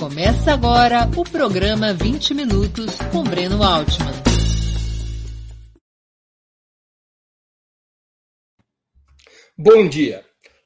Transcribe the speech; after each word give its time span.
Começa 0.00 0.54
agora 0.54 1.06
o 1.14 1.22
programa 1.22 1.92
20 1.92 2.32
Minutos 2.32 2.96
com 3.12 3.22
Breno 3.22 3.62
Altman. 3.62 4.14
Bom 9.54 9.86
dia. 9.86 10.24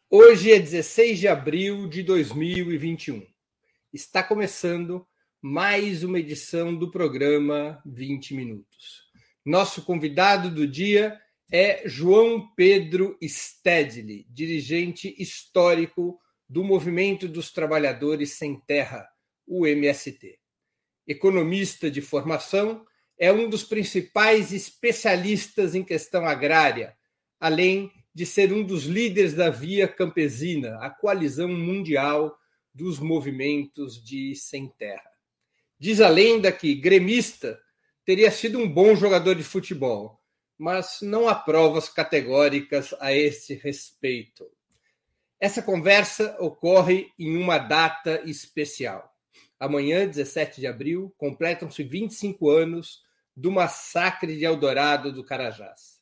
Hoje 0.09 0.53
é 0.53 0.61
16 0.61 1.19
de 1.19 1.27
abril 1.27 1.89
de 1.89 2.05
2021. 2.05 3.27
Está 3.93 4.23
começando 4.23 5.05
mais 5.43 6.05
uma 6.05 6.21
edição 6.21 6.73
do 6.73 6.93
programa 6.93 7.83
20 7.85 8.35
Minutos. 8.35 9.03
Nosso 9.45 9.83
convidado 9.83 10.49
do 10.49 10.65
dia 10.65 11.21
é 11.51 11.83
João 11.89 12.55
Pedro 12.55 13.19
Stedley, 13.21 14.29
dirigente 14.31 15.13
histórico 15.19 16.21
do 16.49 16.63
Movimento 16.63 17.27
dos 17.27 17.51
Trabalhadores 17.51 18.35
Sem 18.39 18.61
Terra, 18.61 19.09
o 19.47 19.67
MST. 19.67 20.39
Economista 21.07 21.91
de 21.91 22.01
formação, 22.01 22.85
é 23.19 23.33
um 23.33 23.49
dos 23.49 23.63
principais 23.63 24.53
especialistas 24.53 25.75
em 25.75 25.85
questão 25.85 26.27
agrária, 26.27 26.97
além 27.39 27.93
de 28.15 28.25
ser 28.25 28.53
um 28.53 28.65
dos 28.65 28.85
líderes 28.85 29.35
da 29.35 29.51
Via 29.51 29.87
Campesina, 29.89 30.79
a 30.81 30.91
coalizão 30.91 31.49
mundial 31.49 32.37
dos 32.73 32.99
movimentos 32.99 34.03
de 34.03 34.35
sem 34.35 34.69
terra. 34.69 35.11
Diz 35.79 36.01
a 36.01 36.09
lenda 36.09 36.51
que 36.51 36.75
gremista 36.75 37.59
teria 38.05 38.31
sido 38.31 38.59
um 38.59 38.69
bom 38.69 38.95
jogador 38.95 39.35
de 39.35 39.45
futebol, 39.45 40.21
mas 40.59 40.99
não 41.03 41.29
há 41.29 41.35
provas 41.35 41.89
categóricas 41.89 42.95
a 43.01 43.13
esse 43.13 43.55
respeito. 43.55 44.47
Essa 45.41 45.63
conversa 45.63 46.37
ocorre 46.41 47.09
em 47.19 47.37
uma 47.37 47.59
data 47.59 48.23
especial. 48.25 49.14
Amanhã, 49.59 50.07
17 50.07 50.61
de 50.61 50.67
abril, 50.67 51.15
completam-se 51.17 51.83
25 51.83 52.51
anos 52.51 53.03
do 53.37 53.51
massacre 53.51 54.37
de 54.37 54.45
Eldorado 54.45 55.13
do 55.13 55.25
Carajás. 55.25 56.01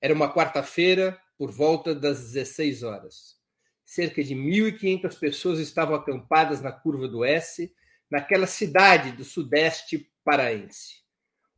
Era 0.00 0.12
uma 0.12 0.32
quarta-feira, 0.32 1.18
por 1.38 1.50
volta 1.50 1.94
das 1.94 2.32
16 2.32 2.82
horas. 2.82 3.36
Cerca 3.84 4.22
de 4.22 4.34
1.500 4.34 5.18
pessoas 5.18 5.58
estavam 5.58 5.94
acampadas 5.94 6.60
na 6.60 6.70
curva 6.70 7.08
do 7.08 7.24
S, 7.24 7.72
naquela 8.10 8.46
cidade 8.46 9.12
do 9.12 9.24
sudeste 9.24 10.10
paraense. 10.24 11.02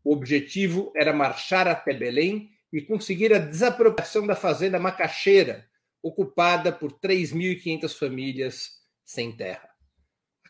O 0.03 0.13
objetivo 0.13 0.93
era 0.97 1.13
marchar 1.13 1.67
até 1.67 1.93
Belém 1.93 2.51
e 2.73 2.81
conseguir 2.83 3.33
a 3.33 3.39
desapropriação 3.39 4.27
da 4.27 4.37
fazenda 4.37 4.79
Macaxeira, 4.79 5.69
ocupada 6.03 6.71
por 6.71 6.93
3.500 6.93 7.99
famílias 7.99 8.71
sem 9.05 9.35
terra 9.37 9.74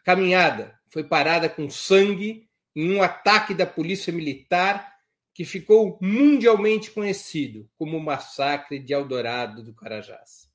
caminhada 0.04 0.78
foi 0.90 1.02
parada 1.02 1.48
com 1.48 1.68
sangue 1.68 2.48
em 2.76 2.94
um 2.94 3.02
ataque 3.02 3.54
da 3.54 3.66
polícia 3.66 4.12
militar 4.12 4.94
que 5.32 5.44
ficou 5.44 5.98
mundialmente 6.00 6.92
conhecido 6.92 7.68
como 7.76 7.96
o 7.96 8.00
Massacre 8.00 8.78
de 8.78 8.92
Eldorado 8.92 9.64
do 9.64 9.74
Carajás. 9.74 10.48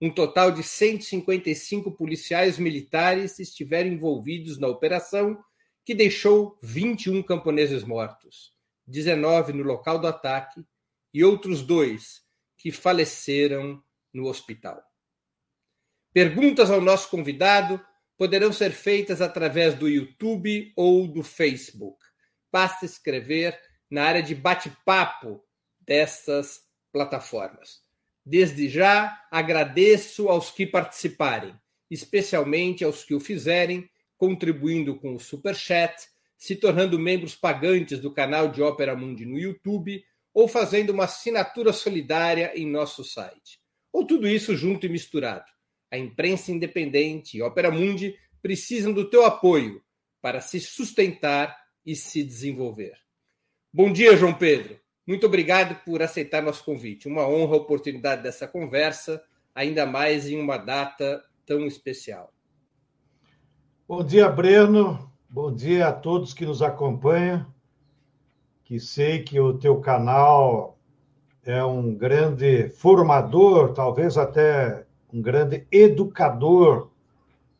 Um 0.00 0.10
total 0.10 0.50
de 0.50 0.62
155 0.62 1.92
policiais 1.92 2.58
militares 2.58 3.38
estiveram 3.38 3.90
envolvidos 3.90 4.58
na 4.58 4.66
operação, 4.66 5.42
que 5.84 5.94
deixou 5.94 6.58
21 6.62 7.22
camponeses 7.22 7.84
mortos, 7.84 8.52
19 8.86 9.52
no 9.52 9.62
local 9.62 9.98
do 9.98 10.06
ataque 10.06 10.64
e 11.12 11.22
outros 11.22 11.62
dois 11.62 12.22
que 12.56 12.72
faleceram 12.72 13.82
no 14.12 14.26
hospital. 14.26 14.82
Perguntas 16.12 16.70
ao 16.70 16.80
nosso 16.80 17.10
convidado 17.10 17.84
poderão 18.16 18.52
ser 18.52 18.70
feitas 18.70 19.20
através 19.20 19.74
do 19.74 19.88
YouTube 19.88 20.72
ou 20.76 21.06
do 21.06 21.22
Facebook. 21.22 21.98
Basta 22.52 22.84
escrever 22.84 23.58
na 23.90 24.04
área 24.04 24.22
de 24.22 24.34
bate-papo 24.34 25.42
dessas 25.80 26.60
plataformas. 26.92 27.82
Desde 28.24 28.68
já, 28.68 29.20
agradeço 29.30 30.28
aos 30.28 30.50
que 30.50 30.66
participarem, 30.66 31.54
especialmente 31.90 32.84
aos 32.84 33.04
que 33.04 33.14
o 33.14 33.20
fizerem, 33.20 33.88
contribuindo 34.16 34.98
com 34.98 35.14
o 35.14 35.20
Super 35.20 35.54
Chat, 35.54 36.08
se 36.36 36.56
tornando 36.56 36.98
membros 36.98 37.34
pagantes 37.34 37.98
do 37.98 38.12
canal 38.12 38.48
de 38.48 38.62
Ópera 38.62 38.96
Mundi 38.96 39.26
no 39.26 39.38
YouTube 39.38 40.02
ou 40.32 40.48
fazendo 40.48 40.90
uma 40.90 41.04
assinatura 41.04 41.72
solidária 41.72 42.52
em 42.54 42.66
nosso 42.66 43.04
site. 43.04 43.60
Ou 43.92 44.06
tudo 44.06 44.28
isso 44.28 44.56
junto 44.56 44.86
e 44.86 44.88
misturado 44.88 45.44
a 45.94 45.98
imprensa 45.98 46.50
independente 46.50 47.38
e 47.38 47.42
Opera 47.42 47.70
Mundi 47.70 48.16
precisam 48.42 48.92
do 48.92 49.08
teu 49.08 49.24
apoio 49.24 49.80
para 50.20 50.40
se 50.40 50.58
sustentar 50.58 51.56
e 51.86 51.94
se 51.94 52.24
desenvolver. 52.24 52.94
Bom 53.72 53.92
dia, 53.92 54.16
João 54.16 54.34
Pedro. 54.34 54.76
Muito 55.06 55.26
obrigado 55.26 55.84
por 55.84 56.02
aceitar 56.02 56.42
nosso 56.42 56.64
convite. 56.64 57.06
Uma 57.06 57.28
honra 57.28 57.54
a 57.54 57.58
oportunidade 57.58 58.24
dessa 58.24 58.48
conversa, 58.48 59.22
ainda 59.54 59.86
mais 59.86 60.28
em 60.28 60.40
uma 60.40 60.56
data 60.56 61.22
tão 61.46 61.64
especial. 61.64 62.32
Bom 63.86 64.02
dia, 64.02 64.28
Breno. 64.28 65.12
Bom 65.30 65.54
dia 65.54 65.88
a 65.88 65.92
todos 65.92 66.34
que 66.34 66.44
nos 66.44 66.60
acompanham. 66.60 67.46
Que 68.64 68.80
sei 68.80 69.22
que 69.22 69.38
o 69.38 69.56
teu 69.58 69.78
canal 69.80 70.76
é 71.44 71.62
um 71.62 71.94
grande 71.94 72.68
formador, 72.70 73.74
talvez 73.74 74.18
até 74.18 74.83
um 75.14 75.22
grande 75.22 75.64
educador 75.70 76.90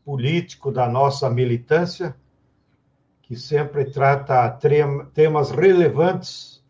político 0.04 0.72
da 0.72 0.88
nossa 0.88 1.30
militância, 1.30 2.16
que 3.22 3.36
sempre 3.36 3.84
trata 3.84 4.50
temas 5.14 5.52
relevantes 5.52 6.60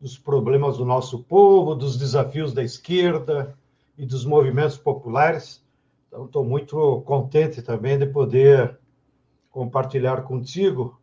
dos 0.00 0.16
problemas 0.16 0.78
do 0.78 0.84
nosso 0.84 1.18
povo, 1.24 1.74
dos 1.74 1.98
desafios 1.98 2.54
da 2.54 2.62
esquerda 2.62 3.58
e 3.98 4.06
dos 4.06 4.24
movimentos 4.24 4.78
populares. 4.78 5.62
Então, 6.06 6.26
estou 6.26 6.44
muito 6.44 7.02
contente 7.02 7.60
também 7.60 7.98
de 7.98 8.06
poder 8.06 8.78
compartilhar 9.50 10.22
contigo 10.22 10.98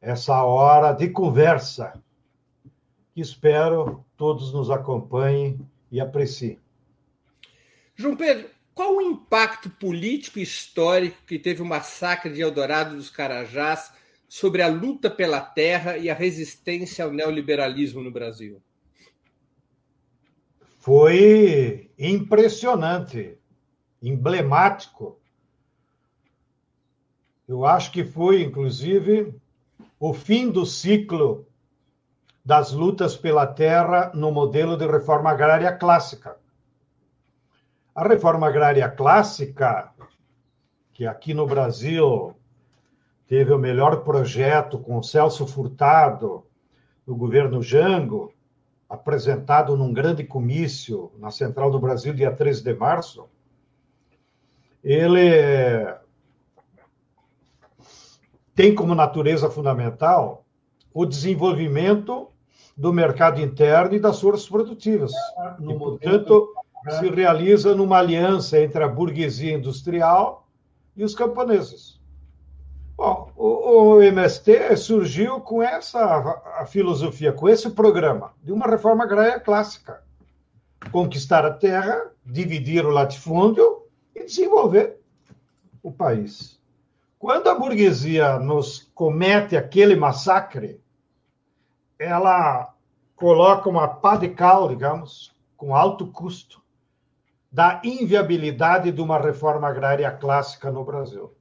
essa 0.00 0.42
hora 0.42 0.92
de 0.92 1.08
conversa, 1.10 1.92
espero 3.14 4.04
todos 4.16 4.52
nos 4.52 4.68
acompanhem 4.68 5.60
e 5.92 6.00
apreciem. 6.00 6.58
João 8.00 8.16
Pedro, 8.16 8.48
qual 8.74 8.96
o 8.96 9.02
impacto 9.02 9.68
político 9.68 10.38
e 10.38 10.42
histórico 10.42 11.18
que 11.26 11.38
teve 11.38 11.60
o 11.60 11.66
massacre 11.66 12.32
de 12.32 12.40
Eldorado 12.40 12.96
dos 12.96 13.10
Carajás 13.10 13.92
sobre 14.26 14.62
a 14.62 14.68
luta 14.68 15.10
pela 15.10 15.38
terra 15.38 15.98
e 15.98 16.08
a 16.08 16.14
resistência 16.14 17.04
ao 17.04 17.12
neoliberalismo 17.12 18.02
no 18.02 18.10
Brasil? 18.10 18.62
Foi 20.78 21.90
impressionante, 21.98 23.36
emblemático. 24.02 25.20
Eu 27.46 27.66
acho 27.66 27.92
que 27.92 28.02
foi, 28.02 28.40
inclusive, 28.42 29.34
o 29.98 30.14
fim 30.14 30.50
do 30.50 30.64
ciclo 30.64 31.46
das 32.42 32.72
lutas 32.72 33.14
pela 33.14 33.46
terra 33.46 34.10
no 34.14 34.32
modelo 34.32 34.74
de 34.74 34.86
reforma 34.86 35.28
agrária 35.28 35.70
clássica. 35.70 36.39
A 37.94 38.06
reforma 38.06 38.46
agrária 38.46 38.88
clássica, 38.88 39.92
que 40.92 41.06
aqui 41.06 41.34
no 41.34 41.46
Brasil 41.46 42.34
teve 43.26 43.52
o 43.52 43.58
melhor 43.58 44.02
projeto 44.04 44.78
com 44.78 45.02
Celso 45.02 45.46
Furtado, 45.46 46.44
no 47.06 47.16
governo 47.16 47.60
Jango, 47.62 48.32
apresentado 48.88 49.76
num 49.76 49.92
grande 49.92 50.24
comício 50.24 51.12
na 51.18 51.30
Central 51.30 51.70
do 51.70 51.78
Brasil, 51.78 52.12
dia 52.12 52.30
13 52.30 52.62
de 52.62 52.74
março, 52.74 53.28
ele 54.82 55.86
tem 58.54 58.74
como 58.74 58.94
natureza 58.94 59.50
fundamental 59.50 60.44
o 60.92 61.06
desenvolvimento 61.06 62.28
do 62.76 62.92
mercado 62.92 63.40
interno 63.40 63.94
e 63.94 64.00
das 64.00 64.20
forças 64.20 64.48
produtivas. 64.48 65.12
E, 65.60 65.74
portanto, 65.74 66.52
se 66.88 67.08
realiza 67.10 67.74
numa 67.74 67.98
aliança 67.98 68.60
entre 68.60 68.82
a 68.82 68.88
burguesia 68.88 69.52
industrial 69.54 70.46
e 70.96 71.04
os 71.04 71.14
camponeses. 71.14 72.00
Bom, 72.96 73.32
o, 73.36 73.94
o 73.96 74.02
MST 74.02 74.76
surgiu 74.76 75.40
com 75.40 75.62
essa 75.62 76.66
filosofia, 76.66 77.32
com 77.32 77.48
esse 77.48 77.70
programa 77.70 78.32
de 78.42 78.52
uma 78.52 78.66
reforma 78.66 79.04
agrária 79.04 79.40
clássica. 79.40 80.02
Conquistar 80.92 81.44
a 81.44 81.52
terra, 81.52 82.10
dividir 82.24 82.84
o 82.84 82.90
latifúndio 82.90 83.84
e 84.14 84.24
desenvolver 84.24 85.00
o 85.82 85.90
país. 85.90 86.60
Quando 87.18 87.48
a 87.48 87.54
burguesia 87.54 88.38
nos 88.38 88.90
comete 88.94 89.56
aquele 89.56 89.94
massacre, 89.94 90.80
ela 91.98 92.74
coloca 93.14 93.68
uma 93.68 93.86
pá 93.86 94.16
de 94.16 94.30
cal, 94.30 94.68
digamos, 94.68 95.34
com 95.56 95.74
alto 95.74 96.06
custo, 96.06 96.62
da 97.50 97.80
inviabilidade 97.84 98.92
de 98.92 99.00
uma 99.00 99.18
reforma 99.18 99.68
agrária 99.68 100.10
clássica 100.10 100.70
no 100.70 100.84
Brasil. 100.84 101.34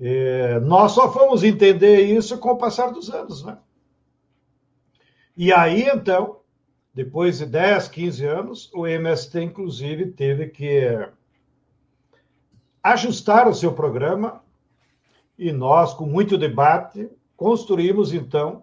É, 0.00 0.60
nós 0.60 0.92
só 0.92 1.12
fomos 1.12 1.42
entender 1.42 2.02
isso 2.02 2.38
com 2.38 2.50
o 2.50 2.58
passar 2.58 2.90
dos 2.90 3.10
anos, 3.10 3.44
né? 3.44 3.58
E 5.36 5.52
aí, 5.52 5.82
então, 5.88 6.40
depois 6.94 7.38
de 7.38 7.46
10, 7.46 7.88
15 7.88 8.24
anos, 8.24 8.70
o 8.74 8.86
MST, 8.86 9.42
inclusive, 9.42 10.06
teve 10.12 10.48
que 10.48 11.08
ajustar 12.82 13.46
o 13.48 13.54
seu 13.54 13.74
programa 13.74 14.42
e 15.38 15.52
nós, 15.52 15.92
com 15.92 16.06
muito 16.06 16.38
debate, 16.38 17.10
construímos, 17.36 18.14
então, 18.14 18.62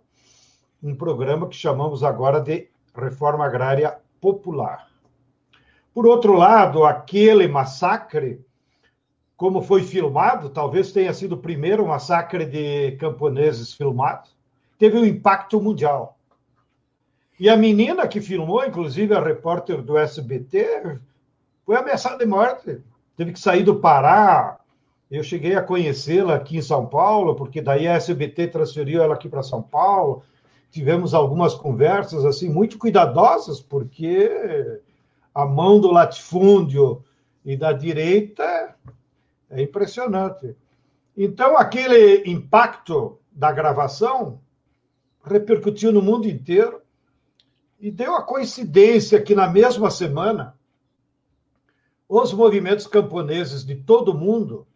um 0.81 0.95
programa 0.95 1.47
que 1.47 1.55
chamamos 1.55 2.03
agora 2.03 2.41
de 2.41 2.69
Reforma 2.95 3.45
Agrária 3.45 3.99
Popular. 4.19 4.92
Por 5.93 6.07
outro 6.07 6.33
lado, 6.33 6.83
aquele 6.85 7.47
massacre, 7.47 8.43
como 9.37 9.61
foi 9.61 9.83
filmado, 9.83 10.49
talvez 10.49 10.91
tenha 10.91 11.13
sido 11.13 11.33
o 11.33 11.37
primeiro 11.37 11.87
massacre 11.87 12.45
de 12.45 12.93
camponeses 12.97 13.73
filmado, 13.73 14.29
teve 14.79 14.97
um 14.97 15.05
impacto 15.05 15.61
mundial. 15.61 16.17
E 17.39 17.47
a 17.49 17.55
menina 17.55 18.07
que 18.07 18.21
filmou, 18.21 18.65
inclusive 18.65 19.13
a 19.13 19.21
repórter 19.21 19.81
do 19.81 19.97
SBT, 19.97 20.99
foi 21.65 21.75
ameaçada 21.75 22.17
de 22.17 22.25
morte. 22.25 22.81
Teve 23.15 23.31
que 23.31 23.39
sair 23.39 23.63
do 23.63 23.75
Pará. 23.75 24.59
Eu 25.11 25.23
cheguei 25.23 25.55
a 25.55 25.61
conhecê-la 25.61 26.35
aqui 26.35 26.57
em 26.57 26.61
São 26.61 26.87
Paulo, 26.87 27.35
porque 27.35 27.61
daí 27.61 27.87
a 27.87 27.93
SBT 27.93 28.47
transferiu 28.47 29.03
ela 29.03 29.13
aqui 29.13 29.29
para 29.29 29.43
São 29.43 29.61
Paulo. 29.61 30.23
Tivemos 30.71 31.13
algumas 31.13 31.53
conversas 31.53 32.25
assim 32.25 32.49
muito 32.49 32.79
cuidadosas, 32.79 33.59
porque 33.59 34.81
a 35.33 35.45
mão 35.45 35.79
do 35.79 35.91
latifúndio 35.91 37.03
e 37.43 37.57
da 37.57 37.73
direita 37.73 38.75
é 39.49 39.61
impressionante. 39.61 40.55
Então, 41.15 41.57
aquele 41.57 42.29
impacto 42.29 43.19
da 43.31 43.51
gravação 43.51 44.39
repercutiu 45.23 45.91
no 45.91 46.01
mundo 46.01 46.27
inteiro 46.27 46.81
e 47.79 47.91
deu 47.91 48.15
a 48.15 48.23
coincidência 48.23 49.21
que 49.21 49.35
na 49.35 49.47
mesma 49.47 49.89
semana 49.89 50.57
os 52.07 52.33
movimentos 52.33 52.87
camponeses 52.87 53.65
de 53.65 53.75
todo 53.75 54.09
o 54.09 54.17
mundo 54.17 54.67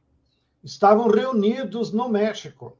estavam 0.63 1.07
reunidos 1.07 1.92
no 1.92 2.09
México, 2.09 2.75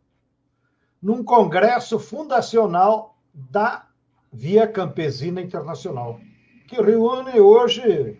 num 1.02 1.24
congresso 1.24 2.00
fundacional 2.00 3.16
da 3.34 3.88
Via 4.32 4.68
Campesina 4.68 5.42
Internacional, 5.42 6.20
que 6.68 6.82
reúne 6.82 7.40
hoje 7.40 8.20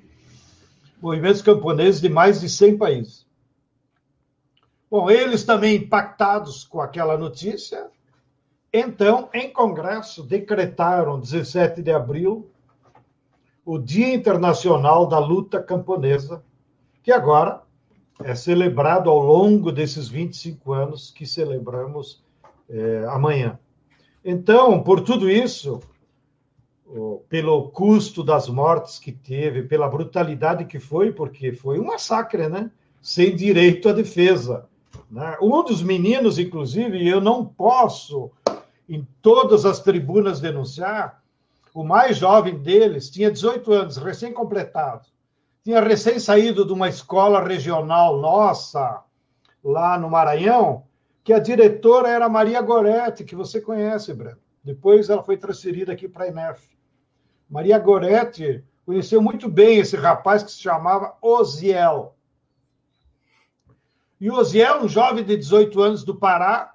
movimentos 1.02 1.42
camponeses 1.42 2.02
de 2.02 2.10
mais 2.10 2.40
de 2.40 2.50
100 2.50 2.78
países. 2.78 3.28
Bom, 4.90 5.12
eles 5.12 5.44
também 5.44 5.76
impactados 5.76 6.64
com 6.64 6.80
aquela 6.80 7.18
notícia, 7.18 7.90
então, 8.72 9.30
em 9.34 9.52
Congresso, 9.52 10.24
decretaram 10.24 11.20
17 11.20 11.82
de 11.82 11.92
abril 11.92 12.50
o 13.66 13.78
Dia 13.78 14.14
Internacional 14.14 15.06
da 15.06 15.20
Luta 15.20 15.62
Camponesa, 15.62 16.42
que 17.04 17.12
agora 17.12 17.62
é 18.24 18.34
celebrado 18.34 19.10
ao 19.10 19.20
longo 19.20 19.72
desses 19.74 20.08
25 20.08 20.74
anos 20.74 21.12
que 21.12 21.26
celebramos 21.26 22.24
é, 22.70 23.06
amanhã. 23.10 23.60
Então, 24.24 24.82
por 24.82 25.02
tudo 25.02 25.30
isso, 25.30 25.82
pelo 27.28 27.70
custo 27.70 28.24
das 28.24 28.48
mortes 28.48 28.98
que 28.98 29.12
teve, 29.12 29.64
pela 29.64 29.90
brutalidade 29.90 30.66
que 30.66 30.80
foi, 30.80 31.12
porque 31.12 31.52
foi 31.52 31.80
um 31.80 31.86
massacre, 31.86 32.48
né? 32.48 32.72
Sem 33.02 33.36
direito 33.36 33.90
à 33.90 33.94
defesa. 33.94 34.66
Né? 35.10 35.38
Um 35.42 35.64
dos 35.64 35.82
meninos, 35.82 36.40
inclusive, 36.40 37.08
eu 37.08 37.20
não 37.20 37.46
posso 37.46 38.32
em 38.88 39.06
todas 39.22 39.66
as 39.66 39.82
tribunas 39.82 40.40
denunciar. 40.40 41.22
O 41.74 41.84
mais 41.84 42.18
jovem 42.18 42.58
deles 42.58 43.10
tinha 43.10 43.30
18 43.30 43.72
anos, 43.72 43.98
recém-completado. 43.98 45.08
Tinha 45.64 45.82
recém 45.82 46.20
saído 46.20 46.66
de 46.66 46.72
uma 46.72 46.88
escola 46.88 47.44
regional 47.44 48.18
nossa, 48.20 49.04
lá 49.64 50.00
no 50.00 50.10
Maranhão, 50.10 50.84
que 51.24 51.34
a 51.34 51.40
diretora 51.40 52.08
era 52.08 52.30
Maria 52.30 52.62
Goretti, 52.62 53.26
que 53.26 53.36
você 53.36 53.60
conhece, 53.60 54.14
Breno. 54.14 54.38
Depois 54.64 55.10
ela 55.10 55.22
foi 55.22 55.38
transferida 55.38 55.92
aqui 55.92 56.08
para 56.08 56.24
a 56.24 56.28
INEF. 56.30 56.77
Maria 57.50 57.80
Goretti 57.80 58.64
conheceu 58.86 59.22
muito 59.22 59.50
bem 59.50 59.80
esse 59.80 59.96
rapaz 59.96 60.44
que 60.44 60.52
se 60.52 60.62
chamava 60.62 61.16
Osiel. 61.22 62.16
E 64.20 64.30
Osiel, 64.32 64.84
um 64.84 64.90
jovem 64.90 65.24
de 65.24 65.38
18 65.38 65.82
anos 65.82 66.04
do 66.04 66.16
Pará, 66.16 66.74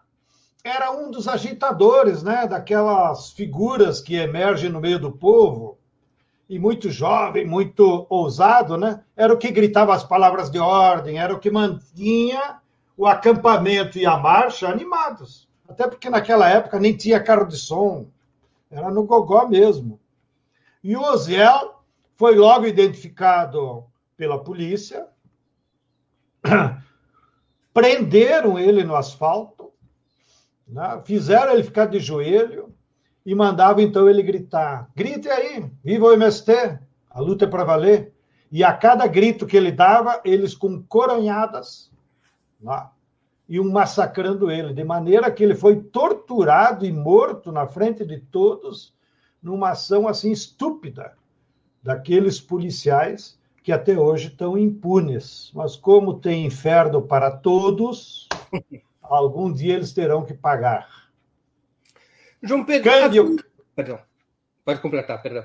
era 0.64 0.92
um 0.92 1.10
dos 1.10 1.26
agitadores, 1.26 2.22
né, 2.22 2.46
daquelas 2.46 3.32
figuras 3.32 4.00
que 4.00 4.14
emergem 4.14 4.70
no 4.70 4.80
meio 4.80 4.98
do 4.98 5.10
povo, 5.10 5.76
e 6.48 6.58
muito 6.58 6.90
jovem, 6.90 7.46
muito 7.46 8.06
ousado, 8.10 8.76
né? 8.76 9.02
Era 9.16 9.32
o 9.32 9.38
que 9.38 9.50
gritava 9.50 9.94
as 9.94 10.04
palavras 10.04 10.50
de 10.50 10.58
ordem, 10.58 11.18
era 11.18 11.34
o 11.34 11.38
que 11.38 11.50
mantinha 11.50 12.60
o 12.94 13.06
acampamento 13.06 13.98
e 13.98 14.04
a 14.04 14.18
marcha 14.18 14.68
animados. 14.68 15.48
Até 15.66 15.88
porque 15.88 16.10
naquela 16.10 16.48
época 16.48 16.78
nem 16.78 16.94
tinha 16.94 17.22
carro 17.22 17.46
de 17.46 17.56
som, 17.56 18.06
era 18.70 18.90
no 18.90 19.04
gogó 19.04 19.48
mesmo. 19.48 19.98
E 20.82 20.96
o 20.96 21.02
Oziel 21.02 21.82
foi 22.16 22.34
logo 22.34 22.66
identificado 22.66 23.84
pela 24.16 24.42
polícia, 24.42 25.06
prenderam 27.72 28.58
ele 28.58 28.84
no 28.84 28.94
asfalto, 28.94 29.72
né? 30.66 31.00
Fizeram 31.04 31.52
ele 31.52 31.62
ficar 31.62 31.86
de 31.86 31.98
joelho 31.98 32.74
e 33.24 33.34
mandavam 33.34 33.82
então 33.82 34.08
ele 34.08 34.22
gritar: 34.22 34.90
grite 34.94 35.28
aí, 35.28 35.70
viva 35.84 36.06
o 36.06 36.12
MST, 36.12 36.78
a 37.10 37.20
luta 37.20 37.44
é 37.44 37.48
para 37.48 37.64
valer. 37.64 38.12
E 38.50 38.62
a 38.62 38.72
cada 38.72 39.06
grito 39.06 39.46
que 39.46 39.56
ele 39.56 39.72
dava, 39.72 40.20
eles 40.24 40.54
com 40.54 40.82
coronhadas 40.82 41.90
né? 42.60 42.86
iam 43.48 43.64
massacrando 43.70 44.50
ele, 44.50 44.74
de 44.74 44.84
maneira 44.84 45.30
que 45.30 45.42
ele 45.42 45.54
foi 45.54 45.76
torturado 45.76 46.84
e 46.84 46.92
morto 46.92 47.50
na 47.50 47.66
frente 47.66 48.04
de 48.04 48.18
todos, 48.18 48.94
numa 49.42 49.70
ação 49.70 50.06
assim 50.06 50.30
estúpida 50.30 51.16
daqueles 51.82 52.40
policiais 52.40 53.38
que 53.62 53.72
até 53.72 53.98
hoje 53.98 54.28
estão 54.28 54.58
impunes. 54.58 55.50
Mas 55.54 55.76
como 55.76 56.20
tem 56.20 56.46
inferno 56.46 57.02
para 57.02 57.30
todos, 57.30 58.28
algum 59.02 59.52
dia 59.52 59.74
eles 59.74 59.92
terão 59.92 60.24
que 60.24 60.34
pagar. 60.34 60.88
João 62.42 62.64
Pedro. 62.64 62.90
Câmbio... 62.90 63.36
Perdão. 63.74 63.98
Pode 64.64 64.80
completar, 64.80 65.20
perdão. 65.22 65.44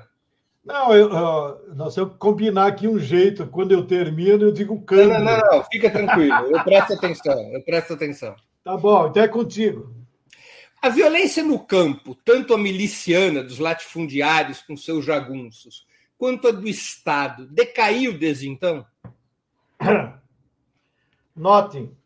Não, 0.64 0.94
eu, 0.94 1.08
uh, 1.08 1.74
nós 1.74 1.94
temos 1.94 2.12
que 2.12 2.18
combinar 2.18 2.66
aqui 2.66 2.86
um 2.86 2.98
jeito. 2.98 3.46
Quando 3.46 3.72
eu 3.72 3.86
termino, 3.86 4.44
eu 4.44 4.52
digo 4.52 4.80
câmbio. 4.82 5.18
Não, 5.18 5.24
não, 5.24 5.38
não, 5.38 5.64
fica 5.64 5.90
tranquilo. 5.90 6.34
Eu 6.34 6.62
presto 6.62 6.92
atenção, 6.92 7.40
eu 7.52 7.62
presto 7.62 7.94
atenção. 7.94 8.36
Tá 8.62 8.76
bom, 8.76 9.08
então 9.08 9.22
é 9.22 9.28
contigo. 9.28 9.97
A 10.80 10.88
violência 10.88 11.42
no 11.42 11.58
campo, 11.58 12.14
tanto 12.14 12.54
a 12.54 12.58
miliciana 12.58 13.42
dos 13.42 13.58
latifundiários 13.58 14.62
com 14.62 14.76
seus 14.76 15.04
jagunços, 15.04 15.84
quanto 16.16 16.46
a 16.46 16.52
do 16.52 16.68
Estado, 16.68 17.46
decaiu 17.46 18.16
desde 18.16 18.48
então? 18.48 18.86
Notem, 21.34 21.96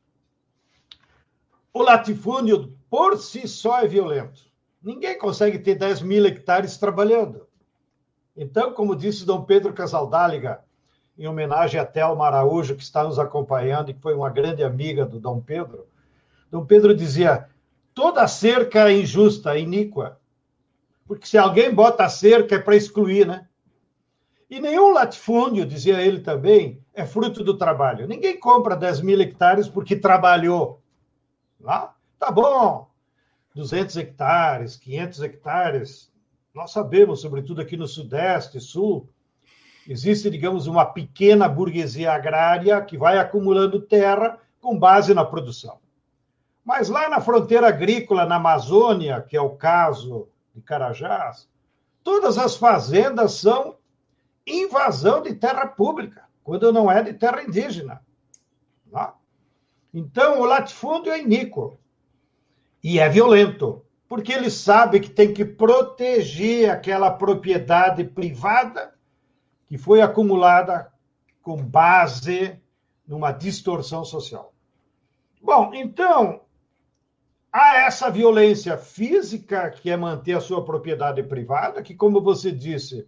o 1.72 1.82
latifúndio 1.82 2.74
por 2.88 3.18
si 3.18 3.46
só 3.46 3.80
é 3.80 3.86
violento. 3.86 4.40
Ninguém 4.82 5.18
consegue 5.18 5.58
ter 5.58 5.74
10 5.74 6.02
mil 6.02 6.24
hectares 6.26 6.76
trabalhando. 6.76 7.46
Então, 8.36 8.72
como 8.72 8.96
disse 8.96 9.26
Dom 9.26 9.44
Pedro 9.44 9.74
Casaldáliga, 9.74 10.64
em 11.18 11.26
homenagem 11.26 11.78
a 11.78 11.84
Thelma 11.84 12.26
Araújo, 12.26 12.74
que 12.74 12.82
está 12.82 13.04
nos 13.04 13.18
acompanhando 13.18 13.90
e 13.90 13.94
que 13.94 14.00
foi 14.00 14.14
uma 14.14 14.30
grande 14.30 14.64
amiga 14.64 15.04
do 15.04 15.20
Dom 15.20 15.40
Pedro, 15.40 15.86
Dom 16.50 16.64
Pedro 16.64 16.94
dizia: 16.94 17.48
toda 17.94 18.26
cerca 18.26 18.90
é 18.90 18.98
injusta, 18.98 19.58
iníqua. 19.58 20.20
Porque 21.06 21.26
se 21.26 21.36
alguém 21.36 21.74
bota 21.74 22.08
cerca 22.08 22.56
é 22.56 22.58
para 22.58 22.76
excluir, 22.76 23.26
né? 23.26 23.46
E 24.48 24.60
nenhum 24.60 24.92
latifúndio, 24.92 25.64
dizia 25.64 26.00
ele 26.00 26.20
também, 26.20 26.82
é 26.92 27.06
fruto 27.06 27.42
do 27.42 27.56
trabalho. 27.56 28.06
Ninguém 28.06 28.38
compra 28.38 28.76
10 28.76 29.00
mil 29.00 29.20
hectares 29.20 29.66
porque 29.66 29.96
trabalhou. 29.96 30.82
Lá, 31.58 31.94
tá 32.18 32.30
bom, 32.30 32.88
200 33.54 33.96
hectares, 33.96 34.76
500 34.76 35.22
hectares. 35.22 36.12
Nós 36.54 36.70
sabemos, 36.70 37.20
sobretudo 37.20 37.60
aqui 37.60 37.76
no 37.76 37.86
Sudeste, 37.86 38.60
Sul, 38.60 39.08
existe, 39.88 40.28
digamos, 40.28 40.66
uma 40.66 40.84
pequena 40.84 41.48
burguesia 41.48 42.12
agrária 42.12 42.80
que 42.82 42.98
vai 42.98 43.18
acumulando 43.18 43.80
terra 43.80 44.38
com 44.60 44.78
base 44.78 45.14
na 45.14 45.24
produção. 45.24 45.81
Mas 46.64 46.88
lá 46.88 47.08
na 47.08 47.20
fronteira 47.20 47.68
agrícola, 47.68 48.24
na 48.24 48.36
Amazônia, 48.36 49.20
que 49.20 49.36
é 49.36 49.40
o 49.40 49.56
caso 49.56 50.28
de 50.54 50.60
Carajás, 50.60 51.48
todas 52.04 52.38
as 52.38 52.56
fazendas 52.56 53.32
são 53.32 53.76
invasão 54.46 55.22
de 55.22 55.34
terra 55.34 55.66
pública, 55.66 56.24
quando 56.44 56.72
não 56.72 56.90
é 56.90 57.02
de 57.02 57.14
terra 57.14 57.42
indígena. 57.42 58.02
Não? 58.90 59.12
Então, 59.92 60.40
o 60.40 60.44
latifúndio 60.44 61.12
é 61.12 61.20
iníquo 61.20 61.78
e 62.82 62.98
é 62.98 63.08
violento, 63.08 63.84
porque 64.08 64.32
ele 64.32 64.50
sabe 64.50 65.00
que 65.00 65.10
tem 65.10 65.32
que 65.32 65.44
proteger 65.44 66.70
aquela 66.70 67.10
propriedade 67.10 68.04
privada 68.04 68.94
que 69.66 69.78
foi 69.78 70.00
acumulada 70.00 70.92
com 71.42 71.56
base 71.56 72.60
numa 73.06 73.32
distorção 73.32 74.04
social. 74.04 74.52
Bom, 75.40 75.72
então, 75.74 76.42
há 77.52 77.76
essa 77.76 78.10
violência 78.10 78.78
física, 78.78 79.70
que 79.70 79.90
é 79.90 79.96
manter 79.96 80.36
a 80.36 80.40
sua 80.40 80.64
propriedade 80.64 81.22
privada, 81.22 81.82
que, 81.82 81.94
como 81.94 82.22
você 82.22 82.50
disse, 82.50 83.06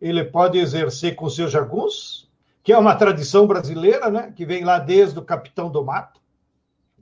ele 0.00 0.24
pode 0.24 0.58
exercer 0.58 1.14
com 1.14 1.28
seus 1.28 1.52
jagunços, 1.52 2.30
que 2.62 2.72
é 2.72 2.78
uma 2.78 2.94
tradição 2.94 3.46
brasileira, 3.46 4.10
né? 4.10 4.32
que 4.34 4.46
vem 4.46 4.64
lá 4.64 4.78
desde 4.78 5.18
o 5.18 5.24
capitão 5.24 5.70
do 5.70 5.84
mato, 5.84 6.20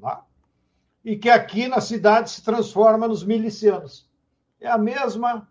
lá, 0.01 0.25
e 1.05 1.17
que 1.17 1.31
aqui 1.31 1.69
na 1.69 1.81
cidade 1.81 2.31
se 2.31 2.43
transforma 2.43 3.07
nos 3.07 3.23
milicianos. 3.23 4.11
É 4.61 4.69
a 4.69 4.77
mesma, 4.77 5.49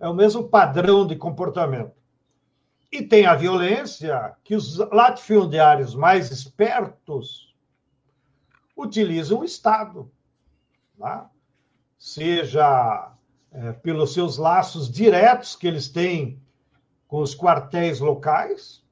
é 0.00 0.08
o 0.08 0.14
mesmo 0.14 0.48
padrão 0.48 1.06
de 1.06 1.14
comportamento. 1.14 1.92
E 2.90 3.02
tem 3.02 3.24
a 3.24 3.36
violência 3.36 4.34
que 4.42 4.56
os 4.56 4.78
latifundiários 4.78 5.94
mais 5.94 6.32
espertos 6.32 7.54
utilizam 8.76 9.40
o 9.40 9.44
Estado, 9.44 10.10
tá? 11.00 11.30
seja 11.98 13.12
é, 13.50 13.72
pelos 13.72 14.14
seus 14.14 14.36
laços 14.36 14.90
diretos 14.90 15.56
que 15.56 15.66
eles 15.66 15.88
têm 15.88 16.40
com 17.08 17.20
os 17.20 17.34
quartéis 17.34 17.98
locais, 18.00 18.82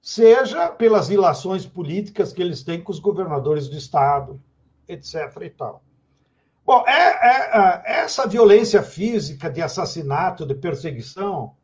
seja 0.00 0.68
pelas 0.68 1.08
ilações 1.08 1.64
políticas 1.64 2.32
que 2.32 2.42
eles 2.42 2.62
têm 2.62 2.82
com 2.82 2.92
os 2.92 2.98
governadores 2.98 3.68
do 3.68 3.76
Estado, 3.76 4.40
etc. 4.86 5.14
e 5.42 5.50
tal. 5.50 5.82
Bom, 6.64 6.84
é, 6.86 6.92
é, 6.92 7.82
é 7.84 8.00
essa 8.02 8.26
violência 8.26 8.82
física 8.82 9.50
de 9.50 9.62
assassinato, 9.62 10.46
de 10.46 10.54
perseguição, 10.54 11.54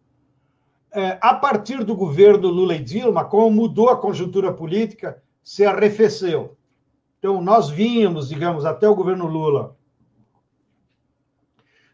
é, 0.90 1.18
a 1.20 1.34
partir 1.34 1.84
do 1.84 1.94
governo 1.94 2.48
Lula 2.48 2.74
e 2.74 2.82
Dilma, 2.82 3.24
como 3.24 3.50
mudou 3.50 3.90
a 3.90 3.96
conjuntura 3.96 4.52
política, 4.52 5.22
se 5.44 5.64
arrefeceu. 5.64 6.56
Então, 7.18 7.42
nós 7.42 7.68
vínhamos, 7.68 8.28
digamos, 8.28 8.64
até 8.64 8.88
o 8.88 8.94
governo 8.94 9.26
Lula, 9.26 9.76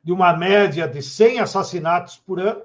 de 0.05 0.13
uma 0.13 0.37
média 0.37 0.87
de 0.87 1.03
100 1.03 1.41
assassinatos 1.41 2.17
por 2.19 2.39
ano, 2.39 2.63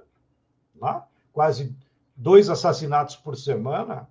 né? 0.79 1.01
quase 1.31 1.73
dois 2.15 2.49
assassinatos 2.49 3.15
por 3.15 3.37
semana, 3.37 4.07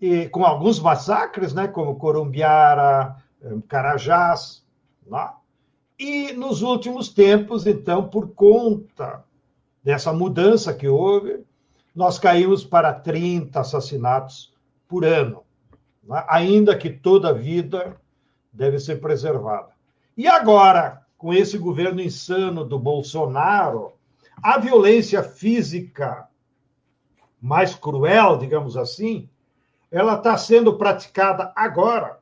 e 0.00 0.28
com 0.28 0.44
alguns 0.44 0.78
massacres, 0.78 1.52
né? 1.52 1.66
como 1.66 1.96
Corumbiara, 1.96 3.16
eh, 3.42 3.56
Carajás. 3.66 4.64
Né? 5.04 5.28
E 5.98 6.32
nos 6.32 6.62
últimos 6.62 7.08
tempos, 7.08 7.66
então, 7.66 8.06
por 8.06 8.28
conta 8.28 9.24
dessa 9.82 10.12
mudança 10.12 10.72
que 10.72 10.86
houve, 10.86 11.44
nós 11.94 12.18
caímos 12.18 12.64
para 12.64 12.92
30 12.92 13.58
assassinatos 13.58 14.52
por 14.86 15.04
ano, 15.04 15.42
né? 16.04 16.24
ainda 16.28 16.76
que 16.76 16.90
toda 16.90 17.30
a 17.30 17.32
vida 17.32 17.96
deve 18.52 18.78
ser 18.78 19.00
preservada. 19.00 19.70
E 20.16 20.28
agora, 20.28 21.03
com 21.24 21.32
esse 21.32 21.56
governo 21.56 22.02
insano 22.02 22.66
do 22.66 22.78
Bolsonaro, 22.78 23.94
a 24.42 24.58
violência 24.58 25.22
física 25.22 26.28
mais 27.40 27.74
cruel, 27.74 28.36
digamos 28.36 28.76
assim, 28.76 29.30
ela 29.90 30.16
está 30.16 30.36
sendo 30.36 30.76
praticada 30.76 31.50
agora 31.56 32.20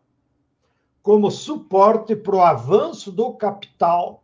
como 1.03 1.33
suporte 1.33 2.15
para 2.15 2.37
o 2.37 2.43
avanço 2.43 3.11
do 3.11 3.33
capital 3.33 4.23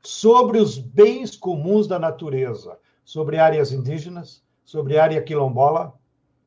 sobre 0.00 0.60
os 0.60 0.78
bens 0.78 1.34
comuns 1.34 1.88
da 1.88 1.98
natureza, 1.98 2.78
sobre 3.04 3.38
áreas 3.38 3.72
indígenas, 3.72 4.40
sobre 4.64 5.00
área 5.00 5.20
quilombola, 5.20 5.92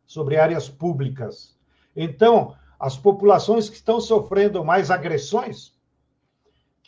sobre 0.05 0.37
áreas 0.37 0.69
públicas. 0.69 1.59
Então, 1.93 2.55
as 2.79 2.95
populações 2.95 3.69
que 3.69 3.75
estão 3.75 3.99
sofrendo 3.99 4.63
mais 4.63 4.89
agressões, 4.89 5.77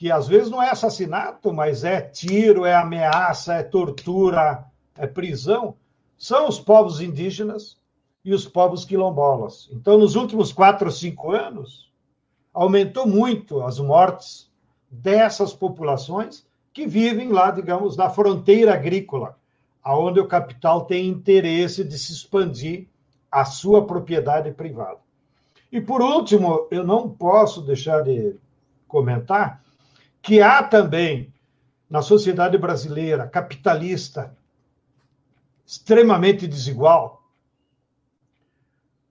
que 0.02 0.12
às 0.12 0.28
vezes 0.28 0.50
não 0.50 0.64
é 0.64 0.72
assassinato, 0.72 1.54
mas 1.54 1.84
é 1.84 2.02
tiro, 2.02 2.66
é 2.66 2.74
ameaça, 2.74 3.54
é 3.54 3.62
tortura, 3.62 4.66
é 4.98 5.06
prisão, 5.06 5.76
são 6.18 6.48
os 6.48 6.60
povos 6.60 7.00
indígenas 7.00 7.78
e 8.26 8.34
os 8.34 8.48
povos 8.48 8.84
quilombolas. 8.84 9.70
Então, 9.72 10.00
nos 10.00 10.16
últimos 10.16 10.52
quatro 10.52 10.88
ou 10.88 10.92
cinco 10.92 11.34
anos, 11.34 11.94
aumentou 12.52 13.06
muito 13.06 13.62
as 13.62 13.78
mortes 13.78 14.50
dessas 14.90 15.54
populações 15.54 16.48
que 16.74 16.88
vivem 16.88 17.28
lá, 17.30 17.52
digamos, 17.52 17.96
na 17.96 18.10
fronteira 18.10 18.74
agrícola, 18.74 19.38
aonde 19.84 20.20
o 20.20 20.28
capital 20.28 20.86
tem 20.86 21.06
interesse 21.06 21.84
de 21.84 22.00
se 22.00 22.12
expandir 22.12 22.88
a 23.32 23.46
sua 23.46 23.86
propriedade 23.86 24.52
privada. 24.52 24.98
E 25.72 25.80
por 25.80 26.02
último, 26.02 26.68
eu 26.72 26.84
não 26.84 27.08
posso 27.08 27.62
deixar 27.62 28.02
de 28.02 28.36
comentar 28.88 29.61
que 30.22 30.42
há 30.42 30.62
também 30.64 31.34
na 31.90 32.02
sociedade 32.02 32.58
brasileira 32.58 33.28
capitalista 33.28 34.36
extremamente 35.66 36.48
desigual. 36.48 37.24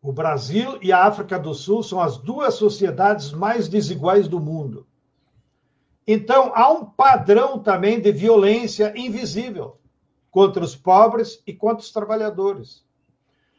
O 0.02 0.12
Brasil 0.12 0.78
e 0.80 0.92
a 0.92 1.04
África 1.04 1.38
do 1.38 1.52
Sul 1.54 1.82
são 1.82 2.00
as 2.00 2.16
duas 2.16 2.54
sociedades 2.54 3.32
mais 3.32 3.68
desiguais 3.68 4.28
do 4.28 4.40
mundo. 4.40 4.86
Então, 6.06 6.52
há 6.54 6.70
um 6.70 6.84
padrão 6.84 7.58
também 7.58 8.00
de 8.00 8.10
violência 8.10 8.92
invisível 8.96 9.78
contra 10.30 10.64
os 10.64 10.74
pobres 10.74 11.42
e 11.46 11.52
contra 11.52 11.84
os 11.84 11.92
trabalhadores. 11.92 12.84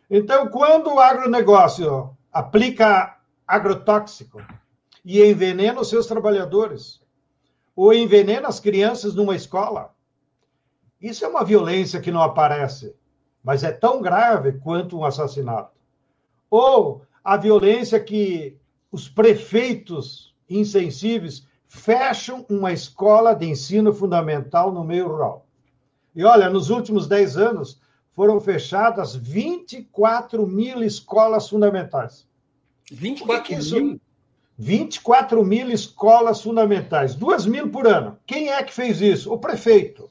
Então, 0.09 0.47
quando 0.47 0.93
o 0.93 0.99
agronegócio 0.99 2.15
aplica 2.31 3.17
agrotóxico 3.47 4.41
e 5.03 5.23
envenena 5.23 5.81
os 5.81 5.89
seus 5.89 6.07
trabalhadores, 6.07 7.00
ou 7.75 7.93
envenena 7.93 8.47
as 8.47 8.59
crianças 8.59 9.15
numa 9.15 9.35
escola, 9.35 9.93
isso 11.01 11.25
é 11.25 11.27
uma 11.27 11.43
violência 11.43 11.99
que 11.99 12.11
não 12.11 12.21
aparece, 12.21 12.95
mas 13.43 13.63
é 13.63 13.71
tão 13.71 14.01
grave 14.01 14.53
quanto 14.59 14.97
um 14.97 15.05
assassinato. 15.05 15.71
Ou 16.49 17.01
a 17.23 17.37
violência 17.37 17.99
que 17.99 18.57
os 18.91 19.09
prefeitos 19.09 20.35
insensíveis 20.49 21.47
fecham 21.67 22.45
uma 22.49 22.73
escola 22.73 23.33
de 23.33 23.47
ensino 23.47 23.93
fundamental 23.93 24.71
no 24.71 24.83
meio 24.83 25.07
rural. 25.07 25.47
E 26.13 26.23
olha, 26.23 26.49
nos 26.49 26.69
últimos 26.69 27.07
10 27.07 27.37
anos 27.37 27.79
foram 28.13 28.39
fechadas 28.41 29.15
24 29.15 30.45
mil 30.45 30.83
escolas 30.83 31.47
fundamentais. 31.47 32.27
24 32.91 33.55
mil? 33.81 34.01
24 34.61 35.43
mil 35.43 35.71
escolas 35.71 36.39
fundamentais, 36.43 37.15
2 37.15 37.47
mil 37.47 37.71
por 37.71 37.87
ano. 37.87 38.19
Quem 38.27 38.51
é 38.51 38.61
que 38.61 38.71
fez 38.71 39.01
isso? 39.01 39.33
O 39.33 39.39
prefeito. 39.39 40.07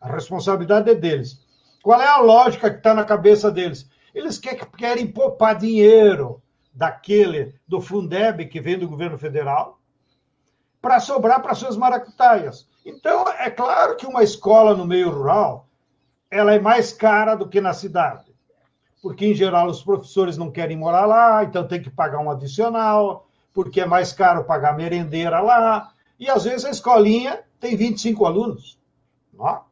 A 0.00 0.08
responsabilidade 0.12 0.90
é 0.90 0.94
deles. 0.96 1.40
Qual 1.84 2.02
é 2.02 2.08
a 2.08 2.18
lógica 2.18 2.68
que 2.68 2.78
está 2.78 2.92
na 2.94 3.04
cabeça 3.04 3.48
deles? 3.48 3.88
Eles 4.12 4.40
querem 4.76 5.06
poupar 5.06 5.56
dinheiro 5.56 6.42
daquele, 6.74 7.54
do 7.64 7.80
Fundeb, 7.80 8.44
que 8.46 8.60
vem 8.60 8.76
do 8.76 8.88
governo 8.88 9.16
federal, 9.16 9.78
para 10.80 10.98
sobrar 10.98 11.40
para 11.40 11.54
suas 11.54 11.76
maracutaias. 11.76 12.66
Então, 12.84 13.24
é 13.38 13.50
claro 13.50 13.94
que 13.94 14.04
uma 14.04 14.24
escola 14.24 14.74
no 14.74 14.84
meio 14.84 15.10
rural 15.10 15.68
ela 16.28 16.52
é 16.52 16.58
mais 16.58 16.92
cara 16.92 17.36
do 17.36 17.48
que 17.48 17.60
na 17.60 17.72
cidade. 17.72 18.34
Porque, 19.00 19.26
em 19.26 19.34
geral, 19.34 19.68
os 19.68 19.80
professores 19.80 20.36
não 20.36 20.50
querem 20.50 20.76
morar 20.76 21.06
lá, 21.06 21.44
então 21.44 21.68
tem 21.68 21.80
que 21.80 21.90
pagar 21.90 22.18
um 22.18 22.30
adicional, 22.32 23.28
porque 23.52 23.80
é 23.80 23.86
mais 23.86 24.12
caro 24.12 24.44
pagar 24.44 24.76
merendeira 24.76 25.40
lá. 25.40 25.92
E, 26.18 26.28
às 26.28 26.44
vezes, 26.44 26.64
a 26.64 26.70
escolinha 26.70 27.40
tem 27.60 27.76
25 27.76 28.24
alunos. 28.24 28.78
Não? 29.32 29.62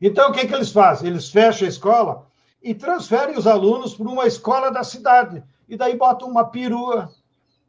Então, 0.00 0.30
o 0.30 0.32
que, 0.32 0.46
que 0.46 0.54
eles 0.54 0.72
fazem? 0.72 1.08
Eles 1.08 1.30
fecham 1.30 1.66
a 1.66 1.68
escola 1.68 2.26
e 2.62 2.74
transferem 2.74 3.36
os 3.36 3.46
alunos 3.46 3.94
para 3.94 4.08
uma 4.08 4.26
escola 4.26 4.70
da 4.70 4.84
cidade. 4.84 5.42
E 5.68 5.76
daí 5.76 5.96
botam 5.96 6.28
uma 6.28 6.44
perua, 6.44 7.10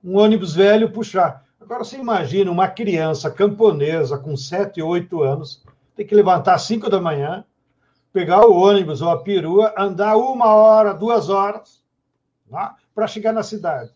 um 0.03 0.17
ônibus 0.17 0.53
velho 0.53 0.91
puxar. 0.91 1.43
Agora 1.59 1.83
você 1.83 1.97
imagina 1.97 2.51
uma 2.51 2.67
criança 2.67 3.31
camponesa 3.31 4.17
com 4.17 4.35
7, 4.35 4.81
8 4.81 5.23
anos, 5.23 5.63
tem 5.95 6.05
que 6.05 6.13
levantar 6.13 6.55
às 6.55 6.63
5 6.63 6.89
da 6.89 6.99
manhã, 6.99 7.45
pegar 8.11 8.45
o 8.45 8.53
ônibus 8.53 9.01
ou 9.01 9.09
a 9.09 9.23
perua, 9.23 9.73
andar 9.77 10.17
uma 10.17 10.53
hora, 10.53 10.93
duas 10.93 11.29
horas, 11.29 11.81
para 12.93 13.07
chegar 13.07 13.31
na 13.31 13.43
cidade. 13.43 13.91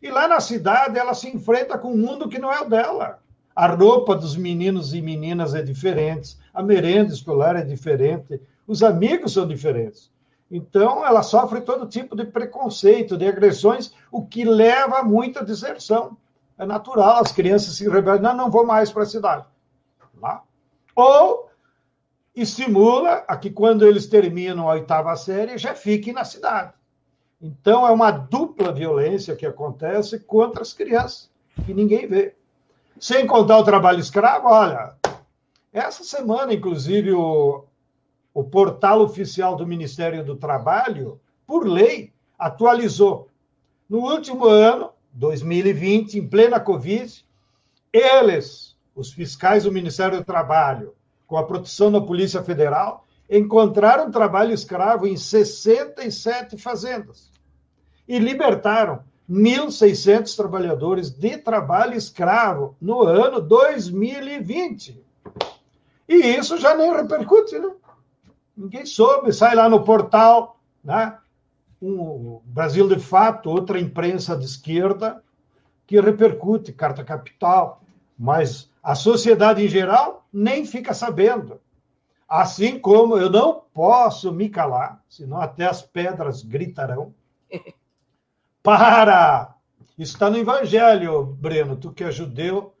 E 0.00 0.10
lá 0.10 0.28
na 0.28 0.40
cidade 0.40 0.98
ela 0.98 1.14
se 1.14 1.28
enfrenta 1.28 1.76
com 1.76 1.92
um 1.92 1.96
mundo 1.96 2.28
que 2.28 2.38
não 2.38 2.52
é 2.52 2.60
o 2.60 2.68
dela. 2.68 3.20
A 3.54 3.66
roupa 3.66 4.14
dos 4.14 4.36
meninos 4.36 4.94
e 4.94 5.00
meninas 5.02 5.54
é 5.54 5.62
diferente, 5.62 6.38
a 6.54 6.62
merenda 6.62 7.12
escolar 7.12 7.56
é 7.56 7.62
diferente, 7.62 8.40
os 8.66 8.82
amigos 8.82 9.32
são 9.32 9.48
diferentes. 9.48 10.12
Então, 10.50 11.04
ela 11.04 11.22
sofre 11.22 11.60
todo 11.60 11.88
tipo 11.88 12.16
de 12.16 12.24
preconceito, 12.24 13.18
de 13.18 13.26
agressões, 13.26 13.92
o 14.10 14.24
que 14.24 14.44
leva 14.44 15.00
a 15.00 15.02
muita 15.02 15.44
deserção. 15.44 16.16
É 16.56 16.64
natural, 16.64 17.20
as 17.20 17.32
crianças 17.32 17.74
se 17.74 17.88
rebelam, 17.88 18.20
não, 18.20 18.36
não 18.36 18.50
vou 18.50 18.64
mais 18.64 18.90
para 18.90 19.02
a 19.02 19.06
cidade. 19.06 19.44
Lá. 20.20 20.42
Ou 20.94 21.50
estimula 22.34 23.24
a 23.28 23.36
que, 23.36 23.50
quando 23.50 23.86
eles 23.86 24.06
terminam 24.06 24.68
a 24.68 24.74
oitava 24.74 25.14
série, 25.16 25.58
já 25.58 25.74
fiquem 25.74 26.12
na 26.12 26.24
cidade. 26.24 26.72
Então, 27.40 27.86
é 27.86 27.90
uma 27.90 28.10
dupla 28.10 28.72
violência 28.72 29.36
que 29.36 29.46
acontece 29.46 30.18
contra 30.18 30.62
as 30.62 30.72
crianças, 30.72 31.30
que 31.64 31.72
ninguém 31.72 32.06
vê. 32.06 32.34
Sem 32.98 33.26
contar 33.26 33.58
o 33.58 33.64
trabalho 33.64 34.00
escravo, 34.00 34.48
olha, 34.48 34.94
essa 35.72 36.02
semana, 36.02 36.52
inclusive, 36.52 37.12
o, 37.12 37.64
o 38.34 38.42
portal 38.42 39.00
oficial 39.02 39.54
do 39.54 39.66
Ministério 39.66 40.24
do 40.24 40.34
Trabalho, 40.34 41.20
por 41.46 41.66
lei, 41.66 42.12
atualizou. 42.36 43.28
No 43.88 43.98
último 44.00 44.46
ano, 44.46 44.90
2020, 45.12 46.18
em 46.18 46.28
plena 46.28 46.58
Covid, 46.58 47.24
eles, 47.92 48.76
os 48.94 49.12
fiscais 49.12 49.64
do 49.64 49.72
Ministério 49.72 50.18
do 50.18 50.24
Trabalho, 50.24 50.94
com 51.26 51.36
a 51.36 51.44
proteção 51.44 51.90
da 51.92 52.00
Polícia 52.00 52.42
Federal, 52.42 53.06
encontraram 53.28 54.10
trabalho 54.10 54.52
escravo 54.52 55.06
em 55.06 55.16
67 55.16 56.56
fazendas 56.56 57.30
e 58.06 58.18
libertaram 58.18 59.02
1.600 59.30 60.34
trabalhadores 60.34 61.10
de 61.10 61.36
trabalho 61.36 61.94
escravo 61.94 62.74
no 62.80 63.02
ano 63.02 63.40
2020. 63.40 65.04
E 66.08 66.14
isso 66.14 66.56
já 66.56 66.74
nem 66.74 66.90
repercute, 66.90 67.58
né? 67.58 67.70
Ninguém 68.56 68.86
soube, 68.86 69.32
sai 69.32 69.54
lá 69.54 69.68
no 69.68 69.84
portal, 69.84 70.58
né? 70.82 71.18
Um 71.80 72.40
Brasil 72.46 72.88
de 72.88 72.98
Fato, 72.98 73.50
outra 73.50 73.78
imprensa 73.78 74.34
de 74.34 74.46
esquerda, 74.46 75.22
que 75.86 76.00
repercute, 76.00 76.72
Carta 76.72 77.04
Capital, 77.04 77.82
mas 78.18 78.68
a 78.82 78.94
sociedade 78.94 79.64
em 79.64 79.68
geral 79.68 80.26
nem 80.32 80.64
fica 80.64 80.94
sabendo. 80.94 81.60
Assim 82.28 82.78
como 82.78 83.16
eu 83.16 83.30
não 83.30 83.62
posso 83.72 84.30
me 84.30 84.48
calar, 84.48 85.02
senão 85.08 85.40
até 85.40 85.64
as 85.64 85.80
pedras 85.80 86.42
gritarão. 86.42 87.14
Para! 88.62 89.54
Isso 89.98 90.12
está 90.12 90.28
no 90.28 90.36
Evangelho, 90.36 91.24
Breno, 91.24 91.76
tu 91.76 91.90
que 91.90 92.04
é 92.04 92.12
judeu. 92.12 92.74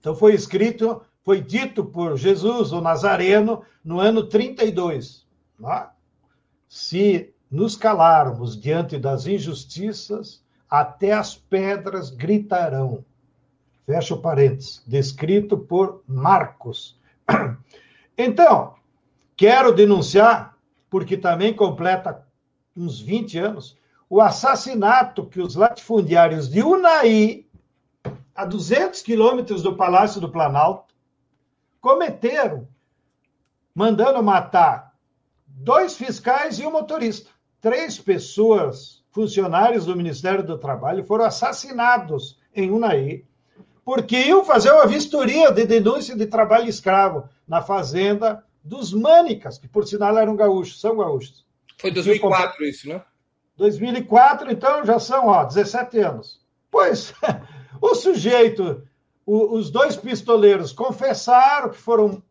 Então 0.00 0.14
foi 0.14 0.34
escrito, 0.34 1.02
foi 1.24 1.40
dito 1.40 1.84
por 1.84 2.16
Jesus, 2.16 2.72
o 2.72 2.80
Nazareno, 2.80 3.62
no 3.84 4.00
ano 4.00 4.24
32. 4.24 5.26
Né? 5.58 5.88
Se 6.68 7.34
nos 7.50 7.76
calarmos 7.76 8.60
diante 8.60 8.98
das 8.98 9.26
injustiças, 9.26 10.42
até 10.68 11.12
as 11.12 11.34
pedras 11.34 12.10
gritarão. 12.10 13.04
Fecha 13.86 14.14
o 14.14 14.20
parênteses. 14.20 14.82
Descrito 14.86 15.56
por 15.56 16.02
Marcos. 16.06 16.97
Então, 18.20 18.74
quero 19.36 19.72
denunciar, 19.72 20.58
porque 20.90 21.16
também 21.16 21.54
completa 21.54 22.26
uns 22.76 23.00
20 23.00 23.38
anos, 23.38 23.78
o 24.10 24.20
assassinato 24.20 25.24
que 25.24 25.40
os 25.40 25.54
latifundiários 25.54 26.48
de 26.48 26.60
Unai, 26.60 27.44
a 28.34 28.44
200 28.44 29.02
quilômetros 29.02 29.62
do 29.62 29.76
Palácio 29.76 30.20
do 30.20 30.30
Planalto, 30.30 30.94
cometeram, 31.80 32.66
mandando 33.74 34.20
matar 34.20 34.94
dois 35.46 35.96
fiscais 35.96 36.58
e 36.58 36.66
um 36.66 36.72
motorista. 36.72 37.30
Três 37.60 37.98
pessoas, 37.98 39.04
funcionários 39.10 39.86
do 39.86 39.96
Ministério 39.96 40.44
do 40.44 40.58
Trabalho, 40.58 41.04
foram 41.04 41.24
assassinados 41.24 42.38
em 42.54 42.70
Unai, 42.70 43.24
porque 43.88 44.20
iam 44.20 44.44
fazer 44.44 44.70
uma 44.70 44.86
vistoria 44.86 45.50
de 45.50 45.64
denúncia 45.64 46.14
de 46.14 46.26
trabalho 46.26 46.68
escravo 46.68 47.26
na 47.48 47.62
fazenda 47.62 48.44
dos 48.62 48.92
Mânicas, 48.92 49.56
que 49.56 49.66
por 49.66 49.86
sinal 49.86 50.18
eram 50.18 50.36
gaúchos, 50.36 50.78
são 50.78 50.98
gaúchos. 50.98 51.46
Foi 51.78 51.90
2004 51.90 52.66
isso, 52.66 52.86
né? 52.86 53.02
2004, 53.56 54.52
então 54.52 54.84
já 54.84 54.98
são 54.98 55.28
ó, 55.28 55.42
17 55.42 56.00
anos. 56.00 56.38
Pois, 56.70 57.14
o 57.80 57.94
sujeito, 57.94 58.86
o, 59.24 59.54
os 59.56 59.70
dois 59.70 59.96
pistoleiros 59.96 60.70
confessaram 60.70 61.70
que 61.70 61.78
foram 61.78 62.22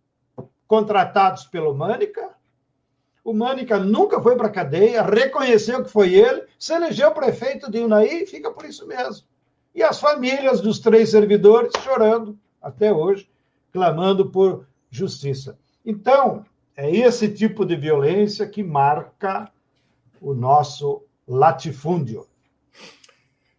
contratados 0.68 1.46
pelo 1.46 1.74
Mânica. 1.74 2.36
O 3.24 3.34
Mânica 3.34 3.80
nunca 3.80 4.22
foi 4.22 4.36
para 4.36 4.46
a 4.46 4.52
cadeia, 4.52 5.02
reconheceu 5.02 5.84
que 5.84 5.90
foi 5.90 6.14
ele, 6.14 6.44
se 6.60 6.72
elegeu 6.72 7.12
prefeito 7.14 7.72
de 7.72 7.80
Unai 7.80 8.06
e 8.06 8.28
fica 8.28 8.52
por 8.52 8.64
isso 8.64 8.86
mesmo. 8.86 9.26
E 9.78 9.84
as 9.84 10.00
famílias 10.00 10.60
dos 10.60 10.80
três 10.80 11.12
servidores 11.12 11.72
chorando 11.84 12.36
até 12.60 12.92
hoje, 12.92 13.30
clamando 13.72 14.32
por 14.32 14.68
justiça. 14.90 15.60
Então, 15.86 16.44
é 16.76 16.90
esse 16.90 17.30
tipo 17.30 17.64
de 17.64 17.76
violência 17.76 18.48
que 18.48 18.64
marca 18.64 19.52
o 20.20 20.34
nosso 20.34 21.04
latifúndio. 21.28 22.28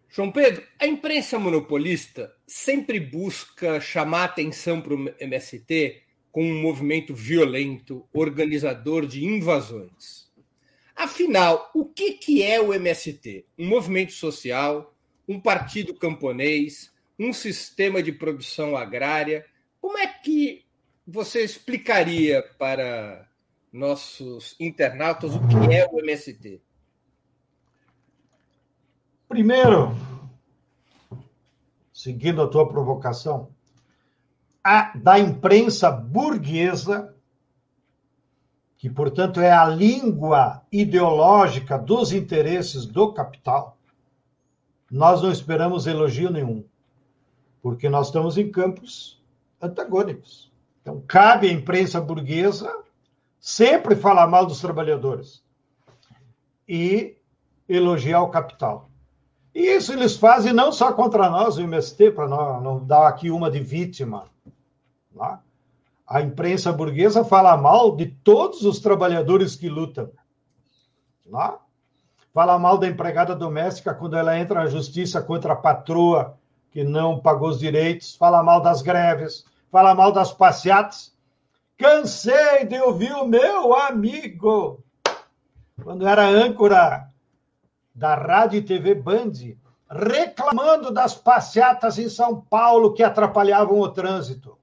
João 0.08 0.32
Pedro, 0.32 0.64
a 0.80 0.88
imprensa 0.88 1.38
monopolista 1.38 2.34
sempre 2.44 2.98
busca 2.98 3.80
chamar 3.80 4.24
atenção 4.24 4.80
para 4.80 4.94
o 4.94 5.14
MST 5.20 6.02
como 6.32 6.48
um 6.48 6.60
movimento 6.60 7.14
violento, 7.14 8.04
organizador 8.12 9.06
de 9.06 9.24
invasões. 9.24 10.28
Afinal, 10.96 11.70
o 11.72 11.84
que, 11.84 12.14
que 12.14 12.42
é 12.42 12.60
o 12.60 12.74
MST? 12.74 13.46
Um 13.56 13.68
movimento 13.68 14.12
social, 14.12 14.92
um 15.28 15.38
partido 15.38 15.94
camponês, 15.94 16.90
um 17.18 17.32
sistema 17.32 18.02
de 18.02 18.12
produção 18.12 18.76
agrária? 18.76 19.44
Como 19.80 19.98
é 19.98 20.06
que 20.06 20.64
você 21.06 21.42
explicaria 21.44 22.42
para 22.58 23.28
nossos 23.72 24.56
internautas 24.58 25.34
o 25.34 25.40
que 25.46 25.74
é 25.74 25.86
o 25.86 25.98
MST? 26.00 26.60
Primeiro, 29.28 29.94
seguindo 31.92 32.42
a 32.42 32.48
tua 32.48 32.66
provocação, 32.66 33.50
a 34.64 34.96
da 34.96 35.18
imprensa 35.18 35.90
burguesa, 35.90 37.14
que, 38.76 38.88
portanto, 38.88 39.40
é 39.40 39.50
a 39.50 39.64
língua 39.64 40.62
ideológica 40.70 41.76
dos 41.76 42.12
interesses 42.12 42.86
do 42.86 43.12
capital, 43.12 43.77
nós 44.90 45.22
não 45.22 45.30
esperamos 45.30 45.86
elogio 45.86 46.30
nenhum, 46.30 46.64
porque 47.62 47.88
nós 47.88 48.06
estamos 48.06 48.38
em 48.38 48.50
campos 48.50 49.22
antagônicos. 49.60 50.50
Então, 50.80 51.02
cabe 51.06 51.48
à 51.48 51.52
imprensa 51.52 52.00
burguesa 52.00 52.74
sempre 53.38 53.94
falar 53.94 54.26
mal 54.26 54.46
dos 54.46 54.60
trabalhadores 54.60 55.42
e 56.66 57.16
elogiar 57.68 58.22
o 58.22 58.30
capital. 58.30 58.88
E 59.54 59.60
isso 59.76 59.92
eles 59.92 60.16
fazem 60.16 60.52
não 60.52 60.70
só 60.70 60.92
contra 60.92 61.28
nós, 61.28 61.56
o 61.56 61.62
MST, 61.62 62.12
para 62.12 62.28
não, 62.28 62.60
não 62.60 62.84
dar 62.84 63.08
aqui 63.08 63.30
uma 63.30 63.50
de 63.50 63.60
vítima. 63.60 64.26
Tá? 65.14 65.42
A 66.06 66.22
imprensa 66.22 66.72
burguesa 66.72 67.24
fala 67.24 67.56
mal 67.56 67.94
de 67.96 68.06
todos 68.06 68.62
os 68.62 68.80
trabalhadores 68.80 69.56
que 69.56 69.68
lutam. 69.68 70.10
Tá? 71.30 71.58
Fala 72.38 72.56
mal 72.56 72.78
da 72.78 72.86
empregada 72.86 73.34
doméstica 73.34 73.92
quando 73.92 74.16
ela 74.16 74.38
entra 74.38 74.60
na 74.60 74.68
justiça 74.68 75.20
contra 75.20 75.54
a 75.54 75.56
patroa 75.56 76.38
que 76.70 76.84
não 76.84 77.18
pagou 77.18 77.48
os 77.48 77.58
direitos. 77.58 78.14
Fala 78.14 78.44
mal 78.44 78.60
das 78.62 78.80
greves. 78.80 79.44
Fala 79.72 79.92
mal 79.92 80.12
das 80.12 80.30
passeatas. 80.30 81.12
Cansei 81.76 82.64
de 82.64 82.78
ouvir 82.80 83.12
o 83.12 83.26
meu 83.26 83.74
amigo, 83.74 84.84
quando 85.82 86.06
era 86.06 86.28
âncora 86.28 87.10
da 87.92 88.14
Rádio 88.14 88.58
e 88.58 88.62
TV 88.62 88.94
Band, 88.94 89.32
reclamando 89.90 90.92
das 90.92 91.16
passeatas 91.16 91.98
em 91.98 92.08
São 92.08 92.40
Paulo 92.40 92.94
que 92.94 93.02
atrapalhavam 93.02 93.80
o 93.80 93.88
trânsito. 93.88 94.56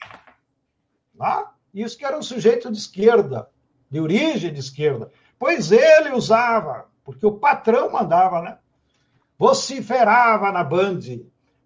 Ah, 1.19 1.51
isso 1.73 1.97
que 1.97 2.05
era 2.05 2.17
um 2.17 2.23
sujeito 2.23 2.71
de 2.71 2.77
esquerda, 2.77 3.49
de 3.91 3.99
origem 3.99 4.53
de 4.53 4.61
esquerda. 4.61 5.11
Pois 5.38 5.73
ele 5.73 6.13
usava, 6.13 6.85
porque 7.06 7.26
o 7.26 7.38
patrão 7.38 7.91
mandava, 7.91 8.41
né? 8.41 8.58
Vociferava 9.38 10.52
na 10.52 10.63
Band. 10.63 11.00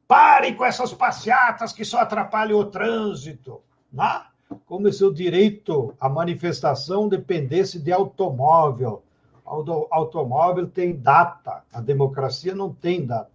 Pare 0.08 0.54
com 0.54 0.66
essas 0.66 0.94
passeatas 0.94 1.72
que 1.72 1.86
só 1.86 2.00
atrapalham 2.00 2.60
o 2.60 2.66
trânsito. 2.66 3.62
Né? 3.92 4.22
Como 4.66 4.92
se 4.92 5.04
o 5.04 5.14
direito 5.14 5.96
à 6.00 6.10
manifestação 6.10 7.08
dependesse 7.08 7.80
de 7.80 7.92
automóvel 7.92 9.04
auto, 9.50 9.88
automóvel 9.90 10.68
tem 10.68 10.96
data, 10.96 11.64
a 11.74 11.82
democracia 11.82 12.54
não 12.54 12.74
tem 12.74 13.06
data. 13.06 13.32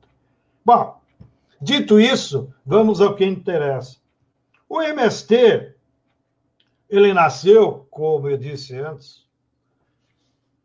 Bom, 0.64 1.00
dito 1.60 1.98
isso, 1.98 2.54
vamos 2.64 3.00
ao 3.00 3.16
que 3.16 3.24
interessa. 3.24 3.98
O 4.68 4.80
MST, 4.80 5.74
ele 6.88 7.12
nasceu, 7.12 7.86
como 7.90 8.28
eu 8.28 8.38
disse 8.38 8.78
antes, 8.78 9.26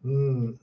hum, 0.05 0.55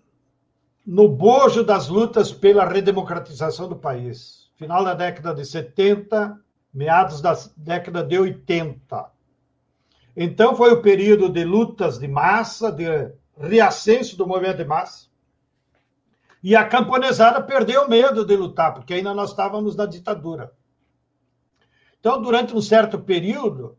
no 0.87 1.09
bojo 1.09 1.65
das 1.65 1.89
lutas 1.89 2.31
pela 2.31 2.65
redemocratização 2.65 3.69
do 3.69 3.75
país. 3.75 4.49
Final 4.55 4.85
da 4.85 4.95
década 4.95 5.35
de 5.35 5.45
70, 5.45 6.39
meados 6.73 7.21
da 7.21 7.37
década 7.57 8.05
de 8.05 8.19
80. 8.19 9.11
Então 10.17 10.55
foi 10.55 10.73
o 10.73 10.81
período 10.81 11.29
de 11.29 11.45
lutas 11.45 11.99
de 11.99 12.07
massa, 12.07 12.71
de 12.71 12.87
reascenso 13.37 14.17
do 14.17 14.27
movimento 14.27 14.59
de 14.59 14.65
massa. 14.65 15.07
E 16.43 16.55
a 16.55 16.65
camponesada 16.65 17.43
perdeu 17.43 17.89
medo 17.89 18.25
de 18.25 18.37
lutar, 18.37 18.73
porque 18.73 18.95
ainda 18.95 19.13
nós 19.13 19.31
estávamos 19.31 19.75
na 19.75 19.85
ditadura. 19.85 20.53
Então, 21.99 22.23
durante 22.23 22.55
um 22.55 22.61
certo 22.61 23.01
período, 23.01 23.77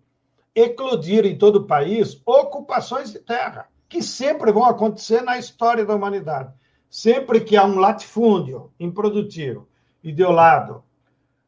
eclodiram 0.53 1.29
em 1.29 1.37
todo 1.37 1.57
o 1.57 1.65
país 1.65 2.21
ocupações 2.25 3.13
de 3.13 3.19
terra, 3.19 3.69
que 3.87 4.03
sempre 4.03 4.51
vão 4.51 4.65
acontecer 4.65 5.21
na 5.21 5.37
história 5.37 5.85
da 5.85 5.95
humanidade. 5.95 6.53
Sempre 6.89 7.41
que 7.41 7.57
há 7.57 7.65
um 7.65 7.79
latifúndio 7.79 8.71
improdutivo 8.79 9.67
e 10.03 10.11
de 10.11 10.23
lado 10.23 10.83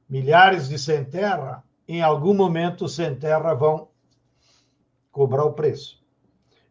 milhares 0.10 0.68
de 0.68 0.78
sem 0.78 1.06
terra, 1.06 1.64
em 1.88 2.02
algum 2.02 2.34
momento 2.34 2.86
os 2.86 2.96
sem 2.96 3.16
terra 3.16 3.54
vão 3.54 3.90
cobrar 5.12 5.46
o 5.46 5.54
preço. 5.54 6.04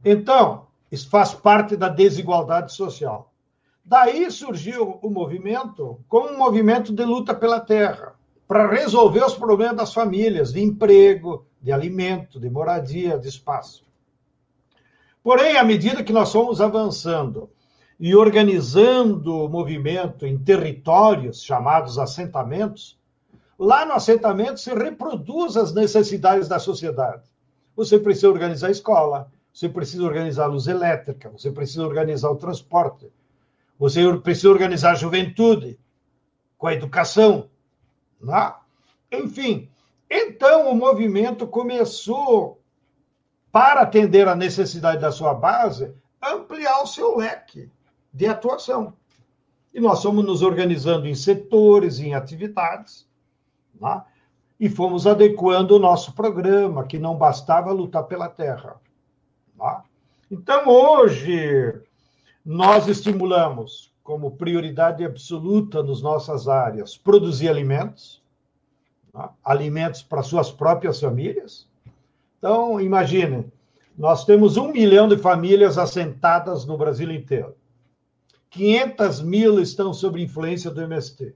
Então, 0.04 0.66
isso 0.90 1.08
faz 1.08 1.34
parte 1.34 1.76
da 1.76 1.88
desigualdade 1.88 2.72
social. 2.72 3.32
Daí 3.84 4.30
surgiu 4.30 4.98
o 5.02 5.08
movimento 5.08 5.98
como 6.08 6.30
um 6.30 6.38
movimento 6.38 6.92
de 6.92 7.04
luta 7.04 7.34
pela 7.34 7.60
terra, 7.60 8.14
para 8.46 8.66
resolver 8.66 9.22
os 9.22 9.34
problemas 9.34 9.76
das 9.76 9.92
famílias, 9.92 10.52
de 10.52 10.62
emprego, 10.62 11.46
de 11.60 11.70
alimento, 11.70 12.40
de 12.40 12.48
moradia, 12.48 13.18
de 13.18 13.28
espaço. 13.28 13.86
Porém, 15.22 15.58
à 15.58 15.64
medida 15.64 16.02
que 16.02 16.12
nós 16.12 16.32
fomos 16.32 16.60
avançando 16.60 17.50
e 17.98 18.14
organizando 18.14 19.44
o 19.44 19.48
movimento 19.48 20.24
em 20.24 20.38
territórios 20.38 21.42
chamados 21.42 21.98
assentamentos, 21.98 22.96
lá 23.58 23.84
no 23.84 23.92
assentamento 23.92 24.60
se 24.60 24.72
reproduz 24.72 25.56
as 25.56 25.74
necessidades 25.74 26.46
da 26.46 26.60
sociedade. 26.60 27.24
Você 27.74 27.98
precisa 27.98 28.28
organizar 28.28 28.68
a 28.68 28.72
escola, 28.72 29.32
você 29.52 29.68
precisa 29.68 30.04
organizar 30.04 30.44
a 30.44 30.48
luz 30.48 30.68
elétrica, 30.68 31.28
você 31.28 31.50
precisa 31.50 31.84
organizar 31.84 32.30
o 32.30 32.36
transporte, 32.36 33.10
você 33.76 34.16
precisa 34.18 34.50
organizar 34.50 34.92
a 34.92 34.96
juventude 34.96 35.78
com 36.56 36.68
a 36.68 36.74
educação. 36.74 37.48
Né? 38.20 38.54
Enfim, 39.10 39.68
então 40.08 40.70
o 40.70 40.74
movimento 40.74 41.48
começou, 41.48 42.62
para 43.50 43.80
atender 43.80 44.28
a 44.28 44.36
necessidade 44.36 45.00
da 45.00 45.10
sua 45.10 45.34
base, 45.34 45.92
ampliar 46.22 46.82
o 46.82 46.86
seu 46.86 47.16
leque 47.16 47.70
de 48.12 48.26
atuação. 48.26 48.94
E 49.72 49.80
nós 49.80 50.02
fomos 50.02 50.24
nos 50.24 50.42
organizando 50.42 51.06
em 51.06 51.14
setores, 51.14 52.00
em 52.00 52.14
atividades. 52.14 53.06
Né? 53.80 54.02
e 54.58 54.68
fomos 54.68 55.06
adequando 55.06 55.76
o 55.76 55.78
nosso 55.78 56.12
programa, 56.12 56.84
que 56.84 56.98
não 56.98 57.16
bastava 57.16 57.70
lutar 57.70 58.04
pela 58.04 58.28
terra. 58.28 58.76
Tá? 59.56 59.84
Então, 60.30 60.68
hoje, 60.68 61.80
nós 62.44 62.88
estimulamos 62.88 63.92
como 64.02 64.32
prioridade 64.32 65.04
absoluta 65.04 65.82
nas 65.82 66.02
nossas 66.02 66.48
áreas 66.48 66.96
produzir 66.96 67.48
alimentos, 67.48 68.22
tá? 69.12 69.30
alimentos 69.44 70.02
para 70.02 70.22
suas 70.22 70.50
próprias 70.50 71.00
famílias. 71.00 71.68
Então, 72.38 72.80
imaginem, 72.80 73.52
nós 73.96 74.24
temos 74.24 74.56
um 74.56 74.72
milhão 74.72 75.08
de 75.08 75.16
famílias 75.16 75.78
assentadas 75.78 76.64
no 76.64 76.76
Brasil 76.76 77.10
inteiro. 77.12 77.54
500 78.50 79.22
mil 79.22 79.60
estão 79.60 79.92
sob 79.92 80.22
influência 80.22 80.70
do 80.70 80.80
MST 80.80 81.34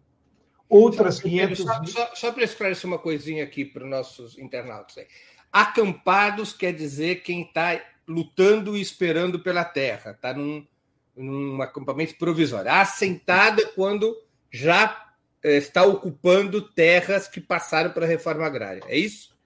outras 0.73 1.17
só, 1.17 1.23
500 1.23 1.59
Só, 1.59 1.85
só, 1.85 2.15
só 2.15 2.33
para 2.33 2.45
esclarecer 2.45 2.87
uma 2.87 2.99
coisinha 2.99 3.45
aqui 3.45 3.65
para 3.65 3.85
os 3.85 3.91
nossos 3.91 4.39
internautas. 4.39 5.07
Acampados 5.53 6.55
quer 6.55 6.73
dizer 6.73 7.17
quem 7.17 7.43
está 7.43 7.79
lutando 8.09 8.75
e 8.75 8.81
esperando 8.81 9.41
pela 9.41 9.65
terra, 9.65 10.13
está 10.13 10.33
num, 10.33 10.67
num 11.15 11.61
acampamento 11.61 12.17
provisório. 12.17 12.71
Assentada 12.71 13.67
quando 13.75 14.17
já 14.51 15.13
eh, 15.43 15.59
está 15.59 15.85
ocupando 15.85 16.63
terras 16.63 17.29
que 17.29 17.41
passaram 17.41 17.91
para 17.91 18.07
a 18.07 18.09
reforma 18.09 18.47
agrária. 18.47 18.83
É 18.87 18.97
isso? 18.97 19.37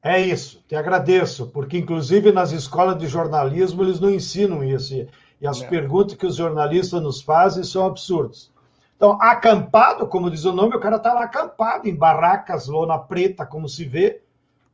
É 0.00 0.20
isso. 0.20 0.64
Te 0.68 0.76
agradeço, 0.76 1.48
porque 1.48 1.78
inclusive 1.78 2.30
nas 2.30 2.52
escolas 2.52 2.96
de 2.96 3.08
jornalismo 3.08 3.82
eles 3.82 3.98
não 3.98 4.10
ensinam 4.10 4.62
isso. 4.62 5.04
E 5.40 5.46
as 5.46 5.60
não. 5.60 5.68
perguntas 5.68 6.16
que 6.16 6.26
os 6.26 6.36
jornalistas 6.36 7.02
nos 7.02 7.20
fazem 7.20 7.62
são 7.62 7.86
absurdas. 7.86 8.52
Então, 8.96 9.18
acampado, 9.20 10.06
como 10.06 10.30
diz 10.30 10.44
o 10.44 10.52
nome, 10.52 10.74
o 10.74 10.80
cara 10.80 10.96
está 10.96 11.12
lá 11.12 11.24
acampado, 11.24 11.86
em 11.86 11.94
barracas, 11.94 12.66
lona 12.66 12.98
preta, 12.98 13.44
como 13.44 13.68
se 13.68 13.84
vê, 13.84 14.22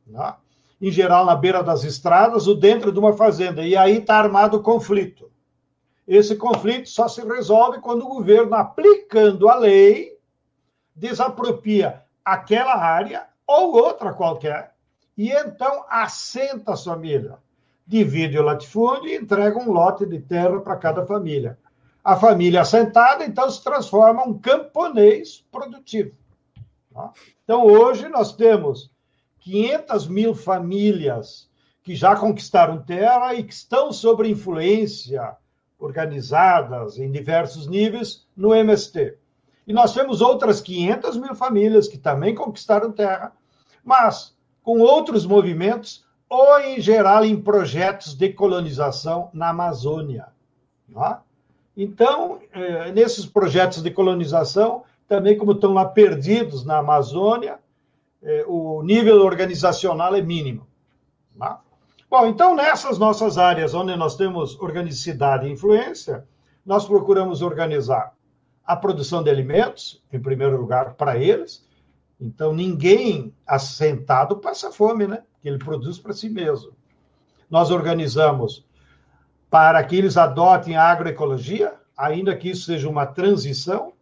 né? 0.07 0.35
em 0.81 0.91
geral 0.91 1.25
na 1.25 1.35
beira 1.35 1.61
das 1.61 1.83
estradas 1.83 2.47
ou 2.47 2.55
dentro 2.55 2.91
de 2.91 2.99
uma 2.99 3.13
fazenda. 3.13 3.63
E 3.63 3.75
aí 3.75 3.97
está 3.97 4.17
armado 4.17 4.57
o 4.57 4.61
conflito. 4.61 5.31
Esse 6.07 6.35
conflito 6.35 6.89
só 6.89 7.07
se 7.07 7.21
resolve 7.25 7.79
quando 7.79 8.05
o 8.05 8.09
governo, 8.09 8.55
aplicando 8.55 9.47
a 9.47 9.55
lei, 9.55 10.17
desapropria 10.95 12.03
aquela 12.23 12.75
área 12.75 13.27
ou 13.47 13.73
outra 13.75 14.13
qualquer, 14.13 14.73
e 15.17 15.31
então 15.31 15.85
assenta 15.89 16.73
a 16.73 16.77
família. 16.77 17.37
Divide 17.85 18.39
o 18.39 18.43
latifúndio 18.43 19.09
e 19.09 19.15
entrega 19.15 19.57
um 19.57 19.71
lote 19.71 20.05
de 20.05 20.19
terra 20.19 20.59
para 20.59 20.77
cada 20.77 21.05
família 21.05 21.57
a 22.03 22.17
família 22.17 22.61
assentada, 22.61 23.23
então 23.23 23.49
se 23.49 23.63
transforma 23.63 24.27
um 24.27 24.37
camponês 24.37 25.45
produtivo. 25.49 26.11
Tá? 26.93 27.11
Então, 27.43 27.65
hoje 27.65 28.09
nós 28.09 28.35
temos 28.35 28.91
500 29.39 30.07
mil 30.07 30.35
famílias 30.35 31.49
que 31.81 31.95
já 31.95 32.15
conquistaram 32.15 32.81
terra 32.81 33.33
e 33.33 33.43
que 33.43 33.53
estão 33.53 33.91
sob 33.93 34.27
influência, 34.27 35.35
organizadas 35.79 36.97
em 36.97 37.11
diversos 37.11 37.67
níveis, 37.67 38.27
no 38.35 38.53
MST. 38.53 39.17
E 39.65 39.73
nós 39.73 39.93
temos 39.93 40.21
outras 40.21 40.61
500 40.61 41.17
mil 41.17 41.35
famílias 41.35 41.87
que 41.87 41.97
também 41.97 42.35
conquistaram 42.35 42.91
terra, 42.91 43.33
mas 43.83 44.35
com 44.61 44.79
outros 44.79 45.25
movimentos, 45.25 46.05
ou 46.29 46.59
em 46.59 46.79
geral 46.79 47.23
em 47.25 47.39
projetos 47.39 48.13
de 48.13 48.29
colonização 48.29 49.29
na 49.33 49.49
Amazônia. 49.49 50.27
Então, 51.75 52.39
é, 52.51 52.91
nesses 52.91 53.25
projetos 53.25 53.81
de 53.81 53.91
colonização, 53.91 54.83
também 55.07 55.37
como 55.37 55.53
estão 55.53 55.73
lá 55.73 55.85
perdidos 55.85 56.63
na 56.65 56.77
Amazônia, 56.77 57.59
é, 58.21 58.45
o 58.47 58.81
nível 58.83 59.21
organizacional 59.23 60.15
é 60.15 60.21
mínimo. 60.21 60.67
Bom, 62.09 62.27
então 62.27 62.55
nessas 62.55 62.99
nossas 62.99 63.39
áreas 63.39 63.73
onde 63.73 63.95
nós 63.95 64.15
temos 64.15 64.59
organicidade 64.59 65.47
e 65.47 65.51
influência, 65.51 66.25
nós 66.63 66.85
procuramos 66.85 67.41
organizar 67.41 68.13
a 68.65 68.75
produção 68.75 69.23
de 69.23 69.29
alimentos, 69.29 70.01
em 70.11 70.19
primeiro 70.19 70.55
lugar, 70.57 70.93
para 70.93 71.17
eles. 71.17 71.67
Então, 72.19 72.53
ninguém 72.53 73.33
assentado 73.45 74.37
passa 74.37 74.71
fome, 74.71 75.07
né? 75.07 75.23
Que 75.43 75.49
ele 75.49 75.59
produz 75.59 75.99
para 75.99 76.13
si 76.13 76.29
mesmo. 76.29 76.71
Nós 77.49 77.69
organizamos 77.69 78.65
para 79.49 79.83
que 79.83 79.95
eles 79.95 80.17
adotem 80.17 80.75
a 80.75 80.83
agroecologia, 80.85 81.75
ainda 81.95 82.35
que 82.35 82.49
isso 82.49 82.65
seja 82.65 82.89
uma 82.89 83.05
transição. 83.05 83.93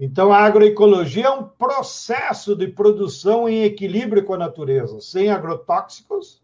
Então, 0.00 0.32
a 0.32 0.38
agroecologia 0.38 1.26
é 1.26 1.30
um 1.30 1.44
processo 1.44 2.56
de 2.56 2.66
produção 2.66 3.48
em 3.48 3.62
equilíbrio 3.62 4.24
com 4.24 4.32
a 4.34 4.38
natureza, 4.38 5.00
sem 5.02 5.30
agrotóxicos 5.30 6.42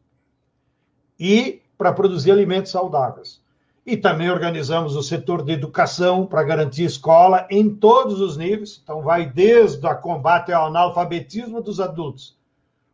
e 1.18 1.62
para 1.79 1.92
produzir 1.92 2.31
alimentos 2.31 2.70
saudáveis. 2.70 3.42
E 3.87 3.96
também 3.96 4.31
organizamos 4.31 4.94
o 4.94 5.03
setor 5.03 5.42
de 5.42 5.53
educação 5.53 6.27
para 6.27 6.42
garantir 6.42 6.85
escola 6.85 7.46
em 7.51 7.70
todos 7.75 8.20
os 8.20 8.37
níveis. 8.37 8.81
Então, 8.85 9.01
vai 9.01 9.25
desde 9.25 9.87
o 9.87 9.96
combate 9.96 10.53
ao 10.53 10.66
analfabetismo 10.66 11.62
dos 11.62 11.81
adultos. 11.81 12.36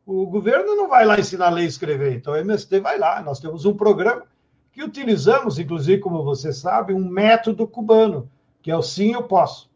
O 0.05 0.27
governo 0.27 0.75
não 0.75 0.89
vai 0.89 1.05
lá 1.05 1.19
ensinar 1.19 1.47
a 1.47 1.51
ler 1.51 1.65
e 1.65 1.69
escrever, 1.69 2.15
então 2.15 2.33
o 2.33 2.37
MST 2.37 2.81
vai 2.81 2.99
lá. 2.99 3.23
Nós 3.23 3.39
temos 3.39 3.65
um 3.65 3.75
programa 3.75 4.25
que 4.73 4.83
utilizamos, 4.83 5.59
inclusive, 5.59 6.01
como 6.01 6.25
você 6.25 6.53
sabe, 6.53 6.93
um 6.93 7.09
método 7.09 7.67
cubano, 7.69 8.29
que 8.61 8.71
é 8.71 8.77
o 8.77 8.83
Sim 8.83 9.13
Eu 9.13 9.23
Posso. 9.23 9.71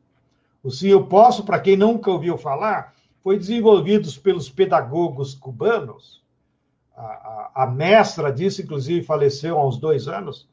O 0.64 0.70
Sim 0.70 0.88
Eu 0.88 1.06
Posso, 1.06 1.44
para 1.44 1.60
quem 1.60 1.76
nunca 1.76 2.10
ouviu 2.10 2.36
falar, 2.36 2.94
foi 3.22 3.38
desenvolvido 3.38 4.10
pelos 4.20 4.48
pedagogos 4.48 5.34
cubanos. 5.34 6.24
A, 6.96 7.02
a, 7.02 7.50
a 7.64 7.66
mestra 7.66 8.32
disso, 8.32 8.62
inclusive, 8.62 9.04
faleceu 9.04 9.58
há 9.58 9.66
uns 9.66 9.78
dois 9.78 10.08
anos. 10.08 10.48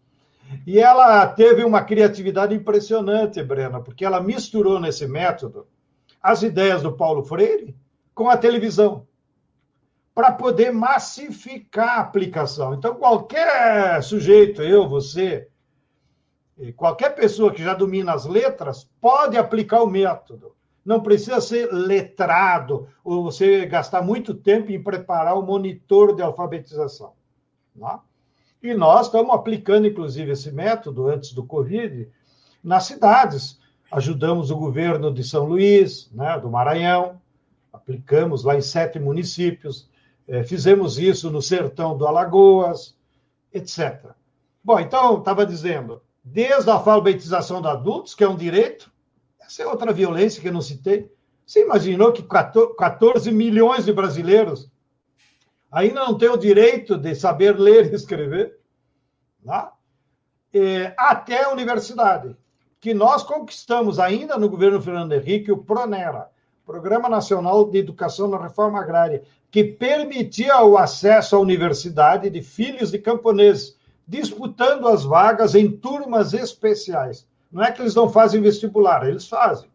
E 0.67 0.77
ela 0.77 1.25
teve 1.27 1.63
uma 1.63 1.81
criatividade 1.81 2.53
impressionante, 2.53 3.41
Brena, 3.41 3.79
porque 3.79 4.05
ela 4.05 4.21
misturou 4.21 4.79
nesse 4.79 5.07
método 5.07 5.65
as 6.21 6.43
ideias 6.43 6.83
do 6.83 6.91
Paulo 6.91 7.23
Freire 7.23 7.75
com 8.13 8.29
a 8.29 8.37
televisão 8.37 9.07
para 10.13 10.31
poder 10.31 10.71
massificar 10.71 11.97
a 11.97 12.01
aplicação. 12.01 12.73
Então, 12.73 12.95
qualquer 12.95 14.01
sujeito, 14.03 14.61
eu, 14.61 14.87
você, 14.87 15.47
qualquer 16.75 17.15
pessoa 17.15 17.51
que 17.51 17.63
já 17.63 17.73
domina 17.73 18.13
as 18.13 18.25
letras 18.25 18.89
pode 19.01 19.37
aplicar 19.37 19.81
o 19.81 19.89
método. 19.89 20.55
Não 20.85 21.01
precisa 21.01 21.39
ser 21.39 21.71
letrado 21.71 22.87
ou 23.03 23.23
você 23.23 23.65
gastar 23.65 24.01
muito 24.01 24.33
tempo 24.33 24.71
em 24.71 24.83
preparar 24.83 25.37
o 25.37 25.41
monitor 25.41 26.15
de 26.15 26.21
alfabetização. 26.21 27.13
Né? 27.75 27.99
E 28.61 28.73
nós 28.73 29.07
estamos 29.07 29.33
aplicando, 29.33 29.87
inclusive, 29.87 30.31
esse 30.31 30.51
método 30.51 31.07
antes 31.07 31.33
do 31.33 31.43
Covid 31.43 32.07
nas 32.63 32.85
cidades. 32.85 33.59
Ajudamos 33.91 34.51
o 34.51 34.57
governo 34.57 35.13
de 35.13 35.23
São 35.23 35.45
Luís, 35.45 36.09
né, 36.11 36.39
do 36.39 36.49
Maranhão, 36.49 37.21
aplicamos 37.71 38.43
lá 38.43 38.55
em 38.55 38.61
sete 38.61 38.99
municípios, 38.99 39.89
fizemos 40.45 40.97
isso 40.97 41.29
no 41.29 41.41
sertão 41.41 41.97
do 41.97 42.07
Alagoas, 42.07 42.95
etc. 43.53 44.11
Bom, 44.63 44.79
então, 44.79 45.19
estava 45.19 45.45
dizendo, 45.45 46.01
desde 46.23 46.69
a 46.69 46.73
alfabetização 46.73 47.61
de 47.61 47.67
adultos, 47.67 48.15
que 48.15 48.23
é 48.23 48.29
um 48.29 48.35
direito, 48.35 48.91
essa 49.39 49.63
é 49.63 49.67
outra 49.67 49.91
violência 49.91 50.41
que 50.41 50.47
eu 50.47 50.53
não 50.53 50.61
citei. 50.61 51.11
Você 51.45 51.63
imaginou 51.63 52.13
que 52.13 52.23
14 52.23 53.31
milhões 53.31 53.85
de 53.85 53.91
brasileiros 53.91 54.71
ainda 55.69 56.05
não 56.05 56.17
têm 56.17 56.29
o 56.29 56.37
direito 56.37 56.97
de 56.97 57.13
saber 57.13 57.59
ler 57.59 57.91
e 57.91 57.95
escrever? 57.95 58.57
Né? 59.43 59.67
É, 60.53 60.93
até 60.97 61.43
a 61.43 61.51
universidade, 61.51 62.35
que 62.79 62.93
nós 62.93 63.23
conquistamos 63.23 63.99
ainda 63.99 64.37
no 64.37 64.49
governo 64.49 64.81
Fernando 64.81 65.13
Henrique 65.13 65.51
o 65.51 65.57
PRONERA, 65.57 66.29
Programa 66.65 67.09
Nacional 67.09 67.69
de 67.69 67.77
Educação 67.77 68.27
na 68.27 68.37
Reforma 68.37 68.79
Agrária, 68.79 69.23
que 69.51 69.63
permitia 69.63 70.63
o 70.63 70.77
acesso 70.77 71.35
à 71.35 71.39
universidade 71.39 72.29
de 72.29 72.41
filhos 72.41 72.89
de 72.89 72.99
camponeses, 72.99 73.77
disputando 74.07 74.87
as 74.87 75.03
vagas 75.03 75.55
em 75.55 75.69
turmas 75.69 76.33
especiais. 76.33 77.27
Não 77.51 77.63
é 77.63 77.71
que 77.71 77.81
eles 77.81 77.93
não 77.93 78.09
fazem 78.09 78.41
vestibular, 78.41 79.07
eles 79.07 79.27
fazem. 79.27 79.69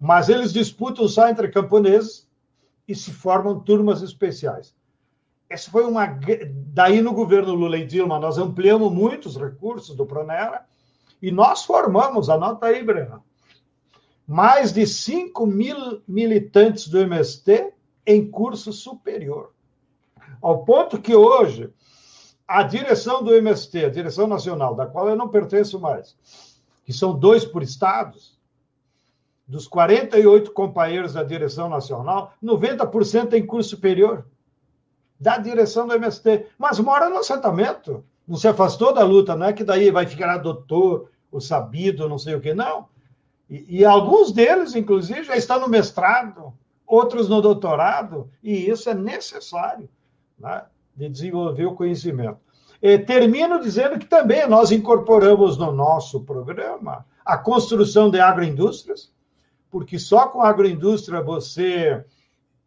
Mas 0.00 0.28
eles 0.28 0.52
disputam 0.52 1.08
só 1.08 1.28
entre 1.28 1.48
camponeses 1.48 2.26
e 2.86 2.94
se 2.94 3.10
formam 3.10 3.58
turmas 3.58 4.00
especiais. 4.00 4.74
Essa 5.48 5.70
foi 5.70 5.84
uma. 5.84 6.06
Daí, 6.72 7.00
no 7.00 7.12
governo 7.12 7.54
Lula 7.54 7.78
e 7.78 7.86
Dilma, 7.86 8.18
nós 8.18 8.38
ampliamos 8.38 8.92
muitos 8.92 9.36
recursos 9.36 9.96
do 9.96 10.06
Pronera 10.06 10.64
e 11.20 11.30
nós 11.30 11.64
formamos, 11.64 12.28
anota 12.28 12.66
aí, 12.66 12.82
Breno, 12.82 13.22
mais 14.26 14.72
de 14.72 14.86
5 14.86 15.46
mil 15.46 16.02
militantes 16.06 16.88
do 16.88 16.98
MST 16.98 17.72
em 18.06 18.28
curso 18.28 18.72
superior. 18.72 19.52
Ao 20.42 20.64
ponto 20.64 21.00
que 21.00 21.14
hoje 21.14 21.70
a 22.46 22.62
direção 22.62 23.22
do 23.22 23.34
MST, 23.34 23.84
a 23.84 23.90
direção 23.90 24.26
nacional, 24.26 24.74
da 24.74 24.86
qual 24.86 25.08
eu 25.08 25.16
não 25.16 25.28
pertenço 25.28 25.80
mais, 25.80 26.16
que 26.84 26.92
são 26.92 27.18
dois 27.18 27.44
por 27.44 27.62
estados, 27.62 28.36
dos 29.46 29.68
48 29.68 30.50
companheiros 30.52 31.12
da 31.12 31.22
direção 31.22 31.68
nacional, 31.68 32.34
90% 32.42 33.28
tem 33.28 33.46
curso 33.46 33.70
superior 33.70 34.26
da 35.18 35.38
direção 35.38 35.86
do 35.86 35.94
MST, 35.94 36.46
mas 36.58 36.78
mora 36.80 37.08
no 37.08 37.18
assentamento, 37.18 38.04
não 38.26 38.36
se 38.36 38.48
afastou 38.48 38.92
da 38.92 39.04
luta, 39.04 39.36
não 39.36 39.46
é 39.46 39.52
que 39.52 39.64
daí 39.64 39.90
vai 39.90 40.06
ficar 40.06 40.38
doutor, 40.38 41.10
o 41.30 41.40
sabido, 41.40 42.08
não 42.08 42.18
sei 42.18 42.34
o 42.34 42.40
que, 42.40 42.54
não. 42.54 42.88
E, 43.48 43.78
e, 43.78 43.84
alguns 43.84 44.32
deles, 44.32 44.74
inclusive, 44.74 45.24
já 45.24 45.36
estão 45.36 45.60
no 45.60 45.68
mestrado, 45.68 46.52
outros 46.86 47.28
no 47.28 47.40
doutorado, 47.40 48.28
e 48.42 48.68
isso 48.68 48.90
é 48.90 48.94
necessário 48.94 49.88
né, 50.38 50.64
de 50.96 51.08
desenvolver 51.08 51.66
o 51.66 51.74
conhecimento. 51.74 52.38
E 52.82 52.98
termino 52.98 53.60
dizendo 53.60 53.98
que 53.98 54.06
também 54.06 54.46
nós 54.48 54.70
incorporamos 54.70 55.56
no 55.56 55.72
nosso 55.72 56.20
programa 56.22 57.06
a 57.24 57.38
construção 57.38 58.10
de 58.10 58.20
agroindústrias, 58.20 59.12
porque 59.70 59.98
só 59.98 60.28
com 60.28 60.42
agroindústria 60.42 61.22
você 61.22 62.04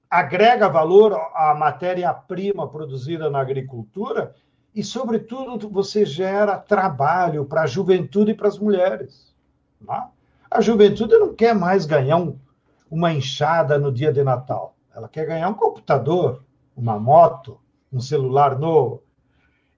agrega 0.09 0.67
valor 0.67 1.13
à 1.35 1.53
matéria-prima 1.53 2.67
produzida 2.67 3.29
na 3.29 3.39
agricultura 3.39 4.35
e, 4.73 4.83
sobretudo, 4.83 5.69
você 5.69 6.05
gera 6.05 6.57
trabalho 6.57 7.45
para 7.45 7.61
a 7.61 7.67
juventude 7.67 8.31
e 8.31 8.35
para 8.35 8.47
as 8.47 8.57
mulheres. 8.57 9.33
Tá? 9.85 10.09
A 10.51 10.61
juventude 10.61 11.17
não 11.17 11.33
quer 11.33 11.53
mais 11.53 11.85
ganhar 11.85 12.17
um, 12.17 12.37
uma 12.89 13.13
enxada 13.13 13.77
no 13.77 13.91
dia 13.91 14.11
de 14.11 14.23
Natal. 14.23 14.75
Ela 14.95 15.07
quer 15.07 15.25
ganhar 15.25 15.47
um 15.47 15.53
computador, 15.53 16.43
uma 16.75 16.99
moto, 16.99 17.59
um 17.93 17.99
celular 17.99 18.57
novo. 18.57 19.03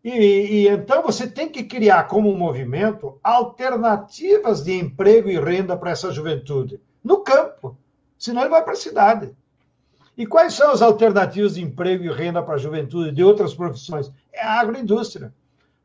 E, 0.03 0.09
e, 0.09 0.67
então 0.67 1.03
você 1.03 1.27
tem 1.27 1.49
que 1.49 1.63
criar 1.63 2.05
como 2.05 2.35
movimento 2.35 3.19
alternativas 3.23 4.63
de 4.63 4.73
emprego 4.73 5.29
e 5.29 5.39
renda 5.39 5.77
para 5.77 5.91
essa 5.91 6.11
juventude 6.11 6.81
no 7.03 7.17
campo, 7.19 7.77
senão 8.17 8.41
ele 8.41 8.49
vai 8.49 8.63
para 8.63 8.73
a 8.73 8.77
cidade. 8.77 9.35
E 10.17 10.25
quais 10.25 10.53
são 10.53 10.71
as 10.71 10.81
alternativas 10.81 11.55
de 11.55 11.61
emprego 11.61 12.03
e 12.03 12.11
renda 12.11 12.41
para 12.41 12.55
a 12.55 12.59
juventude 12.59 13.11
de 13.11 13.23
outras 13.23 13.53
profissões? 13.53 14.11
É 14.31 14.41
a 14.41 14.59
agroindústria. 14.59 15.33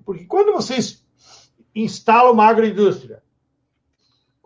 Porque 0.04 0.24
quando 0.24 0.52
vocês 0.52 1.04
instalam 1.74 2.32
uma 2.32 2.46
agroindústria, 2.46 3.22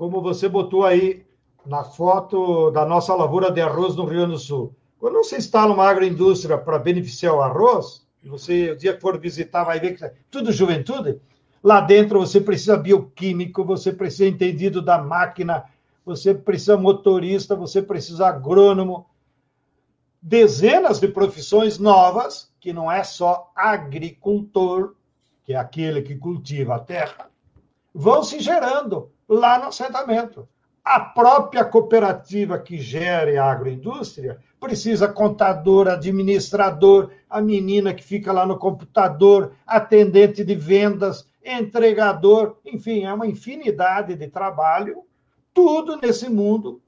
como 0.01 0.23
você 0.23 0.49
botou 0.49 0.87
aí 0.87 1.27
na 1.67 1.85
foto 1.85 2.71
da 2.71 2.87
nossa 2.87 3.15
lavoura 3.15 3.53
de 3.53 3.61
arroz 3.61 3.95
no 3.95 4.07
Rio 4.07 4.21
Grande 4.21 4.33
do 4.33 4.39
Sul, 4.39 4.75
quando 4.99 5.17
você 5.17 5.37
instala 5.37 5.75
uma 5.75 5.87
agroindústria 5.87 6.57
para 6.57 6.79
beneficiar 6.79 7.35
o 7.35 7.43
arroz, 7.43 8.07
e 8.25 8.29
você, 8.31 8.71
o 8.71 8.77
dia 8.79 8.95
que 8.95 9.01
for 9.03 9.21
visitar, 9.21 9.63
vai 9.63 9.79
ver 9.79 9.99
que 9.99 10.03
é 10.03 10.15
tudo 10.31 10.53
juventude, 10.53 11.21
lá 11.63 11.83
dentro 11.83 12.19
você 12.19 12.41
precisa 12.41 12.79
bioquímico, 12.79 13.63
você 13.63 13.93
precisa 13.93 14.27
entendido 14.27 14.81
da 14.81 14.97
máquina, 14.97 15.67
você 16.03 16.33
precisa 16.33 16.79
motorista, 16.79 17.55
você 17.55 17.83
precisa 17.83 18.27
agrônomo, 18.27 19.05
dezenas 20.23 20.99
de 20.99 21.09
profissões 21.09 21.79
novas, 21.79 22.51
que 22.59 22.73
não 22.73 22.91
é 22.91 23.05
só 23.05 23.53
agricultor, 23.55 24.95
que 25.45 25.53
é 25.53 25.57
aquele 25.57 26.01
que 26.01 26.17
cultiva 26.17 26.77
a 26.77 26.81
terra, 26.81 27.29
vão 27.95 28.23
se 28.23 28.41
gerando 28.41 29.11
lá 29.31 29.59
no 29.61 29.67
assentamento. 29.67 30.49
A 30.85 30.99
própria 30.99 31.65
cooperativa 31.65 32.59
que 32.59 32.79
gere 32.79 33.39
a 33.39 33.45
agroindústria 33.45 34.39
precisa 34.59 35.07
contador, 35.07 35.87
administrador, 35.89 37.11
a 37.29 37.41
menina 37.41 37.95
que 37.95 38.03
fica 38.03 38.33
lá 38.33 38.45
no 38.45 38.59
computador, 38.59 39.53
atendente 39.65 40.45
de 40.45 40.55
vendas, 40.55 41.29
entregador, 41.45 42.57
enfim, 42.65 43.05
é 43.05 43.13
uma 43.13 43.27
infinidade 43.27 44.17
de 44.17 44.27
trabalho, 44.27 45.05
tudo 45.55 45.97
nesse 45.97 46.29
mundo 46.29 46.83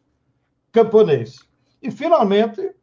camponês. 0.73 1.39
E, 1.81 1.91
finalmente, 1.91 2.75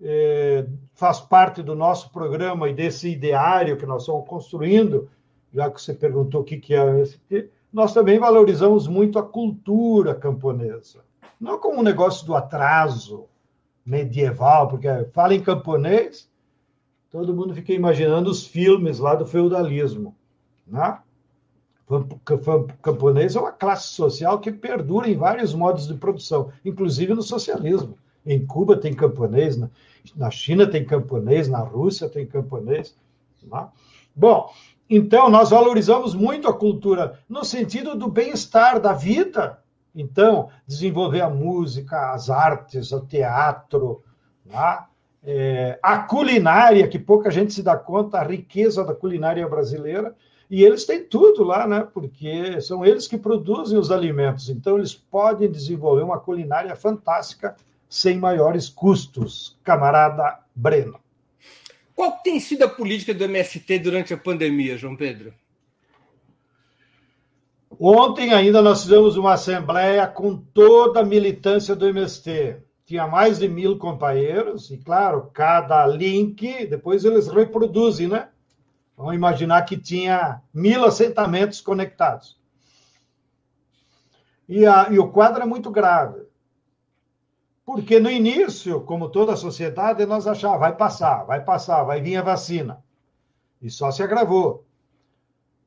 é, 0.00 0.66
faz 0.94 1.20
parte 1.20 1.62
do 1.62 1.74
nosso 1.74 2.12
programa 2.12 2.68
e 2.68 2.74
desse 2.74 3.08
ideário 3.08 3.76
que 3.76 3.86
nós 3.86 4.02
estamos 4.02 4.28
construindo, 4.28 5.10
já 5.52 5.70
que 5.70 5.80
você 5.80 5.94
perguntou 5.94 6.42
o 6.42 6.44
que, 6.44 6.58
que 6.58 6.74
é 6.74 7.00
esse, 7.00 7.18
nós 7.74 7.92
também 7.92 8.20
valorizamos 8.20 8.86
muito 8.86 9.18
a 9.18 9.22
cultura 9.24 10.14
camponesa. 10.14 11.04
Não 11.40 11.58
como 11.58 11.80
um 11.80 11.82
negócio 11.82 12.24
do 12.24 12.36
atraso 12.36 13.26
medieval, 13.84 14.68
porque 14.68 14.86
fala 15.12 15.34
em 15.34 15.42
camponês, 15.42 16.30
todo 17.10 17.34
mundo 17.34 17.52
fica 17.52 17.72
imaginando 17.72 18.30
os 18.30 18.46
filmes 18.46 19.00
lá 19.00 19.16
do 19.16 19.26
feudalismo. 19.26 20.14
Né? 20.64 21.00
Camponês 22.80 23.34
é 23.34 23.40
uma 23.40 23.50
classe 23.50 23.88
social 23.88 24.38
que 24.38 24.52
perdura 24.52 25.08
em 25.08 25.16
vários 25.16 25.52
modos 25.52 25.88
de 25.88 25.94
produção, 25.94 26.52
inclusive 26.64 27.12
no 27.12 27.22
socialismo. 27.22 27.98
Em 28.24 28.46
Cuba 28.46 28.76
tem 28.76 28.94
camponês, 28.94 29.56
na, 29.56 29.68
na 30.14 30.30
China 30.30 30.64
tem 30.64 30.84
camponês, 30.84 31.48
na 31.48 31.58
Rússia 31.58 32.08
tem 32.08 32.24
camponês. 32.24 32.96
Né? 33.42 33.68
Bom, 34.14 34.48
então 34.88 35.30
nós 35.30 35.50
valorizamos 35.50 36.14
muito 36.14 36.48
a 36.48 36.54
cultura 36.54 37.18
no 37.28 37.44
sentido 37.44 37.94
do 37.94 38.08
bem-estar 38.08 38.80
da 38.80 38.92
vida. 38.92 39.58
Então, 39.94 40.50
desenvolver 40.66 41.20
a 41.20 41.30
música, 41.30 42.12
as 42.12 42.28
artes, 42.28 42.90
o 42.90 43.00
teatro, 43.00 44.02
né? 44.44 44.84
é, 45.22 45.78
a 45.82 45.98
culinária, 45.98 46.86
que 46.86 46.98
pouca 46.98 47.30
gente 47.30 47.54
se 47.54 47.62
dá 47.62 47.76
conta, 47.76 48.18
a 48.18 48.24
riqueza 48.24 48.84
da 48.84 48.94
culinária 48.94 49.48
brasileira. 49.48 50.14
E 50.50 50.62
eles 50.62 50.84
têm 50.84 51.02
tudo 51.02 51.42
lá, 51.42 51.66
né? 51.66 51.88
Porque 51.92 52.60
são 52.60 52.84
eles 52.84 53.08
que 53.08 53.16
produzem 53.16 53.78
os 53.78 53.90
alimentos. 53.90 54.50
Então, 54.50 54.76
eles 54.76 54.94
podem 54.94 55.50
desenvolver 55.50 56.02
uma 56.02 56.20
culinária 56.20 56.76
fantástica 56.76 57.56
sem 57.88 58.18
maiores 58.18 58.68
custos, 58.68 59.58
camarada 59.64 60.40
Breno. 60.54 61.03
Qual 61.94 62.12
tem 62.18 62.40
sido 62.40 62.64
a 62.64 62.68
política 62.68 63.14
do 63.14 63.24
MST 63.24 63.78
durante 63.78 64.12
a 64.12 64.18
pandemia, 64.18 64.76
João 64.76 64.96
Pedro? 64.96 65.32
Ontem 67.78 68.32
ainda 68.32 68.62
nós 68.62 68.82
fizemos 68.82 69.16
uma 69.16 69.34
assembleia 69.34 70.06
com 70.06 70.36
toda 70.36 71.00
a 71.00 71.04
militância 71.04 71.74
do 71.74 71.88
MST. 71.88 72.62
Tinha 72.84 73.06
mais 73.06 73.38
de 73.38 73.48
mil 73.48 73.78
companheiros, 73.78 74.70
e 74.70 74.78
claro, 74.78 75.30
cada 75.32 75.86
link, 75.86 76.66
depois 76.66 77.04
eles 77.04 77.28
reproduzem, 77.28 78.08
né? 78.08 78.28
Vamos 78.96 79.14
imaginar 79.14 79.62
que 79.62 79.76
tinha 79.76 80.40
mil 80.52 80.84
assentamentos 80.84 81.60
conectados. 81.60 82.38
E, 84.48 84.66
a, 84.66 84.88
e 84.90 84.98
o 84.98 85.10
quadro 85.10 85.42
é 85.42 85.46
muito 85.46 85.70
grave. 85.70 86.23
Porque 87.64 87.98
no 87.98 88.10
início, 88.10 88.82
como 88.82 89.08
toda 89.08 89.32
a 89.32 89.36
sociedade, 89.36 90.04
nós 90.04 90.26
achávamos, 90.26 90.60
vai 90.60 90.76
passar, 90.76 91.24
vai 91.24 91.42
passar, 91.42 91.82
vai 91.84 92.00
vir 92.00 92.16
a 92.16 92.22
vacina. 92.22 92.84
E 93.60 93.70
só 93.70 93.90
se 93.90 94.02
agravou. 94.02 94.66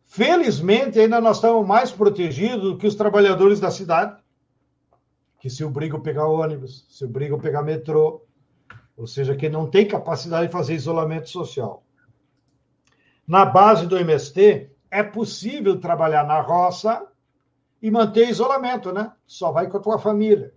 Felizmente, 0.05 0.99
ainda 0.99 1.19
nós 1.19 1.37
estamos 1.37 1.67
mais 1.67 1.91
protegidos 1.91 2.61
do 2.61 2.77
que 2.77 2.87
os 2.87 2.95
trabalhadores 2.95 3.59
da 3.59 3.71
cidade, 3.71 4.21
que 5.39 5.49
se 5.49 5.63
obrigam 5.63 5.99
a 5.99 6.01
pegar 6.01 6.27
ônibus, 6.27 6.85
se 6.89 7.03
obrigam 7.03 7.37
a 7.37 7.41
pegar 7.41 7.63
metrô, 7.63 8.23
ou 8.95 9.05
seja, 9.05 9.35
que 9.35 9.49
não 9.49 9.69
tem 9.69 9.87
capacidade 9.87 10.47
de 10.47 10.53
fazer 10.53 10.75
isolamento 10.75 11.29
social. 11.29 11.83
Na 13.27 13.45
base 13.45 13.85
do 13.85 13.97
MST, 13.97 14.71
é 14.89 15.03
possível 15.03 15.79
trabalhar 15.79 16.25
na 16.25 16.39
roça 16.41 17.05
e 17.81 17.91
manter 17.91 18.29
isolamento, 18.29 18.91
né? 18.93 19.11
Só 19.25 19.51
vai 19.51 19.67
com 19.67 19.77
a 19.77 19.81
tua 19.81 19.99
família. 19.99 20.53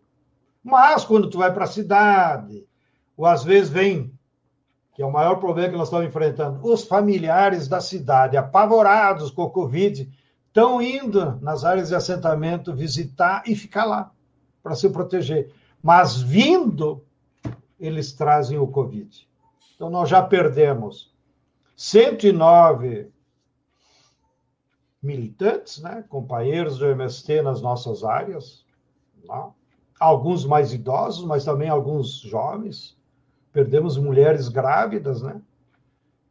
Mas 0.63 1.05
quando 1.05 1.31
tu 1.31 1.39
vai 1.39 1.53
para 1.53 1.65
a 1.65 1.69
cidade, 1.69 2.67
ou 3.17 3.27
às 3.27 3.43
vezes 3.43 3.71
vem, 3.71 4.13
que 4.95 5.03
é 5.03 5.07
o 5.07 5.13
maior 5.13 5.37
problema 5.37 5.71
que 5.71 5.79
nós 5.79 5.89
estamos 5.89 6.07
enfrentando, 6.07 6.61
os 6.63 6.85
familiares 6.85 7.69
da 7.69 7.81
cidade, 7.81 8.37
apavorados 8.37 9.31
com 9.31 9.43
o 9.43 9.51
Covid, 9.51 10.11
estão 10.47 10.83
indo 10.83 11.39
nas 11.41 11.65
áreas 11.65 11.89
de 11.89 11.95
assentamento 11.95 12.75
visitar 12.75 13.43
e 13.47 13.55
ficar 13.55 13.85
lá 13.85 14.11
para 14.63 14.75
se 14.75 14.91
proteger. 14.91 15.53
Mas 15.83 16.21
vindo, 16.21 17.03
eles 17.79 18.13
trazem 18.13 18.59
o 18.59 18.67
Covid. 18.67 19.27
Então 19.75 19.89
nós 19.89 20.09
já 20.09 20.23
perdemos 20.23 21.11
109 21.77 23.11
militantes, 25.03 25.81
né, 25.81 26.05
companheiros 26.09 26.77
do 26.79 26.87
MST 26.87 27.41
nas 27.41 27.63
nossas 27.63 28.05
áreas, 28.05 28.67
né? 29.27 29.51
Alguns 30.01 30.47
mais 30.47 30.73
idosos, 30.73 31.25
mas 31.27 31.45
também 31.45 31.69
alguns 31.69 32.21
jovens. 32.21 32.97
Perdemos 33.53 33.99
mulheres 33.99 34.49
grávidas, 34.49 35.21
né, 35.21 35.43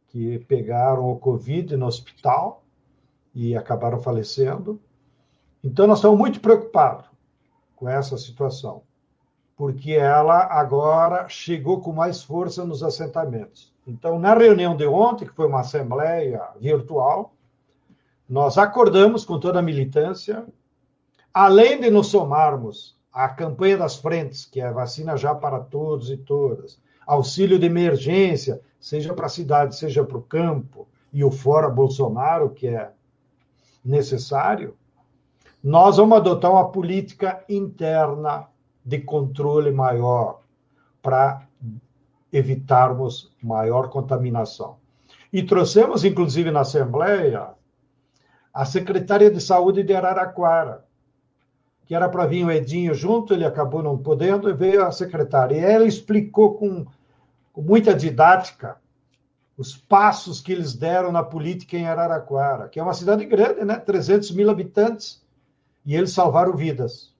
que 0.08 0.40
pegaram 0.40 1.08
o 1.08 1.18
Covid 1.18 1.76
no 1.76 1.86
hospital 1.86 2.64
e 3.32 3.56
acabaram 3.56 4.00
falecendo. 4.00 4.80
Então, 5.62 5.86
nós 5.86 5.98
estamos 5.98 6.18
muito 6.18 6.40
preocupados 6.40 7.06
com 7.76 7.88
essa 7.88 8.18
situação, 8.18 8.82
porque 9.56 9.92
ela 9.92 10.46
agora 10.46 11.28
chegou 11.28 11.80
com 11.80 11.92
mais 11.92 12.22
força 12.22 12.64
nos 12.64 12.82
assentamentos. 12.82 13.72
Então, 13.86 14.18
na 14.18 14.34
reunião 14.34 14.76
de 14.76 14.86
ontem, 14.86 15.26
que 15.26 15.34
foi 15.34 15.46
uma 15.46 15.60
assembleia 15.60 16.42
virtual, 16.58 17.34
nós 18.28 18.58
acordamos 18.58 19.24
com 19.24 19.38
toda 19.38 19.58
a 19.58 19.62
militância, 19.62 20.46
além 21.32 21.80
de 21.80 21.90
nos 21.90 22.08
somarmos 22.08 22.99
à 23.12 23.28
campanha 23.28 23.76
das 23.76 23.96
frentes, 23.96 24.44
que 24.44 24.60
é 24.60 24.70
vacina 24.70 25.16
já 25.16 25.34
para 25.34 25.60
todos 25.60 26.10
e 26.10 26.16
todas, 26.16 26.80
auxílio 27.06 27.58
de 27.58 27.66
emergência, 27.66 28.60
seja 28.78 29.12
para 29.14 29.26
a 29.26 29.30
cidade, 29.30 29.76
seja 29.76 30.04
para 30.04 30.16
o 30.16 30.22
campo, 30.22 30.86
e 31.12 31.24
o 31.24 31.30
fora 31.30 31.68
Bolsonaro, 31.68 32.50
que 32.50 32.68
é 32.68 32.90
necessário, 33.84 34.76
nós 35.62 35.96
vamos 35.96 36.16
adotar 36.16 36.52
uma 36.52 36.70
política 36.70 37.44
interna 37.48 38.46
de 38.84 38.98
controle 39.00 39.70
maior 39.70 40.40
para 41.02 41.46
evitarmos 42.32 43.34
maior 43.42 43.88
contaminação. 43.88 44.76
E 45.32 45.42
trouxemos, 45.42 46.04
inclusive, 46.04 46.50
na 46.50 46.60
Assembleia, 46.60 47.50
a 48.52 48.64
secretária 48.64 49.30
de 49.30 49.40
Saúde 49.40 49.82
de 49.82 49.94
Araraquara, 49.94 50.84
que 51.90 51.94
era 51.96 52.08
para 52.08 52.24
vir 52.24 52.44
o 52.46 52.52
Edinho 52.52 52.94
junto, 52.94 53.34
ele 53.34 53.44
acabou 53.44 53.82
não 53.82 53.98
podendo, 53.98 54.48
e 54.48 54.52
veio 54.52 54.86
a 54.86 54.92
secretária. 54.92 55.56
E 55.56 55.58
ela 55.58 55.84
explicou 55.84 56.54
com, 56.54 56.86
com 57.52 57.62
muita 57.62 57.92
didática 57.92 58.76
os 59.58 59.76
passos 59.76 60.40
que 60.40 60.52
eles 60.52 60.72
deram 60.72 61.10
na 61.10 61.24
política 61.24 61.76
em 61.76 61.88
Araraquara, 61.88 62.68
que 62.68 62.78
é 62.78 62.82
uma 62.84 62.94
cidade 62.94 63.24
grande, 63.24 63.64
né? 63.64 63.74
300 63.74 64.30
mil 64.30 64.48
habitantes, 64.48 65.20
e 65.84 65.96
eles 65.96 66.12
salvaram 66.12 66.56
vidas. 66.56 67.12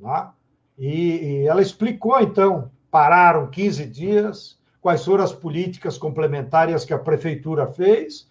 Né? 0.00 0.28
E, 0.76 0.88
e 0.88 1.46
ela 1.46 1.62
explicou, 1.62 2.20
então, 2.20 2.72
pararam 2.90 3.48
15 3.48 3.86
dias, 3.86 4.58
quais 4.80 5.04
foram 5.04 5.22
as 5.22 5.32
políticas 5.32 5.96
complementares 5.96 6.84
que 6.84 6.92
a 6.92 6.98
prefeitura 6.98 7.68
fez, 7.68 8.28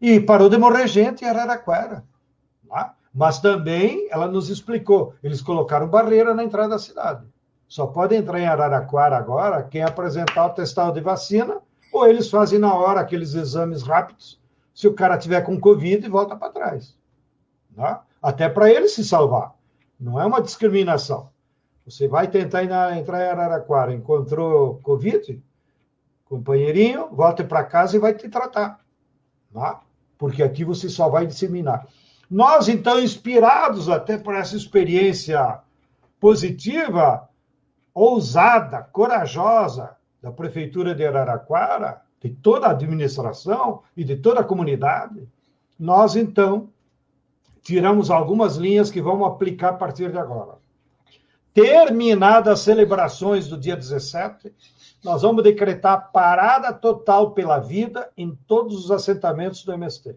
e 0.00 0.18
parou 0.18 0.48
de 0.48 0.58
morrer 0.58 0.88
gente 0.88 1.24
em 1.24 1.28
Araraquara. 1.28 2.02
Tá? 2.68 2.96
Mas 3.12 3.40
também 3.40 4.08
ela 4.10 4.28
nos 4.28 4.48
explicou: 4.48 5.14
eles 5.22 5.42
colocaram 5.42 5.88
barreira 5.88 6.34
na 6.34 6.44
entrada 6.44 6.70
da 6.70 6.78
cidade. 6.78 7.26
Só 7.66 7.86
pode 7.86 8.14
entrar 8.14 8.40
em 8.40 8.46
Araraquara 8.46 9.16
agora 9.16 9.62
quem 9.62 9.82
apresentar 9.82 10.46
o 10.46 10.50
testado 10.50 10.94
de 10.94 11.00
vacina, 11.00 11.58
ou 11.92 12.06
eles 12.06 12.30
fazem 12.30 12.58
na 12.58 12.74
hora 12.74 13.00
aqueles 13.00 13.34
exames 13.34 13.82
rápidos. 13.82 14.40
Se 14.74 14.88
o 14.88 14.94
cara 14.94 15.18
tiver 15.18 15.42
com 15.42 15.58
Covid, 15.60 16.08
volta 16.08 16.36
para 16.36 16.52
trás. 16.52 16.96
Tá? 17.76 18.04
Até 18.22 18.48
para 18.48 18.70
ele 18.70 18.88
se 18.88 19.04
salvar. 19.04 19.54
Não 19.98 20.20
é 20.20 20.24
uma 20.24 20.40
discriminação. 20.40 21.30
Você 21.84 22.08
vai 22.08 22.28
tentar 22.28 22.64
entrar 22.64 23.26
em 23.26 23.28
Araraquara, 23.28 23.92
encontrou 23.92 24.80
Covid, 24.82 25.42
companheirinho, 26.24 27.08
volta 27.10 27.44
para 27.44 27.64
casa 27.64 27.96
e 27.96 28.00
vai 28.00 28.14
te 28.14 28.28
tratar. 28.28 28.80
Tá? 29.52 29.80
porque 30.20 30.42
aqui 30.42 30.62
você 30.66 30.86
só 30.90 31.08
vai 31.08 31.26
disseminar. 31.26 31.86
Nós, 32.30 32.68
então, 32.68 33.00
inspirados 33.00 33.88
até 33.88 34.16
por 34.16 34.34
essa 34.34 34.56
experiência 34.56 35.60
positiva, 36.20 37.28
ousada, 37.92 38.82
corajosa 38.92 39.96
da 40.22 40.30
Prefeitura 40.30 40.94
de 40.94 41.04
Araraquara, 41.04 42.02
de 42.20 42.30
toda 42.30 42.66
a 42.66 42.70
administração 42.70 43.82
e 43.96 44.04
de 44.04 44.16
toda 44.16 44.40
a 44.40 44.44
comunidade, 44.44 45.26
nós, 45.78 46.14
então, 46.14 46.68
tiramos 47.62 48.10
algumas 48.10 48.56
linhas 48.56 48.90
que 48.90 49.00
vamos 49.00 49.26
aplicar 49.26 49.70
a 49.70 49.74
partir 49.74 50.12
de 50.12 50.18
agora. 50.18 50.58
Terminadas 51.52 52.52
as 52.52 52.60
celebrações 52.60 53.48
do 53.48 53.58
dia 53.58 53.74
17, 53.74 54.54
nós 55.02 55.22
vamos 55.22 55.42
decretar 55.42 56.12
parada 56.12 56.72
total 56.72 57.32
pela 57.32 57.58
vida 57.58 58.08
em 58.16 58.38
todos 58.46 58.84
os 58.84 58.90
assentamentos 58.90 59.64
do 59.64 59.72
MST, 59.72 60.16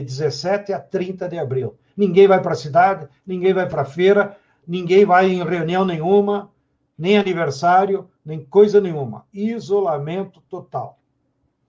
de 0.00 0.06
17 0.06 0.72
a 0.72 0.80
30 0.80 1.28
de 1.28 1.38
abril. 1.38 1.76
Ninguém 1.96 2.26
vai 2.26 2.40
para 2.40 2.52
a 2.52 2.56
cidade, 2.56 3.08
ninguém 3.26 3.52
vai 3.52 3.68
para 3.68 3.82
a 3.82 3.86
feira, 3.86 4.36
ninguém 4.66 5.04
vai 5.04 5.30
em 5.30 5.42
reunião 5.42 5.84
nenhuma, 5.84 6.50
nem 6.98 7.18
aniversário, 7.18 8.08
nem 8.24 8.44
coisa 8.44 8.80
nenhuma. 8.80 9.26
Isolamento 9.32 10.40
total. 10.48 10.98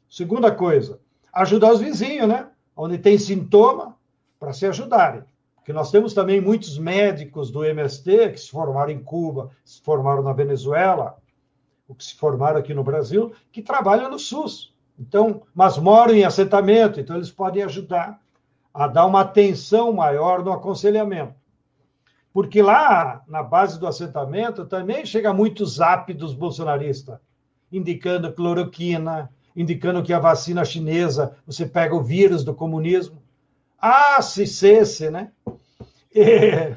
Segunda 0.09 0.51
coisa, 0.51 0.99
ajudar 1.33 1.73
os 1.73 1.79
vizinhos, 1.79 2.27
né? 2.27 2.47
Onde 2.75 2.97
tem 2.97 3.17
sintoma, 3.17 3.97
para 4.39 4.53
se 4.53 4.65
ajudarem. 4.65 5.23
Porque 5.55 5.73
nós 5.73 5.91
temos 5.91 6.13
também 6.13 6.39
muitos 6.39 6.77
médicos 6.77 7.51
do 7.51 7.65
MST 7.65 8.31
que 8.31 8.39
se 8.39 8.49
formaram 8.49 8.91
em 8.91 9.03
Cuba, 9.03 9.51
se 9.65 9.81
formaram 9.81 10.23
na 10.23 10.31
Venezuela, 10.31 11.17
o 11.87 11.95
que 11.95 12.03
se 12.03 12.15
formaram 12.15 12.59
aqui 12.59 12.73
no 12.73 12.83
Brasil, 12.83 13.33
que 13.51 13.61
trabalham 13.61 14.09
no 14.09 14.19
SUS. 14.19 14.73
Então, 14.99 15.43
mas 15.53 15.77
moram 15.77 16.13
em 16.13 16.23
assentamento, 16.23 16.99
então 16.99 17.15
eles 17.15 17.29
podem 17.29 17.63
ajudar 17.63 18.19
a 18.73 18.87
dar 18.87 19.05
uma 19.05 19.21
atenção 19.21 19.93
maior 19.93 20.43
no 20.43 20.51
aconselhamento. 20.51 21.35
Porque 22.33 22.61
lá, 22.61 23.23
na 23.27 23.41
base 23.41 23.79
do 23.79 23.87
assentamento, 23.87 24.65
também 24.65 25.05
chega 25.05 25.33
muito 25.33 25.65
zap 25.65 26.13
dos 26.13 26.33
bolsonaristas, 26.33 27.19
indicando 27.71 28.33
cloroquina, 28.33 29.31
indicando 29.55 30.03
que 30.03 30.13
a 30.13 30.19
vacina 30.19 30.63
chinesa, 30.63 31.35
você 31.45 31.65
pega 31.65 31.95
o 31.95 32.03
vírus 32.03 32.43
do 32.43 32.53
comunismo. 32.53 33.21
Ah, 33.79 34.21
se 34.21 34.45
cesse, 34.45 35.09
né? 35.09 35.31
E, 36.13 36.75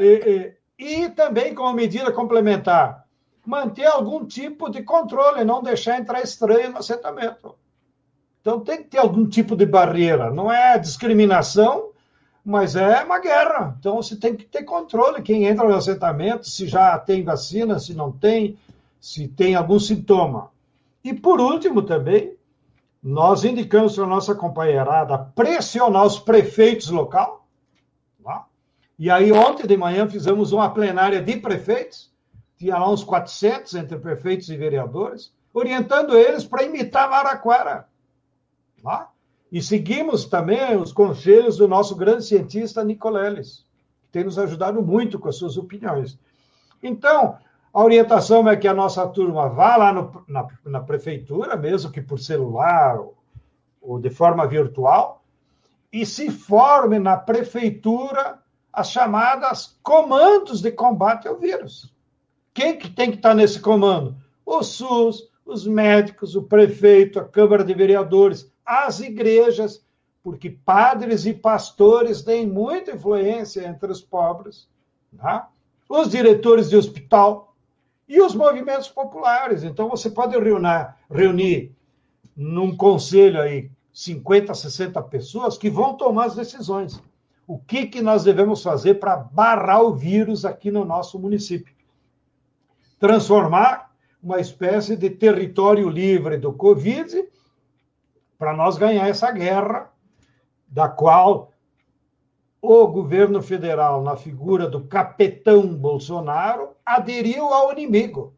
e, 0.00 0.54
e, 0.78 1.04
e 1.04 1.10
também 1.10 1.54
como 1.54 1.72
medida 1.72 2.12
complementar, 2.12 3.05
manter 3.46 3.86
algum 3.86 4.24
tipo 4.26 4.68
de 4.68 4.82
controle, 4.82 5.44
não 5.44 5.62
deixar 5.62 5.98
entrar 5.98 6.20
estranho 6.20 6.72
no 6.72 6.78
assentamento. 6.78 7.54
Então 8.40 8.60
tem 8.60 8.78
que 8.78 8.90
ter 8.90 8.98
algum 8.98 9.26
tipo 9.26 9.56
de 9.56 9.64
barreira. 9.64 10.30
Não 10.30 10.50
é 10.52 10.78
discriminação, 10.78 11.90
mas 12.44 12.76
é 12.76 13.02
uma 13.02 13.18
guerra. 13.18 13.76
Então 13.78 13.96
você 13.96 14.16
tem 14.16 14.36
que 14.36 14.44
ter 14.44 14.64
controle. 14.64 15.22
Quem 15.22 15.46
entra 15.46 15.66
no 15.66 15.74
assentamento, 15.74 16.48
se 16.48 16.66
já 16.66 16.98
tem 16.98 17.24
vacina, 17.24 17.78
se 17.78 17.94
não 17.94 18.12
tem, 18.12 18.58
se 19.00 19.28
tem 19.28 19.54
algum 19.54 19.78
sintoma. 19.78 20.50
E 21.02 21.14
por 21.14 21.40
último 21.40 21.82
também, 21.82 22.36
nós 23.02 23.44
indicamos 23.44 23.94
para 23.94 24.04
a 24.04 24.08
nossa 24.08 24.34
companheirada 24.34 25.18
pressionar 25.34 26.04
os 26.04 26.18
prefeitos 26.18 26.88
local. 26.88 27.46
E 28.98 29.10
aí 29.10 29.30
ontem 29.30 29.66
de 29.66 29.76
manhã 29.76 30.08
fizemos 30.08 30.52
uma 30.52 30.70
plenária 30.70 31.20
de 31.20 31.36
prefeitos 31.36 32.10
tinha 32.56 32.78
lá 32.78 32.90
uns 32.90 33.04
400 33.04 33.74
entre 33.74 33.98
prefeitos 33.98 34.48
e 34.48 34.56
vereadores, 34.56 35.32
orientando 35.52 36.16
eles 36.16 36.44
para 36.44 36.64
imitar 36.64 37.08
Maraquara. 37.08 37.86
Lá. 38.82 39.10
E 39.50 39.62
seguimos 39.62 40.24
também 40.24 40.76
os 40.76 40.92
conselhos 40.92 41.56
do 41.56 41.68
nosso 41.68 41.94
grande 41.94 42.24
cientista 42.24 42.82
Nicoleles, 42.82 43.64
que 44.02 44.08
tem 44.10 44.24
nos 44.24 44.38
ajudado 44.38 44.82
muito 44.82 45.18
com 45.18 45.28
as 45.28 45.36
suas 45.36 45.56
opiniões. 45.56 46.18
Então, 46.82 47.38
a 47.72 47.82
orientação 47.82 48.48
é 48.48 48.56
que 48.56 48.66
a 48.66 48.74
nossa 48.74 49.06
turma 49.06 49.48
vá 49.48 49.76
lá 49.76 49.92
no, 49.92 50.24
na, 50.26 50.46
na, 50.64 50.80
prefeitura, 50.80 51.56
mesmo 51.56 51.90
que 51.90 52.00
por 52.00 52.18
celular 52.18 52.98
ou, 52.98 53.16
ou 53.80 53.98
de 53.98 54.10
forma 54.10 54.46
virtual, 54.46 55.22
e 55.92 56.04
se 56.04 56.30
forme 56.30 56.98
na 56.98 57.16
prefeitura 57.16 58.38
as 58.72 58.90
chamadas 58.90 59.78
comandos 59.82 60.60
de 60.60 60.72
combate 60.72 61.28
ao 61.28 61.36
vírus. 61.36 61.94
Quem 62.56 62.78
que 62.78 62.88
tem 62.88 63.10
que 63.10 63.18
estar 63.18 63.34
nesse 63.34 63.60
comando? 63.60 64.16
O 64.46 64.62
SUS, 64.62 65.28
os 65.44 65.66
médicos, 65.66 66.34
o 66.34 66.42
prefeito, 66.42 67.20
a 67.20 67.24
Câmara 67.24 67.62
de 67.62 67.74
Vereadores, 67.74 68.50
as 68.64 68.98
igrejas, 68.98 69.84
porque 70.22 70.48
padres 70.48 71.26
e 71.26 71.34
pastores 71.34 72.22
têm 72.22 72.46
muita 72.46 72.92
influência 72.92 73.68
entre 73.68 73.92
os 73.92 74.00
pobres, 74.00 74.66
tá? 75.18 75.50
os 75.86 76.08
diretores 76.08 76.70
de 76.70 76.76
hospital, 76.78 77.54
e 78.08 78.22
os 78.22 78.34
movimentos 78.34 78.88
populares. 78.88 79.62
Então, 79.62 79.90
você 79.90 80.08
pode 80.08 80.34
reunir, 80.38 80.94
reunir 81.10 81.76
num 82.34 82.74
conselho 82.74 83.38
aí 83.38 83.70
50, 83.92 84.54
60 84.54 85.02
pessoas 85.02 85.58
que 85.58 85.68
vão 85.68 85.94
tomar 85.94 86.24
as 86.24 86.34
decisões. 86.34 87.02
O 87.46 87.58
que, 87.58 87.86
que 87.86 88.00
nós 88.00 88.24
devemos 88.24 88.62
fazer 88.62 88.94
para 88.94 89.16
barrar 89.16 89.82
o 89.82 89.94
vírus 89.94 90.46
aqui 90.46 90.70
no 90.70 90.86
nosso 90.86 91.18
município? 91.18 91.75
Transformar 92.98 93.94
uma 94.22 94.40
espécie 94.40 94.96
de 94.96 95.10
território 95.10 95.88
livre 95.88 96.38
do 96.38 96.52
Covid 96.52 97.28
para 98.38 98.54
nós 98.54 98.76
ganhar 98.76 99.08
essa 99.08 99.30
guerra, 99.30 99.90
da 100.66 100.88
qual 100.88 101.52
o 102.60 102.86
governo 102.88 103.40
federal, 103.42 104.02
na 104.02 104.16
figura 104.16 104.68
do 104.68 104.84
capitão 104.84 105.66
Bolsonaro, 105.74 106.70
aderiu 106.84 107.44
ao 107.52 107.72
inimigo. 107.72 108.34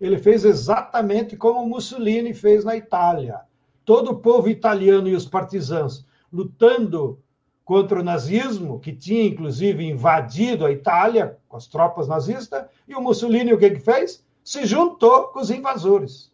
Ele 0.00 0.18
fez 0.18 0.44
exatamente 0.44 1.36
como 1.36 1.66
Mussolini 1.66 2.34
fez 2.34 2.64
na 2.64 2.76
Itália. 2.76 3.40
Todo 3.84 4.12
o 4.12 4.18
povo 4.18 4.48
italiano 4.48 5.08
e 5.08 5.14
os 5.14 5.26
partisãos 5.26 6.06
lutando 6.32 7.22
contra 7.64 8.00
o 8.00 8.04
nazismo, 8.04 8.78
que 8.78 8.92
tinha 8.92 9.24
inclusive 9.24 9.84
invadido 9.84 10.66
a 10.66 10.70
Itália 10.70 11.38
com 11.48 11.56
as 11.56 11.66
tropas 11.66 12.06
nazistas, 12.06 12.66
e 12.86 12.94
o 12.94 13.00
Mussolini 13.00 13.52
o 13.52 13.58
que, 13.58 13.70
que 13.70 13.80
fez? 13.80 14.24
Se 14.42 14.66
juntou 14.66 15.28
com 15.28 15.40
os 15.40 15.50
invasores. 15.50 16.30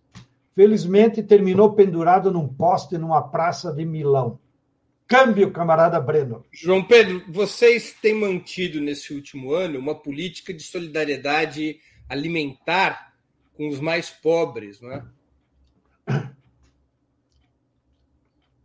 Felizmente 0.54 1.22
terminou 1.22 1.72
pendurado 1.72 2.32
num 2.32 2.48
poste 2.48 2.98
numa 2.98 3.22
praça 3.22 3.72
de 3.72 3.84
Milão. 3.84 4.38
Câmbio, 5.06 5.50
camarada 5.52 6.00
Breno. 6.00 6.44
João 6.52 6.84
Pedro, 6.84 7.24
vocês 7.28 7.92
têm 8.00 8.14
mantido 8.14 8.80
nesse 8.80 9.12
último 9.14 9.52
ano 9.52 9.78
uma 9.78 9.94
política 9.94 10.52
de 10.52 10.62
solidariedade 10.62 11.80
alimentar 12.08 13.12
com 13.56 13.68
os 13.68 13.80
mais 13.80 14.10
pobres, 14.10 14.80
não 14.80 14.92
é? 14.92 15.04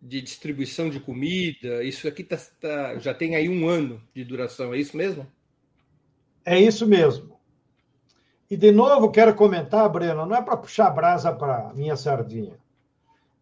De 0.08 0.22
distribuição 0.22 0.90
de 0.90 1.00
comida. 1.00 1.84
Isso 1.84 2.08
aqui 2.08 2.24
tá, 2.24 2.38
tá, 2.60 3.00
já 3.00 3.14
tem 3.14 3.36
aí 3.36 3.50
um 3.50 3.68
ano 3.68 4.02
de 4.14 4.24
duração, 4.24 4.74
é 4.74 4.78
isso 4.78 4.96
mesmo? 4.96 5.26
É 6.46 6.60
isso 6.60 6.86
mesmo. 6.86 7.40
E 8.50 8.56
de 8.56 8.72
novo 8.72 9.10
quero 9.10 9.34
comentar, 9.34 9.90
Breno, 9.90 10.26
não 10.26 10.36
é 10.36 10.42
para 10.42 10.58
puxar 10.58 10.92
brasa 10.92 11.34
para 11.34 11.74
minha 11.74 11.96
sardinha 11.96 12.54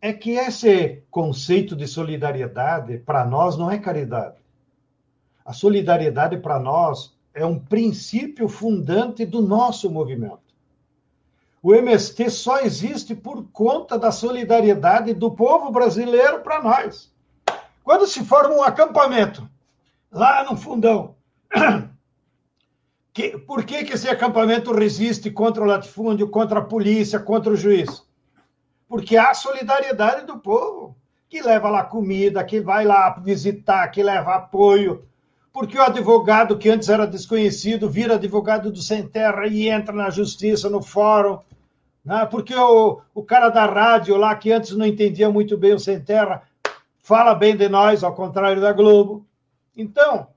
é 0.04 0.12
que 0.12 0.32
esse 0.32 1.02
conceito 1.10 1.78
de 1.78 1.88
solidariedade, 1.88 2.98
para 2.98 3.26
nós, 3.26 3.58
não 3.58 3.72
é 3.72 3.80
caridade. 3.80 4.36
A 5.46 5.54
solidariedade, 5.54 6.36
para 6.40 6.60
nós, 6.60 7.18
é 7.34 7.46
um 7.46 7.58
princípio 7.58 8.50
fundante 8.50 9.26
do 9.26 9.42
nosso 9.42 9.90
movimento. 9.90 10.43
O 11.64 11.74
MST 11.74 12.30
só 12.30 12.60
existe 12.60 13.16
por 13.16 13.48
conta 13.52 13.98
da 13.98 14.12
solidariedade 14.12 15.14
do 15.14 15.32
povo 15.32 15.72
brasileiro 15.72 16.42
para 16.42 16.62
nós. 16.62 17.12
Quando 17.84 18.06
se 18.06 18.24
forma 18.24 18.54
um 18.54 18.62
acampamento, 18.62 19.50
lá 20.12 20.44
no 20.44 20.56
fundão, 20.56 21.16
que, 23.12 23.38
por 23.40 23.64
que, 23.64 23.86
que 23.86 23.94
esse 23.94 24.08
acampamento 24.08 24.72
resiste 24.72 25.32
contra 25.32 25.64
o 25.64 25.66
latifúndio, 25.66 26.30
contra 26.30 26.60
a 26.60 26.64
polícia, 26.64 27.20
contra 27.20 27.52
o 27.52 27.56
juiz? 27.56 28.06
porque 28.94 29.18
há 29.18 29.34
solidariedade 29.34 30.24
do 30.28 30.38
povo, 30.38 30.96
que 31.28 31.42
leva 31.42 31.68
lá 31.68 31.84
comida, 31.84 32.44
que 32.44 32.62
vai 32.62 32.86
lá 32.86 33.10
visitar, 33.10 33.88
que 33.88 34.04
leva 34.04 34.36
apoio. 34.36 35.04
Porque 35.52 35.76
o 35.76 35.82
advogado 35.82 36.60
que 36.60 36.70
antes 36.70 36.90
era 36.90 37.08
desconhecido 37.08 37.90
vira 37.90 38.14
advogado 38.14 38.72
do 38.72 38.84
Sem 38.84 39.08
Terra 39.08 39.48
e 39.48 39.68
entra 39.68 39.96
na 39.96 40.12
justiça, 40.12 40.70
no 40.70 40.80
fórum. 40.80 41.40
Né? 42.04 42.26
Porque 42.26 42.56
o, 42.56 43.02
o 43.14 43.24
cara 43.24 43.50
da 43.50 43.66
rádio 43.66 44.18
lá, 44.18 44.36
que 44.36 44.52
antes 44.52 44.76
não 44.76 44.86
entendia 44.86 45.30
muito 45.30 45.58
bem 45.58 45.74
o 45.74 45.80
Sem 45.80 46.00
Terra, 46.02 46.44
fala 47.02 47.34
bem 47.34 47.56
de 47.56 47.70
nós, 47.70 48.04
ao 48.04 48.14
contrário 48.14 48.62
da 48.62 48.74
Globo. 48.74 49.26
Então, 49.76 50.28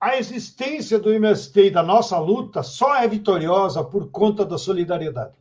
a 0.00 0.16
existência 0.16 0.98
do 0.98 1.12
MST 1.12 1.66
e 1.66 1.70
da 1.70 1.82
nossa 1.82 2.18
luta 2.18 2.62
só 2.62 2.96
é 2.96 3.06
vitoriosa 3.06 3.84
por 3.84 4.10
conta 4.10 4.44
da 4.44 4.56
solidariedade. 4.56 5.34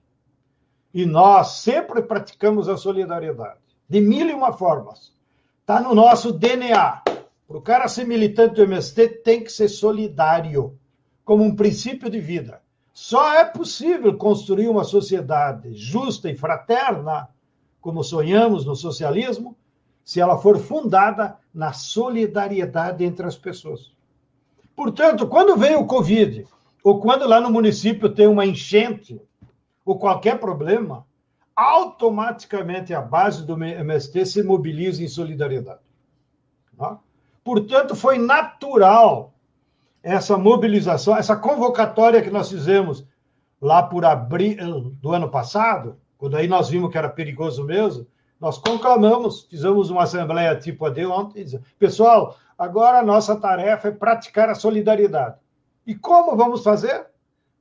E 0.94 1.06
nós 1.06 1.60
sempre 1.62 2.02
praticamos 2.02 2.68
a 2.68 2.76
solidariedade, 2.76 3.60
de 3.88 4.02
mil 4.02 4.28
e 4.28 4.34
uma 4.34 4.52
formas. 4.52 5.14
Está 5.62 5.80
no 5.80 5.94
nosso 5.94 6.32
DNA. 6.32 7.04
Para 7.48 7.58
o 7.58 7.62
cara 7.62 7.88
ser 7.88 8.06
militante 8.06 8.56
do 8.56 8.64
MST, 8.64 9.08
tem 9.24 9.44
que 9.44 9.52
ser 9.52 9.70
solidário, 9.70 10.78
como 11.24 11.44
um 11.44 11.56
princípio 11.56 12.10
de 12.10 12.20
vida. 12.20 12.62
Só 12.94 13.34
é 13.34 13.46
possível 13.46 14.18
construir 14.18 14.68
uma 14.68 14.84
sociedade 14.84 15.74
justa 15.74 16.30
e 16.30 16.36
fraterna, 16.36 17.30
como 17.80 18.04
sonhamos 18.04 18.66
no 18.66 18.76
socialismo, 18.76 19.56
se 20.04 20.20
ela 20.20 20.38
for 20.38 20.58
fundada 20.58 21.38
na 21.54 21.72
solidariedade 21.72 23.04
entre 23.04 23.26
as 23.26 23.38
pessoas. 23.38 23.92
Portanto, 24.76 25.28
quando 25.28 25.56
vem 25.56 25.76
o 25.76 25.86
Covid, 25.86 26.48
ou 26.84 27.00
quando 27.00 27.28
lá 27.28 27.40
no 27.40 27.52
município 27.52 28.10
tem 28.10 28.28
uma 28.28 28.46
enchente, 28.46 29.22
ou 29.86 29.98
qualquer 29.98 30.40
problema, 30.40 31.06
automaticamente 31.56 32.94
a 32.94 33.02
base 33.02 33.46
do 33.46 33.62
MST 33.62 34.26
se 34.26 34.44
mobiliza 34.44 35.04
em 35.04 35.08
solidariedade. 35.08 35.82
Tá? 36.78 37.00
Portanto, 37.44 37.96
foi 37.96 38.18
natural 38.18 39.34
essa 40.02 40.38
mobilização, 40.38 41.18
essa 41.18 41.36
convocatória 41.36 42.22
que 42.22 42.30
nós 42.30 42.50
fizemos 42.50 43.06
lá 43.62 43.84
por 43.84 44.06
abril 44.06 44.96
do 45.02 45.12
ano 45.12 45.30
passado, 45.30 45.98
quando 46.18 46.38
aí 46.38 46.48
nós 46.48 46.70
vimos 46.70 46.92
que 46.92 46.98
era 46.98 47.10
perigoso 47.10 47.64
mesmo, 47.64 48.08
nós 48.40 48.58
conclamamos, 48.58 49.44
fizemos 49.50 49.90
uma 49.90 50.04
assembleia 50.04 50.56
tipo 50.56 50.86
a 50.86 50.90
de 50.90 51.06
ontem, 51.06 51.46
pessoal, 51.78 52.38
agora 52.58 53.00
a 53.00 53.04
nossa 53.04 53.36
tarefa 53.36 53.90
é 53.90 53.92
praticar 53.92 54.50
a 54.50 54.56
solidariedade. 54.56 55.36
E 55.86 55.94
como 55.94 56.38
vamos 56.38 56.64
fazer? 56.64 57.08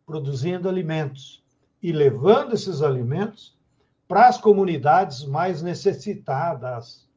Produzindo 0.07 0.69
alimentos 0.69 1.43
e 1.83 1.91
levando 1.91 2.55
esses 2.55 2.83
alimentos 2.83 3.57
para 4.07 4.29
as 4.29 4.39
comunidades 4.39 5.25
mais 5.25 5.63
necessitadas, 5.63 7.09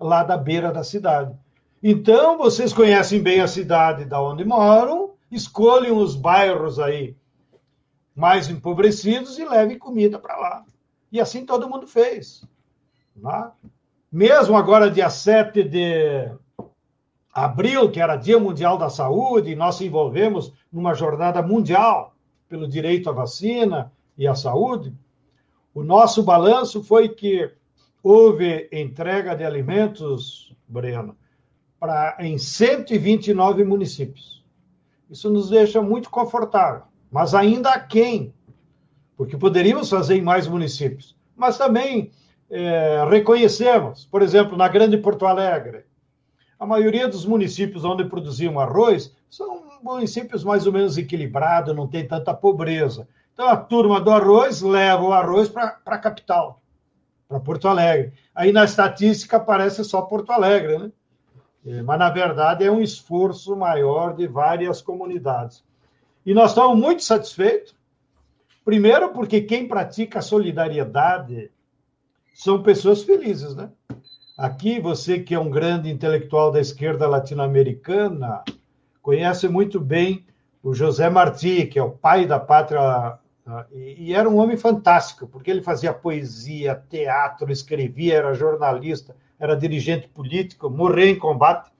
lá 0.00 0.22
da 0.22 0.36
beira 0.36 0.72
da 0.72 0.82
cidade. 0.82 1.34
Então, 1.82 2.38
vocês 2.38 2.72
conhecem 2.72 3.20
bem 3.20 3.40
a 3.40 3.48
cidade 3.48 4.04
da 4.04 4.22
onde 4.22 4.44
moram, 4.44 5.14
escolhem 5.30 5.90
os 5.90 6.14
bairros 6.14 6.78
aí 6.78 7.16
mais 8.14 8.48
empobrecidos 8.48 9.36
e 9.38 9.44
levem 9.44 9.78
comida 9.78 10.18
para 10.18 10.36
lá. 10.36 10.64
E 11.10 11.20
assim 11.20 11.44
todo 11.44 11.68
mundo 11.68 11.88
fez. 11.88 12.46
Né? 13.16 13.50
Mesmo 14.12 14.56
agora, 14.56 14.90
dia 14.90 15.10
7 15.10 15.64
de 15.64 16.30
abril, 17.32 17.90
que 17.90 17.98
era 17.98 18.14
Dia 18.14 18.38
Mundial 18.38 18.78
da 18.78 18.88
Saúde, 18.88 19.56
nós 19.56 19.76
se 19.76 19.86
envolvemos 19.86 20.52
numa 20.70 20.94
jornada 20.94 21.42
mundial 21.42 22.14
pelo 22.48 22.68
direito 22.68 23.10
à 23.10 23.12
vacina 23.12 23.90
e 24.16 24.26
à 24.26 24.34
saúde, 24.34 24.94
o 25.74 25.82
nosso 25.82 26.22
balanço 26.22 26.82
foi 26.82 27.08
que 27.08 27.50
houve 28.02 28.68
entrega 28.70 29.34
de 29.34 29.42
alimentos, 29.42 30.54
Breno, 30.68 31.16
para 31.82 32.14
em 32.20 32.38
129 32.38 33.64
municípios. 33.64 34.40
Isso 35.10 35.28
nos 35.28 35.50
deixa 35.50 35.82
muito 35.82 36.10
confortável, 36.10 36.84
mas 37.10 37.34
ainda 37.34 37.70
há 37.70 37.80
quem, 37.80 38.32
porque 39.16 39.36
poderíamos 39.36 39.90
fazer 39.90 40.14
em 40.14 40.22
mais 40.22 40.46
municípios, 40.46 41.16
mas 41.34 41.58
também 41.58 42.12
é, 42.48 43.04
reconhecemos, 43.10 44.04
por 44.04 44.22
exemplo, 44.22 44.56
na 44.56 44.68
Grande 44.68 44.96
Porto 44.96 45.26
Alegre, 45.26 45.84
a 46.56 46.64
maioria 46.64 47.08
dos 47.08 47.26
municípios 47.26 47.84
onde 47.84 48.04
produziam 48.04 48.60
arroz 48.60 49.12
são 49.28 49.80
municípios 49.82 50.44
mais 50.44 50.68
ou 50.68 50.72
menos 50.72 50.96
equilibrados, 50.96 51.74
não 51.74 51.88
tem 51.88 52.06
tanta 52.06 52.32
pobreza. 52.32 53.08
Então, 53.32 53.48
a 53.48 53.56
turma 53.56 54.00
do 54.00 54.12
arroz 54.12 54.62
leva 54.62 55.02
o 55.02 55.12
arroz 55.12 55.48
para 55.48 55.80
a 55.84 55.98
capital, 55.98 56.62
para 57.28 57.40
Porto 57.40 57.66
Alegre. 57.66 58.12
Aí, 58.32 58.52
na 58.52 58.62
estatística, 58.62 59.38
aparece 59.38 59.82
só 59.82 60.02
Porto 60.02 60.30
Alegre, 60.30 60.78
né? 60.78 60.92
É, 61.64 61.82
mas, 61.82 61.98
na 61.98 62.10
verdade, 62.10 62.64
é 62.64 62.70
um 62.70 62.80
esforço 62.80 63.56
maior 63.56 64.14
de 64.14 64.26
várias 64.26 64.82
comunidades. 64.82 65.64
E 66.26 66.34
nós 66.34 66.50
estamos 66.50 66.78
muito 66.78 67.02
satisfeitos, 67.02 67.74
primeiro 68.64 69.10
porque 69.10 69.40
quem 69.40 69.66
pratica 69.66 70.20
solidariedade 70.20 71.50
são 72.34 72.62
pessoas 72.62 73.02
felizes, 73.02 73.54
né? 73.54 73.70
Aqui, 74.36 74.80
você 74.80 75.20
que 75.20 75.34
é 75.34 75.38
um 75.38 75.50
grande 75.50 75.90
intelectual 75.90 76.50
da 76.50 76.60
esquerda 76.60 77.08
latino-americana, 77.08 78.42
conhece 79.00 79.48
muito 79.48 79.78
bem 79.78 80.24
o 80.62 80.74
José 80.74 81.10
Martí, 81.10 81.66
que 81.66 81.78
é 81.78 81.82
o 81.82 81.90
pai 81.90 82.24
da 82.24 82.38
pátria, 82.38 83.18
e 83.72 84.14
era 84.14 84.28
um 84.28 84.38
homem 84.38 84.56
fantástico, 84.56 85.26
porque 85.26 85.50
ele 85.50 85.60
fazia 85.60 85.92
poesia, 85.92 86.82
teatro, 86.88 87.50
escrevia, 87.50 88.14
era 88.14 88.34
jornalista, 88.34 89.14
era 89.42 89.56
dirigente 89.56 90.08
político, 90.08 90.70
morreu 90.70 91.08
em 91.08 91.18
combate. 91.18 91.70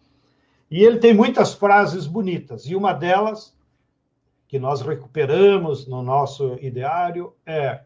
E 0.70 0.82
ele 0.82 0.98
tem 0.98 1.14
muitas 1.14 1.54
frases 1.54 2.06
bonitas, 2.06 2.66
e 2.66 2.74
uma 2.74 2.92
delas, 2.92 3.56
que 4.48 4.58
nós 4.58 4.82
recuperamos 4.82 5.86
no 5.86 6.02
nosso 6.02 6.58
ideário, 6.60 7.32
é: 7.46 7.80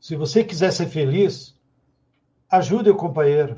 se 0.00 0.16
você 0.16 0.42
quiser 0.42 0.72
ser 0.72 0.86
feliz, 0.86 1.60
Ajude 2.50 2.90
o 2.90 2.96
companheiro. 2.96 3.54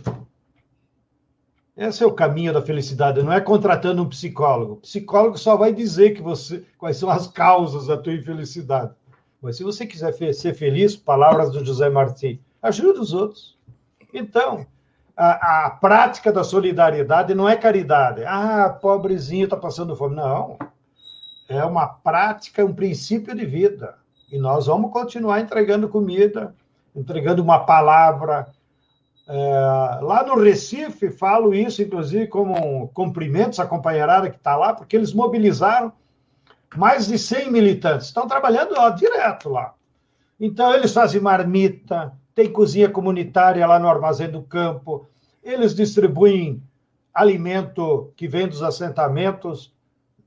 Esse 1.74 2.05
é 2.05 2.07
o 2.07 2.12
caminho 2.12 2.53
da 2.53 2.61
felicidade, 2.61 3.22
não 3.22 3.32
é 3.32 3.40
contratando 3.40 4.03
um 4.03 4.09
psicólogo. 4.09 4.74
O 4.74 4.76
psicólogo 4.76 5.38
só 5.38 5.57
vai 5.57 5.72
dizer 5.72 6.11
que 6.11 6.20
você 6.20 6.62
quais 6.76 6.99
são 6.99 7.09
as 7.09 7.26
causas 7.26 7.86
da 7.86 7.97
tua 7.97 8.12
infelicidade. 8.12 8.93
Mas 9.40 9.57
se 9.57 9.64
você 9.64 9.86
quiser 9.86 10.12
ser 10.34 10.53
feliz, 10.53 10.95
palavras 10.95 11.51
do 11.51 11.64
José 11.64 11.88
Martins, 11.88 12.38
ajude 12.61 13.01
os 13.01 13.14
outros. 13.14 13.57
Então, 14.12 14.66
a, 15.16 15.66
a 15.66 15.70
prática 15.70 16.32
da 16.32 16.44
solidariedade 16.44 17.34
não 17.34 17.48
é 17.48 17.56
caridade. 17.56 18.24
Ah, 18.24 18.68
pobrezinho 18.80 19.44
está 19.44 19.56
passando 19.56 19.96
fome. 19.96 20.16
Não. 20.16 20.58
É 21.48 21.64
uma 21.64 21.86
prática, 21.86 22.64
um 22.64 22.74
princípio 22.74 23.34
de 23.34 23.44
vida. 23.44 23.96
E 24.30 24.38
nós 24.38 24.66
vamos 24.66 24.92
continuar 24.92 25.40
entregando 25.40 25.88
comida, 25.88 26.54
entregando 26.94 27.42
uma 27.42 27.60
palavra, 27.60 28.48
é, 29.28 29.98
lá 30.02 30.24
no 30.24 30.38
Recife, 30.38 31.10
falo 31.10 31.54
isso, 31.54 31.82
inclusive, 31.82 32.26
como 32.26 32.88
cumprimentos 32.88 33.60
à 33.60 33.66
companheirada 33.66 34.30
que 34.30 34.36
está 34.36 34.56
lá, 34.56 34.74
porque 34.74 34.96
eles 34.96 35.12
mobilizaram 35.12 35.92
mais 36.76 37.06
de 37.06 37.18
100 37.18 37.50
militantes. 37.50 38.06
Estão 38.08 38.26
trabalhando 38.26 38.74
ó, 38.76 38.90
direto 38.90 39.48
lá. 39.48 39.74
Então, 40.40 40.74
eles 40.74 40.92
fazem 40.92 41.20
marmita, 41.20 42.12
tem 42.34 42.50
cozinha 42.50 42.88
comunitária 42.88 43.66
lá 43.66 43.78
no 43.78 43.88
Armazém 43.88 44.30
do 44.30 44.42
Campo, 44.42 45.06
eles 45.42 45.74
distribuem 45.74 46.62
alimento 47.12 48.12
que 48.16 48.26
vem 48.26 48.48
dos 48.48 48.62
assentamentos, 48.62 49.74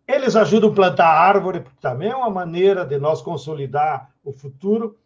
eles 0.07 0.35
ajudam 0.35 0.69
a 0.69 0.73
plantar 0.73 1.07
árvore, 1.07 1.61
porque 1.61 1.79
também 1.81 2.09
é 2.09 2.15
uma 2.15 2.29
maneira 2.29 2.85
de 2.85 2.97
nós 2.99 3.21
consolidar 3.21 4.11
o 4.23 4.31
futuro. 4.31 4.97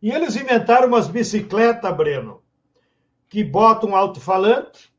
E 0.00 0.10
eles 0.10 0.34
inventaram 0.34 0.88
umas 0.88 1.06
bicicletas, 1.06 1.96
Breno, 1.96 2.42
que 3.28 3.44
bota 3.44 3.86
um 3.86 3.94
alto-falante 3.94 4.92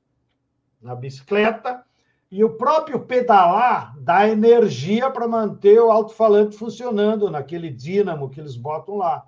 na 0.81 0.95
bicicleta 0.95 1.83
e 2.31 2.43
o 2.43 2.55
próprio 2.55 2.99
pedalar 3.01 3.95
dá 3.99 4.27
energia 4.27 5.09
para 5.11 5.27
manter 5.27 5.79
o 5.79 5.91
alto-falante 5.91 6.57
funcionando 6.57 7.29
naquele 7.29 7.69
dínamo 7.69 8.29
que 8.29 8.39
eles 8.39 8.55
botam 8.55 8.95
lá. 8.95 9.25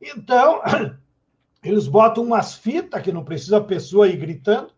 Então, 0.00 0.60
eles 1.64 1.88
botam 1.88 2.22
umas 2.22 2.54
fitas 2.54 3.00
que 3.00 3.10
não 3.10 3.24
precisa 3.24 3.56
a 3.56 3.64
pessoa 3.64 4.08
ir 4.08 4.16
gritando, 4.16 4.68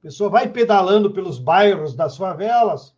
a 0.00 0.02
pessoa 0.02 0.28
vai 0.28 0.48
pedalando 0.48 1.12
pelos 1.12 1.38
bairros 1.38 1.94
das 1.94 2.16
favelas 2.16 2.92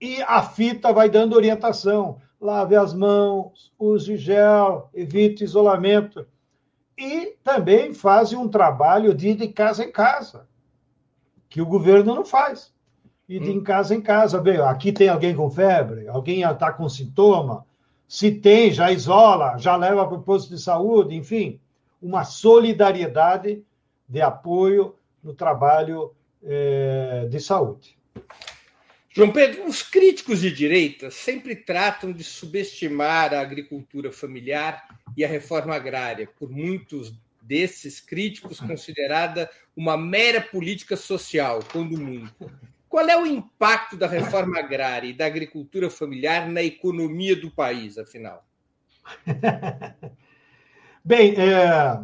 e 0.00 0.20
a 0.22 0.42
fita 0.42 0.92
vai 0.92 1.08
dando 1.08 1.36
orientação. 1.36 2.20
Lave 2.40 2.74
as 2.74 2.92
mãos, 2.92 3.72
use 3.78 4.16
gel, 4.16 4.90
evite 4.92 5.44
isolamento 5.44 6.26
e 6.98 7.36
também 7.44 7.94
fazem 7.94 8.36
um 8.36 8.48
trabalho 8.48 9.14
de 9.14 9.28
ir 9.28 9.36
de 9.36 9.46
casa 9.46 9.84
em 9.84 9.92
casa, 9.92 10.48
que 11.48 11.62
o 11.62 11.66
governo 11.66 12.16
não 12.16 12.24
faz. 12.24 12.72
Ir 13.28 13.40
de 13.40 13.50
hum. 13.50 13.62
casa 13.62 13.94
em 13.94 14.00
casa. 14.00 14.40
Bem, 14.40 14.58
aqui 14.58 14.90
tem 14.92 15.08
alguém 15.08 15.34
com 15.34 15.48
febre, 15.48 16.08
alguém 16.08 16.42
está 16.42 16.72
com 16.72 16.88
sintoma. 16.88 17.64
Se 18.08 18.32
tem, 18.32 18.72
já 18.72 18.90
isola, 18.90 19.56
já 19.58 19.76
leva 19.76 20.06
para 20.06 20.18
o 20.18 20.22
posto 20.22 20.50
de 20.50 20.60
saúde, 20.60 21.14
enfim, 21.14 21.60
uma 22.02 22.24
solidariedade 22.24 23.64
de 24.08 24.20
apoio 24.20 24.96
no 25.22 25.32
trabalho 25.32 26.12
é, 26.42 27.26
de 27.30 27.38
saúde. 27.38 27.96
João 29.14 29.30
Pedro, 29.30 29.66
os 29.66 29.82
críticos 29.82 30.40
de 30.40 30.50
direita 30.50 31.10
sempre 31.10 31.54
tratam 31.54 32.12
de 32.12 32.24
subestimar 32.24 33.32
a 33.32 33.40
agricultura 33.40 34.10
familiar 34.10 34.88
e 35.16 35.24
a 35.24 35.28
reforma 35.28 35.74
agrária, 35.74 36.28
por 36.38 36.50
muitos 36.50 37.14
desses 37.42 38.00
críticos 38.00 38.58
considerada 38.58 39.50
uma 39.76 39.96
mera 39.96 40.40
política 40.40 40.96
social, 40.96 41.60
quando 41.70 42.00
muito. 42.00 42.50
Qual 42.88 43.06
é 43.06 43.16
o 43.16 43.26
impacto 43.26 43.96
da 43.96 44.06
reforma 44.06 44.58
agrária 44.58 45.08
e 45.08 45.14
da 45.14 45.26
agricultura 45.26 45.90
familiar 45.90 46.48
na 46.48 46.62
economia 46.62 47.36
do 47.36 47.50
país, 47.50 47.98
afinal? 47.98 48.46
Bem, 51.04 51.34
é, 51.34 52.00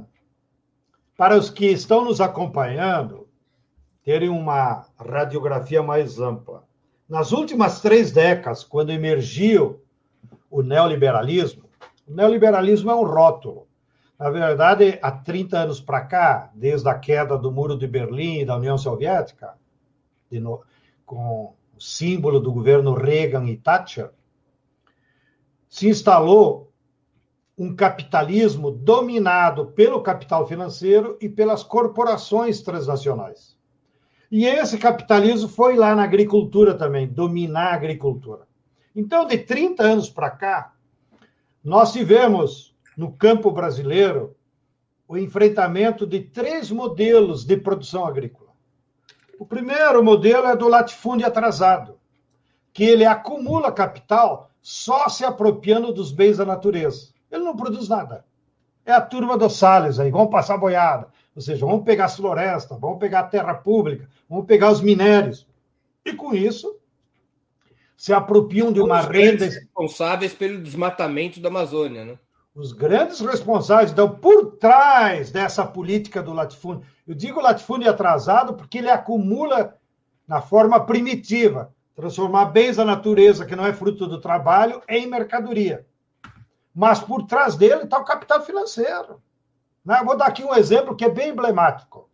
para 1.16 1.36
os 1.36 1.48
que 1.50 1.66
estão 1.66 2.04
nos 2.04 2.20
acompanhando, 2.20 3.28
terem 4.02 4.28
uma 4.28 4.86
radiografia 4.98 5.80
mais 5.80 6.18
ampla. 6.18 6.64
Nas 7.08 7.30
últimas 7.30 7.80
três 7.80 8.10
décadas, 8.10 8.64
quando 8.64 8.90
emergiu 8.90 9.80
o 10.50 10.62
neoliberalismo, 10.62 11.62
o 12.08 12.12
neoliberalismo 12.12 12.90
é 12.90 12.94
um 12.94 13.04
rótulo. 13.04 13.68
Na 14.18 14.30
verdade, 14.30 14.98
há 15.00 15.12
30 15.12 15.58
anos 15.58 15.80
para 15.80 16.00
cá, 16.00 16.50
desde 16.52 16.88
a 16.88 16.98
queda 16.98 17.38
do 17.38 17.52
Muro 17.52 17.78
de 17.78 17.86
Berlim 17.86 18.40
e 18.40 18.44
da 18.44 18.56
União 18.56 18.76
Soviética, 18.76 19.54
no, 20.28 20.60
com 21.06 21.54
o 21.76 21.80
símbolo 21.80 22.40
do 22.40 22.50
governo 22.50 22.94
Reagan 22.94 23.44
e 23.44 23.56
Thatcher, 23.56 24.10
se 25.68 25.88
instalou 25.88 26.67
um 27.58 27.74
capitalismo 27.74 28.70
dominado 28.70 29.66
pelo 29.66 30.00
capital 30.00 30.46
financeiro 30.46 31.18
e 31.20 31.28
pelas 31.28 31.64
corporações 31.64 32.62
transnacionais. 32.62 33.58
E 34.30 34.46
esse 34.46 34.78
capitalismo 34.78 35.48
foi 35.48 35.74
lá 35.74 35.96
na 35.96 36.04
agricultura 36.04 36.72
também, 36.74 37.08
dominar 37.08 37.72
a 37.72 37.74
agricultura. 37.74 38.46
Então, 38.94 39.26
de 39.26 39.38
30 39.38 39.82
anos 39.82 40.08
para 40.08 40.30
cá, 40.30 40.72
nós 41.64 41.92
tivemos 41.92 42.76
no 42.96 43.10
campo 43.10 43.50
brasileiro 43.50 44.36
o 45.08 45.16
enfrentamento 45.16 46.06
de 46.06 46.20
três 46.20 46.70
modelos 46.70 47.44
de 47.44 47.56
produção 47.56 48.04
agrícola. 48.04 48.50
O 49.38 49.46
primeiro 49.46 50.04
modelo 50.04 50.46
é 50.46 50.54
do 50.54 50.68
latifúndio 50.68 51.26
atrasado, 51.26 51.98
que 52.72 52.84
ele 52.84 53.04
acumula 53.04 53.72
capital 53.72 54.50
só 54.60 55.08
se 55.08 55.24
apropriando 55.24 55.92
dos 55.92 56.12
bens 56.12 56.36
da 56.36 56.44
natureza. 56.44 57.17
Ele 57.30 57.44
não 57.44 57.56
produz 57.56 57.88
nada. 57.88 58.24
É 58.84 58.92
a 58.92 59.00
turma 59.00 59.36
dos 59.36 59.56
Salles 59.56 59.98
aí, 59.98 60.10
vão 60.10 60.28
passar 60.28 60.56
boiada. 60.56 61.08
Ou 61.36 61.42
seja, 61.42 61.64
vamos 61.64 61.84
pegar 61.84 62.06
as 62.06 62.16
florestas, 62.16 62.78
vamos 62.80 62.98
pegar 62.98 63.20
a 63.20 63.28
terra 63.28 63.54
pública, 63.54 64.08
vamos 64.28 64.46
pegar 64.46 64.70
os 64.70 64.80
minérios. 64.80 65.46
E 66.04 66.12
com 66.12 66.34
isso, 66.34 66.76
se 67.96 68.12
apropriam 68.12 68.72
de 68.72 68.80
uma 68.80 69.00
os 69.00 69.06
renda. 69.06 69.44
responsáveis 69.44 70.32
pelo 70.32 70.62
desmatamento 70.62 71.40
da 71.40 71.48
Amazônia, 71.48 72.04
né? 72.04 72.18
Os 72.54 72.72
grandes 72.72 73.20
responsáveis 73.20 73.90
estão 73.90 74.10
por 74.10 74.56
trás 74.56 75.30
dessa 75.30 75.64
política 75.64 76.22
do 76.22 76.32
latifúndio. 76.32 76.84
Eu 77.06 77.14
digo 77.14 77.40
latifúndio 77.40 77.88
atrasado 77.88 78.54
porque 78.54 78.78
ele 78.78 78.90
acumula 78.90 79.76
na 80.26 80.40
forma 80.40 80.84
primitiva, 80.84 81.72
transformar 81.94 82.46
bens 82.46 82.76
da 82.76 82.84
natureza, 82.84 83.46
que 83.46 83.54
não 83.54 83.64
é 83.64 83.72
fruto 83.72 84.06
do 84.06 84.20
trabalho, 84.20 84.82
em 84.88 85.06
mercadoria. 85.06 85.86
Mas 86.78 87.00
por 87.00 87.24
trás 87.24 87.56
dele 87.56 87.82
está 87.82 87.98
o 87.98 88.04
capital 88.04 88.40
financeiro. 88.40 89.20
Né? 89.84 90.00
Vou 90.04 90.16
dar 90.16 90.26
aqui 90.26 90.44
um 90.44 90.54
exemplo 90.54 90.94
que 90.94 91.04
é 91.04 91.08
bem 91.08 91.30
emblemático. 91.30 92.08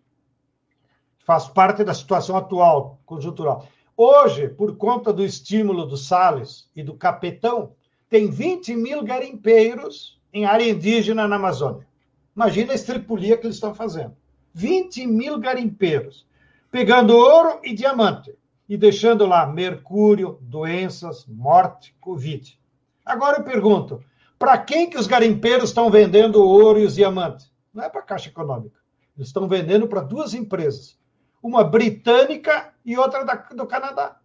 Faz 1.19 1.47
parte 1.47 1.85
da 1.85 1.93
situação 1.93 2.35
atual, 2.35 2.99
conjuntural. 3.05 3.69
Hoje, 3.95 4.49
por 4.49 4.75
conta 4.79 5.13
do 5.13 5.23
estímulo 5.23 5.85
do 5.85 5.99
Salles 5.99 6.67
e 6.75 6.83
do 6.83 6.95
Capetão, 6.95 7.75
tem 8.09 8.31
20 8.31 8.75
mil 8.75 9.05
garimpeiros 9.05 10.19
em 10.33 10.47
área 10.47 10.71
indígena 10.71 11.29
na 11.29 11.37
Amazônia. 11.37 11.87
Imagina 12.35 12.73
a 12.73 12.75
estripulia 12.75 13.37
que 13.37 13.47
eles 13.47 13.57
estão 13.57 13.75
fazendo. 13.75 14.17
20 14.55 15.07
mil 15.07 15.39
garimpeiros, 15.39 16.27
pegando 16.71 17.15
ouro 17.15 17.61
e 17.63 17.75
diamante 17.75 18.35
e 18.67 18.79
deixando 18.79 19.27
lá 19.27 19.47
mercúrio, 19.47 20.39
doenças, 20.41 21.27
morte, 21.27 21.95
Covid. 22.01 22.59
Agora 23.05 23.41
eu 23.41 23.45
pergunto, 23.45 24.03
para 24.39 24.59
quem 24.59 24.89
que 24.89 24.99
os 24.99 25.07
garimpeiros 25.07 25.71
estão 25.71 25.91
vendendo 25.91 26.43
o 26.43 26.49
ouro 26.49 26.79
e 26.79 26.85
os 26.85 26.95
diamantes? 26.95 27.51
Não 27.73 27.83
é 27.83 27.89
para 27.89 28.01
a 28.01 28.05
Caixa 28.05 28.29
Econômica. 28.29 28.79
Eles 29.17 29.29
estão 29.29 29.49
vendendo 29.49 29.87
para 29.87 30.01
duas 30.01 30.35
empresas. 30.35 30.99
uma 31.43 31.63
britânica 31.63 32.73
e 32.85 32.97
outra 32.97 33.23
da, 33.23 33.35
do 33.35 33.67
Canadá. 33.67 34.17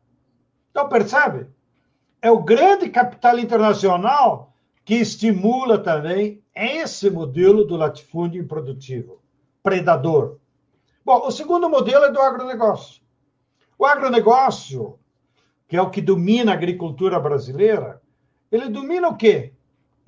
Então, 0.71 0.87
percebe? 0.87 1.47
É 2.21 2.31
o 2.31 2.41
grande 2.41 2.89
capital 2.89 3.37
internacional 3.37 4.53
que 4.85 4.95
estimula 4.95 5.77
também 5.77 6.41
esse 6.55 7.09
modelo 7.09 7.65
do 7.65 7.75
latifúndio 7.75 8.41
improdutivo, 8.41 9.21
predador. 9.61 10.37
Bom, 11.05 11.27
o 11.27 11.31
segundo 11.31 11.69
modelo 11.69 12.05
é 12.05 12.11
do 12.11 12.21
agronegócio. 12.21 13.01
O 13.77 13.85
agronegócio, 13.85 14.97
que 15.67 15.77
é 15.77 15.81
o 15.81 15.89
que 15.89 16.01
domina 16.01 16.51
a 16.51 16.55
agricultura 16.55 17.19
brasileira, 17.19 18.01
ele 18.51 18.69
domina 18.69 19.09
o 19.09 19.15
quê? 19.15 19.53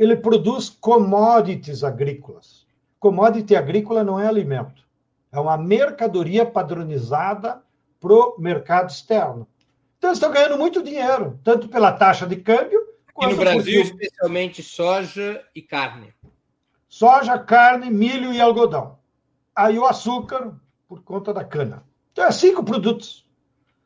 Ele 0.01 0.15
produz 0.15 0.67
commodities 0.67 1.83
agrícolas. 1.83 2.65
Commodity 2.99 3.55
agrícola 3.55 4.03
não 4.03 4.19
é 4.19 4.25
alimento. 4.25 4.83
É 5.31 5.39
uma 5.39 5.55
mercadoria 5.55 6.43
padronizada 6.43 7.61
para 7.99 8.11
o 8.11 8.35
mercado 8.39 8.89
externo. 8.89 9.47
Então, 9.99 10.09
eles 10.09 10.17
estão 10.17 10.31
ganhando 10.31 10.57
muito 10.57 10.81
dinheiro, 10.81 11.39
tanto 11.43 11.69
pela 11.69 11.91
taxa 11.93 12.25
de 12.25 12.37
câmbio. 12.37 12.81
E 13.19 13.27
no 13.27 13.35
Brasil, 13.35 13.83
especialmente 13.83 14.63
soja 14.63 15.39
e 15.53 15.61
carne. 15.61 16.11
Soja, 16.89 17.37
carne, 17.37 17.91
milho 17.91 18.33
e 18.33 18.41
algodão. 18.41 18.97
Aí 19.55 19.77
o 19.77 19.85
açúcar, 19.85 20.59
por 20.87 21.03
conta 21.03 21.31
da 21.31 21.43
cana. 21.43 21.83
Então, 22.11 22.25
é 22.25 22.31
cinco 22.31 22.63
produtos. 22.63 23.23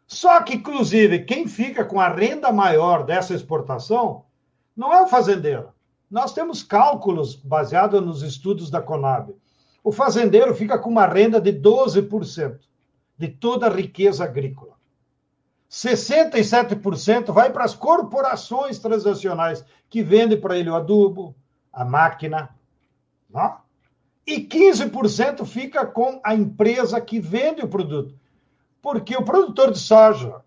Só 0.07 0.41
que, 0.43 0.55
inclusive, 0.55 1.25
quem 1.25 1.45
fica 1.45 1.83
com 1.83 1.99
a 1.99 2.07
renda 2.07 2.53
maior 2.53 3.03
dessa 3.03 3.33
exportação 3.33 4.23
não 4.73 4.93
é 4.93 5.01
o 5.01 5.07
fazendeiro. 5.07 5.74
Nós 6.15 6.31
temos 6.31 6.63
cálculos 6.63 7.35
baseados 7.35 8.01
nos 8.01 8.21
estudos 8.21 8.69
da 8.69 8.81
Conab. 8.81 9.35
O 9.83 9.91
fazendeiro 9.91 10.55
fica 10.55 10.79
com 10.79 10.89
uma 10.89 11.05
renda 11.05 11.41
de 11.41 11.51
12% 11.51 12.57
de 13.17 13.27
toda 13.27 13.67
a 13.67 13.69
riqueza 13.69 14.23
agrícola. 14.23 14.75
67% 15.69 17.33
vai 17.33 17.51
para 17.51 17.65
as 17.65 17.75
corporações 17.75 18.79
transacionais 18.79 19.65
que 19.89 20.01
vendem 20.01 20.39
para 20.39 20.57
ele 20.57 20.69
o 20.69 20.75
adubo, 20.75 21.35
a 21.73 21.83
máquina, 21.83 22.55
não? 23.29 23.57
e 24.25 24.39
15% 24.39 25.45
fica 25.45 25.85
com 25.85 26.21
a 26.23 26.33
empresa 26.33 27.01
que 27.01 27.19
vende 27.19 27.61
o 27.61 27.67
produto. 27.67 28.17
Porque 28.81 29.17
o 29.17 29.25
produtor 29.25 29.69
de 29.69 29.79
soja, 29.79 30.41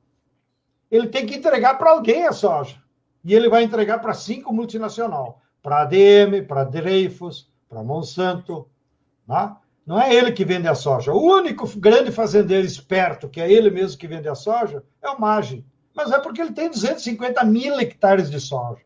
ele 0.90 1.08
tem 1.08 1.26
que 1.26 1.34
entregar 1.34 1.76
para 1.76 1.90
alguém 1.90 2.26
a 2.26 2.32
soja. 2.32 2.82
E 3.22 3.34
ele 3.34 3.50
vai 3.50 3.64
entregar 3.64 3.98
para 3.98 4.14
cinco 4.14 4.50
multinacional, 4.50 5.42
para 5.62 5.76
a 5.76 5.82
ADM, 5.82 6.46
para 6.46 6.62
a 6.62 6.64
Dreyfus, 6.64 7.50
para 7.68 7.80
a 7.80 7.84
Monsanto. 7.84 8.68
Não? 9.26 9.56
não 9.88 9.98
é 9.98 10.14
ele 10.14 10.32
que 10.32 10.44
vende 10.44 10.68
a 10.68 10.74
soja. 10.74 11.14
O 11.14 11.22
único 11.22 11.66
grande 11.78 12.12
fazendeiro 12.12 12.66
esperto, 12.66 13.26
que 13.26 13.40
é 13.40 13.50
ele 13.50 13.70
mesmo 13.70 13.98
que 13.98 14.06
vende 14.06 14.28
a 14.28 14.34
soja, 14.34 14.84
é 15.02 15.08
o 15.08 15.18
Maggi. 15.18 15.64
Mas 15.94 16.12
é 16.12 16.18
porque 16.18 16.42
ele 16.42 16.52
tem 16.52 16.68
250 16.68 17.42
mil 17.44 17.80
hectares 17.80 18.30
de 18.30 18.38
soja. 18.38 18.82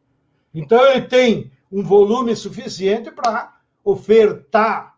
Então 0.54 0.80
ele 0.86 1.02
tem 1.02 1.50
um 1.72 1.82
volume 1.82 2.36
suficiente 2.36 3.10
para 3.10 3.56
ofertar 3.84 4.96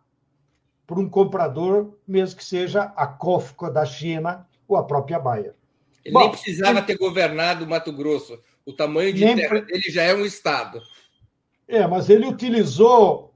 para 0.86 1.00
um 1.00 1.08
comprador, 1.08 1.94
mesmo 2.06 2.36
que 2.36 2.44
seja 2.44 2.92
a 2.94 3.06
COFCO 3.06 3.70
da 3.70 3.86
China 3.86 4.46
ou 4.68 4.76
a 4.76 4.84
própria 4.84 5.18
Bayer. 5.18 5.54
Ele 6.04 6.12
Bom, 6.12 6.20
nem 6.20 6.30
precisava 6.32 6.80
ele... 6.80 6.86
ter 6.86 6.98
governado 6.98 7.64
o 7.64 7.68
Mato 7.68 7.90
Grosso. 7.90 8.38
O 8.66 8.74
tamanho 8.74 9.10
de 9.12 9.24
terra 9.34 9.60
dele 9.62 9.90
já 9.90 10.02
é 10.02 10.14
um 10.14 10.26
estado. 10.26 10.82
É, 11.66 11.86
mas 11.86 12.08
ele 12.10 12.26
utilizou 12.26 13.34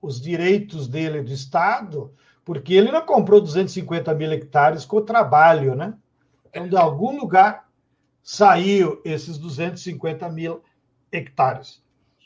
os 0.00 0.20
direitos 0.20 0.86
dele 0.86 1.22
do 1.22 1.32
estado, 1.32 2.14
porque 2.44 2.74
ele 2.74 2.92
não 2.92 3.02
comprou 3.02 3.40
250 3.40 4.14
mil 4.14 4.30
hectares 4.30 4.84
com 4.84 4.98
o 4.98 5.04
trabalho, 5.04 5.74
né? 5.74 5.94
Então, 6.46 6.68
de 6.68 6.76
algum 6.76 7.18
lugar 7.18 7.68
saiu 8.22 9.00
esses 9.04 9.38
250 9.38 10.28
mil 10.28 10.62
hectares. 11.10 11.82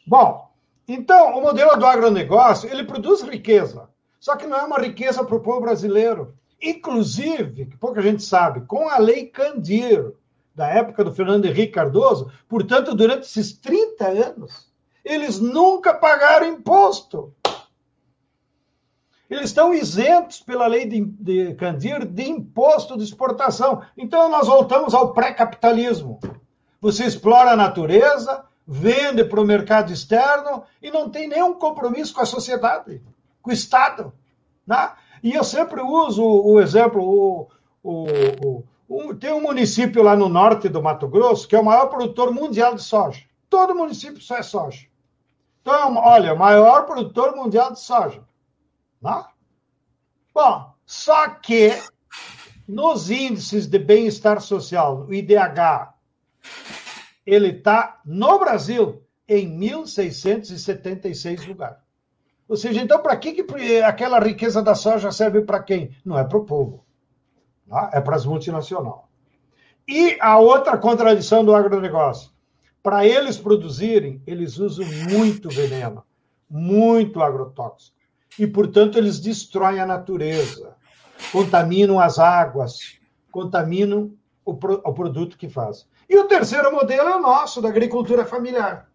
Bom, 0.06 0.50
então, 0.86 1.36
o 1.36 1.42
modelo 1.42 1.76
do 1.76 1.86
agronegócio, 1.86 2.68
ele 2.70 2.84
produz 2.84 3.22
riqueza. 3.22 3.88
Só 4.18 4.36
que 4.36 4.46
não 4.46 4.56
é 4.56 4.62
uma 4.64 4.80
riqueza 4.80 5.24
para 5.24 5.36
o 5.36 5.40
povo 5.40 5.60
brasileiro. 5.60 6.34
Inclusive, 6.60 7.66
que 7.66 7.76
pouca 7.76 8.02
gente 8.02 8.22
sabe, 8.22 8.62
com 8.62 8.88
a 8.88 8.98
lei 8.98 9.26
Candir, 9.26 10.12
da 10.54 10.66
época 10.66 11.04
do 11.04 11.14
Fernando 11.14 11.44
Henrique 11.44 11.74
Cardoso, 11.74 12.32
portanto, 12.48 12.94
durante 12.94 13.22
esses 13.22 13.52
30 13.52 14.08
anos, 14.08 14.67
eles 15.08 15.40
nunca 15.40 15.94
pagaram 15.94 16.46
imposto. 16.46 17.34
Eles 19.28 19.46
estão 19.46 19.74
isentos 19.74 20.40
pela 20.40 20.66
lei 20.66 20.86
de, 20.86 21.04
de 21.04 21.54
Candir 21.54 22.06
de 22.06 22.28
imposto 22.28 22.96
de 22.96 23.04
exportação. 23.04 23.82
Então, 23.96 24.28
nós 24.28 24.46
voltamos 24.46 24.94
ao 24.94 25.12
pré-capitalismo. 25.12 26.20
Você 26.80 27.04
explora 27.04 27.52
a 27.52 27.56
natureza, 27.56 28.44
vende 28.66 29.24
para 29.24 29.40
o 29.40 29.46
mercado 29.46 29.92
externo 29.92 30.62
e 30.80 30.90
não 30.90 31.10
tem 31.10 31.28
nenhum 31.28 31.54
compromisso 31.54 32.14
com 32.14 32.20
a 32.20 32.26
sociedade 32.26 33.02
com 33.42 33.50
o 33.50 33.54
Estado. 33.54 34.12
Né? 34.66 34.92
E 35.22 35.32
eu 35.34 35.42
sempre 35.42 35.80
uso 35.80 36.22
o 36.22 36.60
exemplo, 36.60 37.02
o, 37.02 37.48
o, 37.82 38.64
o, 38.88 39.14
tem 39.14 39.32
um 39.32 39.40
município 39.40 40.02
lá 40.02 40.14
no 40.14 40.28
norte 40.28 40.68
do 40.68 40.82
Mato 40.82 41.08
Grosso 41.08 41.48
que 41.48 41.56
é 41.56 41.60
o 41.60 41.64
maior 41.64 41.86
produtor 41.86 42.32
mundial 42.32 42.74
de 42.74 42.82
soja. 42.82 43.22
Todo 43.48 43.74
município 43.74 44.20
só 44.20 44.36
é 44.36 44.42
soja. 44.42 44.87
Então, 45.60 45.96
olha, 45.96 46.34
maior 46.34 46.86
produtor 46.86 47.36
mundial 47.36 47.72
de 47.72 47.80
soja. 47.80 48.22
Né? 49.00 49.24
Bom, 50.34 50.72
só 50.86 51.28
que 51.28 51.72
nos 52.66 53.10
índices 53.10 53.66
de 53.66 53.78
bem-estar 53.78 54.40
social, 54.40 55.06
o 55.06 55.14
IDH, 55.14 55.94
ele 57.26 57.48
está 57.48 58.00
no 58.04 58.38
Brasil 58.38 59.02
em 59.28 59.58
1.676 59.58 61.46
lugares. 61.46 61.78
Ou 62.48 62.56
seja, 62.56 62.80
então, 62.80 63.02
para 63.02 63.16
que, 63.16 63.42
que 63.42 63.82
aquela 63.82 64.18
riqueza 64.18 64.62
da 64.62 64.74
soja 64.74 65.12
serve 65.12 65.42
para 65.42 65.62
quem? 65.62 65.94
Não 66.04 66.18
é 66.18 66.24
para 66.24 66.38
o 66.38 66.46
povo. 66.46 66.84
Tá? 67.68 67.90
É 67.92 68.00
para 68.00 68.16
as 68.16 68.24
multinacionais. 68.24 69.02
E 69.86 70.16
a 70.20 70.38
outra 70.38 70.78
contradição 70.78 71.44
do 71.44 71.54
agronegócio. 71.54 72.30
Para 72.88 73.06
eles 73.06 73.36
produzirem, 73.36 74.22
eles 74.26 74.56
usam 74.56 74.86
muito 75.10 75.50
veneno, 75.50 76.02
muito 76.48 77.20
agrotóxico. 77.20 77.94
E, 78.38 78.46
portanto, 78.46 78.96
eles 78.96 79.20
destroem 79.20 79.78
a 79.78 79.84
natureza, 79.84 80.74
contaminam 81.30 82.00
as 82.00 82.18
águas, 82.18 82.98
contaminam 83.30 84.14
o, 84.42 84.54
pro, 84.54 84.80
o 84.82 84.94
produto 84.94 85.36
que 85.36 85.50
fazem. 85.50 85.84
E 86.08 86.16
o 86.16 86.24
terceiro 86.24 86.72
modelo 86.72 87.10
é 87.10 87.16
o 87.16 87.20
nosso, 87.20 87.60
da 87.60 87.68
agricultura 87.68 88.24
familiar. 88.24 88.90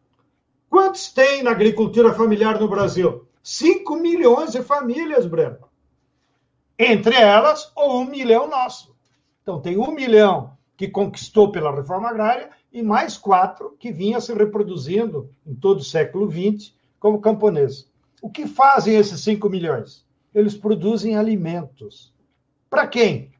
Quantos 0.71 1.13
tem 1.13 1.43
na 1.43 1.51
agricultura 1.51 2.15
familiar 2.15 2.59
no 2.59 2.67
Brasil? 2.67 3.27
5 3.43 3.95
milhões 3.97 4.53
de 4.53 4.63
famílias, 4.63 5.27
Breno. 5.27 5.69
Entre 6.79 7.13
elas, 7.13 7.71
o 7.75 7.99
um 7.99 8.05
milhão 8.05 8.49
nosso. 8.49 8.95
Então, 9.43 9.61
tem 9.61 9.77
um 9.77 9.91
milhão 9.91 10.57
que 10.75 10.87
conquistou 10.87 11.51
pela 11.51 11.75
reforma 11.75 12.09
agrária 12.09 12.49
e 12.73 12.81
mais 12.81 13.17
quatro 13.17 13.77
que 13.79 13.91
vinha 13.91 14.19
se 14.19 14.33
reproduzindo 14.33 15.29
em 15.45 15.53
todo 15.53 15.79
o 15.79 15.83
século 15.83 16.29
XX 16.29 16.73
como 16.99 17.21
camponês. 17.21 17.89
O 18.21 18.29
que 18.29 18.47
fazem 18.47 18.95
esses 18.95 19.21
5 19.21 19.47
milhões? 19.49 20.05
Eles 20.33 20.57
produzem 20.57 21.15
alimentos. 21.15 22.13
Para 22.69 22.87
quem? 22.87 23.31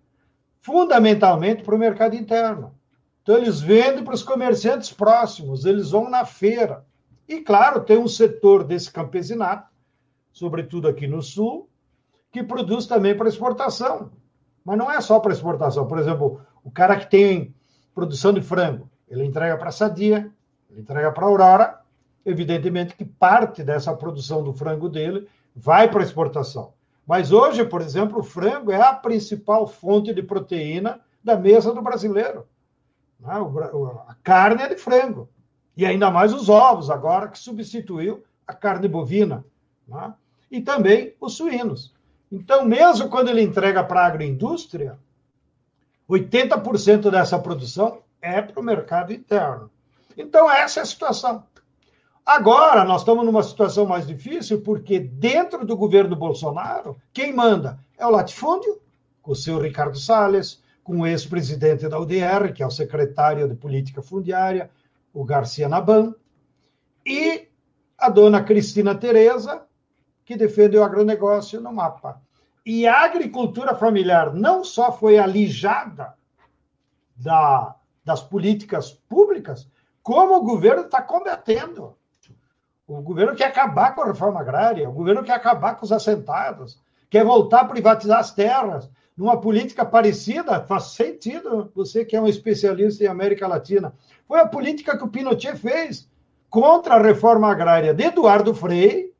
Fundamentalmente 0.61 1.63
para 1.63 1.75
o 1.75 1.79
mercado 1.79 2.15
interno. 2.15 2.75
Então, 3.23 3.37
eles 3.37 3.59
vendem 3.59 4.03
para 4.03 4.13
os 4.13 4.21
comerciantes 4.21 4.93
próximos, 4.93 5.65
eles 5.65 5.91
vão 5.91 6.09
na 6.09 6.25
feira. 6.25 6.85
E, 7.27 7.41
claro, 7.41 7.83
tem 7.83 7.97
um 7.97 8.07
setor 8.07 8.63
desse 8.63 8.91
campesinato 8.91 9.73
sobretudo 10.33 10.87
aqui 10.87 11.07
no 11.07 11.21
sul, 11.21 11.69
que 12.31 12.43
produz 12.43 12.87
também 12.87 13.15
para 13.15 13.29
exportação. 13.29 14.11
Mas 14.65 14.77
não 14.77 14.91
é 14.91 14.99
só 14.99 15.19
para 15.19 15.31
exportação. 15.31 15.87
Por 15.87 15.99
exemplo, 15.99 16.41
o 16.63 16.71
cara 16.71 16.97
que 16.97 17.09
tem 17.09 17.55
produção 17.93 18.33
de 18.33 18.41
frango, 18.41 18.89
ele 19.09 19.25
entrega 19.25 19.57
para 19.57 19.69
a 19.69 19.71
Sadia, 19.71 20.31
ele 20.69 20.81
entrega 20.81 21.11
para 21.11 21.25
a 21.25 21.27
Aurora, 21.27 21.79
evidentemente 22.25 22.95
que 22.95 23.05
parte 23.05 23.63
dessa 23.63 23.93
produção 23.95 24.43
do 24.43 24.53
frango 24.53 24.89
dele 24.89 25.27
vai 25.55 25.89
para 25.89 26.03
exportação. 26.03 26.73
Mas 27.05 27.31
hoje, 27.31 27.65
por 27.65 27.81
exemplo, 27.81 28.19
o 28.19 28.23
frango 28.23 28.71
é 28.71 28.81
a 28.81 28.93
principal 28.93 29.67
fonte 29.67 30.13
de 30.13 30.23
proteína 30.23 31.01
da 31.23 31.35
mesa 31.35 31.73
do 31.73 31.81
brasileiro. 31.81 32.47
Né? 33.19 33.33
A 34.07 34.15
carne 34.23 34.63
é 34.63 34.69
de 34.69 34.77
frango. 34.77 35.29
E 35.75 35.85
ainda 35.85 36.09
mais 36.09 36.33
os 36.33 36.49
ovos, 36.49 36.89
agora 36.89 37.27
que 37.27 37.37
substituiu 37.37 38.23
a 38.47 38.53
carne 38.53 38.87
bovina. 38.87 39.43
Né? 39.87 40.13
e 40.53 40.61
também 40.61 41.15
os 41.19 41.33
suínos. 41.33 41.91
Então, 42.31 42.63
mesmo 42.63 43.09
quando 43.09 43.29
ele 43.29 43.41
entrega 43.41 43.83
para 43.83 44.01
a 44.01 44.05
agroindústria, 44.05 44.99
80% 46.07 47.09
dessa 47.09 47.39
produção 47.39 48.02
é 48.23 48.41
para 48.41 48.59
o 48.59 48.63
mercado 48.63 49.11
interno. 49.11 49.69
Então, 50.17 50.49
essa 50.49 50.79
é 50.79 50.83
a 50.83 50.85
situação. 50.85 51.43
Agora, 52.25 52.85
nós 52.85 53.01
estamos 53.01 53.25
numa 53.25 53.43
situação 53.43 53.85
mais 53.85 54.07
difícil, 54.07 54.61
porque 54.61 54.97
dentro 54.97 55.65
do 55.65 55.75
governo 55.75 56.15
Bolsonaro, 56.15 56.95
quem 57.11 57.33
manda 57.33 57.77
é 57.97 58.07
o 58.07 58.09
latifúndio 58.09 58.79
com 59.21 59.33
o 59.33 59.35
seu 59.35 59.59
Ricardo 59.59 59.99
Salles, 59.99 60.63
com 60.83 60.99
o 60.99 61.07
ex-presidente 61.07 61.87
da 61.89 61.99
UDR, 61.99 62.53
que 62.53 62.63
é 62.63 62.65
o 62.65 62.71
secretário 62.71 63.47
de 63.47 63.55
Política 63.55 64.01
Fundiária, 64.01 64.71
o 65.13 65.25
Garcia 65.25 65.67
Naban, 65.67 66.15
e 67.05 67.49
a 67.97 68.09
dona 68.09 68.41
Cristina 68.41 68.95
Tereza, 68.95 69.63
que 70.23 70.37
defende 70.37 70.77
o 70.77 70.83
agronegócio 70.83 71.59
no 71.59 71.73
mapa. 71.73 72.21
E 72.65 72.87
a 72.87 73.03
agricultura 73.03 73.75
familiar 73.75 74.33
não 74.33 74.63
só 74.63 74.93
foi 74.93 75.17
alijada 75.17 76.13
da, 77.15 77.75
das 78.03 78.21
políticas 78.21 78.91
públicas, 78.91 79.67
como 80.01 80.35
o 80.35 80.43
governo 80.43 80.83
está 80.83 81.01
combatendo. 81.01 81.95
O 82.85 83.01
governo 83.01 83.35
quer 83.35 83.45
acabar 83.45 83.95
com 83.95 84.01
a 84.01 84.07
reforma 84.07 84.41
agrária, 84.41 84.89
o 84.89 84.93
governo 84.93 85.23
quer 85.23 85.33
acabar 85.33 85.75
com 85.75 85.85
os 85.85 85.91
assentados, 85.91 86.81
quer 87.09 87.23
voltar 87.23 87.61
a 87.61 87.65
privatizar 87.65 88.19
as 88.19 88.31
terras. 88.31 88.89
Numa 89.15 89.39
política 89.39 89.85
parecida, 89.85 90.59
faz 90.61 90.85
sentido, 90.85 91.71
você 91.73 92.03
que 92.03 92.15
é 92.15 92.21
um 92.21 92.27
especialista 92.27 93.03
em 93.03 93.07
América 93.07 93.47
Latina. 93.47 93.93
Foi 94.27 94.39
a 94.39 94.47
política 94.47 94.97
que 94.97 95.03
o 95.03 95.07
Pinochet 95.07 95.55
fez 95.55 96.09
contra 96.49 96.95
a 96.95 97.01
reforma 97.01 97.49
agrária 97.49 97.93
de 97.93 98.03
Eduardo 98.03 98.53
Frei, 98.53 99.13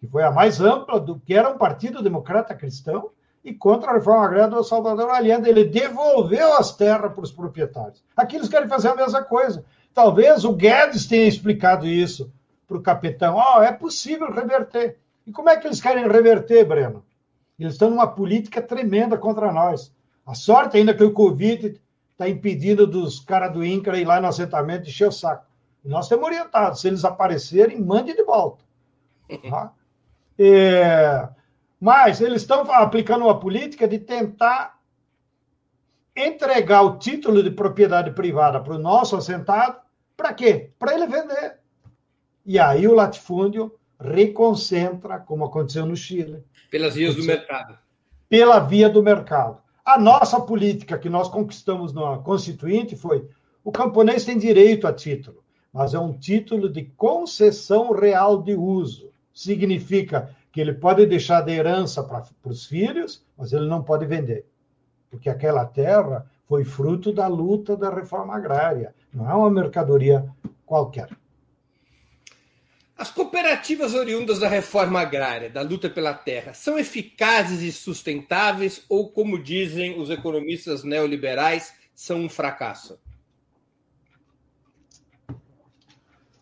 que 0.00 0.06
foi 0.06 0.22
a 0.22 0.30
mais 0.30 0.60
ampla, 0.60 0.98
do 0.98 1.20
que 1.20 1.34
era 1.34 1.50
um 1.50 1.58
partido 1.58 2.02
democrata 2.02 2.54
cristão, 2.54 3.10
e 3.48 3.54
contra 3.54 3.90
a 3.90 3.94
reforma 3.94 4.26
agrária 4.26 4.48
do 4.48 4.62
Salvador 4.62 5.10
Allende. 5.10 5.48
Ele 5.48 5.64
devolveu 5.64 6.54
as 6.54 6.76
terras 6.76 7.12
para 7.12 7.22
os 7.22 7.32
proprietários. 7.32 8.04
Aqui 8.16 8.36
eles 8.36 8.48
querem 8.48 8.68
fazer 8.68 8.88
a 8.88 8.94
mesma 8.94 9.22
coisa. 9.22 9.64
Talvez 9.94 10.44
o 10.44 10.52
Guedes 10.52 11.06
tenha 11.06 11.26
explicado 11.26 11.86
isso 11.86 12.30
para 12.66 12.76
o 12.76 12.82
capitão. 12.82 13.36
Oh, 13.36 13.62
é 13.62 13.72
possível 13.72 14.30
reverter. 14.30 14.98
E 15.26 15.32
como 15.32 15.48
é 15.48 15.56
que 15.56 15.66
eles 15.66 15.80
querem 15.80 16.06
reverter, 16.06 16.64
Breno? 16.66 17.02
Eles 17.58 17.72
estão 17.72 17.90
numa 17.90 18.06
política 18.06 18.60
tremenda 18.60 19.16
contra 19.16 19.50
nós. 19.50 19.92
A 20.26 20.34
sorte 20.34 20.76
ainda 20.76 20.94
que 20.94 21.02
o 21.02 21.12
Covid 21.12 21.80
está 22.12 22.28
impedindo 22.28 22.86
dos 22.86 23.18
caras 23.20 23.52
do 23.52 23.64
INCRA 23.64 23.98
ir 23.98 24.04
lá 24.04 24.20
no 24.20 24.28
assentamento 24.28 24.86
e 24.86 24.90
encher 24.90 25.08
o 25.08 25.12
saco. 25.12 25.46
E 25.84 25.88
nós 25.88 26.06
temos 26.06 26.26
orientado. 26.26 26.78
Se 26.78 26.86
eles 26.86 27.04
aparecerem, 27.04 27.80
mande 27.80 28.14
de 28.14 28.22
volta. 28.22 28.62
Tá? 29.50 29.72
É... 30.38 31.28
Mas 31.80 32.20
eles 32.20 32.42
estão 32.42 32.70
aplicando 32.72 33.24
uma 33.24 33.38
política 33.38 33.86
de 33.86 33.98
tentar 33.98 34.78
entregar 36.16 36.82
o 36.82 36.98
título 36.98 37.42
de 37.42 37.50
propriedade 37.50 38.10
privada 38.10 38.60
para 38.60 38.74
o 38.74 38.78
nosso 38.78 39.16
assentado. 39.16 39.78
Para 40.16 40.34
quê? 40.34 40.70
Para 40.78 40.94
ele 40.94 41.06
vender. 41.06 41.58
E 42.44 42.58
aí 42.58 42.88
o 42.88 42.94
latifúndio 42.94 43.78
reconcentra, 44.00 45.18
como 45.18 45.44
aconteceu 45.44 45.86
no 45.86 45.96
Chile. 45.96 46.42
Pelas 46.70 46.94
vias 46.94 47.14
do 47.14 47.24
mercado. 47.24 47.78
Pela 48.28 48.58
via 48.58 48.88
do 48.88 49.02
mercado. 49.02 49.58
A 49.84 49.98
nossa 49.98 50.40
política 50.40 50.98
que 50.98 51.08
nós 51.08 51.28
conquistamos 51.28 51.92
na 51.92 52.18
Constituinte 52.18 52.96
foi: 52.96 53.28
o 53.64 53.72
camponês 53.72 54.24
tem 54.24 54.36
direito 54.36 54.86
a 54.86 54.92
título, 54.92 55.42
mas 55.72 55.94
é 55.94 55.98
um 55.98 56.12
título 56.12 56.68
de 56.68 56.84
concessão 56.96 57.92
real 57.92 58.42
de 58.42 58.54
uso. 58.54 59.10
Significa 59.32 60.34
que 60.58 60.62
ele 60.62 60.74
pode 60.74 61.06
deixar 61.06 61.42
de 61.42 61.52
herança 61.52 62.02
para 62.02 62.24
os 62.42 62.66
filhos, 62.66 63.24
mas 63.36 63.52
ele 63.52 63.68
não 63.68 63.80
pode 63.80 64.04
vender. 64.06 64.44
Porque 65.08 65.30
aquela 65.30 65.64
terra 65.64 66.28
foi 66.48 66.64
fruto 66.64 67.12
da 67.12 67.28
luta 67.28 67.76
da 67.76 67.94
reforma 67.94 68.34
agrária, 68.34 68.92
não 69.14 69.30
é 69.30 69.34
uma 69.34 69.52
mercadoria 69.52 70.28
qualquer. 70.66 71.10
As 72.96 73.08
cooperativas 73.08 73.94
oriundas 73.94 74.40
da 74.40 74.48
reforma 74.48 75.00
agrária, 75.00 75.48
da 75.48 75.62
luta 75.62 75.88
pela 75.88 76.12
terra, 76.12 76.52
são 76.54 76.76
eficazes 76.76 77.62
e 77.62 77.70
sustentáveis 77.70 78.84
ou, 78.88 79.12
como 79.12 79.40
dizem 79.40 79.96
os 79.96 80.10
economistas 80.10 80.82
neoliberais, 80.82 81.72
são 81.94 82.22
um 82.22 82.28
fracasso? 82.28 82.98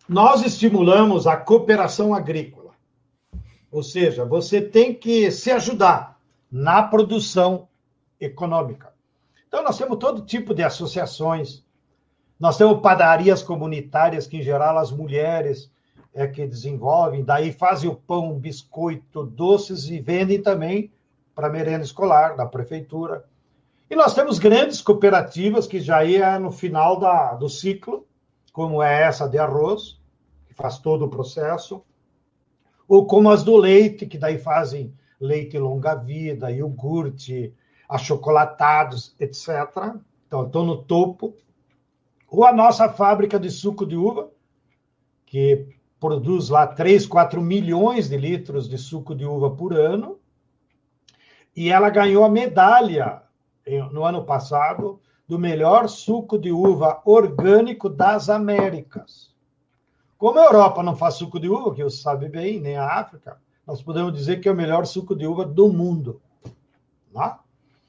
Nós 0.09 0.43
estimulamos 0.43 1.27
a 1.27 1.37
cooperação 1.37 2.15
agrícola. 2.15 2.66
Ou 3.77 3.83
seja, 3.83 4.25
você 4.25 4.59
tem 4.59 4.91
que 4.91 5.29
se 5.29 5.51
ajudar 5.51 6.19
na 6.51 6.81
produção 6.81 7.67
econômica. 8.19 8.91
Então, 9.47 9.63
nós 9.63 9.77
temos 9.77 9.99
todo 9.99 10.25
tipo 10.25 10.51
de 10.55 10.63
associações. 10.63 11.63
Nós 12.39 12.57
temos 12.57 12.81
padarias 12.81 13.43
comunitárias, 13.43 14.25
que, 14.25 14.37
em 14.37 14.41
geral, 14.41 14.79
as 14.79 14.91
mulheres 14.91 15.71
é 16.11 16.25
que 16.25 16.47
desenvolvem, 16.47 17.23
daí 17.23 17.51
fazem 17.51 17.87
o 17.87 17.95
pão, 17.95 18.39
biscoito, 18.39 19.23
doces 19.23 19.87
e 19.91 19.99
vendem 19.99 20.41
também 20.41 20.91
para 21.35 21.47
merenda 21.47 21.83
escolar 21.83 22.35
da 22.35 22.47
prefeitura. 22.47 23.25
E 23.91 23.95
nós 23.95 24.15
temos 24.15 24.39
grandes 24.39 24.81
cooperativas 24.81 25.67
que 25.67 25.79
já 25.79 26.03
ia 26.03 26.39
no 26.39 26.51
final 26.51 26.99
da, 26.99 27.35
do 27.35 27.47
ciclo, 27.47 28.07
como 28.51 28.81
é 28.81 29.03
essa 29.03 29.29
de 29.29 29.37
arroz, 29.37 30.01
que 30.47 30.55
faz 30.55 30.79
todo 30.79 31.05
o 31.05 31.09
processo, 31.09 31.83
ou 32.87 33.05
como 33.05 33.29
as 33.29 33.43
do 33.43 33.57
leite, 33.57 34.05
que 34.05 34.17
daí 34.17 34.37
fazem 34.37 34.93
leite 35.19 35.57
longa-vida, 35.57 36.51
iogurte, 36.51 37.53
achocolatados, 37.89 39.15
etc. 39.19 39.95
Então, 40.27 40.45
estou 40.45 40.65
no 40.65 40.77
topo. 40.83 41.35
Ou 42.29 42.45
a 42.45 42.53
nossa 42.53 42.89
fábrica 42.89 43.39
de 43.39 43.49
suco 43.49 43.85
de 43.85 43.95
uva, 43.95 44.29
que 45.25 45.67
produz 45.99 46.49
lá 46.49 46.67
3, 46.67 47.05
4 47.05 47.41
milhões 47.41 48.09
de 48.09 48.17
litros 48.17 48.69
de 48.69 48.77
suco 48.77 49.15
de 49.15 49.25
uva 49.25 49.51
por 49.51 49.73
ano, 49.73 50.19
e 51.55 51.69
ela 51.69 51.89
ganhou 51.89 52.23
a 52.23 52.29
medalha 52.29 53.23
no 53.91 54.05
ano 54.05 54.23
passado 54.23 55.01
do 55.27 55.37
melhor 55.37 55.89
suco 55.89 56.37
de 56.37 56.51
uva 56.51 57.01
orgânico 57.03 57.89
das 57.89 58.29
Américas. 58.29 59.26
Como 60.17 60.39
a 60.39 60.45
Europa 60.45 60.81
não 60.81 60.95
faz 60.95 61.15
suco 61.15 61.39
de 61.39 61.47
uva, 61.47 61.73
que 61.73 61.83
você 61.83 61.97
sabe 61.97 62.27
bem, 62.27 62.59
nem 62.59 62.75
a 62.75 62.99
África, 62.99 63.37
nós 63.65 63.81
podemos 63.81 64.13
dizer 64.13 64.39
que 64.39 64.49
é 64.49 64.51
o 64.51 64.55
melhor 64.55 64.85
suco 64.85 65.15
de 65.15 65.27
uva 65.27 65.45
do 65.45 65.71
mundo. 65.71 66.21
Tá? 67.13 67.39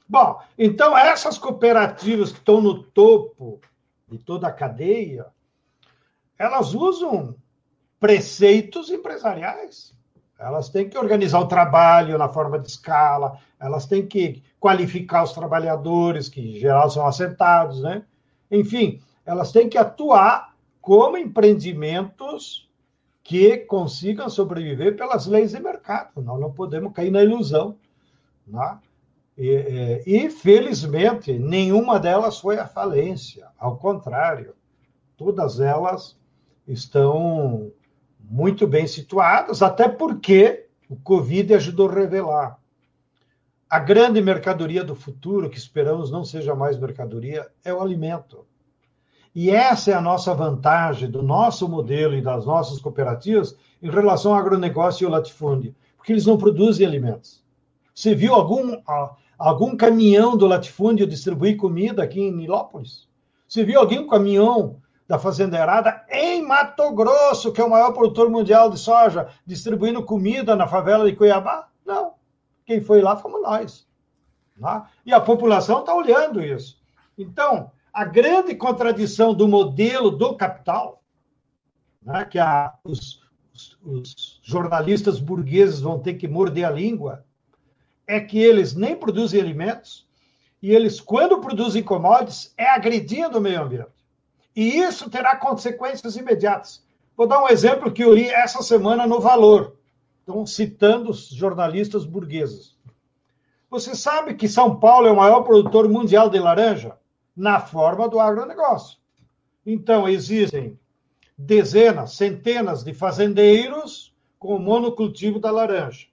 Bom, 0.07 0.39
então 0.57 0.97
essas 0.97 1.37
cooperativas 1.37 2.31
que 2.31 2.39
estão 2.39 2.61
no 2.61 2.83
topo 2.83 3.59
de 4.07 4.17
toda 4.17 4.47
a 4.47 4.51
cadeia, 4.51 5.27
elas 6.37 6.73
usam 6.73 7.35
preceitos 7.99 8.89
empresariais. 8.89 9.93
Elas 10.37 10.69
têm 10.69 10.89
que 10.89 10.97
organizar 10.97 11.39
o 11.39 11.47
trabalho 11.47 12.17
na 12.17 12.29
forma 12.29 12.57
de 12.57 12.69
escala, 12.69 13.37
elas 13.59 13.85
têm 13.85 14.07
que 14.07 14.41
qualificar 14.59 15.23
os 15.23 15.33
trabalhadores, 15.33 16.29
que 16.29 16.39
em 16.41 16.59
geral 16.59 16.89
são 16.89 17.05
assentados, 17.05 17.81
né? 17.81 18.03
Enfim, 18.49 19.01
elas 19.25 19.51
têm 19.51 19.67
que 19.67 19.77
atuar 19.77 20.55
como 20.81 21.17
empreendimentos 21.17 22.69
que 23.23 23.57
consigam 23.57 24.29
sobreviver 24.29 24.95
pelas 24.95 25.27
leis 25.27 25.51
de 25.51 25.59
mercado. 25.59 26.21
Nós 26.21 26.39
não 26.39 26.51
podemos 26.51 26.93
cair 26.93 27.11
na 27.11 27.23
ilusão. 27.23 27.77
Né? 28.47 28.79
E, 29.37 29.49
é, 29.51 30.03
e, 30.05 30.29
felizmente, 30.29 31.37
nenhuma 31.37 31.99
delas 31.99 32.39
foi 32.39 32.57
à 32.57 32.65
falência. 32.65 33.47
Ao 33.57 33.77
contrário, 33.77 34.55
todas 35.15 35.59
elas 35.59 36.17
estão 36.67 37.71
muito 38.19 38.67
bem 38.67 38.87
situadas, 38.87 39.61
até 39.61 39.87
porque 39.87 40.67
o 40.89 40.95
Covid 40.95 41.53
ajudou 41.53 41.89
a 41.89 41.93
revelar. 41.93 42.59
A 43.69 43.77
grande 43.77 44.19
mercadoria 44.21 44.83
do 44.83 44.95
futuro, 44.95 45.49
que 45.49 45.57
esperamos 45.57 46.09
não 46.09 46.25
seja 46.25 46.55
mais 46.55 46.79
mercadoria, 46.79 47.47
é 47.63 47.71
o 47.71 47.79
alimento. 47.79 48.48
E 49.41 49.51
essa 49.51 49.91
é 49.91 49.93
a 49.93 50.01
nossa 50.01 50.35
vantagem 50.35 51.09
do 51.09 51.23
nosso 51.23 51.65
modelo 51.69 52.13
e 52.13 52.21
das 52.21 52.45
nossas 52.45 52.81
cooperativas 52.81 53.55
em 53.81 53.89
relação 53.89 54.33
ao 54.33 54.37
agronegócio 54.37 55.01
e 55.01 55.05
ao 55.05 55.13
latifúndio, 55.13 55.73
porque 55.95 56.11
eles 56.11 56.25
não 56.25 56.37
produzem 56.37 56.85
alimentos. 56.85 57.41
Você 57.95 58.13
viu 58.13 58.33
algum, 58.33 58.75
algum 59.37 59.77
caminhão 59.77 60.35
do 60.35 60.45
latifúndio 60.45 61.07
distribuir 61.07 61.55
comida 61.55 62.03
aqui 62.03 62.19
em 62.19 62.35
Nilópolis? 62.35 63.07
Você 63.47 63.63
viu 63.63 63.79
algum 63.79 64.09
caminhão 64.09 64.75
da 65.07 65.17
Fazendeirada 65.17 66.03
em 66.09 66.45
Mato 66.45 66.91
Grosso, 66.91 67.53
que 67.53 67.61
é 67.61 67.63
o 67.63 67.69
maior 67.69 67.93
produtor 67.93 68.29
mundial 68.29 68.69
de 68.69 68.77
soja, 68.77 69.29
distribuindo 69.45 70.03
comida 70.03 70.53
na 70.53 70.67
favela 70.67 71.09
de 71.09 71.15
Cuiabá? 71.15 71.69
Não. 71.85 72.15
Quem 72.65 72.81
foi 72.81 73.01
lá 73.01 73.15
fomos 73.15 73.41
nós. 73.41 73.87
Né? 74.57 74.83
E 75.05 75.13
a 75.13 75.21
população 75.21 75.79
está 75.79 75.95
olhando 75.95 76.43
isso. 76.43 76.77
Então, 77.17 77.71
a 77.93 78.05
grande 78.05 78.55
contradição 78.55 79.33
do 79.33 79.47
modelo 79.47 80.11
do 80.11 80.35
capital, 80.35 81.03
né, 82.01 82.25
que 82.25 82.39
a, 82.39 82.73
os, 82.83 83.21
os, 83.53 83.77
os 83.83 84.39
jornalistas 84.43 85.19
burgueses 85.19 85.79
vão 85.79 85.99
ter 85.99 86.15
que 86.15 86.27
morder 86.27 86.65
a 86.65 86.71
língua, 86.71 87.25
é 88.07 88.19
que 88.19 88.39
eles 88.39 88.73
nem 88.73 88.95
produzem 88.95 89.39
alimentos, 89.39 90.07
e 90.61 90.71
eles, 90.71 90.99
quando 90.99 91.39
produzem 91.39 91.81
commodities, 91.81 92.53
é 92.57 92.69
agredindo 92.69 93.37
o 93.37 93.41
meio 93.41 93.61
ambiente. 93.61 93.87
E 94.55 94.79
isso 94.79 95.09
terá 95.09 95.35
consequências 95.35 96.17
imediatas. 96.17 96.83
Vou 97.15 97.27
dar 97.27 97.41
um 97.43 97.47
exemplo 97.47 97.91
que 97.91 98.03
eu 98.03 98.13
li 98.13 98.27
essa 98.29 98.61
semana 98.61 99.07
no 99.07 99.19
Valor. 99.19 99.75
Estão 100.19 100.45
citando 100.45 101.11
os 101.11 101.29
jornalistas 101.29 102.05
burgueses. 102.05 102.77
Você 103.69 103.95
sabe 103.95 104.33
que 104.33 104.49
São 104.49 104.79
Paulo 104.79 105.07
é 105.07 105.11
o 105.11 105.17
maior 105.17 105.41
produtor 105.41 105.87
mundial 105.87 106.29
de 106.29 106.39
laranja? 106.39 106.97
Na 107.39 107.61
forma 107.61 108.09
do 108.09 108.19
agronegócio. 108.19 108.97
Então, 109.65 110.09
existem 110.09 110.77
dezenas, 111.37 112.17
centenas 112.17 112.83
de 112.83 112.93
fazendeiros 112.93 114.13
com 114.37 114.57
o 114.57 114.59
monocultivo 114.59 115.39
da 115.39 115.49
laranja. 115.49 116.07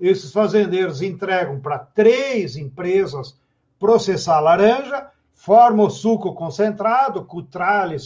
Esses 0.00 0.32
fazendeiros 0.32 1.00
entregam 1.00 1.60
para 1.60 1.78
três 1.78 2.56
empresas 2.56 3.38
processar 3.78 4.40
laranja, 4.40 5.08
formam 5.30 5.86
o 5.86 5.90
suco 5.90 6.34
concentrado, 6.34 7.24
cutrale, 7.24 7.96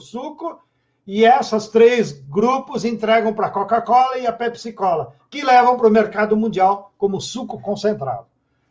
suco, 0.00 0.62
e 1.06 1.26
essas 1.26 1.68
três 1.68 2.10
grupos 2.10 2.86
entregam 2.86 3.34
para 3.34 3.48
a 3.48 3.50
Coca-Cola 3.50 4.16
e 4.16 4.26
a 4.26 4.32
Pepsi-Cola, 4.32 5.14
que 5.28 5.44
levam 5.44 5.76
para 5.76 5.88
o 5.88 5.92
mercado 5.92 6.34
mundial 6.34 6.90
como 6.96 7.20
suco 7.20 7.60
concentrado. 7.60 8.24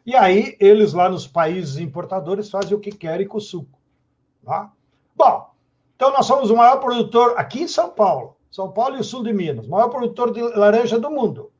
E 0.06 0.16
aí, 0.16 0.58
eles 0.60 0.94
lá 0.94 1.10
nos 1.10 1.26
países 1.26 1.78
importadores 1.78 2.50
fazem 2.50 2.76
o 2.76 2.80
que 2.80 2.92
querem 2.92 3.28
com 3.28 3.38
o 3.38 3.42
suco. 3.42 3.80
Tá? 4.44 4.72
Bom, 5.16 5.54
então 5.96 6.12
nós 6.12 6.26
somos 6.26 6.50
o 6.50 6.56
maior 6.56 6.78
produtor 6.78 7.36
aqui 7.38 7.64
em 7.64 7.68
São 7.68 7.90
Paulo, 7.90 8.36
São 8.52 8.72
Paulo 8.72 8.98
e 8.98 9.00
o 9.00 9.04
sul 9.04 9.24
de 9.24 9.32
Minas, 9.32 9.68
maior 9.68 9.90
produtor 9.90 10.34
de 10.34 10.42
laranja 10.42 11.00
do 11.00 11.10
mundo, 11.10 11.52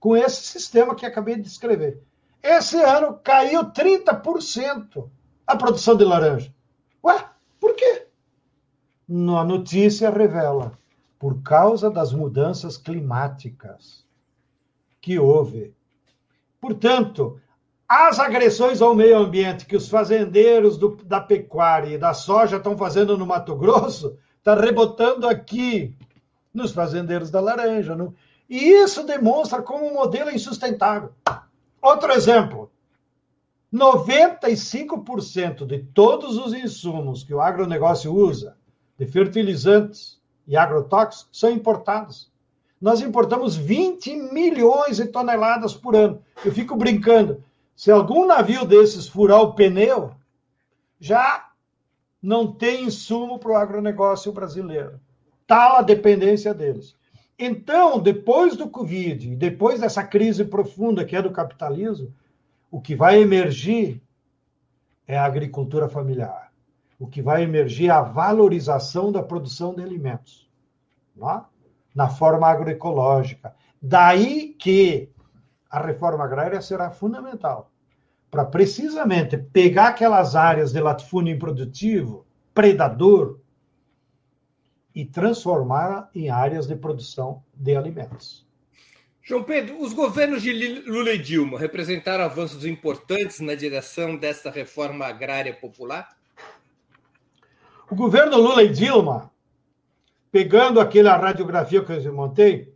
com 0.00 0.16
esse 0.16 0.42
sistema 0.42 0.94
que 0.94 1.06
acabei 1.06 1.36
de 1.36 1.42
descrever. 1.42 2.02
Esse 2.42 2.76
ano 2.82 3.20
caiu 3.22 3.66
30% 3.66 5.08
a 5.46 5.56
produção 5.56 5.96
de 5.96 6.04
laranja. 6.04 6.52
Ué, 7.04 7.24
por 7.60 7.76
quê? 7.76 8.08
A 9.08 9.44
notícia 9.44 10.10
revela 10.10 10.72
por 11.18 11.42
causa 11.42 11.88
das 11.88 12.12
mudanças 12.12 12.76
climáticas 12.76 14.04
que 15.00 15.18
houve. 15.18 15.72
Portanto, 16.60 17.40
as 17.92 18.18
agressões 18.18 18.80
ao 18.80 18.94
meio 18.94 19.18
ambiente 19.18 19.66
que 19.66 19.76
os 19.76 19.86
fazendeiros 19.86 20.78
do, 20.78 20.96
da 21.04 21.20
pecuária 21.20 21.94
e 21.94 21.98
da 21.98 22.14
soja 22.14 22.56
estão 22.56 22.74
fazendo 22.74 23.18
no 23.18 23.26
Mato 23.26 23.54
Grosso, 23.54 24.16
está 24.38 24.54
rebotando 24.54 25.28
aqui 25.28 25.94
nos 26.54 26.72
fazendeiros 26.72 27.30
da 27.30 27.38
laranja. 27.38 27.94
No... 27.94 28.14
E 28.48 28.56
isso 28.56 29.04
demonstra 29.04 29.60
como 29.60 29.86
um 29.86 29.92
modelo 29.92 30.30
é 30.30 30.34
insustentável. 30.34 31.10
Outro 31.82 32.10
exemplo: 32.12 32.72
95% 33.70 35.66
de 35.66 35.80
todos 35.80 36.38
os 36.38 36.54
insumos 36.54 37.22
que 37.22 37.34
o 37.34 37.42
agronegócio 37.42 38.10
usa, 38.10 38.56
de 38.98 39.04
fertilizantes 39.04 40.18
e 40.48 40.56
agrotóxicos, 40.56 41.28
são 41.38 41.50
importados. 41.50 42.32
Nós 42.80 43.02
importamos 43.02 43.54
20 43.54 44.16
milhões 44.32 44.96
de 44.96 45.04
toneladas 45.08 45.74
por 45.74 45.94
ano. 45.94 46.22
Eu 46.42 46.52
fico 46.52 46.74
brincando. 46.74 47.44
Se 47.74 47.90
algum 47.90 48.26
navio 48.26 48.64
desses 48.64 49.08
furar 49.08 49.40
o 49.40 49.54
pneu, 49.54 50.12
já 51.00 51.50
não 52.22 52.52
tem 52.52 52.84
insumo 52.84 53.38
para 53.38 53.52
o 53.52 53.56
agronegócio 53.56 54.32
brasileiro. 54.32 55.00
Está 55.42 55.78
a 55.78 55.82
dependência 55.82 56.54
deles. 56.54 56.96
Então, 57.38 57.98
depois 57.98 58.56
do 58.56 58.68
Covid, 58.68 59.34
depois 59.34 59.80
dessa 59.80 60.04
crise 60.04 60.44
profunda 60.44 61.04
que 61.04 61.16
é 61.16 61.22
do 61.22 61.32
capitalismo, 61.32 62.14
o 62.70 62.80
que 62.80 62.94
vai 62.94 63.20
emergir 63.20 64.00
é 65.06 65.18
a 65.18 65.24
agricultura 65.24 65.88
familiar. 65.88 66.52
O 66.98 67.06
que 67.08 67.20
vai 67.20 67.42
emergir 67.42 67.88
é 67.88 67.90
a 67.90 68.02
valorização 68.02 69.10
da 69.10 69.22
produção 69.22 69.74
de 69.74 69.82
alimentos, 69.82 70.48
é? 71.20 71.40
na 71.92 72.08
forma 72.08 72.46
agroecológica. 72.46 73.54
Daí 73.82 74.54
que 74.56 75.10
a 75.72 75.80
reforma 75.80 76.22
agrária 76.22 76.60
será 76.60 76.90
fundamental 76.90 77.72
para 78.30 78.44
precisamente 78.44 79.36
pegar 79.36 79.88
aquelas 79.88 80.36
áreas 80.36 80.72
de 80.72 80.80
latifúndio 80.80 81.34
improdutivo, 81.34 82.26
predador, 82.54 83.40
e 84.94 85.04
transformar 85.04 86.10
em 86.14 86.28
áreas 86.28 86.66
de 86.66 86.76
produção 86.76 87.42
de 87.54 87.74
alimentos. 87.74 88.46
João 89.22 89.42
Pedro, 89.42 89.80
os 89.80 89.92
governos 89.94 90.42
de 90.42 90.52
Lula 90.86 91.12
e 91.12 91.18
Dilma 91.18 91.58
representaram 91.58 92.24
avanços 92.24 92.66
importantes 92.66 93.40
na 93.40 93.54
direção 93.54 94.16
dessa 94.16 94.50
reforma 94.50 95.06
agrária 95.06 95.54
popular? 95.54 96.14
O 97.90 97.94
governo 97.94 98.36
Lula 98.36 98.62
e 98.62 98.68
Dilma, 98.68 99.30
pegando 100.30 100.80
aquela 100.80 101.16
radiografia 101.16 101.84
que 101.84 101.92
eu 101.92 102.14
montei, 102.14 102.74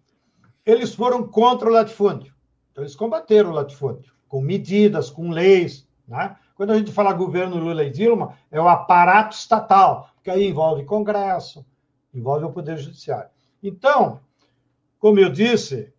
eles 0.64 0.94
foram 0.94 1.26
contra 1.26 1.68
o 1.68 1.72
latifúndio. 1.72 2.35
Então, 2.76 2.84
eles 2.84 2.94
combateram 2.94 3.48
o 3.48 3.54
latifúndio, 3.54 4.12
com 4.28 4.38
medidas, 4.38 5.08
com 5.08 5.30
leis. 5.30 5.88
Né? 6.06 6.36
Quando 6.54 6.72
a 6.72 6.76
gente 6.76 6.92
fala 6.92 7.10
governo 7.14 7.56
Lula 7.56 7.82
e 7.84 7.90
Dilma, 7.90 8.36
é 8.50 8.60
o 8.60 8.68
aparato 8.68 9.34
estatal, 9.34 10.10
que 10.22 10.30
aí 10.30 10.46
envolve 10.46 10.84
Congresso, 10.84 11.64
envolve 12.12 12.44
o 12.44 12.52
Poder 12.52 12.76
Judiciário. 12.76 13.30
Então, 13.62 14.20
como 14.98 15.18
eu 15.18 15.30
disse, 15.30 15.90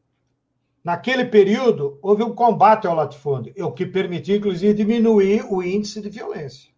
naquele 0.84 1.26
período 1.26 1.98
houve 2.00 2.22
um 2.22 2.36
combate 2.36 2.86
ao 2.86 2.94
latifúndio, 2.94 3.56
o 3.66 3.72
que 3.72 3.84
permitiu, 3.84 4.36
inclusive, 4.36 4.76
diminuir 4.76 5.52
o 5.52 5.64
índice 5.64 6.00
de 6.00 6.12
violência 6.12 6.70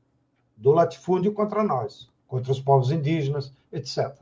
do 0.55 0.71
latifúndio 0.71 1.33
contra 1.33 1.61
nós, 1.61 2.09
contra 2.25 2.53
os 2.53 2.61
povos 2.61 2.89
indígenas, 2.89 3.53
etc. 3.69 4.15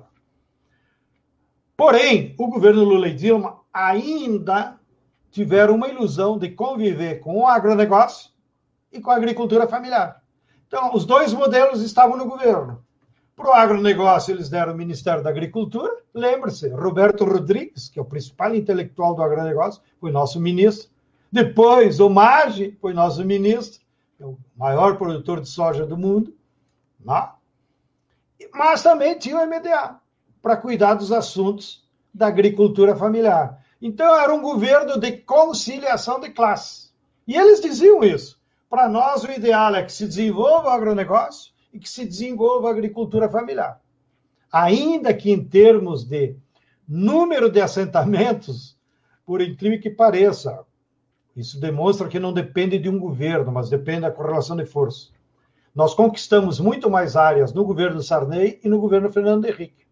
Porém, 1.76 2.34
o 2.36 2.48
governo 2.48 2.84
Lula 2.84 3.10
e 3.10 3.14
Dilma 3.14 3.60
ainda 3.72 4.80
tiveram 5.32 5.76
uma 5.76 5.88
ilusão 5.88 6.38
de 6.38 6.50
conviver 6.50 7.20
com 7.20 7.40
o 7.40 7.48
agronegócio 7.48 8.32
e 8.92 9.00
com 9.00 9.12
a 9.12 9.16
agricultura 9.16 9.68
familiar. 9.68 10.22
Então, 10.68 10.94
os 10.94 11.06
dois 11.06 11.34
modelos 11.34 11.82
estavam 11.82 12.18
no 12.18 12.26
governo. 12.26 12.84
Para 13.36 13.50
o 13.50 13.54
agronegócio, 13.54 14.34
eles 14.34 14.50
deram 14.50 14.74
o 14.74 14.78
Ministério 14.78 15.24
da 15.24 15.30
Agricultura. 15.30 15.94
Lembre-se, 16.14 16.70
Roberto 16.70 17.24
Rodrigues, 17.24 17.88
que 17.88 18.00
é 18.00 18.02
o 18.02 18.06
principal 18.06 18.56
intelectual 18.56 19.14
do 19.14 19.22
agronegócio, 19.22 19.82
foi 20.00 20.12
nosso 20.12 20.40
ministro. 20.40 20.90
Depois, 21.32 22.00
o 22.00 22.10
Maggi 22.10 22.76
foi 22.82 22.94
nosso 22.94 23.24
ministro, 23.24 23.82
é 24.20 24.26
o 24.26 24.38
maior 24.56 24.98
produtor 24.98 25.40
de 25.40 25.48
soja 25.48 25.86
do 25.86 25.96
mundo. 25.96 26.34
Né? 27.00 27.30
Mas 28.54 28.82
também 28.82 29.18
tinha 29.20 29.38
o 29.38 29.46
MDA, 29.46 30.00
para 30.42 30.58
cuidar 30.58 30.96
dos 30.96 31.12
assuntos 31.12 31.88
da 32.12 32.28
agricultura 32.28 32.96
familiar. 32.96 33.64
Então, 33.82 34.20
era 34.20 34.34
um 34.34 34.42
governo 34.42 35.00
de 35.00 35.12
conciliação 35.18 36.20
de 36.20 36.30
classes. 36.30 36.94
E 37.28 37.36
eles 37.36 37.62
diziam 37.62 38.04
isso. 38.04 38.40
Para 38.70 38.90
nós, 38.90 39.24
o 39.24 39.32
ideal 39.32 39.76
é 39.76 39.84
que 39.84 39.92
se 39.92 40.06
desenvolva 40.06 40.70
o 40.70 40.72
agronegócio 40.72 41.54
e 41.72 41.80
que 41.80 41.90
se 41.90 42.06
desenvolva 42.06 42.68
a 42.68 42.72
agricultura 42.72 43.30
familiar. 43.30 43.80
Ainda 44.52 45.14
que 45.14 45.32
em 45.32 45.44
termos 45.44 46.04
de 46.04 46.36
número 46.88 47.50
de 47.50 47.62
assentamentos, 47.62 48.78
por 49.26 49.42
incrível 49.42 49.80
que 49.80 49.90
pareça, 49.90 50.66
isso 51.36 51.60
demonstra 51.60 52.08
que 52.08 52.20
não 52.20 52.34
depende 52.34 52.80
de 52.80 52.90
um 52.90 52.98
governo, 52.98 53.52
mas 53.52 53.70
depende 53.70 54.02
da 54.02 54.12
correlação 54.12 54.56
de 54.56 54.66
força. 54.66 55.10
Nós 55.76 55.94
conquistamos 55.94 56.60
muito 56.60 56.90
mais 56.90 57.16
áreas 57.16 57.54
no 57.54 57.64
governo 57.64 58.02
Sarney 58.02 58.60
e 58.64 58.68
no 58.68 58.80
governo 58.80 59.12
Fernando 59.12 59.46
Henrique 59.46 59.87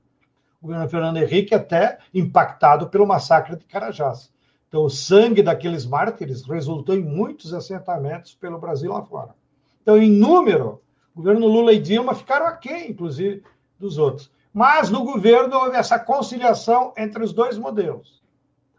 o 0.65 0.67
governo 0.67 0.89
Fernando 0.89 1.17
Henrique 1.17 1.53
até 1.53 1.99
impactado 2.11 2.89
pelo 2.89 3.05
massacre 3.05 3.55
de 3.55 3.65
Carajás. 3.65 4.31
Então, 4.67 4.83
o 4.83 4.89
sangue 4.89 5.43
daqueles 5.43 5.85
mártires 5.85 6.43
resultou 6.43 6.95
em 6.95 7.03
muitos 7.03 7.53
assentamentos 7.53 8.33
pelo 8.33 8.57
Brasil 8.57 8.91
lá 8.91 9.03
fora. 9.03 9.35
Então, 9.83 9.95
em 9.95 10.09
número, 10.09 10.81
o 11.13 11.17
governo 11.17 11.45
Lula 11.45 11.71
e 11.71 11.79
Dilma 11.79 12.15
ficaram 12.15 12.47
aquém, 12.47 12.89
inclusive, 12.89 13.43
dos 13.79 13.99
outros. 13.99 14.31
Mas 14.51 14.89
no 14.89 15.03
governo 15.03 15.55
houve 15.55 15.77
essa 15.77 15.99
conciliação 15.99 16.91
entre 16.97 17.23
os 17.23 17.31
dois 17.31 17.59
modelos. 17.59 18.23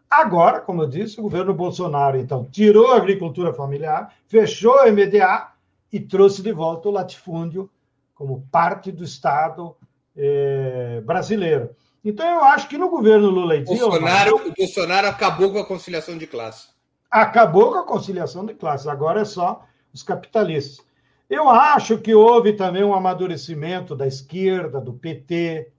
Agora, 0.09 0.59
como 0.59 0.81
eu 0.81 0.87
disse, 0.87 1.19
o 1.19 1.23
governo 1.23 1.53
Bolsonaro, 1.53 2.17
então, 2.17 2.43
tirou 2.51 2.91
a 2.91 2.97
agricultura 2.97 3.53
familiar, 3.53 4.13
fechou 4.27 4.77
a 4.79 4.91
MDA 4.91 5.51
e 5.91 6.01
trouxe 6.01 6.41
de 6.41 6.51
volta 6.51 6.89
o 6.89 6.91
latifúndio 6.91 7.69
como 8.13 8.45
parte 8.51 8.91
do 8.91 9.05
Estado 9.05 9.75
é, 10.17 11.01
brasileiro. 11.05 11.69
Então, 12.03 12.27
eu 12.27 12.43
acho 12.43 12.67
que 12.67 12.77
no 12.77 12.89
governo 12.89 13.29
Lula 13.29 13.55
e 13.55 13.63
Dilma. 13.63 13.89
Bolsonaro, 13.89 14.35
o 14.47 14.53
Bolsonaro 14.53 15.07
acabou 15.07 15.51
com 15.51 15.59
a 15.59 15.65
conciliação 15.65 16.17
de 16.17 16.25
classe. 16.25 16.69
Acabou 17.09 17.71
com 17.71 17.79
a 17.79 17.85
conciliação 17.85 18.45
de 18.45 18.53
classes, 18.53 18.87
agora 18.87 19.21
é 19.21 19.25
só 19.25 19.65
os 19.93 20.03
capitalistas. 20.03 20.85
Eu 21.29 21.49
acho 21.49 21.97
que 21.97 22.15
houve 22.15 22.53
também 22.53 22.83
um 22.83 22.93
amadurecimento 22.93 23.95
da 23.95 24.07
esquerda, 24.07 24.79
do 24.79 24.93
PT. 24.93 25.71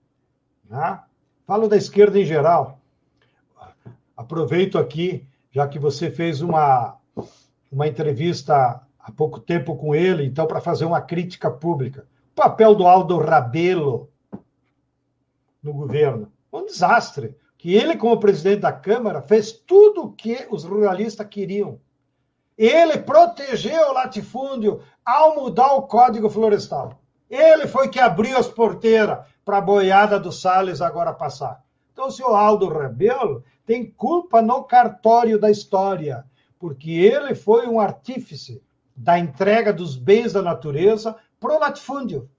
Né? 0.69 0.99
Falo 1.45 1.67
da 1.67 1.75
esquerda 1.75 2.19
em 2.19 2.25
geral. 2.25 2.79
Aproveito 4.15 4.77
aqui, 4.77 5.27
já 5.51 5.67
que 5.67 5.79
você 5.79 6.11
fez 6.11 6.41
uma, 6.41 6.97
uma 7.71 7.87
entrevista 7.87 8.81
há 8.99 9.11
pouco 9.11 9.39
tempo 9.39 9.75
com 9.75 9.95
ele, 9.95 10.25
então, 10.25 10.45
para 10.45 10.61
fazer 10.61 10.85
uma 10.85 11.01
crítica 11.01 11.49
pública. 11.49 12.05
O 12.33 12.35
papel 12.35 12.75
do 12.75 12.85
Aldo 12.85 13.17
Rabelo 13.17 14.08
no 15.61 15.73
governo. 15.73 16.31
Um 16.51 16.65
desastre. 16.65 17.35
Que 17.57 17.75
ele, 17.75 17.97
como 17.97 18.19
presidente 18.19 18.61
da 18.61 18.71
Câmara, 18.71 19.21
fez 19.21 19.51
tudo 19.51 20.03
o 20.03 20.11
que 20.13 20.47
os 20.49 20.63
ruralistas 20.63 21.27
queriam. 21.27 21.79
Ele 22.57 22.97
protegeu 22.97 23.89
o 23.89 23.93
latifúndio 23.93 24.81
ao 25.05 25.35
mudar 25.35 25.73
o 25.73 25.83
Código 25.83 26.29
Florestal. 26.29 26.99
Ele 27.29 27.67
foi 27.67 27.89
que 27.89 27.99
abriu 27.99 28.37
as 28.37 28.47
porteiras 28.47 29.19
para 29.45 29.57
a 29.57 29.61
boiada 29.61 30.19
do 30.19 30.31
Salles 30.31 30.81
agora 30.81 31.13
passar. 31.13 31.63
Então, 31.91 32.07
o 32.07 32.11
senhor 32.11 32.33
Aldo 32.33 32.69
Rebelo 32.69 33.43
tem 33.65 33.89
culpa 33.91 34.41
no 34.41 34.63
cartório 34.63 35.39
da 35.39 35.51
história, 35.51 36.25
porque 36.57 36.91
ele 36.91 37.35
foi 37.35 37.67
um 37.67 37.79
artífice 37.79 38.63
da 38.95 39.19
entrega 39.19 39.71
dos 39.71 39.95
bens 39.95 40.33
da 40.33 40.41
natureza 40.41 41.15
para 41.39 41.55
o 41.55 41.59
latifúndio, 41.59 42.29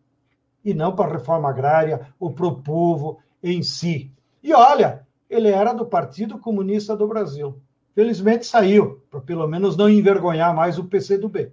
e 0.65 0.75
não 0.75 0.95
para 0.95 1.11
a 1.11 1.13
reforma 1.13 1.49
agrária 1.49 2.09
ou 2.19 2.33
para 2.33 2.47
o 2.47 2.63
povo 2.63 3.19
em 3.43 3.63
si. 3.63 4.11
E 4.43 4.53
olha, 4.53 5.07
ele 5.29 5.49
era 5.49 5.73
do 5.73 5.87
Partido 5.87 6.39
Comunista 6.39 6.97
do 6.97 7.07
Brasil. 7.07 7.61
Felizmente 7.95 8.47
saiu, 8.47 9.03
para 9.11 9.21
pelo 9.21 9.47
menos 9.47 9.77
não 9.77 9.89
envergonhar 9.89 10.55
mais 10.55 10.79
o 10.79 10.85
PCdoB. 10.85 11.53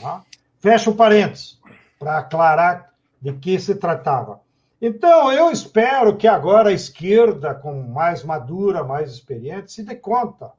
Tá? 0.00 0.22
Fecha 0.58 0.90
o 0.90 0.94
parênteses, 0.94 1.60
para 1.98 2.18
aclarar 2.18 2.92
de 3.20 3.32
que 3.32 3.58
se 3.58 3.74
tratava. 3.74 4.40
Então, 4.80 5.32
eu 5.32 5.50
espero 5.50 6.16
que 6.16 6.28
agora 6.28 6.68
a 6.68 6.72
esquerda, 6.72 7.54
com 7.54 7.82
mais 7.82 8.22
madura, 8.22 8.84
mais 8.84 9.10
experiente, 9.10 9.72
se 9.72 9.82
dê 9.82 9.94
conta. 9.94 10.52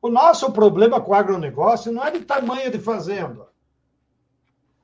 O 0.00 0.08
nosso 0.08 0.52
problema 0.52 1.00
com 1.00 1.10
o 1.10 1.14
agronegócio 1.14 1.90
não 1.90 2.04
é 2.04 2.10
de 2.12 2.20
tamanho 2.20 2.70
de 2.70 2.78
fazenda. 2.78 3.46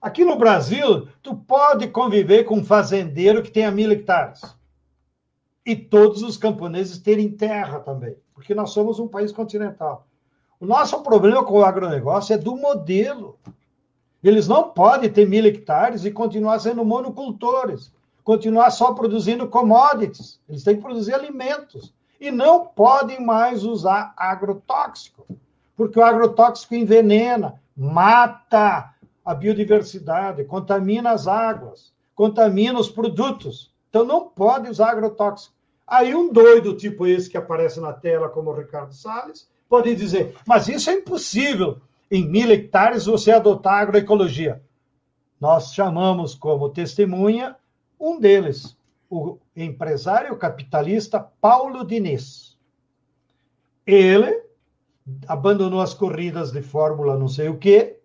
Aqui 0.04 0.24
no 0.24 0.36
Brasil, 0.36 1.08
tu 1.22 1.34
pode 1.34 1.88
conviver 1.88 2.44
com 2.44 2.58
um 2.58 2.64
fazendeiro 2.64 3.42
que 3.42 3.50
tenha 3.50 3.70
mil 3.70 3.90
hectares. 3.90 4.42
E 5.64 5.74
todos 5.74 6.22
os 6.22 6.36
camponeses 6.36 6.98
terem 6.98 7.30
terra 7.30 7.80
também 7.80 8.14
porque 8.34 8.54
nós 8.54 8.70
somos 8.70 8.98
um 8.98 9.08
país 9.08 9.32
continental. 9.32 10.06
O 10.60 10.66
nosso 10.66 11.02
problema 11.02 11.44
com 11.44 11.54
o 11.54 11.64
agronegócio 11.64 12.34
é 12.34 12.38
do 12.38 12.56
modelo. 12.56 13.38
Eles 14.22 14.48
não 14.48 14.70
podem 14.70 15.10
ter 15.10 15.28
mil 15.28 15.46
hectares 15.46 16.04
e 16.04 16.10
continuar 16.10 16.58
sendo 16.58 16.84
monocultores, 16.84 17.92
continuar 18.24 18.70
só 18.70 18.92
produzindo 18.92 19.48
commodities. 19.48 20.40
Eles 20.48 20.64
têm 20.64 20.76
que 20.76 20.82
produzir 20.82 21.14
alimentos. 21.14 21.94
E 22.20 22.30
não 22.30 22.66
podem 22.66 23.24
mais 23.24 23.64
usar 23.64 24.14
agrotóxico, 24.16 25.26
porque 25.76 25.98
o 25.98 26.04
agrotóxico 26.04 26.74
envenena, 26.74 27.60
mata 27.76 28.93
a 29.24 29.34
biodiversidade, 29.34 30.44
contamina 30.44 31.10
as 31.10 31.26
águas, 31.26 31.92
contamina 32.14 32.78
os 32.78 32.90
produtos. 32.90 33.72
Então 33.88 34.04
não 34.04 34.28
pode 34.28 34.68
usar 34.68 34.90
agrotóxico. 34.90 35.54
Aí 35.86 36.14
um 36.14 36.32
doido 36.32 36.76
tipo 36.76 37.06
esse 37.06 37.30
que 37.30 37.36
aparece 37.36 37.80
na 37.80 37.92
tela, 37.92 38.28
como 38.28 38.50
o 38.50 38.54
Ricardo 38.54 38.94
Salles, 38.94 39.48
pode 39.68 39.94
dizer, 39.94 40.36
mas 40.46 40.68
isso 40.68 40.90
é 40.90 40.94
impossível. 40.94 41.80
Em 42.10 42.28
mil 42.28 42.50
hectares 42.50 43.06
você 43.06 43.32
adotar 43.32 43.80
agroecologia. 43.80 44.62
Nós 45.40 45.74
chamamos 45.74 46.34
como 46.34 46.70
testemunha 46.70 47.56
um 47.98 48.18
deles, 48.18 48.76
o 49.10 49.38
empresário 49.56 50.36
capitalista 50.36 51.20
Paulo 51.40 51.84
Diniz. 51.84 52.56
Ele 53.86 54.42
abandonou 55.26 55.80
as 55.80 55.92
corridas 55.92 56.50
de 56.50 56.62
Fórmula 56.62 57.18
não 57.18 57.28
sei 57.28 57.48
o 57.48 57.58
quê, 57.58 57.98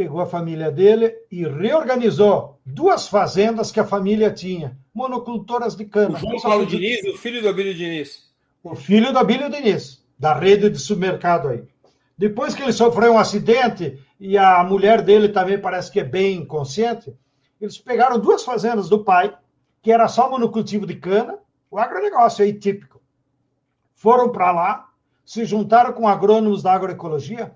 pegou 0.00 0.22
a 0.22 0.26
família 0.26 0.70
dele 0.70 1.14
e 1.30 1.46
reorganizou 1.46 2.58
duas 2.64 3.06
fazendas 3.06 3.70
que 3.70 3.78
a 3.78 3.84
família 3.84 4.30
tinha 4.30 4.78
monocultoras 4.94 5.76
de 5.76 5.84
cana. 5.84 6.16
O 6.16 6.18
João 6.18 6.40
Paulo 6.40 6.64
Diniz, 6.64 7.04
o 7.04 7.18
filho 7.18 7.42
do 7.42 7.50
Abílio 7.50 7.74
Diniz. 7.74 8.30
O 8.64 8.74
filho 8.74 9.12
do 9.12 9.18
Abílio 9.18 9.50
Diniz, 9.50 10.02
da 10.18 10.32
rede 10.32 10.70
de 10.70 10.78
supermercado 10.78 11.48
aí. 11.48 11.64
Depois 12.16 12.54
que 12.54 12.62
ele 12.62 12.72
sofreu 12.72 13.12
um 13.12 13.18
acidente 13.18 14.02
e 14.18 14.38
a 14.38 14.64
mulher 14.64 15.02
dele 15.02 15.28
também 15.28 15.60
parece 15.60 15.92
que 15.92 16.00
é 16.00 16.04
bem 16.04 16.46
consciente, 16.46 17.14
eles 17.60 17.76
pegaram 17.76 18.18
duas 18.18 18.42
fazendas 18.42 18.88
do 18.88 19.04
pai, 19.04 19.36
que 19.82 19.92
era 19.92 20.08
só 20.08 20.30
monocultivo 20.30 20.86
de 20.86 20.94
cana, 20.94 21.38
o 21.70 21.78
agronegócio 21.78 22.42
aí 22.42 22.54
típico. 22.54 23.02
Foram 23.94 24.32
para 24.32 24.50
lá, 24.50 24.88
se 25.26 25.44
juntaram 25.44 25.92
com 25.92 26.08
agrônomos 26.08 26.62
da 26.62 26.72
agroecologia 26.72 27.52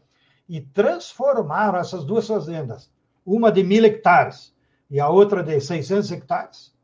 e 0.48 0.60
transformaram 0.60 1.78
essas 1.78 2.04
duas 2.04 2.26
fazendas, 2.26 2.90
uma 3.24 3.50
de 3.50 3.62
mil 3.62 3.84
hectares 3.84 4.54
e 4.90 5.00
a 5.00 5.08
outra 5.08 5.42
de 5.42 5.58
600 5.60 6.12
hectares, 6.12 6.74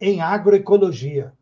em 0.00 0.20
agroecologia. 0.20 1.32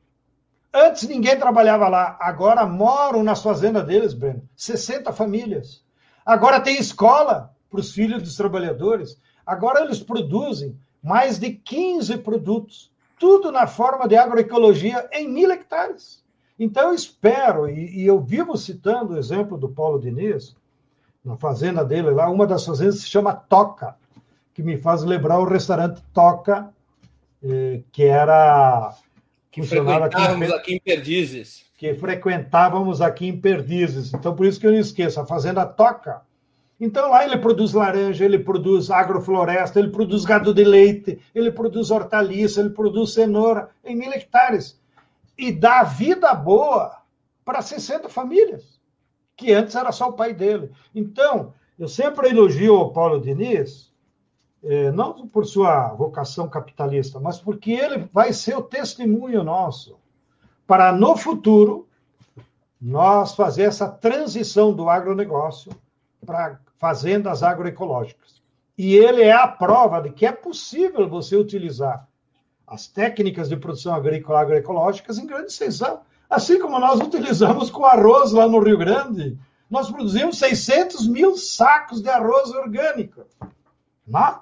Antes 0.73 1.09
ninguém 1.09 1.39
trabalhava 1.39 1.89
lá, 1.89 2.17
agora 2.21 2.67
moram 2.67 3.23
nas 3.23 3.43
fazendas 3.43 3.85
deles, 3.87 4.15
Breno. 4.15 4.49
60 4.57 5.13
famílias. 5.13 5.85
Agora 6.25 6.61
tem 6.61 6.79
escola 6.79 7.55
para 7.71 7.81
os 7.81 7.93
filhos 7.93 8.23
dos 8.23 8.37
trabalhadores. 8.37 9.21
Agora 9.45 9.83
eles 9.83 10.01
produzem 10.01 10.79
mais 11.03 11.39
de 11.39 11.51
15 11.51 12.19
produtos, 12.19 12.91
tudo 13.19 13.53
na 13.53 13.67
forma 13.67 14.09
de 14.09 14.17
agroecologia 14.17 15.09
em 15.13 15.29
mil 15.29 15.51
hectares. 15.51 16.25
Então 16.59 16.89
eu 16.89 16.95
espero, 16.95 17.69
e, 17.69 18.03
e 18.03 18.07
eu 18.07 18.21
vivo 18.21 18.57
citando 18.57 19.13
o 19.13 19.19
exemplo 19.19 19.59
do 19.59 19.69
Paulo 19.69 20.01
Diniz, 20.01 20.57
na 21.25 21.37
fazenda 21.37 21.85
dele 21.85 22.11
lá, 22.11 22.29
uma 22.29 22.47
das 22.47 22.65
fazendas 22.65 23.01
se 23.01 23.07
chama 23.07 23.33
Toca, 23.33 23.97
que 24.53 24.63
me 24.63 24.77
faz 24.77 25.03
lembrar 25.03 25.39
o 25.39 25.45
restaurante 25.45 26.03
Toca 26.13 26.73
eh, 27.43 27.83
que 27.93 28.05
era 28.05 28.95
que 29.51 29.63
frequentávamos 29.63 30.51
aqui, 30.51 30.57
aqui 30.57 30.75
em 30.75 30.81
Perdizes. 30.81 31.65
Que 31.77 31.95
frequentávamos 31.95 33.01
aqui 33.01 33.29
em 33.29 33.41
Perdizes. 33.41 34.13
Então, 34.13 34.35
por 34.35 34.47
isso 34.47 34.59
que 34.59 34.67
eu 34.67 34.73
não 34.73 34.79
esqueço, 34.79 35.21
a 35.21 35.27
fazenda 35.27 35.65
toca. 35.65 36.23
Então, 36.81 37.11
lá 37.11 37.25
ele 37.25 37.39
produz 37.39 37.73
laranja, 37.73 38.25
ele 38.25 38.39
produz 38.39 38.91
agrofloresta, 38.91 39.79
ele 39.79 39.91
produz 39.91 40.25
gado 40.25 40.53
de 40.53 40.65
leite, 40.65 41.21
ele 41.33 41.53
produz 41.53 41.93
hortaliça, 41.93 42.61
ele 42.61 42.71
produz 42.71 43.13
cenoura 43.13 43.69
em 43.85 43.95
mil 43.95 44.13
hectares. 44.13 44.81
E 45.39 45.53
dá 45.53 45.85
vida 45.85 46.35
boa 46.35 46.97
para 47.45 47.63
60 47.63 48.09
famílias, 48.09 48.74
que 49.37 49.53
antes 49.53 49.75
era 49.75 49.93
só 49.93 50.09
o 50.09 50.13
pai 50.13 50.33
dele. 50.33 50.71
Então, 50.95 51.53
eu 51.79 51.89
sempre 51.89 52.29
elogio 52.29 52.75
o 52.75 52.91
Paulo 52.91 53.21
Diniz, 53.21 53.93
é, 54.63 54.91
não 54.93 55.27
por 55.29 55.45
sua 55.45 55.89
vocação 55.89 56.49
capitalista, 56.49 57.21
mas 57.21 57.39
porque 57.39 57.73
ele 57.73 58.09
vai 58.13 58.33
ser 58.33 58.57
o 58.57 58.63
testemunho 58.63 59.43
nosso 59.43 59.99
para, 60.67 60.93
no 60.93 61.17
futuro, 61.17 61.87
nós 62.81 63.35
fazer 63.35 63.65
essa 63.65 63.89
transição 63.89 64.73
do 64.73 64.89
agronegócio 64.89 65.73
para 66.25 66.59
fazendas 66.79 67.43
agroecológicas. 67.43 68.43
E 68.77 68.95
ele 68.95 69.23
é 69.23 69.33
a 69.33 69.47
prova 69.47 70.01
de 70.01 70.11
que 70.11 70.27
é 70.27 70.33
possível 70.33 71.09
você 71.09 71.37
utilizar 71.37 72.09
as 72.67 72.87
técnicas 72.87 73.49
de 73.49 73.57
produção 73.57 73.95
agrícola 73.95 74.41
agroecológicas 74.41 75.19
em 75.19 75.27
grande 75.27 75.53
extensão. 75.53 76.01
Assim 76.35 76.59
como 76.59 76.81
nós 76.81 76.99
utilizamos 76.99 77.71
com 77.71 77.85
arroz 77.85 78.33
lá 78.33 78.49
no 78.49 78.59
Rio 78.59 78.77
Grande, 78.77 79.39
nós 79.71 79.89
produzimos 79.89 80.37
600 80.37 81.07
mil 81.07 81.37
sacos 81.37 82.03
de 82.03 82.09
arroz 82.09 82.51
orgânico. 82.51 83.25
Não? 84.05 84.41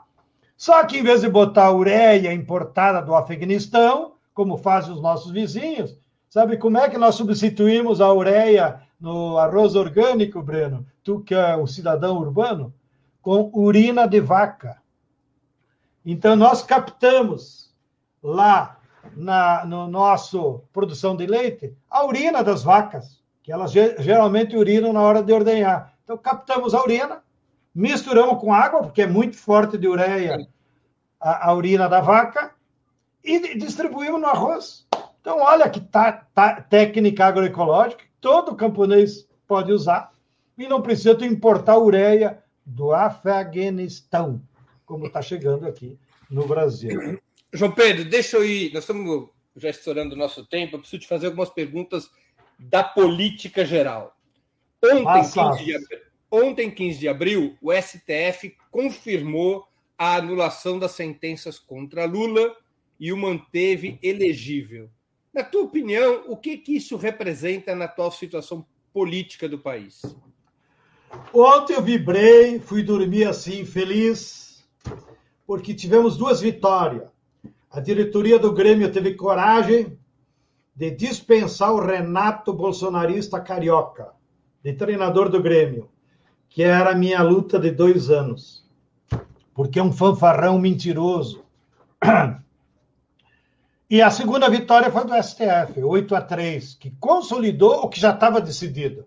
Só 0.56 0.82
que 0.86 0.96
em 0.96 1.02
vez 1.02 1.20
de 1.20 1.28
botar 1.28 1.70
ureia 1.70 2.32
importada 2.32 3.02
do 3.02 3.14
Afeganistão, 3.14 4.14
como 4.32 4.56
fazem 4.56 4.94
os 4.94 5.02
nossos 5.02 5.30
vizinhos, 5.32 5.94
sabe 6.30 6.56
como 6.56 6.78
é 6.78 6.88
que 6.88 6.96
nós 6.96 7.14
substituímos 7.14 8.00
a 8.00 8.10
ureia 8.10 8.80
no 8.98 9.36
arroz 9.36 9.74
orgânico, 9.74 10.40
Breno? 10.40 10.86
Tu 11.04 11.20
que 11.20 11.34
é 11.34 11.58
um 11.58 11.66
cidadão 11.66 12.16
urbano, 12.16 12.72
com 13.20 13.50
urina 13.52 14.08
de 14.08 14.18
vaca. 14.18 14.80
Então 16.06 16.36
nós 16.36 16.62
captamos 16.62 17.70
lá 18.22 18.78
na 19.16 19.64
no 19.64 19.88
nosso 19.88 20.62
produção 20.72 21.16
de 21.16 21.26
leite 21.26 21.74
a 21.90 22.04
urina 22.04 22.42
das 22.42 22.62
vacas, 22.62 23.22
que 23.42 23.52
elas 23.52 23.72
geralmente 23.72 24.56
urinam 24.56 24.92
na 24.92 25.00
hora 25.00 25.22
de 25.22 25.32
ordenhar. 25.32 25.92
Então 26.04 26.16
captamos 26.16 26.74
a 26.74 26.82
urina, 26.82 27.22
misturamos 27.74 28.40
com 28.40 28.52
água, 28.52 28.82
porque 28.82 29.02
é 29.02 29.06
muito 29.06 29.36
forte 29.36 29.76
de 29.76 29.88
ureia 29.88 30.46
a, 31.20 31.48
a 31.48 31.54
urina 31.54 31.88
da 31.88 32.00
vaca, 32.00 32.52
e 33.24 33.56
distribuímos 33.56 34.20
no 34.20 34.26
arroz. 34.26 34.86
Então, 35.20 35.38
olha 35.38 35.70
que 35.70 35.80
tá, 35.80 36.26
tá, 36.34 36.60
técnica 36.60 37.26
agroecológica 37.26 38.04
todo 38.22 38.54
camponês 38.54 39.28
pode 39.46 39.72
usar 39.72 40.12
e 40.56 40.68
não 40.68 40.80
precisa 40.80 41.26
importar 41.26 41.76
ureia 41.76 42.42
do 42.64 42.92
Afeganistão, 42.92 44.40
como 44.86 45.06
está 45.06 45.20
chegando 45.20 45.66
aqui 45.66 45.98
no 46.30 46.46
Brasil. 46.46 47.20
João 47.52 47.72
Pedro, 47.72 48.04
deixa 48.04 48.36
eu 48.36 48.44
ir. 48.44 48.72
Nós 48.72 48.84
estamos 48.84 49.28
já 49.56 49.68
estourando 49.68 50.14
o 50.14 50.18
nosso 50.18 50.46
tempo. 50.46 50.76
Eu 50.76 50.80
preciso 50.80 51.02
te 51.02 51.08
fazer 51.08 51.26
algumas 51.26 51.50
perguntas 51.50 52.10
da 52.58 52.82
política 52.82 53.64
geral. 53.64 54.16
Ontem, 54.82 55.04
15 55.04 55.64
de 55.64 55.74
abril, 55.74 56.00
Ontem, 56.34 56.70
15 56.70 56.98
de 56.98 57.08
abril, 57.08 57.58
o 57.60 57.70
STF 57.70 58.56
confirmou 58.70 59.68
a 59.98 60.16
anulação 60.16 60.78
das 60.78 60.92
sentenças 60.92 61.58
contra 61.58 62.06
Lula 62.06 62.56
e 62.98 63.12
o 63.12 63.16
manteve 63.18 63.98
elegível. 64.02 64.88
Na 65.32 65.44
tua 65.44 65.62
opinião, 65.62 66.24
o 66.28 66.36
que, 66.36 66.56
que 66.56 66.74
isso 66.74 66.96
representa 66.96 67.74
na 67.74 67.84
atual 67.84 68.10
situação 68.10 68.66
política 68.94 69.46
do 69.46 69.58
país? 69.58 70.00
Ontem 71.34 71.74
eu 71.74 71.82
vibrei, 71.82 72.58
fui 72.58 72.82
dormir 72.82 73.24
assim, 73.24 73.66
feliz, 73.66 74.66
porque 75.46 75.74
tivemos 75.74 76.16
duas 76.16 76.40
vitórias. 76.40 77.11
A 77.72 77.80
diretoria 77.80 78.38
do 78.38 78.52
Grêmio 78.52 78.92
teve 78.92 79.14
coragem 79.14 79.98
de 80.76 80.90
dispensar 80.90 81.72
o 81.72 81.80
Renato 81.80 82.52
bolsonarista 82.52 83.40
carioca, 83.40 84.10
de 84.62 84.74
treinador 84.74 85.30
do 85.30 85.42
Grêmio, 85.42 85.88
que 86.50 86.62
era 86.62 86.90
a 86.90 86.94
minha 86.94 87.22
luta 87.22 87.58
de 87.58 87.70
dois 87.70 88.10
anos. 88.10 88.62
Porque 89.54 89.78
é 89.78 89.82
um 89.82 89.90
fanfarrão 89.90 90.58
mentiroso. 90.58 91.42
E 93.88 94.00
a 94.00 94.10
segunda 94.10 94.50
vitória 94.50 94.90
foi 94.90 95.04
do 95.06 95.22
STF, 95.22 95.82
8 95.82 96.14
a 96.14 96.20
3, 96.20 96.74
que 96.74 96.90
consolidou 97.00 97.84
o 97.84 97.88
que 97.88 98.00
já 98.00 98.10
estava 98.10 98.40
decidido. 98.40 99.06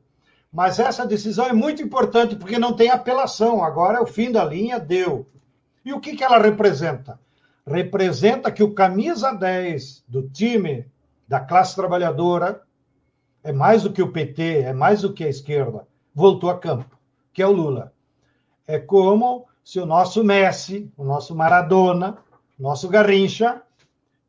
Mas 0.51 0.79
essa 0.79 1.05
decisão 1.05 1.45
é 1.45 1.53
muito 1.53 1.83
importante 1.83 2.35
porque 2.35 2.57
não 2.57 2.73
tem 2.73 2.89
apelação. 2.89 3.63
Agora 3.63 3.97
é 3.97 4.01
o 4.01 4.07
fim 4.07 4.31
da 4.31 4.43
linha, 4.43 4.79
deu. 4.79 5.27
E 5.83 5.91
o 5.93 5.99
que, 5.99 6.15
que 6.15 6.23
ela 6.23 6.39
representa? 6.39 7.19
Representa 7.67 8.51
que 8.51 8.63
o 8.63 8.73
camisa 8.73 9.31
10 9.33 10.03
do 10.07 10.29
time 10.29 10.85
da 11.27 11.39
classe 11.39 11.75
trabalhadora 11.75 12.61
é 13.43 13.51
mais 13.51 13.83
do 13.83 13.91
que 13.91 14.01
o 14.01 14.11
PT, 14.11 14.61
é 14.61 14.73
mais 14.73 15.01
do 15.01 15.13
que 15.13 15.23
a 15.23 15.29
esquerda, 15.29 15.87
voltou 16.13 16.49
a 16.49 16.57
campo, 16.57 16.97
que 17.33 17.41
é 17.41 17.47
o 17.47 17.51
Lula. 17.51 17.93
É 18.67 18.79
como 18.79 19.47
se 19.63 19.79
o 19.79 19.85
nosso 19.85 20.23
Messi, 20.23 20.91
o 20.95 21.03
nosso 21.03 21.35
Maradona, 21.35 22.17
o 22.59 22.63
nosso 22.63 22.87
Garrincha 22.87 23.61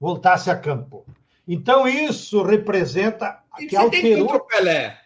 voltasse 0.01 0.51
a 0.51 0.57
campo. 0.57 1.05
Então 1.47 1.87
isso 1.87 2.43
representa 2.43 3.41
e 3.59 3.67
que 3.67 3.77
alterou 3.77 4.35
o 4.35 4.41
Pelé. 4.41 4.99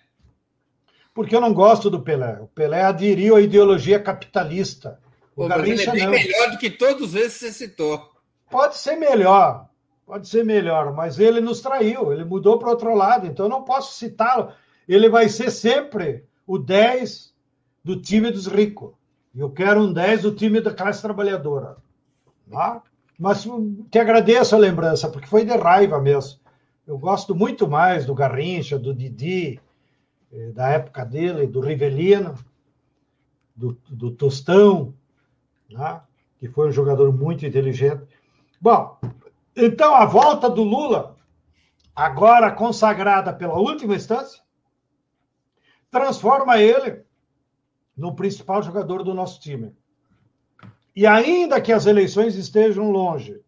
Porque 1.12 1.35
eu 1.35 1.41
não 1.41 1.53
gosto 1.53 1.91
do 1.91 2.01
Pelé. 2.01 2.39
O 2.41 2.47
Pelé 2.47 2.83
aderiu 2.83 3.37
à 3.37 3.41
ideologia 3.41 4.01
capitalista. 4.01 5.01
O 5.37 5.43
Pô, 5.43 5.49
Garrincha 5.49 5.91
ele 5.91 5.91
é 5.91 5.93
bem 5.93 6.05
não. 6.05 6.12
melhor 6.12 6.51
do 6.51 6.59
que 6.59 6.70
todos 6.70 7.14
esses 7.14 7.39
que 7.39 7.47
você 7.47 7.53
citou. 7.53 8.11
Pode 8.51 8.77
ser 8.77 8.97
melhor, 8.97 9.69
pode 10.05 10.29
ser 10.29 10.45
melhor, 10.45 10.93
mas 10.93 11.19
ele 11.19 11.41
nos 11.41 11.61
traiu, 11.61 12.13
ele 12.13 12.25
mudou 12.25 12.59
para 12.59 12.71
outro 12.71 12.95
lado, 12.95 13.27
então 13.27 13.47
eu 13.47 13.51
não 13.51 13.63
posso 13.63 13.95
citá-lo. 13.95 14.53
Ele 14.89 15.09
vai 15.09 15.29
ser 15.29 15.51
sempre 15.51 16.25
o 16.47 16.59
10 16.59 17.33
do 17.85 18.01
time 18.01 18.31
dos 18.31 18.47
ricos. 18.47 18.93
Eu 19.35 19.51
quero 19.51 19.81
um 19.81 19.93
10 19.93 20.23
do 20.23 20.35
time 20.35 20.61
da 20.61 20.75
classe 20.75 21.01
trabalhadora. 21.01 21.77
Tá? 22.51 22.83
Mas 23.17 23.47
te 23.91 23.99
agradeço 23.99 24.57
a 24.57 24.59
lembrança, 24.59 25.09
porque 25.09 25.29
foi 25.29 25.45
de 25.45 25.57
raiva 25.57 26.01
mesmo. 26.01 26.41
Eu 26.87 26.99
gosto 26.99 27.35
muito 27.35 27.69
mais 27.69 28.05
do 28.05 28.15
Garrincha, 28.15 28.77
do 28.77 28.93
Didi, 28.93 29.61
eh, 30.33 30.51
da 30.51 30.71
época 30.71 31.05
dele, 31.05 31.47
do 31.47 31.61
Rivelino, 31.61 32.35
do, 33.55 33.79
do 33.89 34.11
Tostão, 34.11 34.93
né? 35.71 36.01
que 36.39 36.49
foi 36.49 36.69
um 36.69 36.73
jogador 36.73 37.13
muito 37.13 37.47
inteligente. 37.47 38.03
Bom, 38.61 38.99
então 39.57 39.95
a 39.95 40.05
volta 40.05 40.51
do 40.51 40.63
Lula, 40.63 41.17
agora 41.97 42.53
consagrada 42.53 43.33
pela 43.33 43.59
última 43.59 43.95
instância, 43.95 44.43
transforma 45.91 46.59
ele 46.59 47.03
no 47.97 48.15
principal 48.15 48.63
jogador 48.63 49.03
do 49.03 49.15
nosso 49.15 49.41
time. 49.41 49.75
E 50.95 51.07
ainda 51.07 51.61
que 51.61 51.73
as 51.73 51.87
eleições 51.87 52.37
estejam 52.37 52.91
longe, 52.91 53.41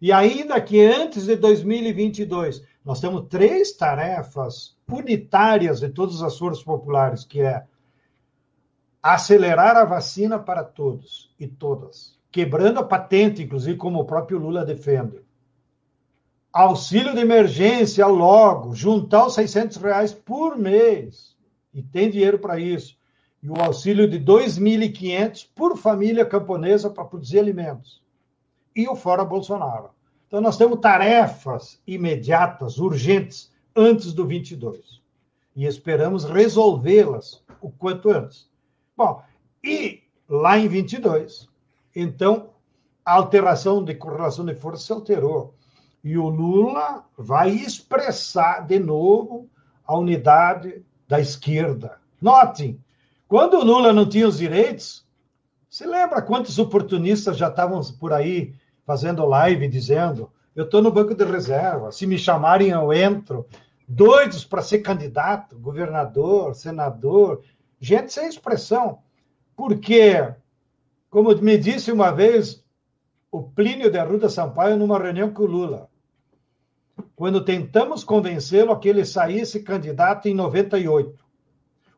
e 0.00 0.12
ainda 0.12 0.60
que 0.60 0.84
antes 0.84 1.26
de 1.26 1.36
2022 1.36 2.62
nós 2.84 3.00
temos 3.00 3.28
três 3.28 3.72
tarefas 3.76 4.76
unitárias 4.90 5.78
de 5.78 5.88
todas 5.88 6.20
as 6.22 6.36
forças 6.36 6.64
populares, 6.64 7.24
que 7.24 7.40
é 7.40 7.64
acelerar 9.00 9.76
a 9.76 9.84
vacina 9.84 10.38
para 10.38 10.64
todos 10.64 11.32
e 11.38 11.46
todas, 11.46 12.17
quebrando 12.30 12.80
a 12.80 12.84
patente, 12.84 13.42
inclusive 13.42 13.76
como 13.76 14.00
o 14.00 14.04
próprio 14.04 14.38
Lula 14.38 14.64
defende. 14.64 15.20
Auxílio 16.52 17.14
de 17.14 17.20
emergência 17.20 18.06
logo, 18.06 18.74
juntar 18.74 19.26
os 19.26 19.34
600 19.34 19.76
reais 19.76 20.12
por 20.12 20.56
mês, 20.56 21.36
e 21.72 21.82
tem 21.82 22.10
dinheiro 22.10 22.38
para 22.38 22.58
isso 22.58 22.98
e 23.42 23.48
o 23.48 23.60
auxílio 23.60 24.08
de 24.08 24.18
2.500 24.18 25.48
por 25.54 25.76
família 25.76 26.24
camponesa 26.24 26.90
para 26.90 27.04
produzir 27.04 27.38
alimentos. 27.38 28.02
E 28.74 28.88
o 28.88 28.96
Fora 28.96 29.24
Bolsonaro. 29.24 29.90
Então, 30.26 30.40
nós 30.40 30.56
temos 30.56 30.80
tarefas 30.80 31.80
imediatas, 31.86 32.78
urgentes, 32.78 33.50
antes 33.74 34.12
do 34.12 34.26
22. 34.26 35.00
E 35.56 35.64
esperamos 35.64 36.24
resolvê-las 36.24 37.42
o 37.60 37.70
quanto 37.70 38.10
antes. 38.10 38.48
Bom, 38.96 39.22
e 39.62 40.02
lá 40.28 40.58
em 40.58 40.68
22, 40.68 41.47
então, 42.00 42.50
a 43.04 43.14
alteração 43.14 43.84
de 43.84 43.94
correlação 43.94 44.44
de 44.44 44.54
força 44.54 44.86
se 44.86 44.92
alterou. 44.92 45.54
E 46.02 46.16
o 46.16 46.28
Lula 46.28 47.04
vai 47.16 47.50
expressar 47.50 48.66
de 48.66 48.78
novo 48.78 49.48
a 49.84 49.96
unidade 49.96 50.84
da 51.08 51.18
esquerda. 51.20 51.98
Notem, 52.20 52.78
quando 53.26 53.58
o 53.58 53.64
Lula 53.64 53.92
não 53.92 54.08
tinha 54.08 54.28
os 54.28 54.38
direitos, 54.38 55.06
se 55.68 55.86
lembra 55.86 56.22
quantos 56.22 56.58
oportunistas 56.58 57.36
já 57.36 57.48
estavam 57.48 57.80
por 57.98 58.12
aí 58.12 58.54
fazendo 58.86 59.26
live 59.26 59.68
dizendo: 59.68 60.30
eu 60.58 60.64
estou 60.64 60.82
no 60.82 60.90
banco 60.90 61.14
de 61.14 61.24
reserva, 61.24 61.92
se 61.92 62.06
me 62.06 62.18
chamarem 62.18 62.70
eu 62.70 62.92
entro. 62.92 63.46
Doidos 63.86 64.44
para 64.44 64.60
ser 64.60 64.80
candidato, 64.80 65.58
governador, 65.58 66.54
senador, 66.54 67.42
gente 67.80 68.12
sem 68.12 68.28
expressão. 68.28 68.98
Porque, 69.56 70.34
como 71.10 71.34
me 71.36 71.56
disse 71.56 71.90
uma 71.90 72.10
vez 72.10 72.64
o 73.30 73.42
Plínio 73.42 73.90
de 73.90 73.98
Arruda 73.98 74.28
Sampaio 74.28 74.76
numa 74.76 74.98
reunião 74.98 75.30
com 75.32 75.42
o 75.42 75.46
Lula, 75.46 75.88
quando 77.14 77.44
tentamos 77.44 78.04
convencê-lo 78.04 78.72
a 78.72 78.78
que 78.78 78.88
ele 78.88 79.04
saísse 79.04 79.62
candidato 79.62 80.28
em 80.28 80.34
98. 80.34 81.18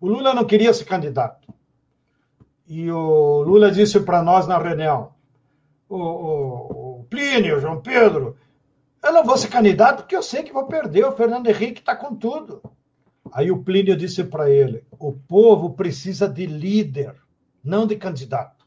O 0.00 0.08
Lula 0.08 0.34
não 0.34 0.44
queria 0.44 0.72
ser 0.72 0.84
candidato. 0.84 1.52
E 2.66 2.90
o 2.90 3.42
Lula 3.42 3.70
disse 3.70 4.00
para 4.00 4.22
nós 4.22 4.46
na 4.46 4.58
reunião: 4.58 5.12
o, 5.88 5.96
o, 5.96 7.00
o 7.00 7.04
Plínio, 7.04 7.60
João 7.60 7.80
Pedro, 7.80 8.36
eu 9.02 9.12
não 9.12 9.24
vou 9.24 9.36
ser 9.36 9.48
candidato 9.48 10.02
porque 10.02 10.16
eu 10.16 10.22
sei 10.22 10.42
que 10.42 10.52
vou 10.52 10.66
perder. 10.66 11.04
O 11.04 11.12
Fernando 11.12 11.48
Henrique 11.48 11.80
está 11.80 11.96
com 11.96 12.14
tudo. 12.14 12.62
Aí 13.32 13.50
o 13.50 13.62
Plínio 13.62 13.96
disse 13.96 14.24
para 14.24 14.48
ele: 14.50 14.84
o 14.98 15.12
povo 15.12 15.70
precisa 15.70 16.28
de 16.28 16.46
líder, 16.46 17.14
não 17.62 17.86
de 17.86 17.96
candidato. 17.96 18.59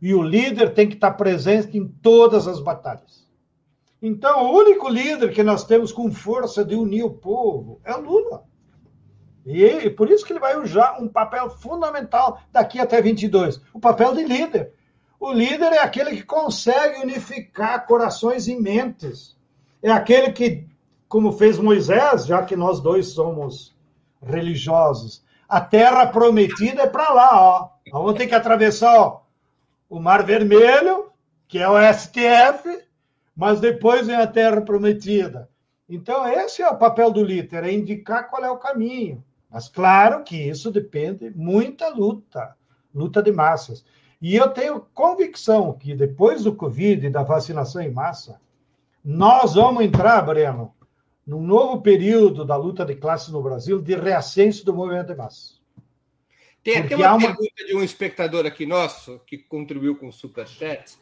E 0.00 0.14
o 0.14 0.22
líder 0.22 0.72
tem 0.72 0.88
que 0.88 0.94
estar 0.94 1.12
presente 1.12 1.76
em 1.76 1.86
todas 1.86 2.46
as 2.48 2.60
batalhas. 2.60 3.28
Então, 4.02 4.46
o 4.46 4.56
único 4.56 4.88
líder 4.88 5.32
que 5.32 5.42
nós 5.42 5.64
temos 5.64 5.92
com 5.92 6.10
força 6.10 6.64
de 6.64 6.74
unir 6.74 7.04
o 7.04 7.10
povo 7.10 7.80
é 7.84 7.94
o 7.94 8.00
Lula. 8.00 8.44
E, 9.44 9.62
e 9.62 9.90
por 9.90 10.10
isso 10.10 10.24
que 10.24 10.32
ele 10.32 10.40
vai 10.40 10.56
usar 10.58 10.98
um 11.00 11.08
papel 11.08 11.50
fundamental 11.50 12.40
daqui 12.50 12.78
até 12.78 13.00
22, 13.00 13.60
o 13.74 13.80
papel 13.80 14.14
de 14.14 14.24
líder. 14.24 14.72
O 15.18 15.32
líder 15.32 15.72
é 15.72 15.80
aquele 15.80 16.16
que 16.16 16.22
consegue 16.22 17.02
unificar 17.02 17.86
corações 17.86 18.48
e 18.48 18.56
mentes. 18.56 19.36
É 19.82 19.90
aquele 19.90 20.32
que, 20.32 20.66
como 21.06 21.32
fez 21.32 21.58
Moisés, 21.58 22.24
já 22.24 22.42
que 22.42 22.56
nós 22.56 22.80
dois 22.80 23.08
somos 23.08 23.76
religiosos, 24.22 25.22
a 25.46 25.60
terra 25.60 26.06
prometida 26.06 26.82
é 26.82 26.86
para 26.86 27.12
lá, 27.12 27.30
ó. 27.32 27.68
Vamos 27.92 28.14
ter 28.14 28.28
que 28.28 28.34
atravessar 28.34 28.98
ó, 28.98 29.19
o 29.90 29.98
Mar 29.98 30.24
Vermelho, 30.24 31.10
que 31.48 31.58
é 31.58 31.68
o 31.68 31.74
STF, 31.92 32.84
mas 33.34 33.58
depois 33.58 34.06
vem 34.06 34.14
a 34.14 34.26
terra 34.26 34.60
prometida. 34.60 35.50
Então, 35.88 36.26
esse 36.28 36.62
é 36.62 36.68
o 36.68 36.78
papel 36.78 37.10
do 37.10 37.24
líder, 37.24 37.64
é 37.64 37.72
indicar 37.72 38.30
qual 38.30 38.44
é 38.44 38.50
o 38.50 38.56
caminho. 38.56 39.24
Mas 39.50 39.68
claro 39.68 40.22
que 40.22 40.36
isso 40.36 40.70
depende 40.70 41.30
muita 41.34 41.88
luta, 41.88 42.54
luta 42.94 43.20
de 43.20 43.32
massas. 43.32 43.84
E 44.22 44.36
eu 44.36 44.50
tenho 44.50 44.86
convicção 44.94 45.72
que 45.72 45.92
depois 45.92 46.44
do 46.44 46.54
Covid 46.54 47.04
e 47.04 47.10
da 47.10 47.24
vacinação 47.24 47.82
em 47.82 47.90
massa, 47.90 48.40
nós 49.04 49.54
vamos 49.54 49.82
entrar, 49.82 50.22
Breno, 50.22 50.72
num 51.26 51.42
novo 51.42 51.82
período 51.82 52.44
da 52.44 52.54
luta 52.54 52.84
de 52.84 52.94
classe 52.94 53.32
no 53.32 53.42
Brasil 53.42 53.82
de 53.82 53.96
reascenso 53.96 54.64
do 54.64 54.72
movimento 54.72 55.08
de 55.08 55.16
massa. 55.16 55.59
Tem 56.62 56.78
até 56.78 56.94
uma, 56.94 57.14
uma, 57.14 57.26
pergunta 57.28 57.64
de 57.66 57.74
um 57.74 57.82
espectador 57.82 58.46
aqui 58.46 58.66
nosso, 58.66 59.20
que 59.26 59.38
contribuiu 59.38 59.96
com 59.96 60.08
o 60.08 60.12
Superchat, 60.12 60.98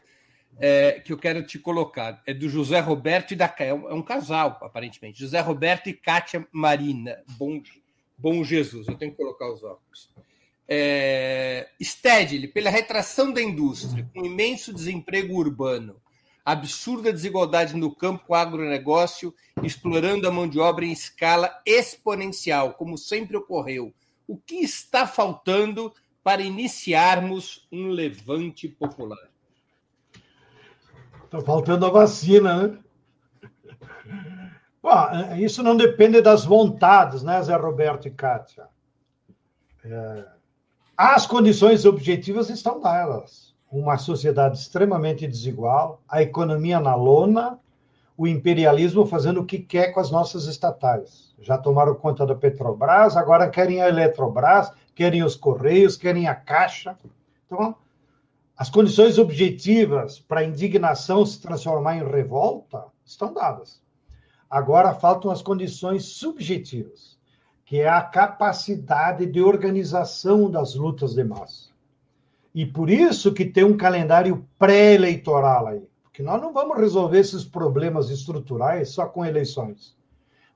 é, 0.60 1.01
que 1.01 1.12
eu 1.12 1.18
quero 1.18 1.43
te 1.43 1.59
colocar. 1.59 2.22
É 2.26 2.32
do 2.32 2.48
José 2.48 2.78
Roberto 2.80 3.32
e 3.32 3.36
da 3.36 3.52
é 3.59 3.74
um, 3.74 3.90
é 3.90 3.94
um 3.94 4.02
casal, 4.02 4.59
aparentemente. 4.62 5.18
José 5.18 5.40
Roberto 5.40 5.89
e 5.89 5.93
Kátia 5.93 6.47
Marina. 6.52 7.22
Bom. 7.36 7.60
Bom 8.20 8.43
Jesus, 8.43 8.89
eu 8.89 8.97
tenho 8.97 9.12
que 9.12 9.16
colocar 9.16 9.48
os 9.48 9.62
óculos. 9.62 10.10
É, 10.66 11.68
Stedley, 11.80 12.48
pela 12.48 12.68
retração 12.68 13.32
da 13.32 13.40
indústria, 13.40 14.09
com 14.12 14.26
imenso 14.26 14.74
desemprego 14.74 15.36
urbano, 15.36 16.01
absurda 16.44 17.12
desigualdade 17.12 17.76
no 17.76 17.94
campo 17.94 18.35
agronegócio, 18.35 19.32
explorando 19.62 20.26
a 20.26 20.32
mão 20.32 20.48
de 20.48 20.59
obra 20.59 20.85
em 20.85 20.90
escala 20.90 21.62
exponencial, 21.64 22.74
como 22.74 22.98
sempre 22.98 23.36
ocorreu. 23.36 23.94
O 24.29 24.37
que 24.37 24.57
está 24.57 25.07
faltando 25.07 25.93
para 26.23 26.43
iniciarmos 26.43 27.67
um 27.73 27.89
levante 27.89 28.69
popular? 28.69 29.31
Está 31.25 31.41
faltando 31.41 31.87
a 31.87 31.91
vacina, 31.91 32.69
né? 32.69 32.79
Bom, 34.83 34.93
isso 35.39 35.63
não 35.63 35.77
depende 35.77 36.21
das 36.21 36.45
vontades, 36.45 37.23
né, 37.23 37.43
Zé 37.43 37.57
Roberto 37.57 38.07
e 38.07 38.11
Kátia? 38.11 38.69
É, 39.85 40.27
as 40.97 41.27
condições 41.27 41.85
objetivas 41.85 42.51
estão 42.51 42.81
dadas. 42.81 43.55
Uma 43.71 43.97
sociedade 43.97 44.59
extremamente 44.59 45.27
desigual, 45.27 46.03
a 46.09 46.23
economia 46.23 46.81
na 46.81 46.95
lona, 46.95 47.59
o 48.19 48.27
imperialismo 48.27 49.07
fazendo 49.07 49.40
o 49.40 49.47
que 49.47 49.61
quer 49.61 49.93
com 49.93 50.01
as 50.01 50.11
nossas 50.11 50.47
estatais. 50.47 51.32
Já 51.40 51.57
tomaram 51.57 51.95
conta 51.95 52.27
da 52.27 52.35
Petrobras, 52.35 53.16
agora 53.16 53.49
querem 53.49 53.81
a 53.81 53.89
Eletrobras, 53.89 54.73
querem 54.93 55.23
os 55.23 55.36
Correios, 55.36 55.97
querem 55.97 56.27
a 56.27 56.35
Caixa. 56.35 56.99
Então, 57.47 57.77
as 58.57 58.69
condições 58.69 59.19
objetivas 59.19 60.19
para 60.19 60.40
a 60.40 60.45
indignação 60.45 61.24
se 61.24 61.40
transformar 61.40 61.97
em 61.97 62.05
revolta 62.05 62.86
estão 63.07 63.32
dadas. 63.32 63.81
Agora 64.51 64.93
faltam 64.95 65.31
as 65.31 65.40
condições 65.40 66.07
subjetivas, 66.07 67.16
que 67.65 67.81
é 67.81 67.89
a 67.89 68.03
capacidade 68.03 69.27
de 69.27 69.40
organização 69.40 70.51
das 70.51 70.74
lutas 70.74 71.15
de 71.15 71.23
massa. 71.23 71.69
E 72.53 72.66
por 72.66 72.90
isso 72.90 73.32
que 73.32 73.45
tem 73.45 73.62
um 73.62 73.77
calendário 73.77 74.45
pré-eleitoral 74.59 75.69
aí, 75.69 75.88
porque 76.19 76.28
nós 76.28 76.43
não 76.43 76.53
vamos 76.53 76.77
resolver 76.77 77.20
esses 77.20 77.45
problemas 77.45 78.11
estruturais 78.11 78.89
só 78.89 79.07
com 79.07 79.24
eleições. 79.24 79.97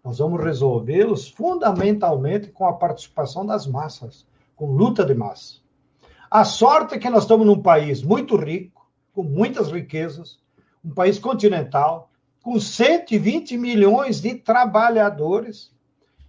Nós 0.03 0.19
vamos 0.19 0.43
resolvê-los 0.43 1.29
fundamentalmente 1.29 2.49
com 2.49 2.67
a 2.67 2.73
participação 2.73 3.47
das 3.47 3.65
massas, 3.65 4.27
com 4.57 4.73
luta 4.73 5.05
de 5.05 5.15
massa. 5.15 5.59
A 6.29 6.45
sorte 6.45 6.97
é 6.97 6.99
que 6.99 7.09
nós 7.09 7.23
estamos 7.23 7.47
num 7.47 7.63
país 7.63 8.03
muito 8.03 8.35
rico, 8.35 8.91
com 9.13 9.23
muitas 9.23 9.71
riquezas, 9.71 10.41
um 10.85 10.91
país 10.91 11.17
continental, 11.21 12.11
com 12.43 12.59
120 12.59 13.57
milhões 13.57 14.21
de 14.21 14.35
trabalhadores. 14.35 15.73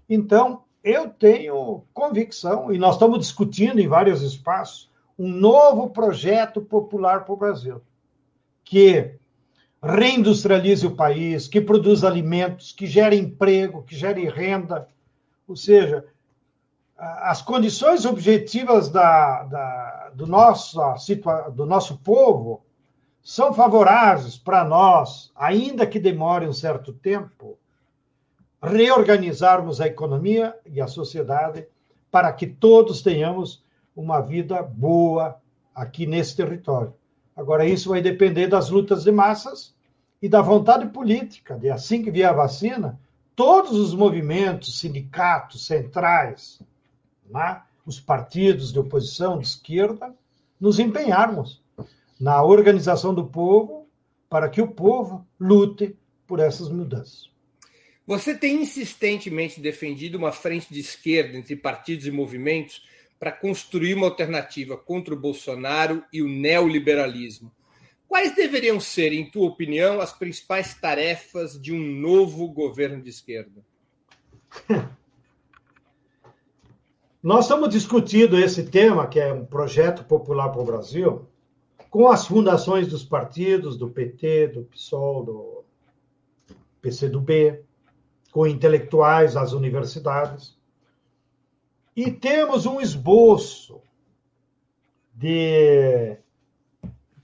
Então, 0.07 0.61
eu 0.83 1.09
tenho 1.09 1.81
convicção, 1.91 2.71
e 2.71 2.77
nós 2.77 2.93
estamos 2.93 3.17
discutindo 3.17 3.79
em 3.79 3.87
vários 3.87 4.21
espaços, 4.21 4.91
um 5.17 5.27
novo 5.27 5.89
projeto 5.89 6.61
popular 6.61 7.25
para 7.25 7.33
o 7.33 7.37
Brasil, 7.37 7.81
que 8.63 9.17
reindustrialize 9.83 10.87
o 10.87 10.95
país, 10.95 11.45
que 11.45 11.59
produza 11.59 12.07
alimentos, 12.07 12.71
que 12.71 12.87
gere 12.87 13.17
emprego, 13.17 13.83
que 13.83 13.93
gere 13.93 14.29
renda. 14.29 14.87
Ou 15.45 15.57
seja, 15.57 16.05
as 16.97 17.41
condições 17.41 18.05
objetivas 18.05 18.87
da, 18.87 19.43
da, 19.43 20.11
do, 20.15 20.25
nosso, 20.25 20.79
do 21.53 21.65
nosso 21.65 21.97
povo 21.97 22.63
são 23.21 23.53
favoráveis 23.53 24.37
para 24.37 24.63
nós, 24.63 25.31
ainda 25.35 25.85
que 25.85 25.99
demore 25.99 26.47
um 26.47 26.53
certo 26.53 26.93
tempo, 26.93 27.57
reorganizarmos 28.61 29.81
a 29.81 29.87
economia 29.87 30.55
e 30.65 30.79
a 30.79 30.87
sociedade 30.87 31.67
para 32.09 32.31
que 32.31 32.47
todos 32.47 33.01
tenhamos 33.01 33.61
uma 33.93 34.21
vida 34.21 34.63
boa 34.63 35.37
aqui 35.75 36.05
nesse 36.05 36.37
território. 36.37 36.93
Agora, 37.35 37.65
isso 37.65 37.89
vai 37.89 38.01
depender 38.01 38.47
das 38.47 38.69
lutas 38.69 39.03
de 39.03 39.11
massas 39.11 39.72
e 40.23 40.29
da 40.29 40.41
vontade 40.41 40.85
política, 40.85 41.59
de 41.59 41.69
assim 41.69 42.01
que 42.01 42.09
vier 42.09 42.29
a 42.29 42.31
vacina, 42.31 42.97
todos 43.35 43.73
os 43.73 43.93
movimentos, 43.93 44.79
sindicatos, 44.79 45.65
centrais, 45.65 46.61
né, 47.29 47.61
os 47.85 47.99
partidos 47.99 48.71
de 48.71 48.79
oposição, 48.79 49.37
de 49.37 49.45
esquerda, 49.45 50.15
nos 50.57 50.79
empenharmos 50.79 51.61
na 52.17 52.41
organização 52.41 53.13
do 53.13 53.25
povo 53.25 53.85
para 54.29 54.47
que 54.47 54.61
o 54.61 54.67
povo 54.69 55.27
lute 55.37 55.93
por 56.25 56.39
essas 56.39 56.69
mudanças. 56.69 57.29
Você 58.07 58.33
tem 58.33 58.61
insistentemente 58.61 59.59
defendido 59.59 60.17
uma 60.17 60.31
frente 60.31 60.73
de 60.73 60.79
esquerda 60.79 61.37
entre 61.37 61.57
partidos 61.57 62.07
e 62.07 62.11
movimentos 62.11 62.81
para 63.19 63.33
construir 63.33 63.93
uma 63.93 64.07
alternativa 64.07 64.77
contra 64.77 65.13
o 65.13 65.19
Bolsonaro 65.19 66.01
e 66.13 66.21
o 66.21 66.29
neoliberalismo. 66.29 67.51
Quais 68.13 68.35
deveriam 68.35 68.79
ser, 68.79 69.11
em 69.11 69.27
tua 69.27 69.47
opinião, 69.47 69.99
as 69.99 70.13
principais 70.13 70.75
tarefas 70.75 71.59
de 71.59 71.73
um 71.73 71.79
novo 71.79 72.47
governo 72.47 73.01
de 73.01 73.09
esquerda? 73.09 73.65
Nós 77.23 77.45
estamos 77.45 77.69
discutindo 77.69 78.37
esse 78.37 78.65
tema, 78.69 79.07
que 79.07 79.19
é 79.19 79.33
um 79.33 79.43
projeto 79.43 80.03
popular 80.03 80.49
para 80.49 80.61
o 80.61 80.63
Brasil, 80.63 81.27
com 81.89 82.07
as 82.07 82.27
fundações 82.27 82.87
dos 82.87 83.03
partidos, 83.03 83.77
do 83.77 83.89
PT, 83.89 84.49
do 84.49 84.63
PSOL, 84.65 85.23
do 85.25 85.65
PCdoB, 86.83 87.63
com 88.31 88.45
intelectuais 88.45 89.33
das 89.33 89.53
universidades. 89.53 90.55
E 91.95 92.11
temos 92.11 92.67
um 92.67 92.79
esboço 92.79 93.81
de 95.15 96.21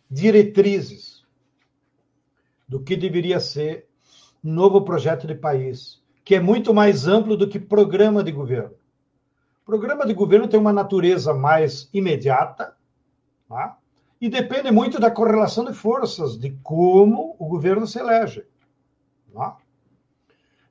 diretrizes 0.09 1.23
do 2.67 2.79
que 2.79 2.95
deveria 2.95 3.39
ser 3.39 3.87
um 4.43 4.51
novo 4.53 4.81
projeto 4.81 5.27
de 5.27 5.35
país, 5.35 6.01
que 6.23 6.35
é 6.35 6.39
muito 6.39 6.73
mais 6.73 7.07
amplo 7.07 7.35
do 7.35 7.47
que 7.47 7.59
programa 7.59 8.23
de 8.23 8.31
governo. 8.31 8.75
Programa 9.65 10.05
de 10.05 10.13
governo 10.13 10.47
tem 10.47 10.59
uma 10.59 10.73
natureza 10.73 11.33
mais 11.33 11.89
imediata, 11.93 12.75
tá? 13.47 13.77
e 14.19 14.29
depende 14.29 14.71
muito 14.71 14.99
da 14.99 15.11
correlação 15.11 15.65
de 15.65 15.73
forças, 15.73 16.37
de 16.37 16.51
como 16.63 17.35
o 17.37 17.45
governo 17.45 17.85
se 17.85 17.99
elege. 17.99 18.45
Tá? 19.33 19.57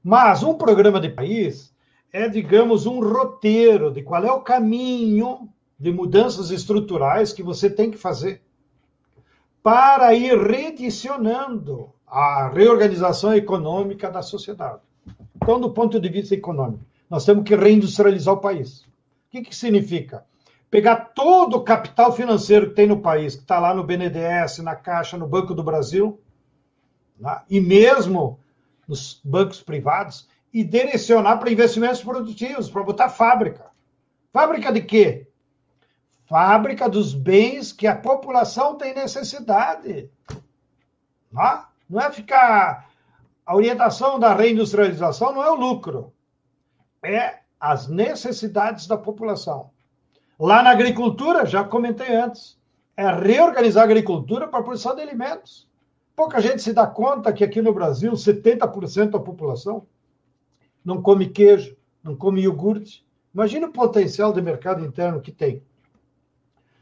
Mas 0.02 0.43
um 0.43 0.55
programa 0.55 1.01
de 1.01 1.10
país 1.10 1.74
é, 2.12 2.28
digamos, 2.28 2.86
um 2.86 3.01
roteiro 3.01 3.93
de 3.93 4.02
qual 4.02 4.24
é 4.24 4.32
o 4.32 4.40
caminho 4.40 5.48
de 5.78 5.93
mudanças 5.93 6.51
estruturais 6.51 7.32
que 7.32 7.43
você 7.43 7.69
tem 7.69 7.90
que 7.90 7.98
fazer 7.98 8.43
para 9.69 10.15
ir 10.15 10.35
redicionando 10.39 11.93
a 12.07 12.49
reorganização 12.49 13.35
econômica 13.35 14.11
da 14.11 14.23
sociedade. 14.23 14.81
Então, 15.36 15.61
do 15.61 15.70
ponto 15.74 16.01
de 16.01 16.09
vista 16.09 16.35
econômico, 16.35 16.86
nós 17.11 17.27
temos 17.27 17.45
que 17.45 17.55
reindustrializar 17.55 18.32
o 18.32 18.40
país. 18.40 18.81
O 18.81 18.86
que, 19.31 19.43
que 19.43 19.55
significa? 19.55 20.24
pegar 20.70 21.12
todo 21.15 21.59
o 21.59 21.62
capital 21.62 22.15
financeiro 22.15 22.70
que 22.70 22.77
tem 22.77 22.86
no 22.86 23.01
país, 23.01 23.36
que 23.36 23.43
está 23.43 23.59
lá 23.59 23.74
no 23.74 23.85
BNDES, 23.85 24.59
na 24.59 24.74
Caixa, 24.74 25.19
no 25.19 25.27
Banco 25.27 25.55
do 25.55 25.62
Brasil, 25.62 26.19
né? 27.20 27.43
e 27.51 27.61
mesmo 27.61 28.40
nos 28.86 29.20
bancos 29.23 29.62
privados, 29.62 30.28
e 30.53 30.65
direcionar 30.65 31.36
para 31.36 31.53
investimentos 31.53 32.03
produtivos, 32.03 32.70
para 32.70 32.82
botar 32.82 33.11
fábrica. 33.11 33.66
Fábrica 34.32 34.73
de 34.73 34.81
quê? 34.81 35.27
Fábrica 36.28 36.90
dos 36.90 37.14
bens 37.14 37.72
que 37.72 37.86
a 37.86 37.96
população 37.96 38.76
tem 38.76 38.94
necessidade. 38.94 40.10
Não 41.32 41.42
é, 41.42 41.64
não 41.88 42.00
é 42.00 42.12
ficar. 42.12 42.90
A 43.46 43.56
orientação 43.56 44.18
da 44.18 44.34
reindustrialização 44.34 45.32
não 45.32 45.42
é 45.42 45.50
o 45.50 45.55
lucro, 45.55 46.12
é 47.02 47.38
as 47.59 47.88
necessidades 47.88 48.86
da 48.86 48.98
população. 48.98 49.70
Lá 50.38 50.62
na 50.62 50.70
agricultura, 50.70 51.46
já 51.46 51.64
comentei 51.64 52.14
antes, 52.14 52.59
é 52.94 53.10
reorganizar 53.10 53.82
a 53.82 53.86
agricultura 53.86 54.46
para 54.46 54.60
a 54.60 54.62
produção 54.62 54.94
de 54.94 55.00
alimentos. 55.00 55.66
Pouca 56.14 56.42
gente 56.42 56.60
se 56.60 56.74
dá 56.74 56.86
conta 56.86 57.32
que 57.32 57.42
aqui 57.42 57.62
no 57.62 57.72
Brasil, 57.72 58.12
70% 58.12 59.10
da 59.10 59.18
população 59.18 59.86
não 60.84 61.00
come 61.00 61.28
queijo, 61.28 61.74
não 62.02 62.14
come 62.14 62.42
iogurte. 62.42 63.06
Imagina 63.32 63.66
o 63.66 63.72
potencial 63.72 64.32
de 64.32 64.42
mercado 64.42 64.84
interno 64.84 65.22
que 65.22 65.32
tem. 65.32 65.62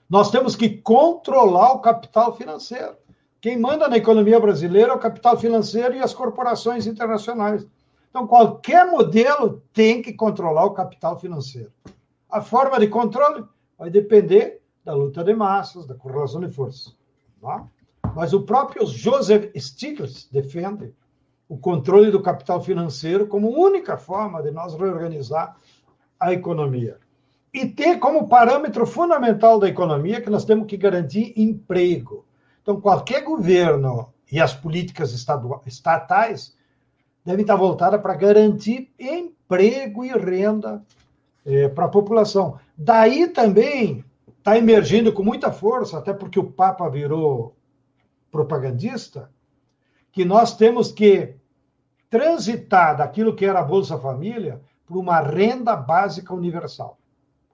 Nós 0.08 0.30
temos 0.30 0.54
que 0.54 0.68
controlar 0.68 1.72
o 1.72 1.80
capital 1.80 2.36
financeiro. 2.36 2.96
Quem 3.40 3.58
manda 3.58 3.88
na 3.88 3.96
economia 3.96 4.38
brasileira 4.38 4.92
é 4.92 4.94
o 4.94 5.00
capital 5.00 5.36
financeiro 5.36 5.94
e 5.94 6.00
as 6.00 6.14
corporações 6.14 6.86
internacionais. 6.86 7.66
Então, 8.08 8.26
qualquer 8.26 8.86
modelo 8.86 9.62
tem 9.72 10.00
que 10.00 10.12
controlar 10.12 10.64
o 10.64 10.72
capital 10.72 11.18
financeiro. 11.18 11.72
A 12.30 12.40
forma 12.40 12.78
de 12.78 12.88
controle 12.88 13.44
vai 13.78 13.90
depender 13.90 14.62
da 14.84 14.94
luta 14.94 15.22
de 15.22 15.34
massas, 15.34 15.86
da 15.86 15.94
correlação 15.94 16.40
de 16.40 16.50
forças. 16.50 16.96
Tá? 17.40 17.66
Mas 18.14 18.32
o 18.32 18.42
próprio 18.42 18.86
Joseph 18.86 19.50
Stiglitz 19.56 20.28
defende 20.30 20.94
o 21.48 21.58
controle 21.58 22.10
do 22.10 22.22
capital 22.22 22.62
financeiro 22.62 23.26
como 23.26 23.50
única 23.50 23.96
forma 23.96 24.42
de 24.42 24.50
nós 24.50 24.74
reorganizar 24.74 25.56
a 26.18 26.32
economia. 26.32 26.98
E 27.56 27.64
ter 27.64 27.98
como 27.98 28.28
parâmetro 28.28 28.84
fundamental 28.84 29.58
da 29.58 29.66
economia 29.66 30.20
que 30.20 30.28
nós 30.28 30.44
temos 30.44 30.66
que 30.66 30.76
garantir 30.76 31.32
emprego. 31.34 32.26
Então, 32.60 32.78
qualquer 32.78 33.24
governo 33.24 34.12
e 34.30 34.38
as 34.38 34.52
políticas 34.52 35.10
estatais 35.64 36.54
devem 37.24 37.40
estar 37.40 37.56
voltadas 37.56 38.02
para 38.02 38.14
garantir 38.14 38.92
emprego 39.00 40.04
e 40.04 40.12
renda 40.12 40.84
é, 41.46 41.66
para 41.70 41.86
a 41.86 41.88
população. 41.88 42.58
Daí 42.76 43.26
também 43.26 44.04
está 44.36 44.58
emergindo 44.58 45.10
com 45.10 45.22
muita 45.22 45.50
força, 45.50 45.96
até 45.96 46.12
porque 46.12 46.38
o 46.38 46.52
Papa 46.52 46.86
virou 46.90 47.56
propagandista, 48.30 49.30
que 50.12 50.26
nós 50.26 50.54
temos 50.54 50.92
que 50.92 51.34
transitar 52.10 52.98
daquilo 52.98 53.34
que 53.34 53.46
era 53.46 53.60
a 53.60 53.64
Bolsa 53.64 53.98
Família 53.98 54.60
para 54.86 54.98
uma 54.98 55.20
renda 55.20 55.74
básica 55.74 56.34
universal. 56.34 56.98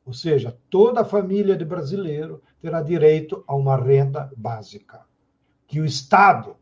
Ou 0.05 0.13
seja, 0.13 0.57
toda 0.69 1.05
família 1.05 1.57
de 1.57 1.65
brasileiro 1.65 2.43
terá 2.61 2.83
direito 2.83 3.45
a 3.47 3.55
uma 3.55 3.77
renda 3.77 4.31
básica, 4.37 5.01
que 5.67 5.81
o 5.81 5.85
Estado 5.85 6.57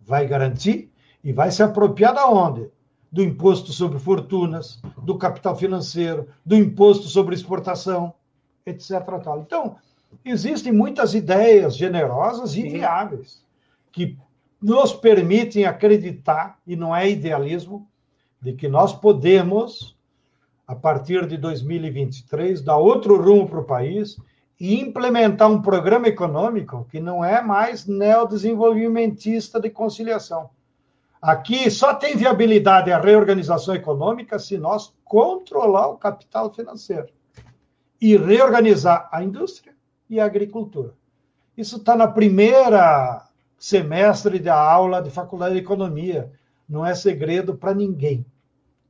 vai 0.00 0.26
garantir 0.26 0.90
e 1.22 1.32
vai 1.32 1.50
se 1.50 1.62
apropriar 1.62 2.14
da 2.14 2.28
onde? 2.28 2.70
Do 3.10 3.22
imposto 3.22 3.72
sobre 3.72 3.98
fortunas, 3.98 4.80
do 5.02 5.16
capital 5.16 5.56
financeiro, 5.56 6.28
do 6.44 6.56
imposto 6.56 7.06
sobre 7.08 7.34
exportação, 7.34 8.14
etc. 8.64 9.00
Tal. 9.22 9.40
Então, 9.40 9.76
existem 10.24 10.72
muitas 10.72 11.14
ideias 11.14 11.76
generosas 11.76 12.56
e 12.56 12.68
viáveis 12.68 13.44
que 13.92 14.18
nos 14.60 14.92
permitem 14.92 15.64
acreditar, 15.64 16.58
e 16.66 16.76
não 16.76 16.94
é 16.94 17.08
idealismo, 17.08 17.88
de 18.40 18.52
que 18.52 18.68
nós 18.68 18.92
podemos, 18.92 19.95
a 20.66 20.74
partir 20.74 21.26
de 21.26 21.36
2023, 21.36 22.60
dar 22.62 22.76
outro 22.76 23.20
rumo 23.20 23.48
para 23.48 23.60
o 23.60 23.64
país 23.64 24.16
e 24.58 24.80
implementar 24.80 25.50
um 25.50 25.62
programa 25.62 26.08
econômico 26.08 26.86
que 26.90 26.98
não 26.98 27.24
é 27.24 27.40
mais 27.40 27.86
neodesenvolvimentista 27.86 29.60
de 29.60 29.70
conciliação. 29.70 30.50
Aqui 31.20 31.70
só 31.70 31.94
tem 31.94 32.16
viabilidade 32.16 32.90
a 32.90 32.98
reorganização 32.98 33.74
econômica 33.74 34.38
se 34.38 34.58
nós 34.58 34.92
controlar 35.04 35.88
o 35.88 35.96
capital 35.96 36.52
financeiro 36.52 37.08
e 38.00 38.16
reorganizar 38.16 39.08
a 39.12 39.22
indústria 39.22 39.74
e 40.08 40.20
a 40.20 40.24
agricultura. 40.24 40.94
Isso 41.56 41.76
está 41.76 41.96
na 41.96 42.06
primeira 42.06 43.26
semestre 43.58 44.38
da 44.38 44.58
aula 44.58 45.00
de 45.00 45.10
faculdade 45.10 45.54
de 45.54 45.60
economia. 45.60 46.30
Não 46.68 46.84
é 46.84 46.94
segredo 46.94 47.54
para 47.54 47.74
ninguém. 47.74 48.26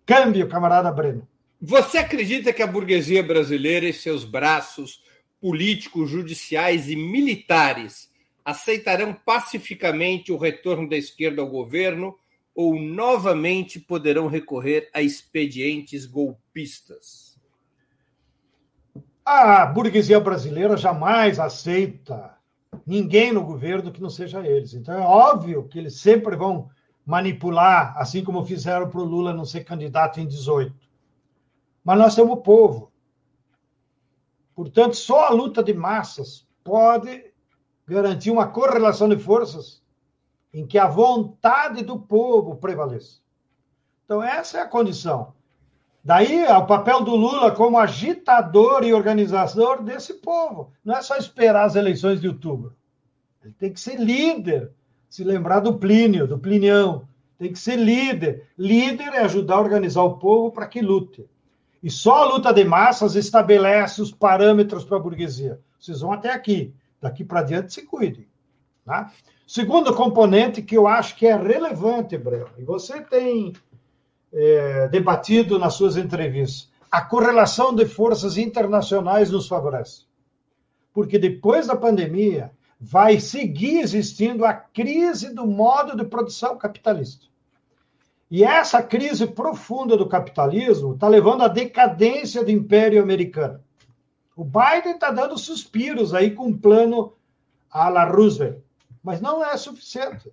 Câmbio, 0.05 0.49
camarada 0.49 0.91
Breno. 0.91 1.27
Você 1.61 1.99
acredita 1.99 2.53
que 2.53 2.63
a 2.63 2.67
burguesia 2.67 3.23
brasileira 3.23 3.87
e 3.87 3.93
seus 3.93 4.25
braços 4.25 5.03
políticos, 5.41 6.11
judiciais 6.11 6.91
e 6.91 6.97
militares 6.97 8.11
aceitarão 8.45 9.15
pacificamente 9.15 10.31
o 10.31 10.37
retorno 10.37 10.89
da 10.89 10.97
esquerda 10.97 11.41
ao 11.41 11.49
governo 11.49 12.17
ou 12.55 12.79
novamente 12.79 13.81
poderão 13.81 14.29
recorrer 14.29 14.89
a 14.93 15.03
expedientes 15.03 16.07
golpistas? 16.07 17.39
A 19.25 19.67
burguesia 19.67 20.21
brasileira 20.21 20.77
jamais 20.77 21.41
aceita 21.41 22.37
ninguém 22.87 23.33
no 23.33 23.43
governo 23.43 23.91
que 23.91 24.01
não 24.01 24.11
seja 24.11 24.47
eles. 24.47 24.75
Então 24.75 24.95
é 24.95 25.01
óbvio 25.01 25.67
que 25.69 25.79
eles 25.79 26.01
sempre 26.01 26.37
vão 26.37 26.71
manipular, 27.05 27.97
assim 27.97 28.23
como 28.23 28.45
fizeram 28.45 28.89
para 28.89 29.01
o 29.01 29.05
Lula 29.05 29.33
não 29.33 29.45
ser 29.45 29.65
candidato 29.65 30.21
em 30.21 30.27
18. 30.27 30.86
Mas 31.87 31.99
nós 32.01 32.15
temos 32.17 32.33
o 32.33 32.39
povo. 32.39 32.91
Portanto, 34.57 34.97
só 34.97 35.27
a 35.27 35.31
luta 35.31 35.63
de 35.63 35.73
massas 35.73 36.45
pode 36.65 37.33
garantir 37.87 38.33
uma 38.33 38.49
correlação 38.49 39.09
de 39.09 39.17
forças 39.17 39.81
em 40.53 40.67
que 40.67 40.79
a 40.79 40.89
vontade 40.89 41.85
do 41.85 41.97
povo 41.97 42.57
prevaleça. 42.57 43.21
Então, 44.05 44.21
essa 44.21 44.59
é 44.59 44.63
a 44.63 44.67
condição. 44.67 45.33
Daí 46.03 46.43
é 46.43 46.57
o 46.57 46.67
papel 46.67 47.05
do 47.05 47.15
Lula 47.15 47.53
como 47.53 47.79
agitador 47.79 48.83
e 48.83 48.93
organizador 48.93 49.81
desse 49.81 50.15
povo. 50.15 50.73
Não 50.85 50.97
é 50.97 51.03
só 51.03 51.17
esperar 51.17 51.67
as 51.67 51.77
eleições 51.77 52.21
de 52.21 52.27
outubro. 52.27 52.75
Ele 53.45 53.55
tem 53.57 53.73
que 53.73 53.79
ser 53.79 54.01
líder. 54.01 54.73
Se 55.09 55.23
lembrar 55.23 55.61
do 55.61 55.79
Plínio, 55.79 56.27
do 56.27 56.37
Plinião. 56.37 57.07
Tem 57.39 57.53
que 57.53 57.59
ser 57.61 57.77
líder. 57.77 58.49
Líder 58.59 59.15
é 59.15 59.21
ajudar 59.21 59.55
a 59.55 59.61
organizar 59.61 60.03
o 60.03 60.19
povo 60.19 60.51
para 60.51 60.67
que 60.67 60.81
lute. 60.81 61.29
E 61.83 61.91
só 61.91 62.23
a 62.23 62.25
luta 62.25 62.53
de 62.53 62.65
massas 62.65 63.15
estabelece 63.15 64.01
os 64.03 64.11
parâmetros 64.11 64.85
para 64.85 64.97
a 64.97 65.01
burguesia. 65.01 65.61
Vocês 65.79 66.01
vão 66.01 66.13
até 66.13 66.33
aqui. 66.33 66.75
Daqui 67.01 67.25
para 67.25 67.43
diante 67.43 67.73
se 67.73 67.83
cuidem. 67.83 68.27
Tá? 68.85 69.13
Segundo 69.47 69.95
componente 69.95 70.63
que 70.63 70.77
eu 70.77 70.87
acho 70.87 71.17
que 71.17 71.27
é 71.27 71.37
relevante, 71.37 72.17
Breno, 72.17 72.49
e 72.59 72.65
você 72.65 73.01
tem 73.01 73.53
é, 74.33 74.89
debatido 74.89 75.59
nas 75.59 75.75
suas 75.75 75.97
entrevistas, 75.97 76.71
a 76.91 77.01
correlação 77.01 77.75
de 77.75 77.85
forças 77.87 78.37
internacionais 78.37 79.31
nos 79.31 79.47
favorece. 79.47 80.05
Porque 80.93 81.19
depois 81.19 81.67
da 81.67 81.77
pandemia, 81.77 82.51
vai 82.81 83.19
seguir 83.21 83.79
existindo 83.79 84.45
a 84.45 84.53
crise 84.53 85.35
do 85.35 85.47
modo 85.47 85.97
de 85.97 86.05
produção 86.05 86.57
capitalista. 86.57 87.27
E 88.29 88.43
essa 88.43 88.83
crise 88.83 89.27
profunda 89.27 89.97
do 89.97 90.09
capitalismo 90.09 90.95
está 90.95 91.07
levando 91.07 91.43
à 91.43 91.49
decadência 91.49 92.43
do 92.43 92.51
Império 92.51 93.01
Americano. 93.01 93.61
O 94.35 94.45
Biden 94.45 94.95
está 94.95 95.13
dando 95.13 95.39
suspiros 95.39 96.13
aí 96.13 96.33
com 96.33 96.49
um 96.49 96.59
plano 96.59 97.15
à 97.71 97.89
la 97.89 98.05
Roosevelt, 98.05 98.59
mas 99.03 99.21
não 99.21 99.45
é 99.45 99.57
suficiente. 99.57 100.31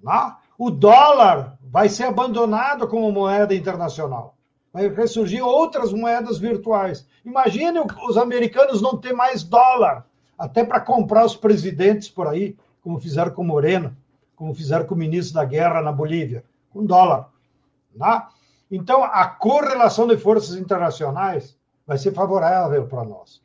Não? 0.00 0.36
O 0.56 0.70
dólar 0.70 1.58
vai 1.60 1.88
ser 1.88 2.04
abandonado 2.04 2.86
como 2.86 3.10
moeda 3.10 3.54
internacional. 3.54 4.36
Vai 4.72 4.88
ressurgir 4.88 5.44
outras 5.44 5.92
moedas 5.92 6.38
virtuais. 6.38 7.04
Imagine 7.24 7.80
os 8.08 8.16
americanos 8.16 8.80
não 8.80 8.96
ter 8.96 9.12
mais 9.12 9.42
dólar, 9.42 10.06
até 10.38 10.62
para 10.62 10.80
comprar 10.80 11.24
os 11.24 11.34
presidentes 11.36 12.08
por 12.08 12.28
aí, 12.28 12.56
como 12.80 13.00
fizeram 13.00 13.32
com 13.32 13.42
Moreno, 13.42 13.96
como 14.36 14.54
fizeram 14.54 14.86
com 14.86 14.94
o 14.94 14.98
ministro 14.98 15.34
da 15.34 15.44
Guerra 15.44 15.82
na 15.82 15.90
Bolívia 15.90 16.44
com 16.70 16.84
dólar. 16.84 17.30
Tá? 17.98 18.30
Então, 18.70 19.02
a 19.02 19.26
correlação 19.26 20.06
de 20.06 20.16
forças 20.16 20.56
internacionais 20.56 21.56
vai 21.86 21.96
ser 21.96 22.12
favorável 22.12 22.86
para 22.86 23.04
nós, 23.04 23.40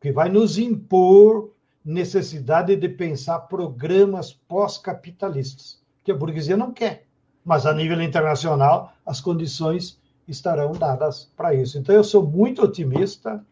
que 0.00 0.10
vai 0.10 0.28
nos 0.28 0.58
impor 0.58 1.50
necessidade 1.84 2.74
de 2.74 2.88
pensar 2.88 3.40
programas 3.40 4.32
pós-capitalistas, 4.32 5.80
que 6.02 6.10
a 6.10 6.16
burguesia 6.16 6.56
não 6.56 6.72
quer. 6.72 7.06
Mas, 7.44 7.66
a 7.66 7.74
nível 7.74 8.00
internacional, 8.02 8.92
as 9.04 9.20
condições 9.20 10.00
estarão 10.26 10.72
dadas 10.72 11.30
para 11.36 11.54
isso. 11.54 11.78
Então, 11.78 11.94
eu 11.94 12.02
sou 12.02 12.26
muito 12.26 12.62
otimista 12.62 13.44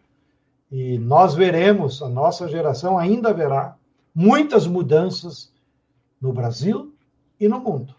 e 0.71 0.99
nós 0.99 1.35
veremos, 1.35 2.03
a 2.03 2.09
nossa 2.09 2.49
geração 2.49 2.99
ainda 2.99 3.33
verá, 3.33 3.77
muitas 4.15 4.67
mudanças 4.67 5.53
no 6.21 6.33
Brasil 6.33 6.95
e 7.39 7.47
no 7.47 7.61
mundo. 7.61 7.95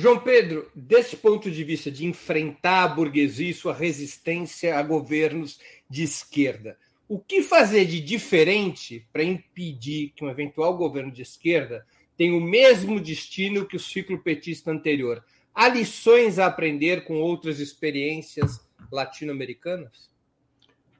João 0.00 0.20
Pedro, 0.20 0.70
desse 0.76 1.16
ponto 1.16 1.50
de 1.50 1.64
vista 1.64 1.90
de 1.90 2.06
enfrentar 2.06 2.84
a 2.84 2.88
burguesia 2.88 3.50
e 3.50 3.52
sua 3.52 3.74
resistência 3.74 4.78
a 4.78 4.80
governos 4.80 5.58
de 5.90 6.04
esquerda, 6.04 6.78
o 7.08 7.18
que 7.18 7.42
fazer 7.42 7.84
de 7.84 8.00
diferente 8.00 9.04
para 9.12 9.24
impedir 9.24 10.12
que 10.14 10.24
um 10.24 10.30
eventual 10.30 10.76
governo 10.76 11.10
de 11.10 11.22
esquerda 11.22 11.84
tenha 12.16 12.32
o 12.32 12.40
mesmo 12.40 13.00
destino 13.00 13.66
que 13.66 13.74
o 13.74 13.80
ciclo 13.80 14.22
petista 14.22 14.70
anterior? 14.70 15.20
Há 15.52 15.66
lições 15.66 16.38
a 16.38 16.46
aprender 16.46 17.02
com 17.02 17.20
outras 17.20 17.58
experiências 17.58 18.64
latino-americanas? 18.92 20.08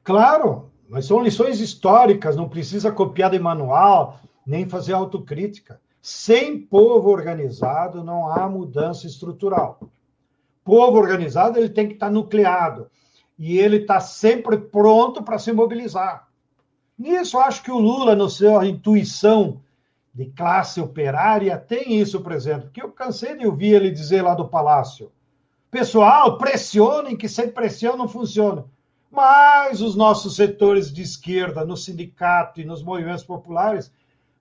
Claro, 0.03 0.73
mas 0.89 1.05
são 1.05 1.23
lições 1.23 1.61
históricas, 1.61 2.35
não 2.35 2.49
precisa 2.49 2.91
copiar 2.91 3.31
de 3.31 3.39
manual, 3.39 4.19
nem 4.45 4.67
fazer 4.67 4.91
autocrítica. 4.91 5.79
Sem 6.01 6.59
povo 6.59 7.09
organizado 7.09 8.03
não 8.03 8.29
há 8.29 8.47
mudança 8.47 9.05
estrutural. 9.05 9.79
Povo 10.63 10.97
organizado 10.97 11.57
ele 11.57 11.69
tem 11.69 11.87
que 11.87 11.93
estar 11.93 12.09
nucleado 12.09 12.89
e 13.37 13.57
ele 13.57 13.77
está 13.77 13.99
sempre 13.99 14.57
pronto 14.57 15.23
para 15.23 15.39
se 15.39 15.51
mobilizar. 15.51 16.27
Nisso, 16.97 17.37
acho 17.37 17.63
que 17.63 17.71
o 17.71 17.79
Lula, 17.79 18.15
na 18.15 18.27
sua 18.27 18.65
intuição 18.65 19.61
de 20.13 20.25
classe 20.25 20.81
operária, 20.81 21.57
tem 21.57 21.97
isso 21.97 22.19
presente, 22.19 22.63
porque 22.63 22.81
eu 22.81 22.91
cansei 22.91 23.37
de 23.37 23.47
ouvir 23.47 23.75
ele 23.75 23.89
dizer 23.89 24.21
lá 24.21 24.35
do 24.35 24.49
Palácio: 24.49 25.11
pessoal, 25.71 26.37
pressionem, 26.37 27.15
que 27.15 27.29
sem 27.29 27.49
pressão 27.49 27.95
não 27.95 28.07
funciona. 28.07 28.65
Mas 29.09 29.81
os 29.81 29.95
nossos 29.95 30.35
setores 30.35 30.91
de 30.91 31.01
esquerda, 31.01 31.65
no 31.65 31.75
sindicato 31.75 32.59
e 32.61 32.65
nos 32.65 32.83
movimentos 32.83 33.23
populares, 33.23 33.91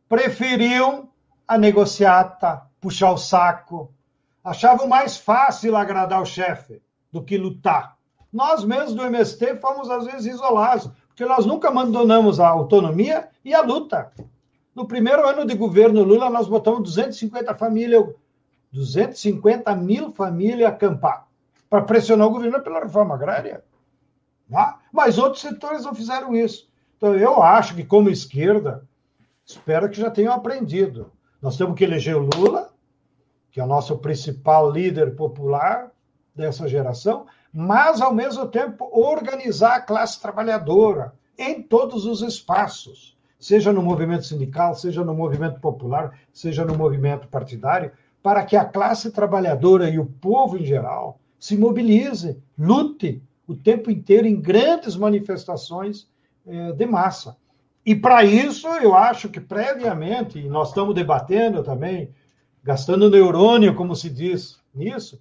preferiam 0.09 1.09
a 1.49 1.57
negociata, 1.57 2.63
puxar 2.79 3.11
o 3.11 3.17
saco. 3.17 3.91
Achavam 4.45 4.87
mais 4.87 5.17
fácil 5.17 5.75
agradar 5.75 6.21
o 6.21 6.27
chefe 6.27 6.83
do 7.11 7.25
que 7.25 7.39
lutar. 7.39 7.97
Nós 8.31 8.63
mesmos 8.63 8.95
do 8.95 9.03
MST 9.03 9.57
fomos, 9.57 9.91
às 9.91 10.05
vezes, 10.05 10.35
isolados, 10.35 10.91
porque 11.09 11.25
nós 11.25 11.47
nunca 11.47 11.69
abandonamos 11.69 12.39
a 12.39 12.49
autonomia 12.49 13.29
e 13.43 13.55
a 13.55 13.63
luta. 13.63 14.13
No 14.75 14.87
primeiro 14.87 15.27
ano 15.27 15.47
de 15.47 15.55
governo 15.55 16.05
Lula, 16.05 16.29
nós 16.29 16.47
botamos 16.47 16.83
250 16.83 17.55
famílias, 17.55 18.05
250 18.71 19.75
mil 19.75 20.13
famílias 20.13 20.71
acampar 20.71 21.27
para 21.69 21.83
pressionar 21.83 22.29
o 22.29 22.31
governo 22.31 22.63
pela 22.63 22.81
reforma 22.81 23.15
agrária. 23.15 23.65
Mas 24.93 25.19
outros 25.19 25.41
setores 25.41 25.85
não 25.85 25.95
fizeram 25.95 26.35
isso. 26.35 26.69
Então, 26.97 27.15
eu 27.15 27.43
acho 27.43 27.75
que, 27.75 27.85
como 27.85 28.11
esquerda, 28.11 28.87
espero 29.45 29.89
que 29.89 30.01
já 30.01 30.11
tenham 30.11 30.33
aprendido. 30.33 31.11
Nós 31.41 31.57
temos 31.57 31.77
que 31.77 31.85
eleger 31.85 32.17
o 32.17 32.29
Lula, 32.35 32.73
que 33.51 33.61
é 33.61 33.65
o 33.65 33.67
nosso 33.67 33.97
principal 33.99 34.71
líder 34.71 35.15
popular 35.15 35.91
dessa 36.35 36.69
geração, 36.69 37.27
mas, 37.53 38.01
ao 38.01 38.13
mesmo 38.13 38.47
tempo, 38.47 38.89
organizar 38.93 39.77
a 39.77 39.81
classe 39.81 40.21
trabalhadora 40.21 41.15
em 41.37 41.63
todos 41.63 42.05
os 42.05 42.21
espaços, 42.21 43.17
seja 43.39 43.73
no 43.73 43.83
movimento 43.83 44.27
sindical, 44.27 44.75
seja 44.75 45.05
no 45.05 45.15
movimento 45.15 45.61
popular, 45.61 46.19
seja 46.33 46.65
no 46.65 46.77
movimento 46.77 47.29
partidário, 47.29 47.93
para 48.23 48.45
que 48.45 48.57
a 48.57 48.65
classe 48.65 49.11
trabalhadora 49.11 49.89
e 49.89 49.99
o 49.99 50.07
povo 50.07 50.59
em 50.59 50.65
geral 50.65 51.21
se 51.39 51.57
mobilize, 51.57 52.43
lute 52.59 53.23
o 53.47 53.55
tempo 53.55 53.91
inteiro 53.91 54.27
em 54.27 54.41
grandes 54.41 54.97
manifestações 54.97 56.09
eh, 56.47 56.73
de 56.73 56.85
massa. 56.85 57.37
E 57.85 57.95
para 57.95 58.25
isso, 58.25 58.67
eu 58.67 58.95
acho 58.95 59.29
que 59.29 59.41
previamente, 59.41 60.43
nós 60.49 60.69
estamos 60.69 60.95
debatendo 60.95 61.63
também, 61.63 62.13
gastando 62.63 63.11
neurônio, 63.11 63.75
como 63.75 63.97
se 63.97 64.11
diz 64.11 64.61
nisso, 64.75 65.21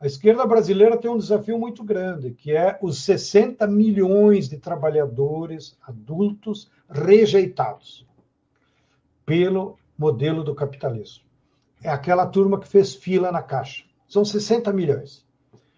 a 0.00 0.06
esquerda 0.06 0.46
brasileira 0.46 0.96
tem 0.96 1.10
um 1.10 1.18
desafio 1.18 1.58
muito 1.58 1.84
grande, 1.84 2.30
que 2.32 2.56
é 2.56 2.78
os 2.80 3.04
60 3.04 3.66
milhões 3.66 4.48
de 4.48 4.56
trabalhadores 4.56 5.76
adultos 5.86 6.70
rejeitados 6.88 8.06
pelo 9.26 9.78
modelo 9.98 10.42
do 10.42 10.54
capitalismo. 10.54 11.24
É 11.82 11.90
aquela 11.90 12.26
turma 12.26 12.58
que 12.58 12.66
fez 12.66 12.94
fila 12.94 13.30
na 13.30 13.42
caixa. 13.42 13.84
São 14.08 14.24
60 14.24 14.72
milhões. 14.72 15.24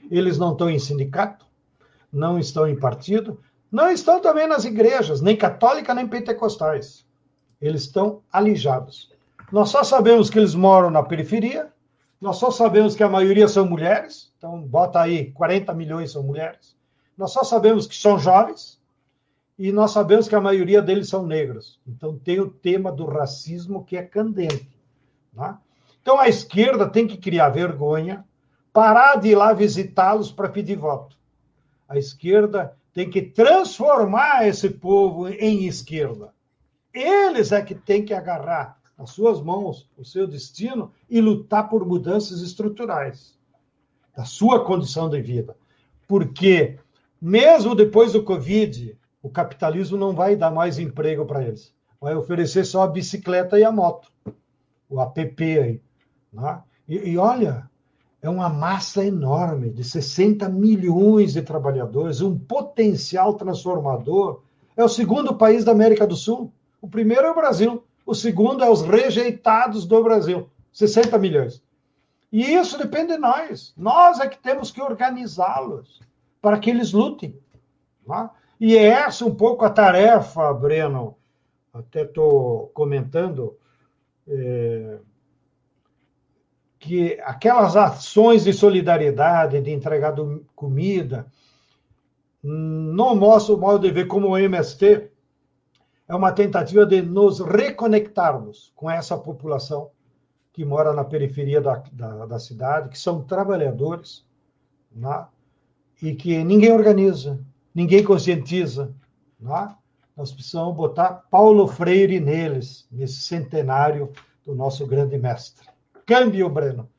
Eles 0.08 0.38
não 0.38 0.52
estão 0.52 0.70
em 0.70 0.78
sindicato, 0.78 1.44
não 2.12 2.38
estão 2.38 2.66
em 2.68 2.78
partido, 2.78 3.40
não 3.72 3.90
estão 3.90 4.20
também 4.20 4.46
nas 4.46 4.66
igrejas, 4.66 5.22
nem 5.22 5.34
católica 5.34 5.94
nem 5.94 6.06
pentecostais. 6.06 7.06
Eles 7.58 7.82
estão 7.82 8.20
alijados. 8.30 9.10
Nós 9.50 9.70
só 9.70 9.82
sabemos 9.82 10.28
que 10.28 10.38
eles 10.38 10.54
moram 10.54 10.90
na 10.90 11.02
periferia, 11.02 11.72
nós 12.20 12.36
só 12.36 12.50
sabemos 12.50 12.94
que 12.94 13.02
a 13.02 13.08
maioria 13.08 13.48
são 13.48 13.66
mulheres, 13.66 14.30
então 14.36 14.60
bota 14.60 15.00
aí 15.00 15.32
40 15.32 15.72
milhões 15.72 16.12
são 16.12 16.22
mulheres. 16.22 16.76
Nós 17.16 17.32
só 17.32 17.42
sabemos 17.42 17.86
que 17.86 17.96
são 17.96 18.18
jovens 18.18 18.78
e 19.58 19.72
nós 19.72 19.90
sabemos 19.90 20.28
que 20.28 20.34
a 20.34 20.40
maioria 20.40 20.82
deles 20.82 21.08
são 21.08 21.26
negros. 21.26 21.80
Então 21.86 22.18
tem 22.18 22.40
o 22.40 22.50
tema 22.50 22.92
do 22.92 23.06
racismo 23.06 23.84
que 23.84 23.96
é 23.96 24.02
candente. 24.02 24.68
Tá? 25.34 25.58
Então 26.00 26.20
a 26.20 26.28
esquerda 26.28 26.88
tem 26.88 27.06
que 27.06 27.16
criar 27.16 27.48
vergonha, 27.48 28.24
parar 28.72 29.16
de 29.16 29.28
ir 29.28 29.34
lá 29.34 29.52
visitá-los 29.52 30.30
para 30.30 30.48
pedir 30.48 30.76
voto. 30.76 31.16
A 31.88 31.96
esquerda 31.98 32.76
tem 32.92 33.08
que 33.08 33.22
transformar 33.22 34.46
esse 34.46 34.68
povo 34.68 35.28
em 35.28 35.66
esquerda. 35.66 36.32
Eles 36.92 37.52
é 37.52 37.62
que 37.62 37.74
têm 37.74 38.04
que 38.04 38.12
agarrar 38.12 38.78
nas 38.98 39.10
suas 39.10 39.40
mãos 39.40 39.88
o 39.96 40.04
seu 40.04 40.26
destino 40.26 40.92
e 41.08 41.20
lutar 41.20 41.68
por 41.68 41.86
mudanças 41.86 42.40
estruturais 42.40 43.38
da 44.14 44.24
sua 44.24 44.64
condição 44.64 45.08
de 45.08 45.20
vida. 45.22 45.56
Porque, 46.06 46.78
mesmo 47.20 47.74
depois 47.74 48.12
do 48.12 48.22
Covid, 48.22 48.96
o 49.22 49.30
capitalismo 49.30 49.96
não 49.96 50.14
vai 50.14 50.36
dar 50.36 50.50
mais 50.50 50.78
emprego 50.78 51.24
para 51.24 51.42
eles. 51.42 51.74
Vai 51.98 52.14
oferecer 52.14 52.64
só 52.64 52.82
a 52.82 52.88
bicicleta 52.88 53.58
e 53.58 53.64
a 53.64 53.72
moto, 53.72 54.12
o 54.88 55.00
app 55.00 55.58
aí. 55.58 55.80
Né? 56.30 56.62
E, 56.86 57.10
e 57.10 57.16
olha, 57.16 57.70
é 58.22 58.30
uma 58.30 58.48
massa 58.48 59.04
enorme 59.04 59.68
de 59.68 59.82
60 59.82 60.48
milhões 60.48 61.32
de 61.32 61.42
trabalhadores, 61.42 62.20
um 62.20 62.38
potencial 62.38 63.34
transformador. 63.34 64.42
É 64.76 64.84
o 64.84 64.88
segundo 64.88 65.34
país 65.34 65.64
da 65.64 65.72
América 65.72 66.06
do 66.06 66.14
Sul. 66.14 66.52
O 66.80 66.88
primeiro 66.88 67.26
é 67.26 67.30
o 67.32 67.34
Brasil. 67.34 67.82
O 68.06 68.14
segundo 68.14 68.62
é 68.62 68.70
os 68.70 68.82
rejeitados 68.82 69.84
do 69.84 70.02
Brasil, 70.02 70.48
60 70.72 71.18
milhões. 71.18 71.62
E 72.30 72.54
isso 72.54 72.78
depende 72.78 73.12
de 73.12 73.18
nós. 73.18 73.74
Nós 73.76 74.20
é 74.20 74.28
que 74.28 74.38
temos 74.38 74.70
que 74.70 74.80
organizá-los 74.80 76.00
para 76.40 76.58
que 76.58 76.70
eles 76.70 76.92
lutem. 76.92 77.36
Tá? 78.06 78.30
E 78.58 78.76
é 78.76 78.86
essa 78.86 79.24
um 79.24 79.34
pouco 79.34 79.64
a 79.64 79.70
tarefa, 79.70 80.52
Breno, 80.54 81.16
até 81.74 82.02
estou 82.02 82.70
comentando, 82.74 83.56
é, 84.26 84.98
que 86.82 87.16
aquelas 87.22 87.76
ações 87.76 88.42
de 88.42 88.52
solidariedade, 88.52 89.60
de 89.60 89.70
entregar 89.70 90.16
comida, 90.56 91.28
no 92.42 93.14
nosso 93.14 93.56
modo 93.56 93.86
de 93.86 93.94
ver 93.94 94.08
como 94.08 94.30
o 94.30 94.36
MST, 94.36 95.08
é 96.08 96.14
uma 96.14 96.32
tentativa 96.32 96.84
de 96.84 97.00
nos 97.00 97.38
reconectarmos 97.38 98.72
com 98.74 98.90
essa 98.90 99.16
população 99.16 99.90
que 100.52 100.64
mora 100.64 100.92
na 100.92 101.04
periferia 101.04 101.60
da, 101.60 101.84
da, 101.92 102.26
da 102.26 102.38
cidade, 102.40 102.88
que 102.88 102.98
são 102.98 103.22
trabalhadores, 103.22 104.26
né? 104.90 105.24
e 106.02 106.16
que 106.16 106.42
ninguém 106.42 106.72
organiza, 106.72 107.38
ninguém 107.72 108.02
conscientiza. 108.02 108.92
Né? 109.38 109.72
Nós 110.16 110.32
precisamos 110.32 110.74
botar 110.74 111.22
Paulo 111.30 111.68
Freire 111.68 112.18
neles, 112.18 112.88
nesse 112.90 113.20
centenário 113.20 114.10
do 114.44 114.52
nosso 114.52 114.84
grande 114.84 115.16
mestre. 115.16 115.71
Câmbio, 116.12 116.46
Breno. 116.50 116.90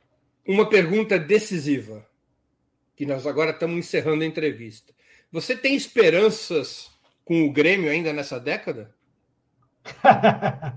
Uma 0.44 0.68
pergunta 0.68 1.20
decisiva, 1.20 2.04
que 2.96 3.06
nós 3.06 3.28
agora 3.28 3.52
estamos 3.52 3.78
encerrando 3.78 4.24
a 4.24 4.26
entrevista. 4.26 4.92
Você 5.32 5.56
tem 5.56 5.76
esperanças 5.76 6.90
com 7.24 7.46
o 7.46 7.54
Grêmio 7.54 7.92
ainda 7.92 8.12
nessa 8.12 8.40
década? 8.40 8.92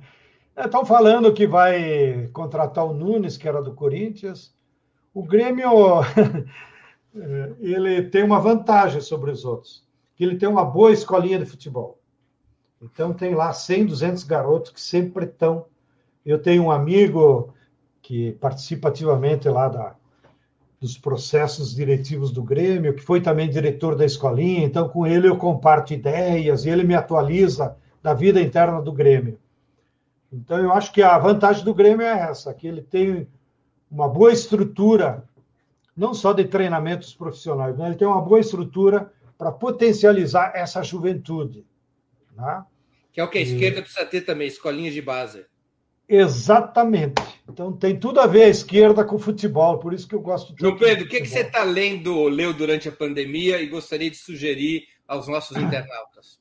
Estão 0.54 0.84
falando 0.84 1.32
que 1.32 1.46
vai 1.46 2.28
contratar 2.34 2.84
o 2.84 2.92
Nunes, 2.92 3.38
que 3.38 3.48
era 3.48 3.62
do 3.62 3.72
Corinthians. 3.72 4.54
O 5.14 5.22
Grêmio 5.22 5.70
ele 7.58 8.02
tem 8.02 8.22
uma 8.22 8.38
vantagem 8.38 9.00
sobre 9.00 9.30
os 9.30 9.46
outros, 9.46 9.82
que 10.14 10.22
ele 10.22 10.36
tem 10.36 10.46
uma 10.46 10.62
boa 10.62 10.92
escolinha 10.92 11.38
de 11.38 11.46
futebol. 11.46 11.98
Então 12.82 13.14
tem 13.14 13.34
lá 13.34 13.50
100, 13.54 13.86
200 13.86 14.24
garotos 14.24 14.72
que 14.72 14.80
sempre 14.80 15.24
estão. 15.24 15.64
Eu 16.22 16.38
tenho 16.38 16.64
um 16.64 16.70
amigo 16.70 17.55
que 18.06 18.30
participa 18.34 18.88
ativamente 18.88 19.48
lá 19.48 19.68
da, 19.68 19.96
dos 20.80 20.96
processos 20.96 21.74
diretivos 21.74 22.30
do 22.30 22.40
Grêmio, 22.40 22.94
que 22.94 23.02
foi 23.02 23.20
também 23.20 23.50
diretor 23.50 23.96
da 23.96 24.04
escolinha, 24.04 24.64
então 24.64 24.88
com 24.88 25.04
ele 25.04 25.26
eu 25.28 25.36
comparto 25.36 25.92
ideias 25.92 26.64
e 26.64 26.70
ele 26.70 26.84
me 26.84 26.94
atualiza 26.94 27.76
da 28.00 28.14
vida 28.14 28.40
interna 28.40 28.80
do 28.80 28.92
Grêmio. 28.92 29.40
Então, 30.32 30.56
eu 30.58 30.72
acho 30.72 30.92
que 30.92 31.02
a 31.02 31.18
vantagem 31.18 31.64
do 31.64 31.74
Grêmio 31.74 32.06
é 32.06 32.30
essa, 32.30 32.54
que 32.54 32.68
ele 32.68 32.80
tem 32.80 33.26
uma 33.90 34.08
boa 34.08 34.32
estrutura, 34.32 35.24
não 35.96 36.14
só 36.14 36.32
de 36.32 36.44
treinamentos 36.44 37.12
profissionais, 37.12 37.76
mas 37.76 37.88
ele 37.88 37.96
tem 37.96 38.06
uma 38.06 38.22
boa 38.22 38.38
estrutura 38.38 39.12
para 39.36 39.50
potencializar 39.50 40.52
essa 40.54 40.80
juventude. 40.80 41.66
Né? 42.36 42.64
Que 43.12 43.20
é 43.20 43.24
o 43.24 43.28
que 43.28 43.38
a 43.38 43.42
esquerda 43.42 43.82
precisa 43.82 44.06
ter 44.06 44.20
também, 44.20 44.46
escolinhas 44.46 44.94
de 44.94 45.02
base. 45.02 45.44
Exatamente. 46.08 47.22
Então 47.48 47.72
tem 47.72 47.98
tudo 47.98 48.20
a 48.20 48.26
ver 48.26 48.44
a 48.44 48.48
esquerda 48.48 49.04
com 49.04 49.16
o 49.16 49.18
futebol, 49.20 49.78
por 49.78 49.92
isso 49.92 50.06
que 50.06 50.14
eu 50.14 50.20
gosto 50.20 50.54
de. 50.54 50.60
João 50.60 50.76
Pedro, 50.76 51.04
o 51.04 51.08
que, 51.08 51.20
que 51.20 51.28
você 51.28 51.40
está 51.40 51.64
lendo, 51.64 52.28
leu 52.28 52.52
durante 52.52 52.88
a 52.88 52.92
pandemia 52.92 53.60
e 53.60 53.66
gostaria 53.66 54.10
de 54.10 54.16
sugerir 54.16 54.84
aos 55.06 55.26
nossos 55.26 55.56
internautas? 55.58 56.38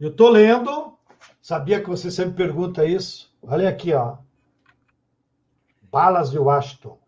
Eu 0.00 0.10
estou 0.10 0.30
lendo, 0.30 0.96
sabia 1.40 1.80
que 1.80 1.88
você 1.88 2.10
sempre 2.10 2.34
pergunta 2.34 2.84
isso. 2.84 3.32
Olha 3.42 3.68
aqui, 3.68 3.92
ó. 3.92 4.16
Balas 5.90 6.30
de 6.30 6.38
Washington. 6.38 6.98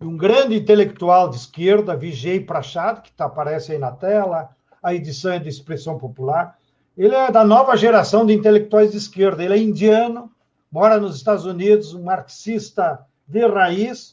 Um 0.00 0.16
grande 0.16 0.56
intelectual 0.56 1.28
de 1.28 1.36
esquerda, 1.36 1.96
Vijay 1.96 2.40
Prachad, 2.40 3.00
que 3.02 3.12
tá, 3.12 3.24
aparece 3.24 3.72
aí 3.72 3.78
na 3.78 3.90
tela, 3.90 4.50
a 4.82 4.94
edição 4.94 5.32
é 5.32 5.38
de 5.38 5.48
expressão 5.48 5.98
popular. 5.98 6.56
Ele 6.96 7.14
é 7.14 7.30
da 7.30 7.44
nova 7.44 7.76
geração 7.76 8.24
de 8.24 8.32
intelectuais 8.32 8.92
de 8.92 8.96
esquerda. 8.96 9.42
Ele 9.42 9.54
é 9.54 9.58
indiano, 9.58 10.30
mora 10.70 10.98
nos 10.98 11.16
Estados 11.16 11.44
Unidos, 11.44 11.94
um 11.94 12.02
marxista 12.02 13.06
de 13.26 13.46
raiz. 13.46 14.12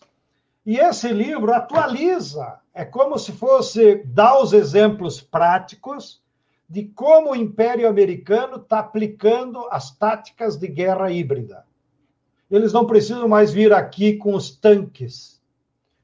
E 0.65 0.77
esse 0.77 1.09
livro 1.09 1.53
atualiza, 1.53 2.59
é 2.73 2.83
como 2.83 3.17
se 3.17 3.31
fosse 3.31 4.03
dar 4.05 4.39
os 4.41 4.51
exemplos 4.51 5.21
práticos 5.21 6.21
de 6.67 6.83
como 6.83 7.31
o 7.31 7.35
Império 7.35 7.87
Americano 7.87 8.57
está 8.57 8.79
aplicando 8.79 9.67
as 9.69 9.95
táticas 9.95 10.57
de 10.57 10.67
guerra 10.67 11.11
híbrida. 11.11 11.63
Eles 12.49 12.73
não 12.73 12.85
precisam 12.85 13.27
mais 13.27 13.53
vir 13.53 13.71
aqui 13.71 14.17
com 14.17 14.33
os 14.33 14.51
tanques, 14.51 15.41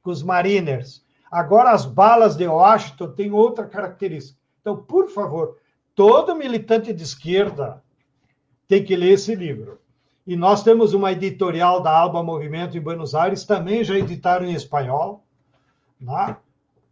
com 0.01 0.11
os 0.11 0.21
mariners. 0.21 1.03
Agora 1.31 1.71
as 1.71 1.85
balas 1.85 2.35
de 2.35 2.47
Washington 2.47 3.11
têm 3.13 3.31
outra 3.31 3.65
característica. 3.65 4.39
Então, 4.59 4.77
por 4.77 5.09
favor, 5.09 5.57
todo 5.95 6.35
militante 6.35 6.93
de 6.93 7.03
esquerda 7.03 7.81
tem 8.67 8.83
que 8.83 8.95
ler 8.95 9.13
esse 9.13 9.33
livro. 9.35 9.79
E 10.25 10.35
nós 10.35 10.63
temos 10.63 10.93
uma 10.93 11.11
editorial 11.11 11.81
da 11.81 11.91
Alba 11.91 12.21
Movimento 12.21 12.77
em 12.77 12.81
Buenos 12.81 13.15
Aires, 13.15 13.43
também 13.43 13.83
já 13.83 13.97
editaram 13.97 14.45
em 14.45 14.53
espanhol. 14.53 15.23
Né? 15.99 16.37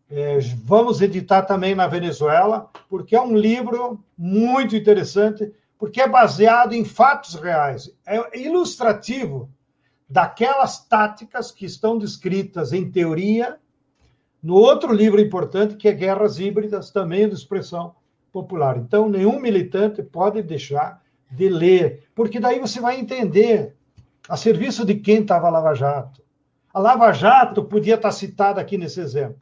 É, 0.09 0.39
vamos 0.63 1.01
editar 1.01 1.43
também 1.43 1.75
na 1.75 1.87
Venezuela, 1.87 2.69
porque 2.89 3.15
é 3.15 3.21
um 3.21 3.37
livro 3.37 4.03
muito 4.17 4.75
interessante, 4.75 5.53
porque 5.77 6.01
é 6.01 6.07
baseado 6.07 6.73
em 6.73 6.83
fatos 6.83 7.35
reais. 7.35 7.91
É 8.05 8.39
ilustrativo 8.39 9.49
daquelas 10.09 10.83
táticas 10.85 11.51
que 11.51 11.65
estão 11.65 11.97
descritas 11.97 12.73
em 12.73 12.89
teoria 12.89 13.59
no 14.41 14.55
outro 14.55 14.91
livro 14.91 15.21
importante, 15.21 15.75
que 15.75 15.87
é 15.87 15.93
Guerras 15.93 16.39
Híbridas, 16.39 16.89
também 16.89 17.27
de 17.27 17.35
expressão 17.35 17.93
popular. 18.31 18.77
Então, 18.77 19.09
nenhum 19.09 19.39
militante 19.39 20.01
pode 20.01 20.41
deixar 20.41 21.01
de 21.29 21.49
ler, 21.49 22.07
porque 22.15 22.39
daí 22.39 22.59
você 22.59 22.79
vai 22.79 22.99
entender 22.99 23.75
a 24.27 24.35
serviço 24.35 24.85
de 24.85 24.95
quem 24.95 25.21
estava 25.21 25.47
a 25.47 25.51
Lava 25.51 25.73
Jato. 25.73 26.21
A 26.73 26.79
Lava 26.79 27.11
Jato 27.11 27.63
podia 27.63 27.95
estar 27.95 28.11
citada 28.11 28.61
aqui 28.61 28.77
nesse 28.77 28.99
exemplo, 28.99 29.41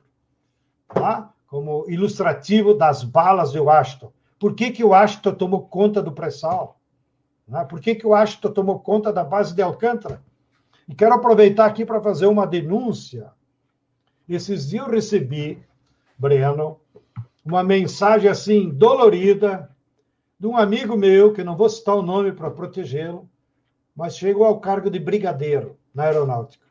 tá? 0.87 1.31
como 1.47 1.85
ilustrativo 1.89 2.73
das 2.73 3.03
balas 3.03 3.51
de 3.51 3.59
Washington. 3.59 4.11
Por 4.39 4.53
que, 4.53 4.71
que 4.71 4.83
o 4.83 4.89
Washington 4.89 5.33
tomou 5.33 5.61
conta 5.67 6.01
do 6.01 6.11
pré-sal? 6.11 6.79
Né? 7.47 7.63
Por 7.65 7.79
que, 7.79 7.95
que 7.95 8.05
o 8.05 8.09
Washington 8.09 8.51
tomou 8.51 8.79
conta 8.79 9.11
da 9.11 9.23
base 9.23 9.55
de 9.55 9.61
Alcântara? 9.61 10.21
E 10.87 10.93
quero 10.93 11.15
aproveitar 11.15 11.65
aqui 11.65 11.85
para 11.85 12.01
fazer 12.01 12.27
uma 12.27 12.45
denúncia. 12.45 13.31
Esses 14.27 14.69
dias 14.69 14.85
eu 14.85 14.91
recebi, 14.91 15.61
Breno, 16.17 16.79
uma 17.43 17.63
mensagem 17.63 18.29
assim, 18.29 18.69
dolorida, 18.69 19.69
de 20.39 20.47
um 20.47 20.55
amigo 20.55 20.95
meu, 20.95 21.33
que 21.33 21.43
não 21.43 21.57
vou 21.57 21.69
citar 21.69 21.95
o 21.95 22.01
nome 22.01 22.31
para 22.31 22.51
protegê-lo, 22.51 23.29
mas 23.95 24.17
chegou 24.17 24.45
ao 24.45 24.59
cargo 24.59 24.89
de 24.89 24.99
brigadeiro 24.99 25.77
na 25.93 26.03
aeronáutica. 26.03 26.65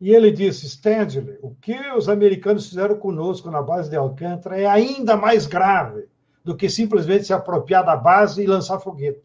E 0.00 0.10
ele 0.10 0.30
disse: 0.30 0.66
Stanley, 0.66 1.38
o 1.42 1.54
que 1.54 1.76
os 1.96 2.08
americanos 2.08 2.68
fizeram 2.68 2.96
conosco 2.96 3.50
na 3.50 3.60
base 3.60 3.90
de 3.90 3.96
Alcântara 3.96 4.58
é 4.58 4.66
ainda 4.66 5.16
mais 5.16 5.46
grave 5.46 6.08
do 6.44 6.56
que 6.56 6.70
simplesmente 6.70 7.24
se 7.24 7.32
apropriar 7.32 7.84
da 7.84 7.96
base 7.96 8.42
e 8.42 8.46
lançar 8.46 8.78
foguete. 8.78 9.22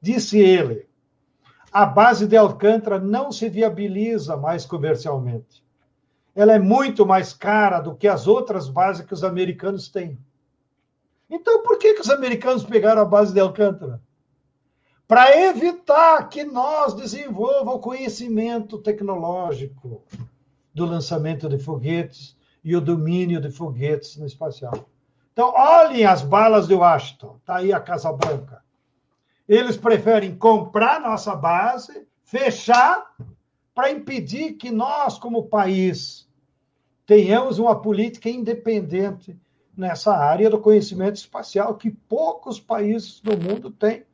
Disse 0.00 0.38
ele: 0.38 0.88
a 1.72 1.86
base 1.86 2.26
de 2.26 2.36
Alcântara 2.36 2.98
não 2.98 3.30
se 3.30 3.48
viabiliza 3.48 4.36
mais 4.36 4.66
comercialmente. 4.66 5.62
Ela 6.34 6.54
é 6.54 6.58
muito 6.58 7.06
mais 7.06 7.32
cara 7.32 7.80
do 7.80 7.94
que 7.94 8.08
as 8.08 8.26
outras 8.26 8.68
bases 8.68 9.06
que 9.06 9.14
os 9.14 9.22
americanos 9.22 9.88
têm. 9.88 10.18
Então, 11.30 11.62
por 11.62 11.78
que, 11.78 11.94
que 11.94 12.00
os 12.00 12.10
americanos 12.10 12.64
pegaram 12.64 13.00
a 13.00 13.04
base 13.04 13.32
de 13.32 13.40
Alcântara? 13.40 14.02
para 15.10 15.36
evitar 15.36 16.28
que 16.28 16.44
nós 16.44 16.94
desenvolva 16.94 17.72
o 17.72 17.80
conhecimento 17.80 18.78
tecnológico 18.78 20.04
do 20.72 20.86
lançamento 20.86 21.48
de 21.48 21.58
foguetes 21.58 22.36
e 22.62 22.76
o 22.76 22.80
domínio 22.80 23.40
de 23.40 23.50
foguetes 23.50 24.16
no 24.16 24.24
espacial. 24.24 24.88
Então, 25.32 25.52
olhem 25.52 26.04
as 26.04 26.22
balas 26.22 26.68
de 26.68 26.74
Washington, 26.74 27.38
está 27.40 27.56
aí 27.56 27.72
a 27.72 27.80
Casa 27.80 28.12
Branca. 28.12 28.62
Eles 29.48 29.76
preferem 29.76 30.36
comprar 30.36 31.00
nossa 31.00 31.34
base, 31.34 32.06
fechar, 32.22 33.12
para 33.74 33.90
impedir 33.90 34.52
que 34.52 34.70
nós, 34.70 35.18
como 35.18 35.48
país, 35.48 36.28
tenhamos 37.04 37.58
uma 37.58 37.82
política 37.82 38.30
independente 38.30 39.36
nessa 39.80 40.14
área 40.14 40.50
do 40.50 40.60
conhecimento 40.60 41.16
espacial, 41.16 41.74
que 41.74 41.90
poucos 41.90 42.60
países 42.60 43.18
do 43.20 43.36
mundo 43.36 43.70
têm. 43.70 44.04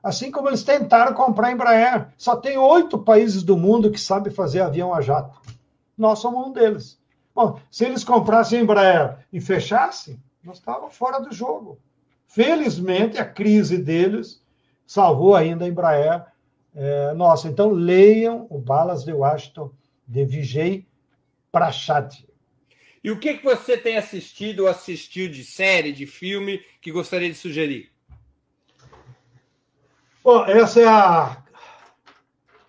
Assim 0.00 0.30
como 0.30 0.48
eles 0.48 0.62
tentaram 0.62 1.12
comprar 1.12 1.48
a 1.48 1.52
Embraer. 1.52 2.08
Só 2.16 2.36
tem 2.36 2.56
oito 2.56 2.96
países 2.96 3.42
do 3.42 3.56
mundo 3.56 3.90
que 3.90 4.00
sabem 4.00 4.32
fazer 4.32 4.60
avião 4.60 4.94
a 4.94 5.00
jato. 5.00 5.38
Nós 5.98 6.20
somos 6.20 6.46
um 6.46 6.52
deles. 6.52 6.98
Bom, 7.34 7.58
se 7.70 7.84
eles 7.84 8.04
comprassem 8.04 8.60
a 8.60 8.62
Embraer 8.62 9.18
e 9.32 9.40
fechassem, 9.40 10.22
nós 10.44 10.58
estávamos 10.58 10.96
fora 10.96 11.18
do 11.18 11.34
jogo. 11.34 11.78
Felizmente, 12.26 13.18
a 13.18 13.24
crise 13.24 13.76
deles 13.76 14.40
salvou 14.86 15.34
ainda 15.34 15.64
a 15.64 15.68
Embraer. 15.68 16.24
É, 16.72 17.12
nossa, 17.14 17.48
então 17.48 17.70
leiam 17.70 18.46
o 18.48 18.58
Balas 18.58 19.04
de 19.04 19.12
Washington, 19.12 19.72
de 20.06 20.24
Vijay 20.24 20.86
Prachad. 21.50 22.14
E 23.02 23.10
o 23.10 23.18
que, 23.18 23.34
que 23.34 23.44
você 23.44 23.76
tem 23.76 23.96
assistido 23.96 24.60
ou 24.60 24.68
assistiu 24.68 25.30
de 25.30 25.44
série, 25.44 25.92
de 25.92 26.06
filme, 26.06 26.62
que 26.80 26.92
gostaria 26.92 27.28
de 27.28 27.34
sugerir? 27.34 27.90
Bom, 30.22 30.44
essa 30.44 30.80
é 30.80 30.86
a 30.86 31.42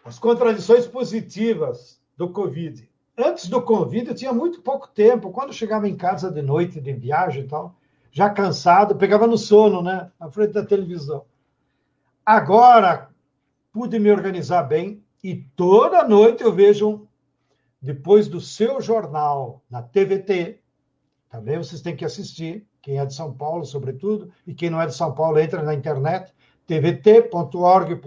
as 0.03 0.17
contradições 0.17 0.87
positivas 0.87 2.01
do 2.17 2.29
Covid. 2.29 2.89
Antes 3.17 3.47
do 3.47 3.61
Covid, 3.61 4.07
eu 4.09 4.15
tinha 4.15 4.33
muito 4.33 4.61
pouco 4.61 4.87
tempo. 4.87 5.31
Quando 5.31 5.53
chegava 5.53 5.87
em 5.87 5.95
casa 5.95 6.31
de 6.31 6.41
noite, 6.41 6.81
de 6.81 6.93
viagem 6.93 7.43
e 7.43 7.47
tal, 7.47 7.75
já 8.11 8.29
cansado, 8.29 8.95
pegava 8.95 9.27
no 9.27 9.37
sono, 9.37 9.81
né? 9.81 10.11
Na 10.19 10.29
frente 10.29 10.53
da 10.53 10.65
televisão. 10.65 11.25
Agora, 12.25 13.09
pude 13.71 13.99
me 13.99 14.11
organizar 14.11 14.63
bem 14.63 15.03
e 15.23 15.35
toda 15.55 16.07
noite 16.07 16.43
eu 16.43 16.51
vejo, 16.51 17.07
depois 17.81 18.27
do 18.27 18.39
seu 18.39 18.79
jornal 18.79 19.63
na 19.69 19.81
TVT, 19.81 20.61
também 21.29 21.57
vocês 21.57 21.81
têm 21.81 21.95
que 21.95 22.05
assistir, 22.05 22.67
quem 22.81 22.99
é 22.99 23.05
de 23.05 23.13
São 23.13 23.33
Paulo, 23.33 23.65
sobretudo, 23.65 24.31
e 24.45 24.53
quem 24.53 24.69
não 24.69 24.81
é 24.81 24.85
de 24.85 24.93
São 24.93 25.13
Paulo, 25.13 25.39
entra 25.39 25.63
na 25.63 25.73
internet, 25.73 26.33
tvt.org.br, 26.67 27.97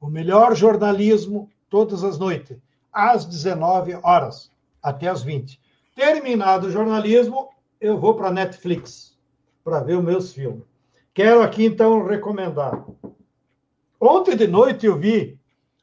o 0.00 0.08
melhor 0.08 0.54
jornalismo 0.54 1.50
todas 1.68 2.04
as 2.04 2.18
noites, 2.18 2.58
às 2.92 3.24
19 3.24 3.94
horas, 4.02 4.52
até 4.82 5.08
às 5.08 5.22
20. 5.22 5.60
Terminado 5.94 6.66
o 6.66 6.70
jornalismo, 6.70 7.48
eu 7.80 7.98
vou 7.98 8.14
para 8.14 8.30
Netflix 8.30 9.16
para 9.64 9.80
ver 9.80 9.98
os 9.98 10.04
meus 10.04 10.32
filmes. 10.32 10.64
Quero 11.12 11.42
aqui, 11.42 11.64
então, 11.64 12.06
recomendar. 12.06 12.84
Ontem 14.00 14.36
de 14.36 14.46
noite 14.46 14.86
eu 14.86 14.96
vi, 14.98 15.38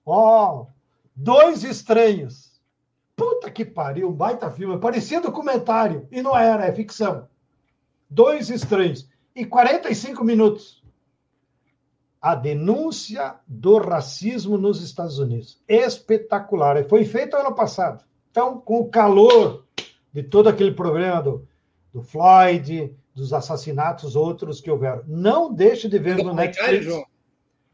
ó, 0.06 0.68
Dois 1.16 1.64
Estranhos. 1.64 2.60
Puta 3.16 3.50
que 3.50 3.64
pariu, 3.64 4.10
um 4.10 4.14
baita 4.14 4.52
filme. 4.52 4.78
Parecia 4.78 5.22
documentário, 5.22 6.08
e 6.12 6.22
não 6.22 6.38
era, 6.38 6.66
é 6.66 6.74
ficção. 6.74 7.28
Dois 8.10 8.50
Estranhos. 8.50 9.08
E 9.36 9.46
45 9.46 10.24
minutos 10.24 10.86
a 12.26 12.34
denúncia 12.34 13.36
do 13.48 13.78
racismo 13.78 14.58
nos 14.58 14.82
Estados 14.82 15.20
Unidos. 15.20 15.62
Espetacular. 15.68 16.84
Foi 16.86 17.06
feito 17.06 17.38
ano 17.38 17.54
passado. 17.54 18.04
Então, 18.32 18.60
com 18.60 18.80
o 18.80 18.90
calor 18.90 19.64
de 20.12 20.24
todo 20.24 20.50
aquele 20.50 20.72
problema 20.72 21.22
do, 21.22 21.48
do 21.94 22.02
Floyd, 22.02 22.92
dos 23.14 23.32
assassinatos 23.32 24.16
outros 24.16 24.60
que 24.60 24.72
houveram. 24.72 25.04
Não 25.06 25.54
deixe 25.54 25.88
de 25.88 26.00
ver 26.00 26.18
no 26.24 26.34
Netflix. 26.34 26.86
João? 26.86 27.06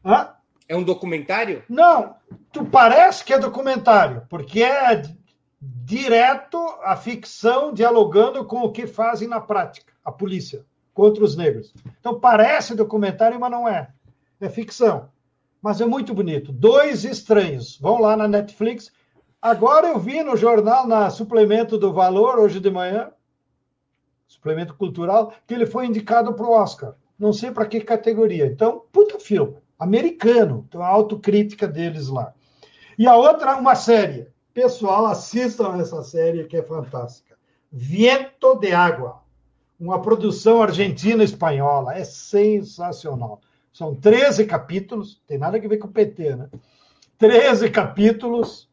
Hã? 0.04 0.34
É 0.68 0.76
um 0.76 0.82
documentário? 0.82 1.62
Não, 1.68 2.14
tu 2.52 2.64
parece 2.64 3.24
que 3.24 3.32
é 3.32 3.38
documentário, 3.38 4.22
porque 4.28 4.62
é 4.62 5.02
direto 5.60 6.58
a 6.82 6.96
ficção 6.96 7.72
dialogando 7.72 8.44
com 8.44 8.62
o 8.62 8.72
que 8.72 8.86
fazem 8.86 9.28
na 9.28 9.40
prática, 9.40 9.92
a 10.04 10.10
polícia, 10.10 10.64
contra 10.94 11.22
os 11.22 11.36
negros. 11.36 11.72
Então 12.00 12.18
parece 12.18 12.74
documentário, 12.74 13.38
mas 13.38 13.50
não 13.50 13.68
é 13.68 13.88
é 14.44 14.50
ficção. 14.50 15.08
Mas 15.60 15.80
é 15.80 15.86
muito 15.86 16.12
bonito. 16.12 16.52
Dois 16.52 17.04
Estranhos. 17.04 17.78
Vão 17.78 18.00
lá 18.00 18.16
na 18.16 18.26
Netflix. 18.26 18.90
Agora 19.40 19.88
eu 19.88 19.98
vi 19.98 20.22
no 20.22 20.36
jornal, 20.36 20.86
na 20.86 21.10
suplemento 21.10 21.78
do 21.78 21.92
Valor, 21.92 22.38
hoje 22.38 22.60
de 22.60 22.70
manhã, 22.70 23.10
suplemento 24.26 24.74
cultural, 24.74 25.32
que 25.46 25.54
ele 25.54 25.66
foi 25.66 25.86
indicado 25.86 26.34
para 26.34 26.46
o 26.46 26.52
Oscar. 26.52 26.94
Não 27.18 27.32
sei 27.32 27.50
para 27.50 27.66
que 27.66 27.80
categoria. 27.80 28.46
Então, 28.46 28.84
puta 28.90 29.18
filme. 29.18 29.56
Americano. 29.82 30.64
Então, 30.68 30.82
a 30.82 30.88
autocrítica 30.88 31.66
deles 31.66 32.08
lá. 32.08 32.32
E 32.98 33.06
a 33.06 33.16
outra, 33.16 33.56
uma 33.56 33.74
série. 33.74 34.28
Pessoal, 34.54 35.06
assistam 35.06 35.76
essa 35.78 36.02
série 36.02 36.44
que 36.44 36.56
é 36.56 36.62
fantástica. 36.62 37.36
Viento 37.70 38.54
de 38.56 38.72
Água. 38.72 39.22
Uma 39.80 40.00
produção 40.00 40.62
argentina-espanhola. 40.62 41.94
É 41.94 42.04
sensacional. 42.04 43.40
São 43.72 43.94
13 43.94 44.44
capítulos, 44.44 45.20
tem 45.26 45.38
nada 45.38 45.56
a 45.56 45.60
ver 45.60 45.78
com 45.78 45.88
o 45.88 45.92
PT, 45.92 46.36
né? 46.36 46.50
13 47.16 47.70
capítulos 47.70 48.68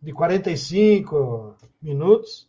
de 0.00 0.12
45 0.12 1.54
minutos. 1.80 2.48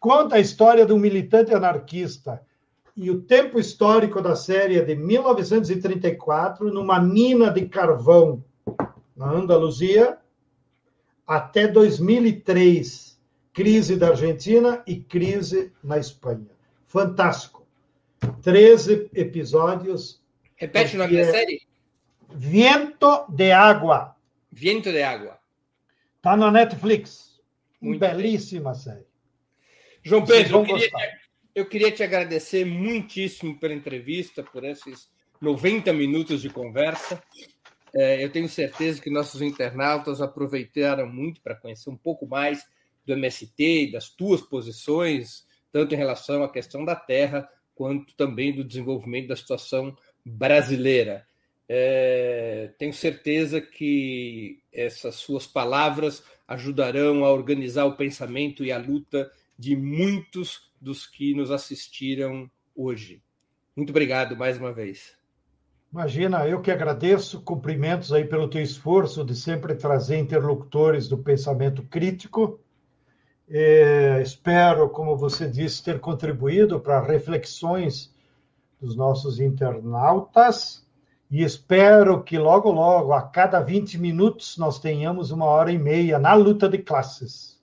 Conta 0.00 0.36
a 0.36 0.40
história 0.40 0.86
de 0.86 0.92
um 0.92 0.98
militante 0.98 1.54
anarquista. 1.54 2.40
E 2.96 3.10
o 3.10 3.22
tempo 3.22 3.58
histórico 3.58 4.20
da 4.20 4.36
série 4.36 4.78
é 4.78 4.84
de 4.84 4.94
1934, 4.94 6.72
numa 6.72 7.00
mina 7.00 7.50
de 7.50 7.66
carvão 7.66 8.44
na 9.16 9.30
Andaluzia, 9.30 10.18
até 11.26 11.66
2003, 11.66 13.18
crise 13.52 13.96
da 13.96 14.08
Argentina 14.08 14.82
e 14.86 14.96
crise 14.96 15.72
na 15.82 15.98
Espanha. 15.98 16.50
Fantástico. 16.86 17.66
13 18.42 19.10
episódios 19.14 20.22
Repete 20.62 20.94
o 20.94 20.98
nome 21.00 21.16
da 21.16 21.24
série? 21.24 21.66
Viento 22.32 23.26
de 23.28 23.50
Água. 23.50 24.14
Viento 24.48 24.92
de 24.92 25.02
Água. 25.02 25.38
Tá 26.20 26.36
na 26.36 26.52
Netflix. 26.52 27.40
Muito 27.80 27.98
Belíssima 27.98 28.70
bem. 28.70 28.80
série. 28.80 29.06
João 30.04 30.24
Pedro, 30.24 30.58
eu 30.58 30.64
queria, 30.64 30.90
eu 31.54 31.66
queria, 31.66 31.90
te, 31.90 32.02
agradecer 32.02 32.64
muitíssimo 32.64 33.58
pela 33.58 33.74
entrevista, 33.74 34.42
por 34.42 34.64
esses 34.64 35.10
90 35.40 35.92
minutos 35.92 36.40
de 36.40 36.48
conversa. 36.48 37.22
É, 37.94 38.24
eu 38.24 38.30
tenho 38.30 38.48
certeza 38.48 39.02
que 39.02 39.10
nossos 39.10 39.42
internautas 39.42 40.22
aproveitaram 40.22 41.06
muito 41.06 41.42
para 41.42 41.54
conhecer 41.54 41.90
um 41.90 41.96
pouco 41.96 42.26
mais 42.26 42.64
do 43.04 43.12
MST 43.12 43.62
e 43.62 43.92
das 43.92 44.08
tuas 44.08 44.40
posições, 44.40 45.46
tanto 45.70 45.94
em 45.94 45.98
relação 45.98 46.42
à 46.42 46.50
questão 46.50 46.84
da 46.84 46.96
terra, 46.96 47.48
quanto 47.74 48.14
também 48.14 48.54
do 48.54 48.64
desenvolvimento 48.64 49.28
da 49.28 49.36
situação 49.36 49.96
brasileira. 50.24 51.26
É, 51.68 52.70
tenho 52.78 52.92
certeza 52.92 53.60
que 53.60 54.62
essas 54.72 55.16
suas 55.16 55.46
palavras 55.46 56.22
ajudarão 56.46 57.24
a 57.24 57.32
organizar 57.32 57.84
o 57.84 57.96
pensamento 57.96 58.64
e 58.64 58.72
a 58.72 58.78
luta 58.78 59.30
de 59.58 59.76
muitos 59.76 60.71
dos 60.82 61.06
que 61.06 61.32
nos 61.32 61.52
assistiram 61.52 62.50
hoje. 62.74 63.22
Muito 63.76 63.90
obrigado 63.90 64.36
mais 64.36 64.58
uma 64.58 64.72
vez. 64.72 65.16
Imagina, 65.92 66.48
eu 66.48 66.60
que 66.60 66.70
agradeço, 66.70 67.40
cumprimentos 67.42 68.12
aí 68.12 68.24
pelo 68.24 68.48
teu 68.48 68.60
esforço 68.60 69.24
de 69.24 69.36
sempre 69.36 69.76
trazer 69.76 70.18
interlocutores 70.18 71.08
do 71.08 71.16
pensamento 71.16 71.82
crítico. 71.84 72.58
É, 73.48 74.20
espero, 74.20 74.90
como 74.90 75.16
você 75.16 75.48
disse, 75.48 75.84
ter 75.84 76.00
contribuído 76.00 76.80
para 76.80 77.00
reflexões 77.00 78.12
dos 78.80 78.96
nossos 78.96 79.38
internautas 79.38 80.84
e 81.30 81.42
espero 81.42 82.24
que 82.24 82.36
logo, 82.36 82.70
logo, 82.72 83.12
a 83.12 83.22
cada 83.22 83.60
20 83.60 83.98
minutos, 83.98 84.58
nós 84.58 84.80
tenhamos 84.80 85.30
uma 85.30 85.46
hora 85.46 85.70
e 85.70 85.78
meia 85.78 86.18
na 86.18 86.34
luta 86.34 86.68
de 86.68 86.78
classes, 86.78 87.60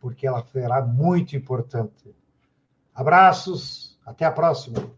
porque 0.00 0.26
ela 0.26 0.44
será 0.44 0.84
muito 0.84 1.36
importante. 1.36 2.14
Abraços, 3.00 3.98
até 4.04 4.26
a 4.26 4.30
próxima. 4.30 4.94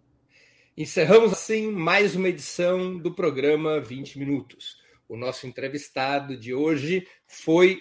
Encerramos 0.77 1.33
assim 1.33 1.71
mais 1.71 2.17
uma 2.17 2.31
edição 2.31 2.99
do 2.99 3.15
programa 3.15 3.79
20 3.79 4.19
Minutos. 4.19 4.77
O 5.09 5.17
nosso 5.17 5.47
entrevistado 5.47 6.37
de 6.37 6.53
hoje 6.53 7.07
foi 7.29 7.81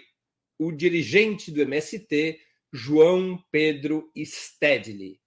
o 0.60 0.72
dirigente 0.72 1.50
do 1.50 1.60
MST, 1.64 2.40
João 2.72 3.44
Pedro 3.50 4.12
Stedley. 4.16 5.20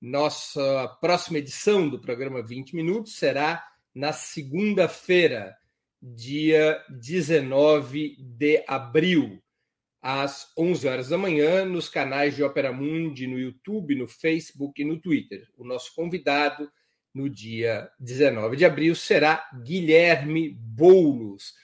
Nossa 0.00 0.96
próxima 1.00 1.38
edição 1.38 1.88
do 1.88 2.00
programa 2.00 2.40
20 2.40 2.76
Minutos 2.76 3.16
será 3.16 3.66
na 3.92 4.12
segunda-feira, 4.12 5.56
dia 6.00 6.80
19 6.88 8.14
de 8.20 8.62
abril, 8.68 9.42
às 10.08 10.52
11 10.56 10.86
horas 10.86 11.08
da 11.08 11.18
manhã, 11.18 11.64
nos 11.64 11.88
canais 11.88 12.36
de 12.36 12.44
Opera 12.44 12.72
Mundi, 12.72 13.26
no 13.26 13.36
YouTube, 13.36 13.96
no 13.96 14.06
Facebook 14.06 14.80
e 14.80 14.84
no 14.84 15.00
Twitter. 15.00 15.48
O 15.58 15.64
nosso 15.64 15.92
convidado 15.96 16.70
no 17.12 17.28
dia 17.28 17.90
19 17.98 18.56
de 18.56 18.64
abril 18.64 18.94
será 18.94 19.50
Guilherme 19.64 20.50
Boulos, 20.50 21.54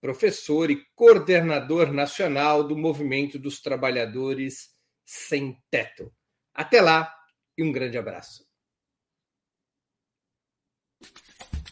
professor 0.00 0.70
e 0.70 0.80
coordenador 0.94 1.92
nacional 1.92 2.62
do 2.62 2.78
Movimento 2.78 3.36
dos 3.36 3.60
Trabalhadores 3.60 4.68
Sem 5.04 5.60
Teto. 5.68 6.14
Até 6.54 6.80
lá 6.80 7.12
e 7.56 7.64
um 7.64 7.72
grande 7.72 7.98
abraço. 7.98 8.46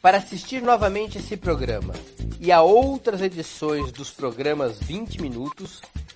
Para 0.02 0.16
assistir 0.16 0.60
novamente 0.60 1.18
esse 1.18 1.36
programa 1.36 1.94
e 2.40 2.50
a 2.50 2.62
outras 2.62 3.22
edições 3.22 3.92
dos 3.92 4.10
programas 4.10 4.80
20 4.80 5.22
Minutos, 5.22 5.80